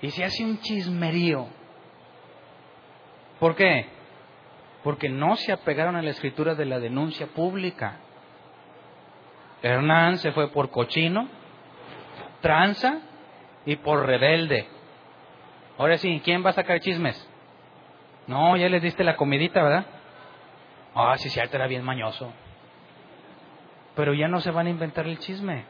Y 0.00 0.10
se 0.10 0.22
hace 0.22 0.44
un 0.44 0.60
chismerío. 0.60 1.48
¿Por 3.40 3.56
qué? 3.56 3.88
Porque 4.84 5.08
no 5.08 5.34
se 5.34 5.50
apegaron 5.50 5.96
a 5.96 6.02
la 6.02 6.10
escritura 6.10 6.54
de 6.54 6.64
la 6.64 6.78
denuncia 6.78 7.26
pública. 7.26 7.96
Hernán 9.62 10.18
se 10.18 10.30
fue 10.30 10.48
por 10.52 10.70
cochino, 10.70 11.28
tranza 12.40 13.00
y 13.66 13.74
por 13.74 14.06
rebelde. 14.06 14.68
Ahora 15.76 15.98
sí, 15.98 16.22
¿quién 16.24 16.46
va 16.46 16.50
a 16.50 16.52
sacar 16.52 16.78
chismes? 16.78 17.28
No, 18.28 18.56
ya 18.56 18.68
les 18.68 18.80
diste 18.80 19.02
la 19.02 19.16
comidita, 19.16 19.60
¿verdad? 19.60 19.86
Ah, 20.94 21.16
sí, 21.16 21.30
cierto, 21.30 21.56
era 21.56 21.66
bien 21.66 21.82
mañoso. 21.82 22.32
Pero 23.94 24.14
ya 24.14 24.28
no 24.28 24.40
se 24.40 24.50
van 24.50 24.66
a 24.66 24.70
inventar 24.70 25.06
el 25.06 25.18
chisme. 25.18 25.64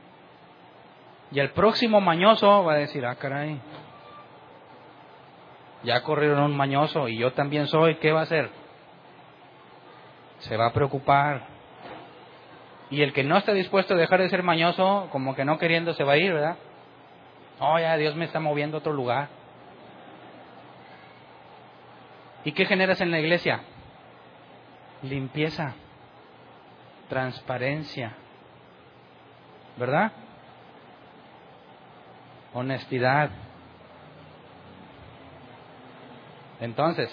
Y 1.31 1.41
el 1.41 1.51
próximo 1.51 2.01
mañoso 2.01 2.65
va 2.65 2.75
a 2.75 2.77
decir, 2.77 3.05
ah, 3.05 3.17
caray, 3.17 3.61
ya 5.85 6.03
corrieron 6.03 6.41
un 6.41 6.57
mañoso 6.57 7.09
y 7.09 7.19
yo 7.19 7.33
también 7.33 7.67
soy, 7.67 7.97
¿qué 7.97 8.13
va 8.13 8.21
a 8.21 8.25
hacer? 8.25 8.51
Se 10.39 10.57
va 10.57 10.69
a 10.69 10.73
preocupar. 10.73 11.47
Y 12.91 13.03
el 13.03 13.13
que 13.13 13.25
no 13.25 13.37
está 13.37 13.53
dispuesto 13.53 13.95
a 13.95 13.97
dejar 13.97 14.21
de 14.21 14.29
ser 14.29 14.43
mañoso, 14.43 15.09
como 15.11 15.35
que 15.35 15.45
no 15.45 15.59
queriendo, 15.59 15.95
se 15.95 16.05
va 16.05 16.13
a 16.13 16.17
ir, 16.17 16.33
¿verdad? 16.33 16.57
Oh, 17.61 17.79
ya 17.79 17.97
Dios 17.97 18.15
me 18.15 18.25
está 18.25 18.41
moviendo 18.41 18.77
a 18.77 18.81
otro 18.81 18.93
lugar. 18.93 19.29
¿Y 22.45 22.53
qué 22.53 22.67
generas 22.67 23.01
en 23.01 23.11
la 23.11 23.21
iglesia? 23.21 23.61
Limpieza, 25.03 25.75
transparencia, 27.09 28.15
¿verdad? 29.77 30.13
Honestidad, 32.53 33.31
Entonces, 36.65 37.11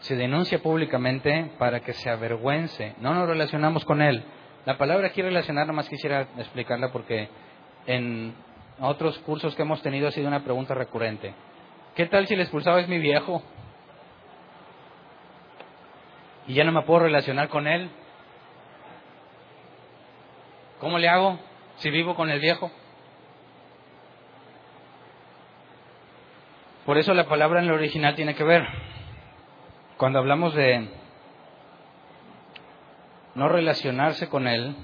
se 0.00 0.14
denuncia 0.14 0.60
públicamente 0.60 1.52
para 1.58 1.80
que 1.80 1.94
se 1.94 2.10
avergüence. 2.10 2.94
No 3.00 3.14
nos 3.14 3.26
relacionamos 3.26 3.84
con 3.84 4.02
él. 4.02 4.22
La 4.66 4.76
palabra 4.76 5.08
aquí 5.08 5.22
relacionar, 5.22 5.66
nomás 5.66 5.88
quisiera 5.88 6.28
explicarla 6.36 6.92
porque 6.92 7.28
en 7.86 8.34
otros 8.78 9.18
cursos 9.20 9.54
que 9.54 9.62
hemos 9.62 9.82
tenido 9.82 10.08
ha 10.08 10.10
sido 10.10 10.28
una 10.28 10.44
pregunta 10.44 10.74
recurrente. 10.74 11.34
¿Qué 11.94 12.06
tal 12.06 12.26
si 12.26 12.34
el 12.34 12.40
expulsado 12.40 12.78
es 12.78 12.88
mi 12.88 12.98
viejo? 12.98 13.42
Y 16.46 16.54
ya 16.54 16.64
no 16.64 16.72
me 16.72 16.82
puedo 16.82 17.00
relacionar 17.00 17.48
con 17.48 17.66
él. 17.66 17.90
¿Cómo 20.80 20.98
le 20.98 21.08
hago 21.08 21.38
si 21.76 21.90
vivo 21.90 22.14
con 22.14 22.30
el 22.30 22.40
viejo? 22.40 22.70
Por 26.86 26.96
eso 26.96 27.12
la 27.12 27.28
palabra 27.28 27.60
en 27.60 27.66
el 27.66 27.72
original 27.72 28.14
tiene 28.14 28.34
que 28.34 28.44
ver. 28.44 28.66
Cuando 29.98 30.18
hablamos 30.18 30.54
de 30.54 30.88
no 33.34 33.48
relacionarse 33.48 34.30
con 34.30 34.48
él, 34.48 34.74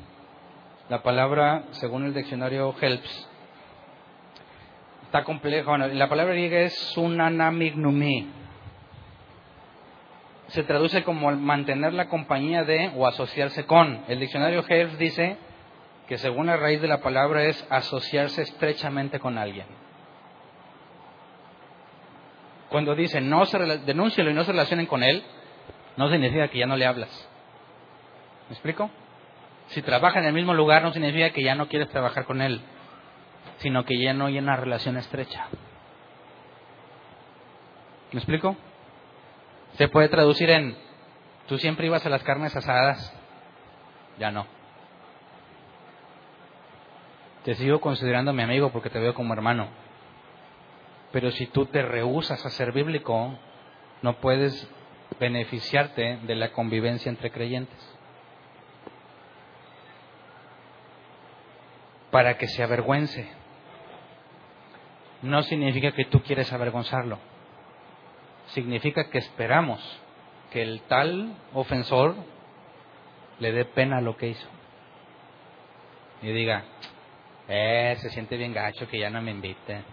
la 0.91 1.03
palabra, 1.03 1.65
según 1.71 2.05
el 2.05 2.13
diccionario 2.13 2.75
Helps, 2.79 3.29
está 5.05 5.25
compleja. 5.25 5.79
la 5.79 6.09
palabra 6.11 6.35
griega 6.35 6.61
es 6.61 6.75
sunanamignumi. 6.93 8.31
Se 10.49 10.63
traduce 10.63 11.03
como 11.05 11.33
mantener 11.33 11.95
la 11.95 12.09
compañía 12.09 12.65
de 12.65 12.93
o 12.95 13.07
asociarse 13.07 13.65
con. 13.65 14.05
El 14.09 14.21
diccionario 14.21 14.63
Helps 14.69 14.99
dice 14.99 15.39
que 16.07 16.19
según 16.19 16.47
la 16.47 16.57
raíz 16.57 16.81
de 16.81 16.89
la 16.89 17.01
palabra 17.01 17.45
es 17.45 17.67
asociarse 17.71 18.43
estrechamente 18.43 19.19
con 19.19 19.39
alguien. 19.39 19.67
Cuando 22.69 22.95
dice 22.95 23.21
no 23.21 23.45
se 23.47 23.59
denúncialo 23.59 24.31
y 24.31 24.35
no 24.35 24.45
se 24.45 24.53
relacionen 24.53 24.87
con 24.87 25.03
él, 25.03 25.23
no 25.97 26.11
significa 26.11 26.49
que 26.49 26.59
ya 26.59 26.67
no 26.67 26.77
le 26.77 26.87
hablas. 26.87 27.29
¿Me 28.49 28.55
explico? 28.55 28.91
Si 29.69 29.83
trabaja 29.83 30.21
en 30.21 30.27
el 30.27 30.33
mismo 30.33 30.55
lugar 30.55 30.83
no 30.83 30.93
significa 30.93 31.31
que 31.31 31.43
ya 31.43 31.55
no 31.55 31.69
quieres 31.69 31.89
trabajar 31.89 32.25
con 32.25 32.41
él, 32.41 32.61
sino 33.59 33.85
que 33.85 33.99
ya 33.99 34.13
no 34.13 34.27
hay 34.27 34.39
una 34.39 34.57
relación 34.57 34.97
estrecha. 34.97 35.49
¿Me 38.13 38.21
explico? 38.21 38.57
Se 39.75 39.89
puede 39.89 40.09
traducir 40.09 40.51
en 40.51 40.77
tú 41.49 41.59
siempre 41.59 41.87
ibas 41.87 42.07
a 42.07 42.11
las 42.11 42.23
carnes 42.23 42.55
asadas, 42.55 43.13
ya 44.19 44.31
no. 44.31 44.56
Te 47.47 47.55
sigo 47.55 47.81
considerando 47.81 48.33
mi 48.33 48.43
amigo 48.43 48.73
porque 48.73 48.91
te 48.91 48.99
veo 48.99 49.15
como 49.15 49.33
hermano. 49.33 49.69
Pero 51.13 51.31
si 51.31 51.47
tú 51.47 51.67
te 51.67 51.81
rehusas 51.81 52.45
a 52.45 52.51
ser 52.51 52.73
bíblico, 52.73 53.39
no 54.03 54.17
puedes 54.17 54.69
beneficiarte 55.21 56.19
de 56.25 56.35
la 56.35 56.51
convivencia 56.51 57.09
entre 57.09 57.31
creyentes. 57.31 57.79
Para 62.11 62.37
que 62.37 62.49
se 62.49 62.65
avergüence. 62.65 63.31
No 65.23 65.41
significa 65.45 65.93
que 65.93 66.07
tú 66.07 66.23
quieres 66.25 66.53
avergonzarlo. 66.53 67.21
Significa 68.47 69.09
que 69.09 69.19
esperamos 69.19 70.01
que 70.51 70.63
el 70.63 70.81
tal 70.89 71.37
ofensor 71.55 72.17
le 73.39 73.53
dé 73.53 73.65
pena 73.67 74.01
lo 74.01 74.17
que 74.17 74.31
hizo. 74.31 74.49
Y 76.23 76.33
diga, 76.33 76.65
eh, 77.49 77.97
se 77.99 78.11
siente 78.11 78.37
bien 78.37 78.53
gacho 78.53 78.89
que 78.89 78.99
ya 78.99 79.11
no 79.11 79.23
me 79.23 79.31
invite 79.31 79.85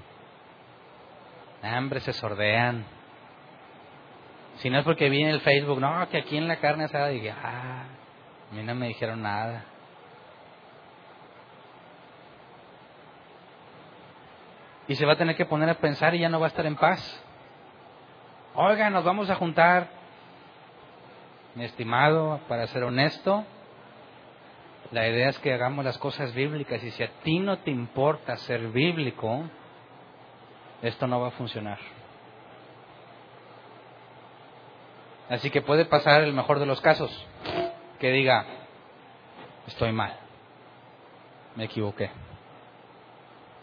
hambre, 1.64 2.00
se 2.02 2.14
sordean. 2.14 2.86
Si 4.58 4.70
no 4.70 4.80
es 4.80 4.86
porque 4.86 5.10
vi 5.10 5.22
en 5.22 5.30
el 5.30 5.42
Facebook, 5.42 5.80
no, 5.80 6.08
que 6.10 6.18
aquí 6.18 6.38
en 6.38 6.48
la 6.48 6.58
carne 6.58 6.86
asada, 6.86 7.08
dije, 7.08 7.32
ah, 7.32 7.86
a 8.52 8.56
mí 8.56 8.64
no 8.64 8.76
me 8.76 8.88
dijeron 8.88 9.22
nada. 9.22 9.66
Y 14.88 14.96
se 14.96 15.06
va 15.06 15.14
a 15.14 15.18
tener 15.18 15.36
que 15.36 15.46
poner 15.46 15.70
a 15.70 15.76
pensar 15.76 16.14
y 16.14 16.20
ya 16.20 16.30
no 16.30 16.40
va 16.40 16.48
a 16.48 16.50
estar 16.50 16.66
en 16.66 16.76
paz. 16.76 17.24
Oiga, 18.54 18.90
nos 18.90 19.04
vamos 19.04 19.30
a 19.30 19.36
juntar. 19.36 19.88
Mi 21.56 21.66
estimado, 21.66 22.40
para 22.48 22.68
ser 22.68 22.84
honesto, 22.84 23.46
la 24.94 25.10
idea 25.10 25.30
es 25.30 25.40
que 25.40 25.52
hagamos 25.52 25.84
las 25.84 25.98
cosas 25.98 26.36
bíblicas 26.36 26.84
y 26.84 26.92
si 26.92 27.02
a 27.02 27.10
ti 27.24 27.40
no 27.40 27.58
te 27.60 27.72
importa 27.72 28.38
ser 28.38 28.68
bíblico, 28.68 29.44
esto 30.84 31.08
no 31.08 31.20
va 31.20 31.30
a 31.30 31.32
funcionar. 31.32 31.80
Así 35.30 35.50
que 35.50 35.64
puede 35.64 35.86
pasar 35.86 36.22
el 36.22 36.32
mejor 36.34 36.60
de 36.60 36.68
los 36.68 36.80
casos, 36.80 37.12
que 38.00 38.12
diga, 38.12 38.46
estoy 39.66 39.92
mal, 39.92 40.16
me 41.56 41.64
equivoqué, 41.64 42.12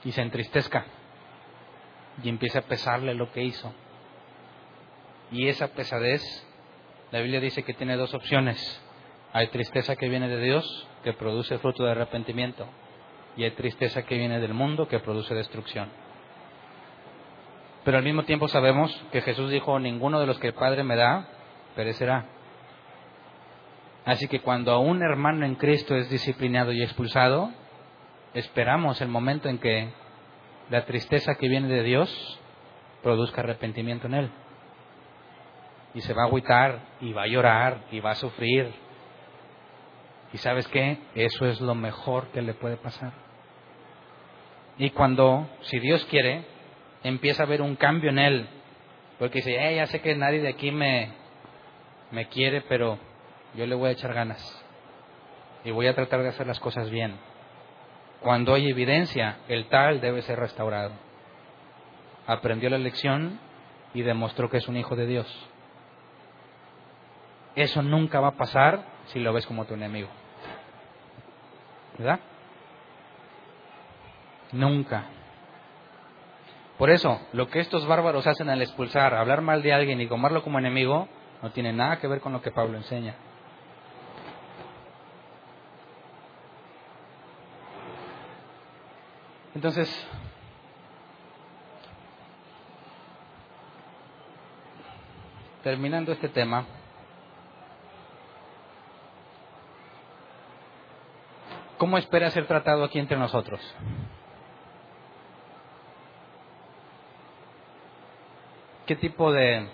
y 0.02 0.10
se 0.10 0.22
entristezca, 0.22 0.84
y 2.24 2.28
empieza 2.28 2.58
a 2.58 2.62
pesarle 2.62 3.14
lo 3.14 3.30
que 3.30 3.44
hizo. 3.44 3.72
Y 5.30 5.46
esa 5.46 5.68
pesadez, 5.68 6.22
la 7.12 7.20
Biblia 7.20 7.38
dice 7.38 7.62
que 7.62 7.74
tiene 7.74 7.96
dos 7.96 8.14
opciones. 8.14 8.82
Hay 9.32 9.48
tristeza 9.48 9.96
que 9.96 10.08
viene 10.08 10.28
de 10.28 10.40
Dios, 10.40 10.88
que 11.04 11.12
produce 11.12 11.58
fruto 11.58 11.84
de 11.84 11.92
arrepentimiento, 11.92 12.66
y 13.36 13.44
hay 13.44 13.52
tristeza 13.52 14.04
que 14.04 14.16
viene 14.16 14.40
del 14.40 14.54
mundo, 14.54 14.88
que 14.88 14.98
produce 14.98 15.34
destrucción. 15.34 15.88
Pero 17.84 17.98
al 17.98 18.04
mismo 18.04 18.24
tiempo 18.24 18.48
sabemos 18.48 18.92
que 19.12 19.22
Jesús 19.22 19.50
dijo, 19.50 19.78
ninguno 19.78 20.20
de 20.20 20.26
los 20.26 20.38
que 20.38 20.48
el 20.48 20.54
Padre 20.54 20.82
me 20.82 20.96
da, 20.96 21.28
perecerá. 21.76 22.26
Así 24.04 24.28
que 24.28 24.40
cuando 24.40 24.78
un 24.80 25.02
hermano 25.02 25.46
en 25.46 25.54
Cristo 25.54 25.94
es 25.94 26.10
disciplinado 26.10 26.72
y 26.72 26.82
expulsado, 26.82 27.50
esperamos 28.34 29.00
el 29.00 29.08
momento 29.08 29.48
en 29.48 29.58
que 29.58 29.92
la 30.70 30.84
tristeza 30.84 31.36
que 31.36 31.48
viene 31.48 31.68
de 31.68 31.82
Dios 31.82 32.40
produzca 33.02 33.40
arrepentimiento 33.40 34.06
en 34.06 34.14
él. 34.14 34.30
Y 35.94 36.00
se 36.02 36.14
va 36.14 36.22
a 36.22 36.26
agüitar, 36.26 36.80
y 37.00 37.12
va 37.12 37.22
a 37.22 37.26
llorar, 37.26 37.84
y 37.90 38.00
va 38.00 38.10
a 38.10 38.14
sufrir. 38.14 38.72
Y 40.32 40.38
sabes 40.38 40.66
qué? 40.68 40.98
Eso 41.14 41.46
es 41.46 41.60
lo 41.60 41.74
mejor 41.74 42.28
que 42.28 42.42
le 42.42 42.54
puede 42.54 42.76
pasar. 42.76 43.12
Y 44.78 44.90
cuando, 44.90 45.48
si 45.62 45.78
Dios 45.78 46.04
quiere, 46.06 46.44
empieza 47.02 47.42
a 47.42 47.46
haber 47.46 47.62
un 47.62 47.76
cambio 47.76 48.10
en 48.10 48.18
él, 48.18 48.48
porque 49.18 49.38
dice, 49.38 49.54
eh, 49.54 49.76
ya 49.76 49.86
sé 49.86 50.00
que 50.00 50.14
nadie 50.14 50.40
de 50.40 50.48
aquí 50.48 50.70
me, 50.70 51.12
me 52.10 52.28
quiere, 52.28 52.62
pero 52.62 52.98
yo 53.54 53.66
le 53.66 53.74
voy 53.74 53.88
a 53.88 53.92
echar 53.92 54.14
ganas 54.14 54.40
y 55.64 55.70
voy 55.70 55.86
a 55.86 55.94
tratar 55.94 56.22
de 56.22 56.28
hacer 56.28 56.46
las 56.46 56.60
cosas 56.60 56.90
bien. 56.90 57.18
Cuando 58.20 58.54
hay 58.54 58.68
evidencia, 58.68 59.38
el 59.48 59.66
tal 59.68 60.00
debe 60.00 60.22
ser 60.22 60.38
restaurado. 60.38 60.92
Aprendió 62.26 62.70
la 62.70 62.78
lección 62.78 63.40
y 63.94 64.02
demostró 64.02 64.50
que 64.50 64.58
es 64.58 64.68
un 64.68 64.76
hijo 64.76 64.94
de 64.94 65.06
Dios. 65.06 65.48
Eso 67.56 67.82
nunca 67.82 68.20
va 68.20 68.28
a 68.28 68.36
pasar 68.36 68.84
si 69.06 69.18
lo 69.18 69.32
ves 69.32 69.46
como 69.46 69.64
tu 69.64 69.74
enemigo. 69.74 70.08
¿Verdad? 71.98 72.20
Nunca. 74.52 75.04
Por 76.78 76.90
eso, 76.90 77.20
lo 77.32 77.48
que 77.48 77.60
estos 77.60 77.86
bárbaros 77.86 78.26
hacen 78.26 78.48
al 78.48 78.62
expulsar, 78.62 79.14
hablar 79.14 79.42
mal 79.42 79.62
de 79.62 79.72
alguien 79.72 80.00
y 80.00 80.06
tomarlo 80.06 80.42
como 80.42 80.58
enemigo, 80.58 81.08
no 81.42 81.50
tiene 81.52 81.72
nada 81.72 81.98
que 81.98 82.08
ver 82.08 82.20
con 82.20 82.32
lo 82.32 82.40
que 82.40 82.50
Pablo 82.50 82.78
enseña. 82.78 83.14
Entonces, 89.54 90.06
terminando 95.62 96.12
este 96.12 96.28
tema, 96.28 96.64
¿cómo 101.80 101.96
espera 101.96 102.30
ser 102.30 102.46
tratado 102.46 102.84
aquí 102.84 102.98
entre 102.98 103.16
nosotros? 103.16 103.58
¿Qué 108.84 108.96
tipo 108.96 109.32
de 109.32 109.66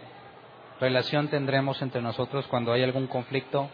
relación 0.78 1.26
tendremos 1.26 1.82
entre 1.82 2.00
nosotros 2.00 2.46
cuando 2.46 2.72
hay 2.72 2.84
algún 2.84 3.08
conflicto 3.08 3.68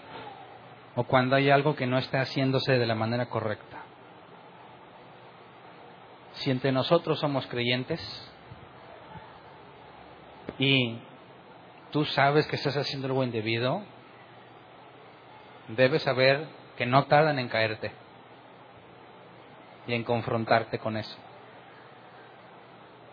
o 0.97 1.05
cuando 1.05 1.37
hay 1.37 1.51
algo 1.51 1.77
que 1.77 1.87
no 1.87 1.99
está 1.99 2.23
haciéndose 2.23 2.79
de 2.79 2.87
la 2.87 2.95
manera 2.95 3.27
correcta? 3.27 3.83
Si 6.33 6.51
entre 6.51 6.73
nosotros 6.73 7.21
somos 7.21 7.47
creyentes 7.49 8.01
y 10.59 11.01
tú 11.91 12.07
sabes 12.07 12.47
que 12.47 12.57
estás 12.57 12.79
haciendo 12.79 13.09
algo 13.09 13.25
indebido, 13.25 13.83
debes 15.69 16.03
saber 16.03 16.47
que 16.79 16.87
no 16.87 17.05
tardan 17.05 17.39
en 17.39 17.49
caerte 17.49 17.93
y 19.87 19.95
en 19.95 20.05
confrontarte 20.05 20.79
con 20.79 20.97
eso. 20.97 21.17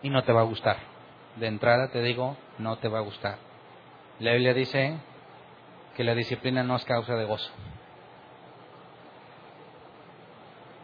Y 0.02 0.10
no 0.10 0.24
te 0.24 0.32
va 0.32 0.40
a 0.40 0.44
gustar 0.44 0.90
de 1.36 1.46
entrada 1.46 1.88
te 1.88 2.02
digo, 2.02 2.36
no 2.58 2.76
te 2.78 2.88
va 2.88 2.98
a 2.98 3.02
gustar. 3.02 3.38
La 4.18 4.32
Biblia 4.32 4.54
dice 4.54 4.98
que 5.96 6.04
la 6.04 6.14
disciplina 6.14 6.62
no 6.62 6.76
es 6.76 6.84
causa 6.84 7.14
de 7.14 7.24
gozo. 7.24 7.50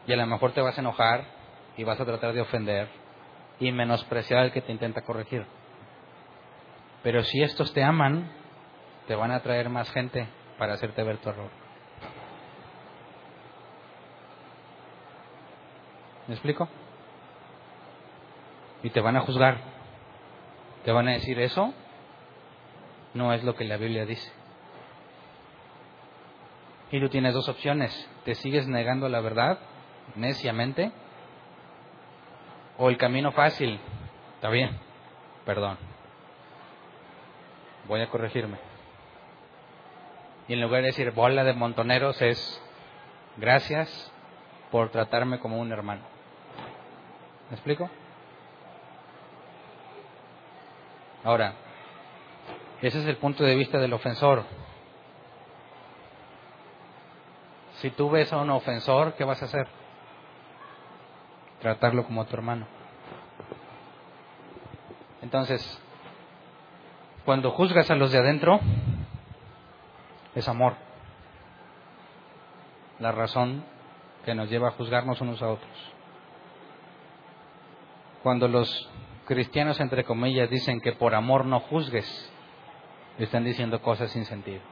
Y 0.06 0.12
a 0.12 0.16
lo 0.16 0.26
mejor 0.26 0.52
te 0.52 0.60
vas 0.60 0.76
a 0.76 0.80
enojar 0.80 1.24
y 1.76 1.84
vas 1.84 2.00
a 2.00 2.04
tratar 2.04 2.32
de 2.32 2.40
ofender 2.40 2.88
y 3.58 3.72
menospreciar 3.72 4.40
al 4.40 4.52
que 4.52 4.62
te 4.62 4.72
intenta 4.72 5.02
corregir. 5.02 5.44
Pero 7.02 7.22
si 7.24 7.42
estos 7.42 7.72
te 7.72 7.82
aman, 7.82 8.30
te 9.06 9.14
van 9.14 9.32
a 9.32 9.42
traer 9.42 9.68
más 9.68 9.90
gente 9.90 10.28
para 10.58 10.74
hacerte 10.74 11.02
ver 11.02 11.18
tu 11.18 11.28
error. 11.30 11.65
¿Me 16.28 16.34
explico? 16.34 16.68
Y 18.82 18.90
te 18.90 19.00
van 19.00 19.16
a 19.16 19.20
juzgar 19.20 19.76
te 20.86 20.92
van 20.92 21.08
a 21.08 21.14
decir 21.14 21.40
eso 21.40 21.74
no 23.12 23.32
es 23.32 23.42
lo 23.42 23.56
que 23.56 23.64
la 23.64 23.76
Biblia 23.76 24.06
dice. 24.06 24.30
Y 26.92 27.00
tú 27.00 27.08
tienes 27.08 27.34
dos 27.34 27.48
opciones. 27.48 28.08
Te 28.24 28.36
sigues 28.36 28.68
negando 28.68 29.08
la 29.08 29.20
verdad 29.20 29.58
neciamente 30.14 30.92
o 32.78 32.88
el 32.88 32.98
camino 32.98 33.32
fácil. 33.32 33.80
Está 34.36 34.48
bien, 34.48 34.78
perdón. 35.44 35.76
Voy 37.88 38.00
a 38.00 38.08
corregirme. 38.08 38.58
Y 40.46 40.52
en 40.52 40.60
lugar 40.60 40.82
de 40.82 40.86
decir 40.86 41.10
bola 41.10 41.42
de 41.42 41.52
montoneros 41.52 42.22
es 42.22 42.62
gracias 43.38 44.12
por 44.70 44.90
tratarme 44.90 45.40
como 45.40 45.58
un 45.58 45.72
hermano. 45.72 46.15
¿Me 47.50 47.56
explico? 47.56 47.88
Ahora, 51.22 51.54
ese 52.82 53.00
es 53.00 53.06
el 53.06 53.16
punto 53.16 53.44
de 53.44 53.54
vista 53.54 53.78
del 53.78 53.92
ofensor. 53.92 54.44
Si 57.80 57.90
tú 57.90 58.10
ves 58.10 58.32
a 58.32 58.38
un 58.38 58.50
ofensor, 58.50 59.14
¿qué 59.14 59.24
vas 59.24 59.42
a 59.42 59.46
hacer? 59.46 59.66
Tratarlo 61.60 62.04
como 62.04 62.24
tu 62.26 62.34
hermano. 62.34 62.66
Entonces, 65.22 65.82
cuando 67.24 67.50
juzgas 67.50 67.90
a 67.90 67.96
los 67.96 68.12
de 68.12 68.18
adentro, 68.18 68.60
es 70.34 70.48
amor. 70.48 70.74
La 72.98 73.12
razón 73.12 73.64
que 74.24 74.34
nos 74.34 74.48
lleva 74.48 74.68
a 74.68 74.72
juzgarnos 74.72 75.20
unos 75.20 75.42
a 75.42 75.48
otros. 75.48 75.95
Cuando 78.26 78.48
los 78.48 78.90
cristianos, 79.24 79.78
entre 79.78 80.02
comillas, 80.02 80.50
dicen 80.50 80.80
que 80.80 80.90
por 80.90 81.14
amor 81.14 81.46
no 81.46 81.60
juzgues, 81.60 82.32
están 83.18 83.44
diciendo 83.44 83.80
cosas 83.80 84.10
sin 84.10 84.24
sentido. 84.24 84.62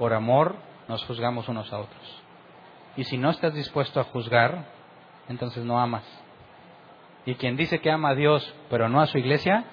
Por 0.00 0.12
amor 0.12 0.56
nos 0.88 1.04
juzgamos 1.04 1.48
unos 1.48 1.72
a 1.72 1.78
otros. 1.78 2.22
Y 2.96 3.04
si 3.04 3.16
no 3.16 3.30
estás 3.30 3.54
dispuesto 3.54 4.00
a 4.00 4.02
juzgar, 4.02 4.66
entonces 5.28 5.64
no 5.64 5.78
amas. 5.78 6.02
Y 7.24 7.36
quien 7.36 7.56
dice 7.56 7.78
que 7.78 7.92
ama 7.92 8.08
a 8.08 8.14
Dios, 8.16 8.52
pero 8.68 8.88
no 8.88 9.00
a 9.00 9.06
su 9.06 9.16
iglesia, 9.16 9.66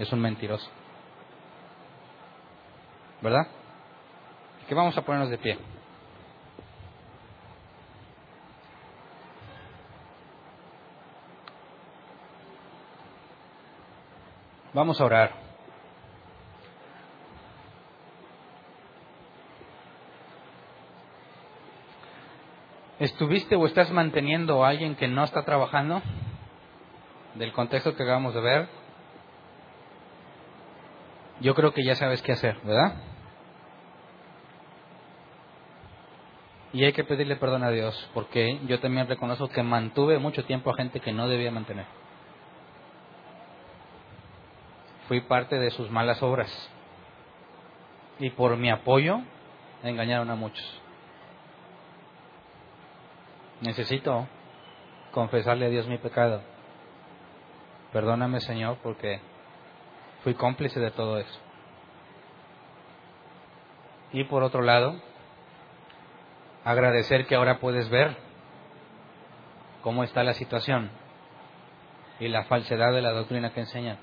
es 0.00 0.12
un 0.12 0.18
mentiroso. 0.18 0.68
¿Verdad? 3.20 3.46
Que 4.66 4.74
vamos 4.74 4.98
a 4.98 5.02
ponernos 5.02 5.30
de 5.30 5.38
pie. 5.38 5.71
Vamos 14.74 14.98
a 15.00 15.04
orar. 15.04 15.32
¿Estuviste 22.98 23.56
o 23.56 23.66
estás 23.66 23.90
manteniendo 23.90 24.64
a 24.64 24.68
alguien 24.68 24.94
que 24.94 25.08
no 25.08 25.24
está 25.24 25.44
trabajando? 25.44 26.00
Del 27.34 27.52
contexto 27.52 27.94
que 27.94 28.02
acabamos 28.02 28.32
de 28.32 28.40
ver. 28.40 28.68
Yo 31.40 31.54
creo 31.54 31.74
que 31.74 31.84
ya 31.84 31.96
sabes 31.96 32.22
qué 32.22 32.32
hacer, 32.32 32.58
¿verdad? 32.62 32.94
Y 36.72 36.84
hay 36.84 36.92
que 36.94 37.04
pedirle 37.04 37.36
perdón 37.36 37.64
a 37.64 37.70
Dios, 37.70 38.08
porque 38.14 38.60
yo 38.66 38.80
también 38.80 39.06
reconozco 39.06 39.48
que 39.48 39.62
mantuve 39.62 40.18
mucho 40.18 40.44
tiempo 40.44 40.70
a 40.70 40.76
gente 40.76 41.00
que 41.00 41.12
no 41.12 41.28
debía 41.28 41.50
mantener 41.50 42.01
fui 45.08 45.20
parte 45.20 45.58
de 45.58 45.70
sus 45.70 45.90
malas 45.90 46.22
obras. 46.22 46.50
Y 48.18 48.30
por 48.30 48.56
mi 48.56 48.70
apoyo 48.70 49.20
engañaron 49.82 50.30
a 50.30 50.36
muchos. 50.36 50.80
Necesito 53.60 54.26
confesarle 55.12 55.66
a 55.66 55.70
Dios 55.70 55.86
mi 55.86 55.98
pecado. 55.98 56.42
Perdóname, 57.92 58.40
Señor, 58.40 58.78
porque 58.82 59.20
fui 60.24 60.34
cómplice 60.34 60.80
de 60.80 60.90
todo 60.90 61.18
eso. 61.18 61.40
Y 64.12 64.24
por 64.24 64.42
otro 64.42 64.62
lado, 64.62 65.00
agradecer 66.64 67.26
que 67.26 67.34
ahora 67.34 67.58
puedes 67.58 67.88
ver 67.88 68.16
cómo 69.82 70.04
está 70.04 70.22
la 70.22 70.34
situación 70.34 70.90
y 72.20 72.28
la 72.28 72.44
falsedad 72.44 72.92
de 72.92 73.02
la 73.02 73.12
doctrina 73.12 73.52
que 73.52 73.60
enseñan. 73.60 73.98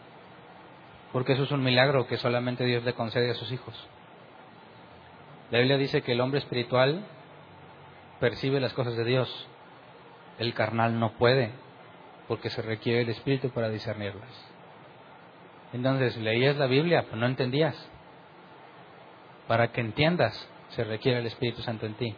Porque 1.11 1.33
eso 1.33 1.43
es 1.43 1.51
un 1.51 1.63
milagro 1.63 2.07
que 2.07 2.17
solamente 2.17 2.65
Dios 2.65 2.83
le 2.83 2.93
concede 2.93 3.31
a 3.31 3.35
sus 3.35 3.51
hijos. 3.51 3.75
La 5.51 5.59
Biblia 5.59 5.77
dice 5.77 6.01
que 6.01 6.11
el 6.11 6.21
hombre 6.21 6.39
espiritual 6.39 7.05
percibe 8.19 8.59
las 8.59 8.73
cosas 8.73 8.95
de 8.95 9.05
Dios, 9.05 9.47
el 10.37 10.53
carnal 10.53 10.99
no 10.99 11.13
puede, 11.13 11.51
porque 12.27 12.49
se 12.49 12.61
requiere 12.61 13.01
el 13.01 13.09
espíritu 13.09 13.49
para 13.49 13.69
discernirlas. 13.69 14.29
Entonces, 15.73 16.17
leías 16.17 16.57
la 16.57 16.67
Biblia, 16.67 17.03
pero 17.05 17.17
no 17.17 17.25
entendías. 17.25 17.75
Para 19.47 19.71
que 19.71 19.81
entiendas, 19.81 20.47
se 20.69 20.83
requiere 20.83 21.19
el 21.19 21.27
Espíritu 21.27 21.61
Santo 21.61 21.85
en 21.85 21.95
ti. 21.95 22.15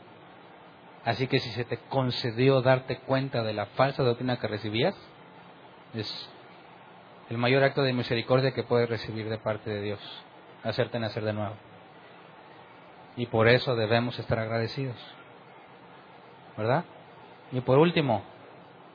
Así 1.03 1.27
que 1.27 1.39
si 1.39 1.49
se 1.51 1.65
te 1.65 1.77
concedió 1.89 2.61
darte 2.61 2.99
cuenta 2.99 3.43
de 3.43 3.53
la 3.53 3.65
falsa 3.67 4.03
doctrina 4.03 4.37
que 4.37 4.47
recibías, 4.47 4.95
es 5.93 6.29
el 7.31 7.37
mayor 7.37 7.63
acto 7.63 7.81
de 7.81 7.93
misericordia 7.93 8.51
que 8.51 8.63
puedes 8.63 8.89
recibir 8.89 9.29
de 9.29 9.37
parte 9.37 9.69
de 9.69 9.81
Dios, 9.81 10.01
hacerte 10.65 10.99
nacer 10.99 11.23
de 11.23 11.31
nuevo. 11.31 11.55
Y 13.15 13.27
por 13.27 13.47
eso 13.47 13.73
debemos 13.73 14.19
estar 14.19 14.37
agradecidos. 14.37 14.97
¿Verdad? 16.57 16.83
Y 17.53 17.61
por 17.61 17.79
último, 17.79 18.21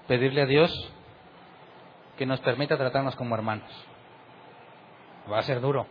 pedirle 0.06 0.42
a 0.42 0.46
Dios 0.46 0.70
que 2.18 2.26
nos 2.26 2.38
permita 2.40 2.76
tratarnos 2.76 3.16
como 3.16 3.34
hermanos. 3.34 3.70
Va 5.32 5.38
a 5.38 5.42
ser 5.42 5.62
duro, 5.62 5.86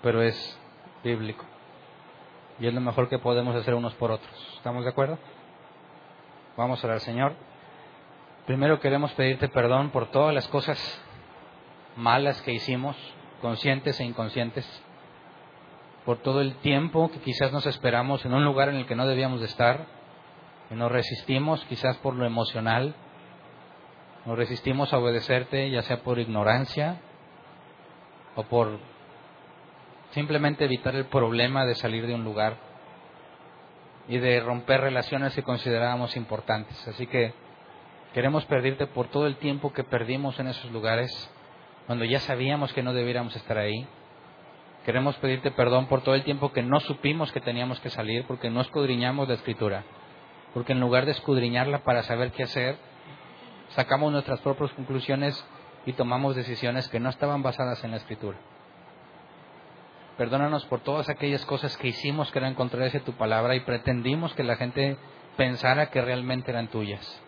pero 0.00 0.22
es 0.22 0.60
bíblico. 1.02 1.44
Y 2.60 2.68
es 2.68 2.72
lo 2.72 2.80
mejor 2.80 3.08
que 3.08 3.18
podemos 3.18 3.56
hacer 3.56 3.74
unos 3.74 3.94
por 3.94 4.12
otros. 4.12 4.54
¿Estamos 4.58 4.84
de 4.84 4.90
acuerdo? 4.90 5.18
Vamos 6.56 6.84
a 6.84 6.86
orar, 6.86 7.00
Señor. 7.00 7.49
Primero 8.50 8.80
queremos 8.80 9.12
pedirte 9.12 9.46
perdón 9.46 9.90
por 9.90 10.10
todas 10.10 10.34
las 10.34 10.48
cosas 10.48 10.76
malas 11.94 12.42
que 12.42 12.52
hicimos, 12.52 12.96
conscientes 13.40 14.00
e 14.00 14.04
inconscientes, 14.04 14.66
por 16.04 16.18
todo 16.18 16.40
el 16.40 16.56
tiempo 16.56 17.12
que 17.12 17.20
quizás 17.20 17.52
nos 17.52 17.64
esperamos 17.66 18.24
en 18.24 18.34
un 18.34 18.44
lugar 18.44 18.68
en 18.68 18.74
el 18.74 18.86
que 18.86 18.96
no 18.96 19.06
debíamos 19.06 19.38
de 19.38 19.46
estar, 19.46 19.86
y 20.68 20.74
nos 20.74 20.90
resistimos 20.90 21.64
quizás 21.66 21.96
por 21.98 22.16
lo 22.16 22.26
emocional, 22.26 22.96
nos 24.26 24.36
resistimos 24.36 24.92
a 24.92 24.98
obedecerte 24.98 25.70
ya 25.70 25.82
sea 25.82 26.02
por 26.02 26.18
ignorancia 26.18 27.00
o 28.34 28.42
por 28.42 28.80
simplemente 30.10 30.64
evitar 30.64 30.96
el 30.96 31.04
problema 31.04 31.66
de 31.66 31.76
salir 31.76 32.04
de 32.04 32.14
un 32.16 32.24
lugar 32.24 32.56
y 34.08 34.18
de 34.18 34.40
romper 34.40 34.80
relaciones 34.80 35.36
que 35.36 35.44
considerábamos 35.44 36.16
importantes. 36.16 36.88
Así 36.88 37.06
que 37.06 37.48
queremos 38.14 38.44
pedirte 38.46 38.86
por 38.86 39.08
todo 39.08 39.26
el 39.26 39.36
tiempo 39.36 39.72
que 39.72 39.84
perdimos 39.84 40.38
en 40.40 40.48
esos 40.48 40.70
lugares, 40.72 41.10
cuando 41.86 42.04
ya 42.04 42.20
sabíamos 42.20 42.72
que 42.72 42.82
no 42.82 42.92
debiéramos 42.92 43.34
estar 43.36 43.58
ahí. 43.58 43.86
Queremos 44.84 45.16
pedirte 45.16 45.50
perdón 45.50 45.86
por 45.86 46.02
todo 46.02 46.14
el 46.14 46.24
tiempo 46.24 46.52
que 46.52 46.62
no 46.62 46.80
supimos 46.80 47.32
que 47.32 47.40
teníamos 47.40 47.80
que 47.80 47.90
salir 47.90 48.24
porque 48.26 48.48
no 48.50 48.60
escudriñamos 48.60 49.28
la 49.28 49.34
escritura. 49.34 49.84
Porque 50.54 50.72
en 50.72 50.80
lugar 50.80 51.04
de 51.04 51.12
escudriñarla 51.12 51.84
para 51.84 52.02
saber 52.02 52.32
qué 52.32 52.44
hacer, 52.44 52.76
sacamos 53.70 54.10
nuestras 54.10 54.40
propias 54.40 54.72
conclusiones 54.72 55.44
y 55.86 55.92
tomamos 55.92 56.34
decisiones 56.34 56.88
que 56.88 57.00
no 57.00 57.08
estaban 57.08 57.42
basadas 57.42 57.84
en 57.84 57.90
la 57.90 57.98
escritura. 57.98 58.38
Perdónanos 60.16 60.66
por 60.66 60.80
todas 60.80 61.08
aquellas 61.08 61.44
cosas 61.46 61.76
que 61.76 61.88
hicimos 61.88 62.30
que 62.30 62.38
eran 62.38 62.54
contrarias 62.54 62.94
a 62.94 63.00
tu 63.00 63.12
palabra 63.12 63.54
y 63.54 63.60
pretendimos 63.60 64.34
que 64.34 64.44
la 64.44 64.56
gente 64.56 64.98
pensara 65.36 65.90
que 65.90 66.02
realmente 66.02 66.50
eran 66.50 66.68
tuyas. 66.68 67.22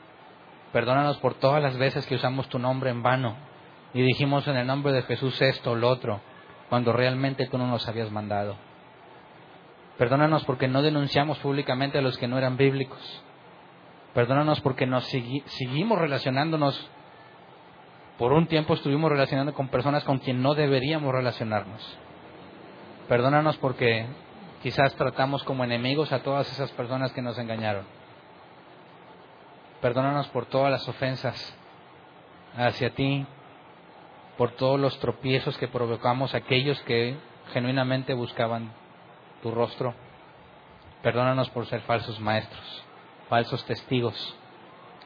Perdónanos 0.72 1.18
por 1.18 1.34
todas 1.34 1.62
las 1.62 1.76
veces 1.76 2.06
que 2.06 2.14
usamos 2.14 2.48
tu 2.48 2.58
nombre 2.58 2.90
en 2.90 3.02
vano 3.02 3.36
y 3.94 4.02
dijimos 4.02 4.48
en 4.48 4.56
el 4.56 4.66
nombre 4.66 4.92
de 4.92 5.02
Jesús 5.02 5.40
esto 5.42 5.72
o 5.72 5.76
lo 5.76 5.88
otro, 5.88 6.20
cuando 6.70 6.92
realmente 6.92 7.46
tú 7.46 7.58
no 7.58 7.66
nos 7.66 7.86
habías 7.88 8.10
mandado. 8.10 8.56
Perdónanos 9.98 10.44
porque 10.44 10.68
no 10.68 10.80
denunciamos 10.80 11.38
públicamente 11.38 11.98
a 11.98 12.02
los 12.02 12.16
que 12.16 12.26
no 12.26 12.38
eran 12.38 12.56
bíblicos. 12.56 13.22
Perdónanos 14.14 14.60
porque 14.60 14.86
nos 14.86 15.04
seguimos 15.04 15.98
relacionándonos. 15.98 16.88
Por 18.18 18.32
un 18.32 18.46
tiempo 18.46 18.74
estuvimos 18.74 19.10
relacionando 19.10 19.52
con 19.52 19.68
personas 19.68 20.04
con 20.04 20.18
quien 20.18 20.42
no 20.42 20.54
deberíamos 20.54 21.12
relacionarnos. 21.12 21.98
Perdónanos 23.08 23.58
porque 23.58 24.06
quizás 24.62 24.94
tratamos 24.94 25.44
como 25.44 25.64
enemigos 25.64 26.12
a 26.12 26.22
todas 26.22 26.50
esas 26.50 26.70
personas 26.72 27.12
que 27.12 27.20
nos 27.20 27.38
engañaron. 27.38 27.84
Perdónanos 29.82 30.28
por 30.28 30.46
todas 30.46 30.70
las 30.70 30.88
ofensas 30.88 31.58
hacia 32.56 32.94
ti, 32.94 33.26
por 34.38 34.52
todos 34.52 34.78
los 34.78 34.98
tropiezos 35.00 35.58
que 35.58 35.66
provocamos 35.66 36.34
a 36.34 36.38
aquellos 36.38 36.80
que 36.82 37.16
genuinamente 37.52 38.14
buscaban 38.14 38.72
tu 39.42 39.50
rostro. 39.50 39.94
Perdónanos 41.02 41.50
por 41.50 41.66
ser 41.66 41.80
falsos 41.80 42.20
maestros, 42.20 42.84
falsos 43.28 43.64
testigos, 43.66 44.36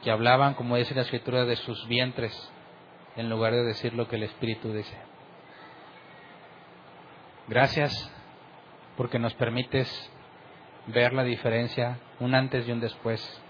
que 0.03 0.11
hablaban, 0.11 0.53
como 0.53 0.75
dice 0.75 0.93
la 0.93 1.01
escritura, 1.01 1.45
de 1.45 1.55
sus 1.55 1.87
vientres, 1.87 2.51
en 3.15 3.31
lugar 3.31 3.53
de 3.53 3.63
decir 3.63 3.95
lo 3.95 4.07
que 4.07 4.17
el 4.17 4.23
Espíritu 4.23 4.71
dice. 4.71 4.95
Gracias 7.47 8.13
porque 8.95 9.17
nos 9.17 9.33
permites 9.33 10.11
ver 10.85 11.13
la 11.13 11.23
diferencia, 11.23 11.97
un 12.19 12.35
antes 12.35 12.67
y 12.67 12.71
un 12.71 12.79
después. 12.79 13.41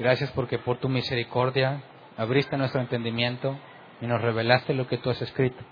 Gracias 0.00 0.30
porque 0.30 0.58
por 0.58 0.78
tu 0.78 0.88
misericordia 0.88 1.82
abriste 2.16 2.56
nuestro 2.56 2.80
entendimiento 2.80 3.58
y 4.00 4.06
nos 4.06 4.22
revelaste 4.22 4.72
lo 4.72 4.86
que 4.86 4.96
tú 4.96 5.10
has 5.10 5.20
escrito. 5.20 5.62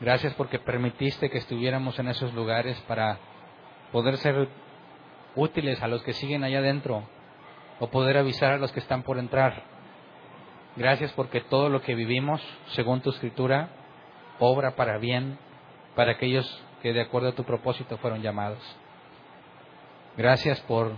Gracias 0.00 0.32
porque 0.32 0.58
permitiste 0.58 1.28
que 1.28 1.36
estuviéramos 1.36 1.98
en 1.98 2.08
esos 2.08 2.32
lugares 2.32 2.80
para 2.88 3.18
poder 3.92 4.16
ser 4.16 4.48
útiles 5.36 5.82
a 5.82 5.86
los 5.86 6.02
que 6.02 6.14
siguen 6.14 6.44
allá 6.44 6.60
adentro 6.60 7.06
o 7.78 7.88
poder 7.88 8.16
avisar 8.16 8.52
a 8.52 8.58
los 8.58 8.72
que 8.72 8.80
están 8.80 9.02
por 9.02 9.18
entrar. 9.18 9.64
Gracias 10.74 11.12
porque 11.12 11.42
todo 11.42 11.68
lo 11.68 11.82
que 11.82 11.94
vivimos, 11.94 12.40
según 12.68 13.02
tu 13.02 13.10
escritura, 13.10 13.68
obra 14.38 14.76
para 14.76 14.96
bien 14.96 15.38
para 15.94 16.12
aquellos 16.12 16.64
que 16.80 16.94
de 16.94 17.02
acuerdo 17.02 17.28
a 17.28 17.34
tu 17.34 17.44
propósito 17.44 17.98
fueron 17.98 18.22
llamados. 18.22 18.62
Gracias 20.16 20.58
por 20.62 20.92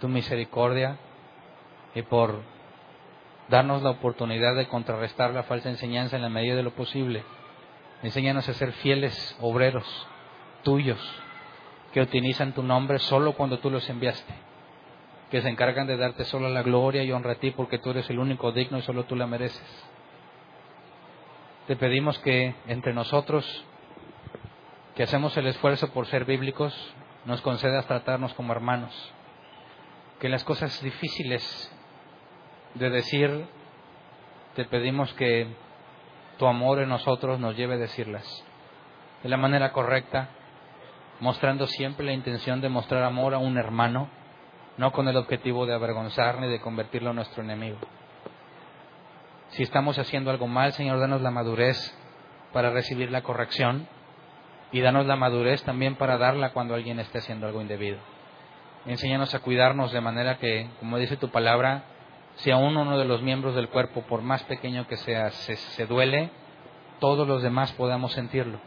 tu 0.00 0.08
misericordia 0.08 0.96
y 1.94 2.02
por 2.02 2.42
darnos 3.48 3.82
la 3.82 3.90
oportunidad 3.90 4.54
de 4.54 4.68
contrarrestar 4.68 5.32
la 5.32 5.44
falsa 5.44 5.68
enseñanza 5.68 6.16
en 6.16 6.22
la 6.22 6.28
medida 6.28 6.56
de 6.56 6.62
lo 6.62 6.74
posible. 6.74 7.22
Enséñanos 8.02 8.48
a 8.48 8.54
ser 8.54 8.72
fieles 8.72 9.36
obreros 9.40 9.86
tuyos 10.62 11.00
que 11.92 12.00
utilizan 12.00 12.52
tu 12.52 12.62
nombre 12.62 12.98
solo 12.98 13.34
cuando 13.34 13.58
tú 13.58 13.70
los 13.70 13.88
enviaste, 13.88 14.34
que 15.30 15.40
se 15.40 15.48
encargan 15.48 15.86
de 15.86 15.96
darte 15.96 16.24
solo 16.24 16.48
la 16.48 16.62
gloria 16.62 17.04
y 17.04 17.12
honra 17.12 17.32
a 17.32 17.36
ti 17.36 17.50
porque 17.50 17.78
tú 17.78 17.90
eres 17.90 18.08
el 18.10 18.18
único 18.18 18.52
digno 18.52 18.78
y 18.78 18.82
solo 18.82 19.04
tú 19.04 19.14
la 19.14 19.26
mereces. 19.26 19.84
Te 21.66 21.76
pedimos 21.76 22.18
que 22.18 22.54
entre 22.66 22.92
nosotros 22.92 23.64
que 24.94 25.02
hacemos 25.02 25.36
el 25.36 25.46
esfuerzo 25.46 25.90
por 25.92 26.06
ser 26.06 26.24
bíblicos, 26.24 26.74
nos 27.24 27.40
concedas 27.40 27.86
tratarnos 27.86 28.32
como 28.34 28.52
hermanos. 28.52 29.12
Que 30.20 30.28
las 30.28 30.44
cosas 30.44 30.80
difíciles 30.82 31.72
de 32.74 32.90
decir, 32.90 33.46
te 34.54 34.64
pedimos 34.64 35.12
que 35.14 35.48
tu 36.38 36.46
amor 36.46 36.80
en 36.80 36.88
nosotros 36.88 37.38
nos 37.38 37.56
lleve 37.56 37.74
a 37.74 37.78
decirlas 37.78 38.44
de 39.22 39.30
la 39.30 39.36
manera 39.38 39.72
correcta, 39.72 40.28
mostrando 41.18 41.66
siempre 41.66 42.04
la 42.04 42.12
intención 42.12 42.60
de 42.60 42.68
mostrar 42.68 43.02
amor 43.04 43.32
a 43.32 43.38
un 43.38 43.56
hermano, 43.56 44.10
no 44.76 44.92
con 44.92 45.08
el 45.08 45.16
objetivo 45.16 45.64
de 45.64 45.72
avergonzar 45.72 46.40
ni 46.40 46.48
de 46.48 46.60
convertirlo 46.60 47.10
en 47.10 47.16
nuestro 47.16 47.42
enemigo. 47.42 47.78
Si 49.48 49.62
estamos 49.62 49.98
haciendo 49.98 50.30
algo 50.30 50.46
mal, 50.46 50.72
Señor, 50.72 51.00
danos 51.00 51.22
la 51.22 51.30
madurez 51.30 51.96
para 52.52 52.70
recibir 52.70 53.10
la 53.10 53.22
corrección 53.22 53.88
y 54.72 54.80
danos 54.80 55.06
la 55.06 55.16
madurez 55.16 55.62
también 55.62 55.94
para 55.94 56.18
darla 56.18 56.52
cuando 56.52 56.74
alguien 56.74 57.00
esté 57.00 57.18
haciendo 57.18 57.46
algo 57.46 57.62
indebido. 57.62 57.98
Enséñanos 58.84 59.34
a 59.34 59.38
cuidarnos 59.38 59.92
de 59.92 60.02
manera 60.02 60.36
que, 60.36 60.68
como 60.80 60.98
dice 60.98 61.16
tu 61.16 61.30
palabra, 61.30 61.84
si 62.36 62.50
aún 62.50 62.76
uno 62.76 62.98
de 62.98 63.04
los 63.04 63.22
miembros 63.22 63.54
del 63.54 63.68
cuerpo, 63.68 64.02
por 64.02 64.22
más 64.22 64.42
pequeño 64.44 64.86
que 64.86 64.96
sea, 64.96 65.30
se, 65.30 65.56
se 65.56 65.86
duele, 65.86 66.30
todos 67.00 67.26
los 67.26 67.42
demás 67.42 67.72
podamos 67.72 68.12
sentirlo. 68.12 68.58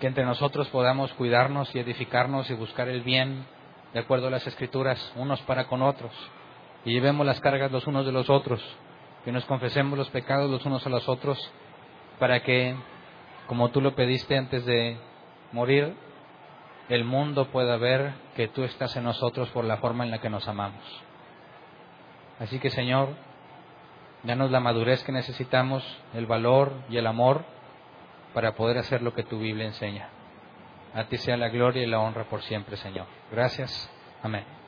Que 0.00 0.06
entre 0.06 0.24
nosotros 0.24 0.68
podamos 0.68 1.12
cuidarnos 1.14 1.74
y 1.74 1.78
edificarnos 1.78 2.50
y 2.50 2.54
buscar 2.54 2.88
el 2.88 3.02
bien 3.02 3.46
de 3.92 4.00
acuerdo 4.00 4.28
a 4.28 4.30
las 4.30 4.46
escrituras, 4.46 5.12
unos 5.16 5.40
para 5.42 5.66
con 5.66 5.82
otros, 5.82 6.12
y 6.84 6.92
llevemos 6.92 7.26
las 7.26 7.40
cargas 7.40 7.70
los 7.70 7.86
unos 7.86 8.06
de 8.06 8.12
los 8.12 8.30
otros, 8.30 8.62
que 9.24 9.32
nos 9.32 9.44
confesemos 9.44 9.98
los 9.98 10.08
pecados 10.10 10.50
los 10.50 10.64
unos 10.64 10.86
a 10.86 10.90
los 10.90 11.08
otros, 11.08 11.38
para 12.18 12.42
que 12.42 12.76
como 13.46 13.70
tú 13.70 13.80
lo 13.80 13.94
pediste 13.94 14.36
antes 14.36 14.64
de 14.64 14.96
morir, 15.52 15.94
el 16.88 17.04
mundo 17.04 17.50
pueda 17.50 17.76
ver 17.76 18.12
que 18.36 18.48
tú 18.48 18.62
estás 18.62 18.96
en 18.96 19.04
nosotros 19.04 19.48
por 19.50 19.64
la 19.64 19.78
forma 19.78 20.04
en 20.04 20.10
la 20.10 20.20
que 20.20 20.30
nos 20.30 20.46
amamos. 20.48 21.09
Así 22.40 22.58
que 22.58 22.70
Señor, 22.70 23.14
Danos 24.22 24.50
la 24.50 24.60
madurez 24.60 25.02
que 25.02 25.12
necesitamos, 25.12 25.82
el 26.12 26.26
valor 26.26 26.72
y 26.90 26.98
el 26.98 27.06
amor 27.06 27.44
para 28.34 28.54
poder 28.54 28.78
hacer 28.78 29.00
lo 29.00 29.14
que 29.14 29.22
tu 29.22 29.38
Biblia 29.38 29.66
enseña. 29.66 30.10
A 30.94 31.04
ti 31.04 31.16
sea 31.16 31.36
la 31.36 31.48
gloria 31.48 31.82
y 31.82 31.86
la 31.86 32.00
honra 32.00 32.24
por 32.24 32.42
siempre, 32.42 32.76
Señor. 32.76 33.06
Gracias. 33.30 33.90
Amén. 34.22 34.59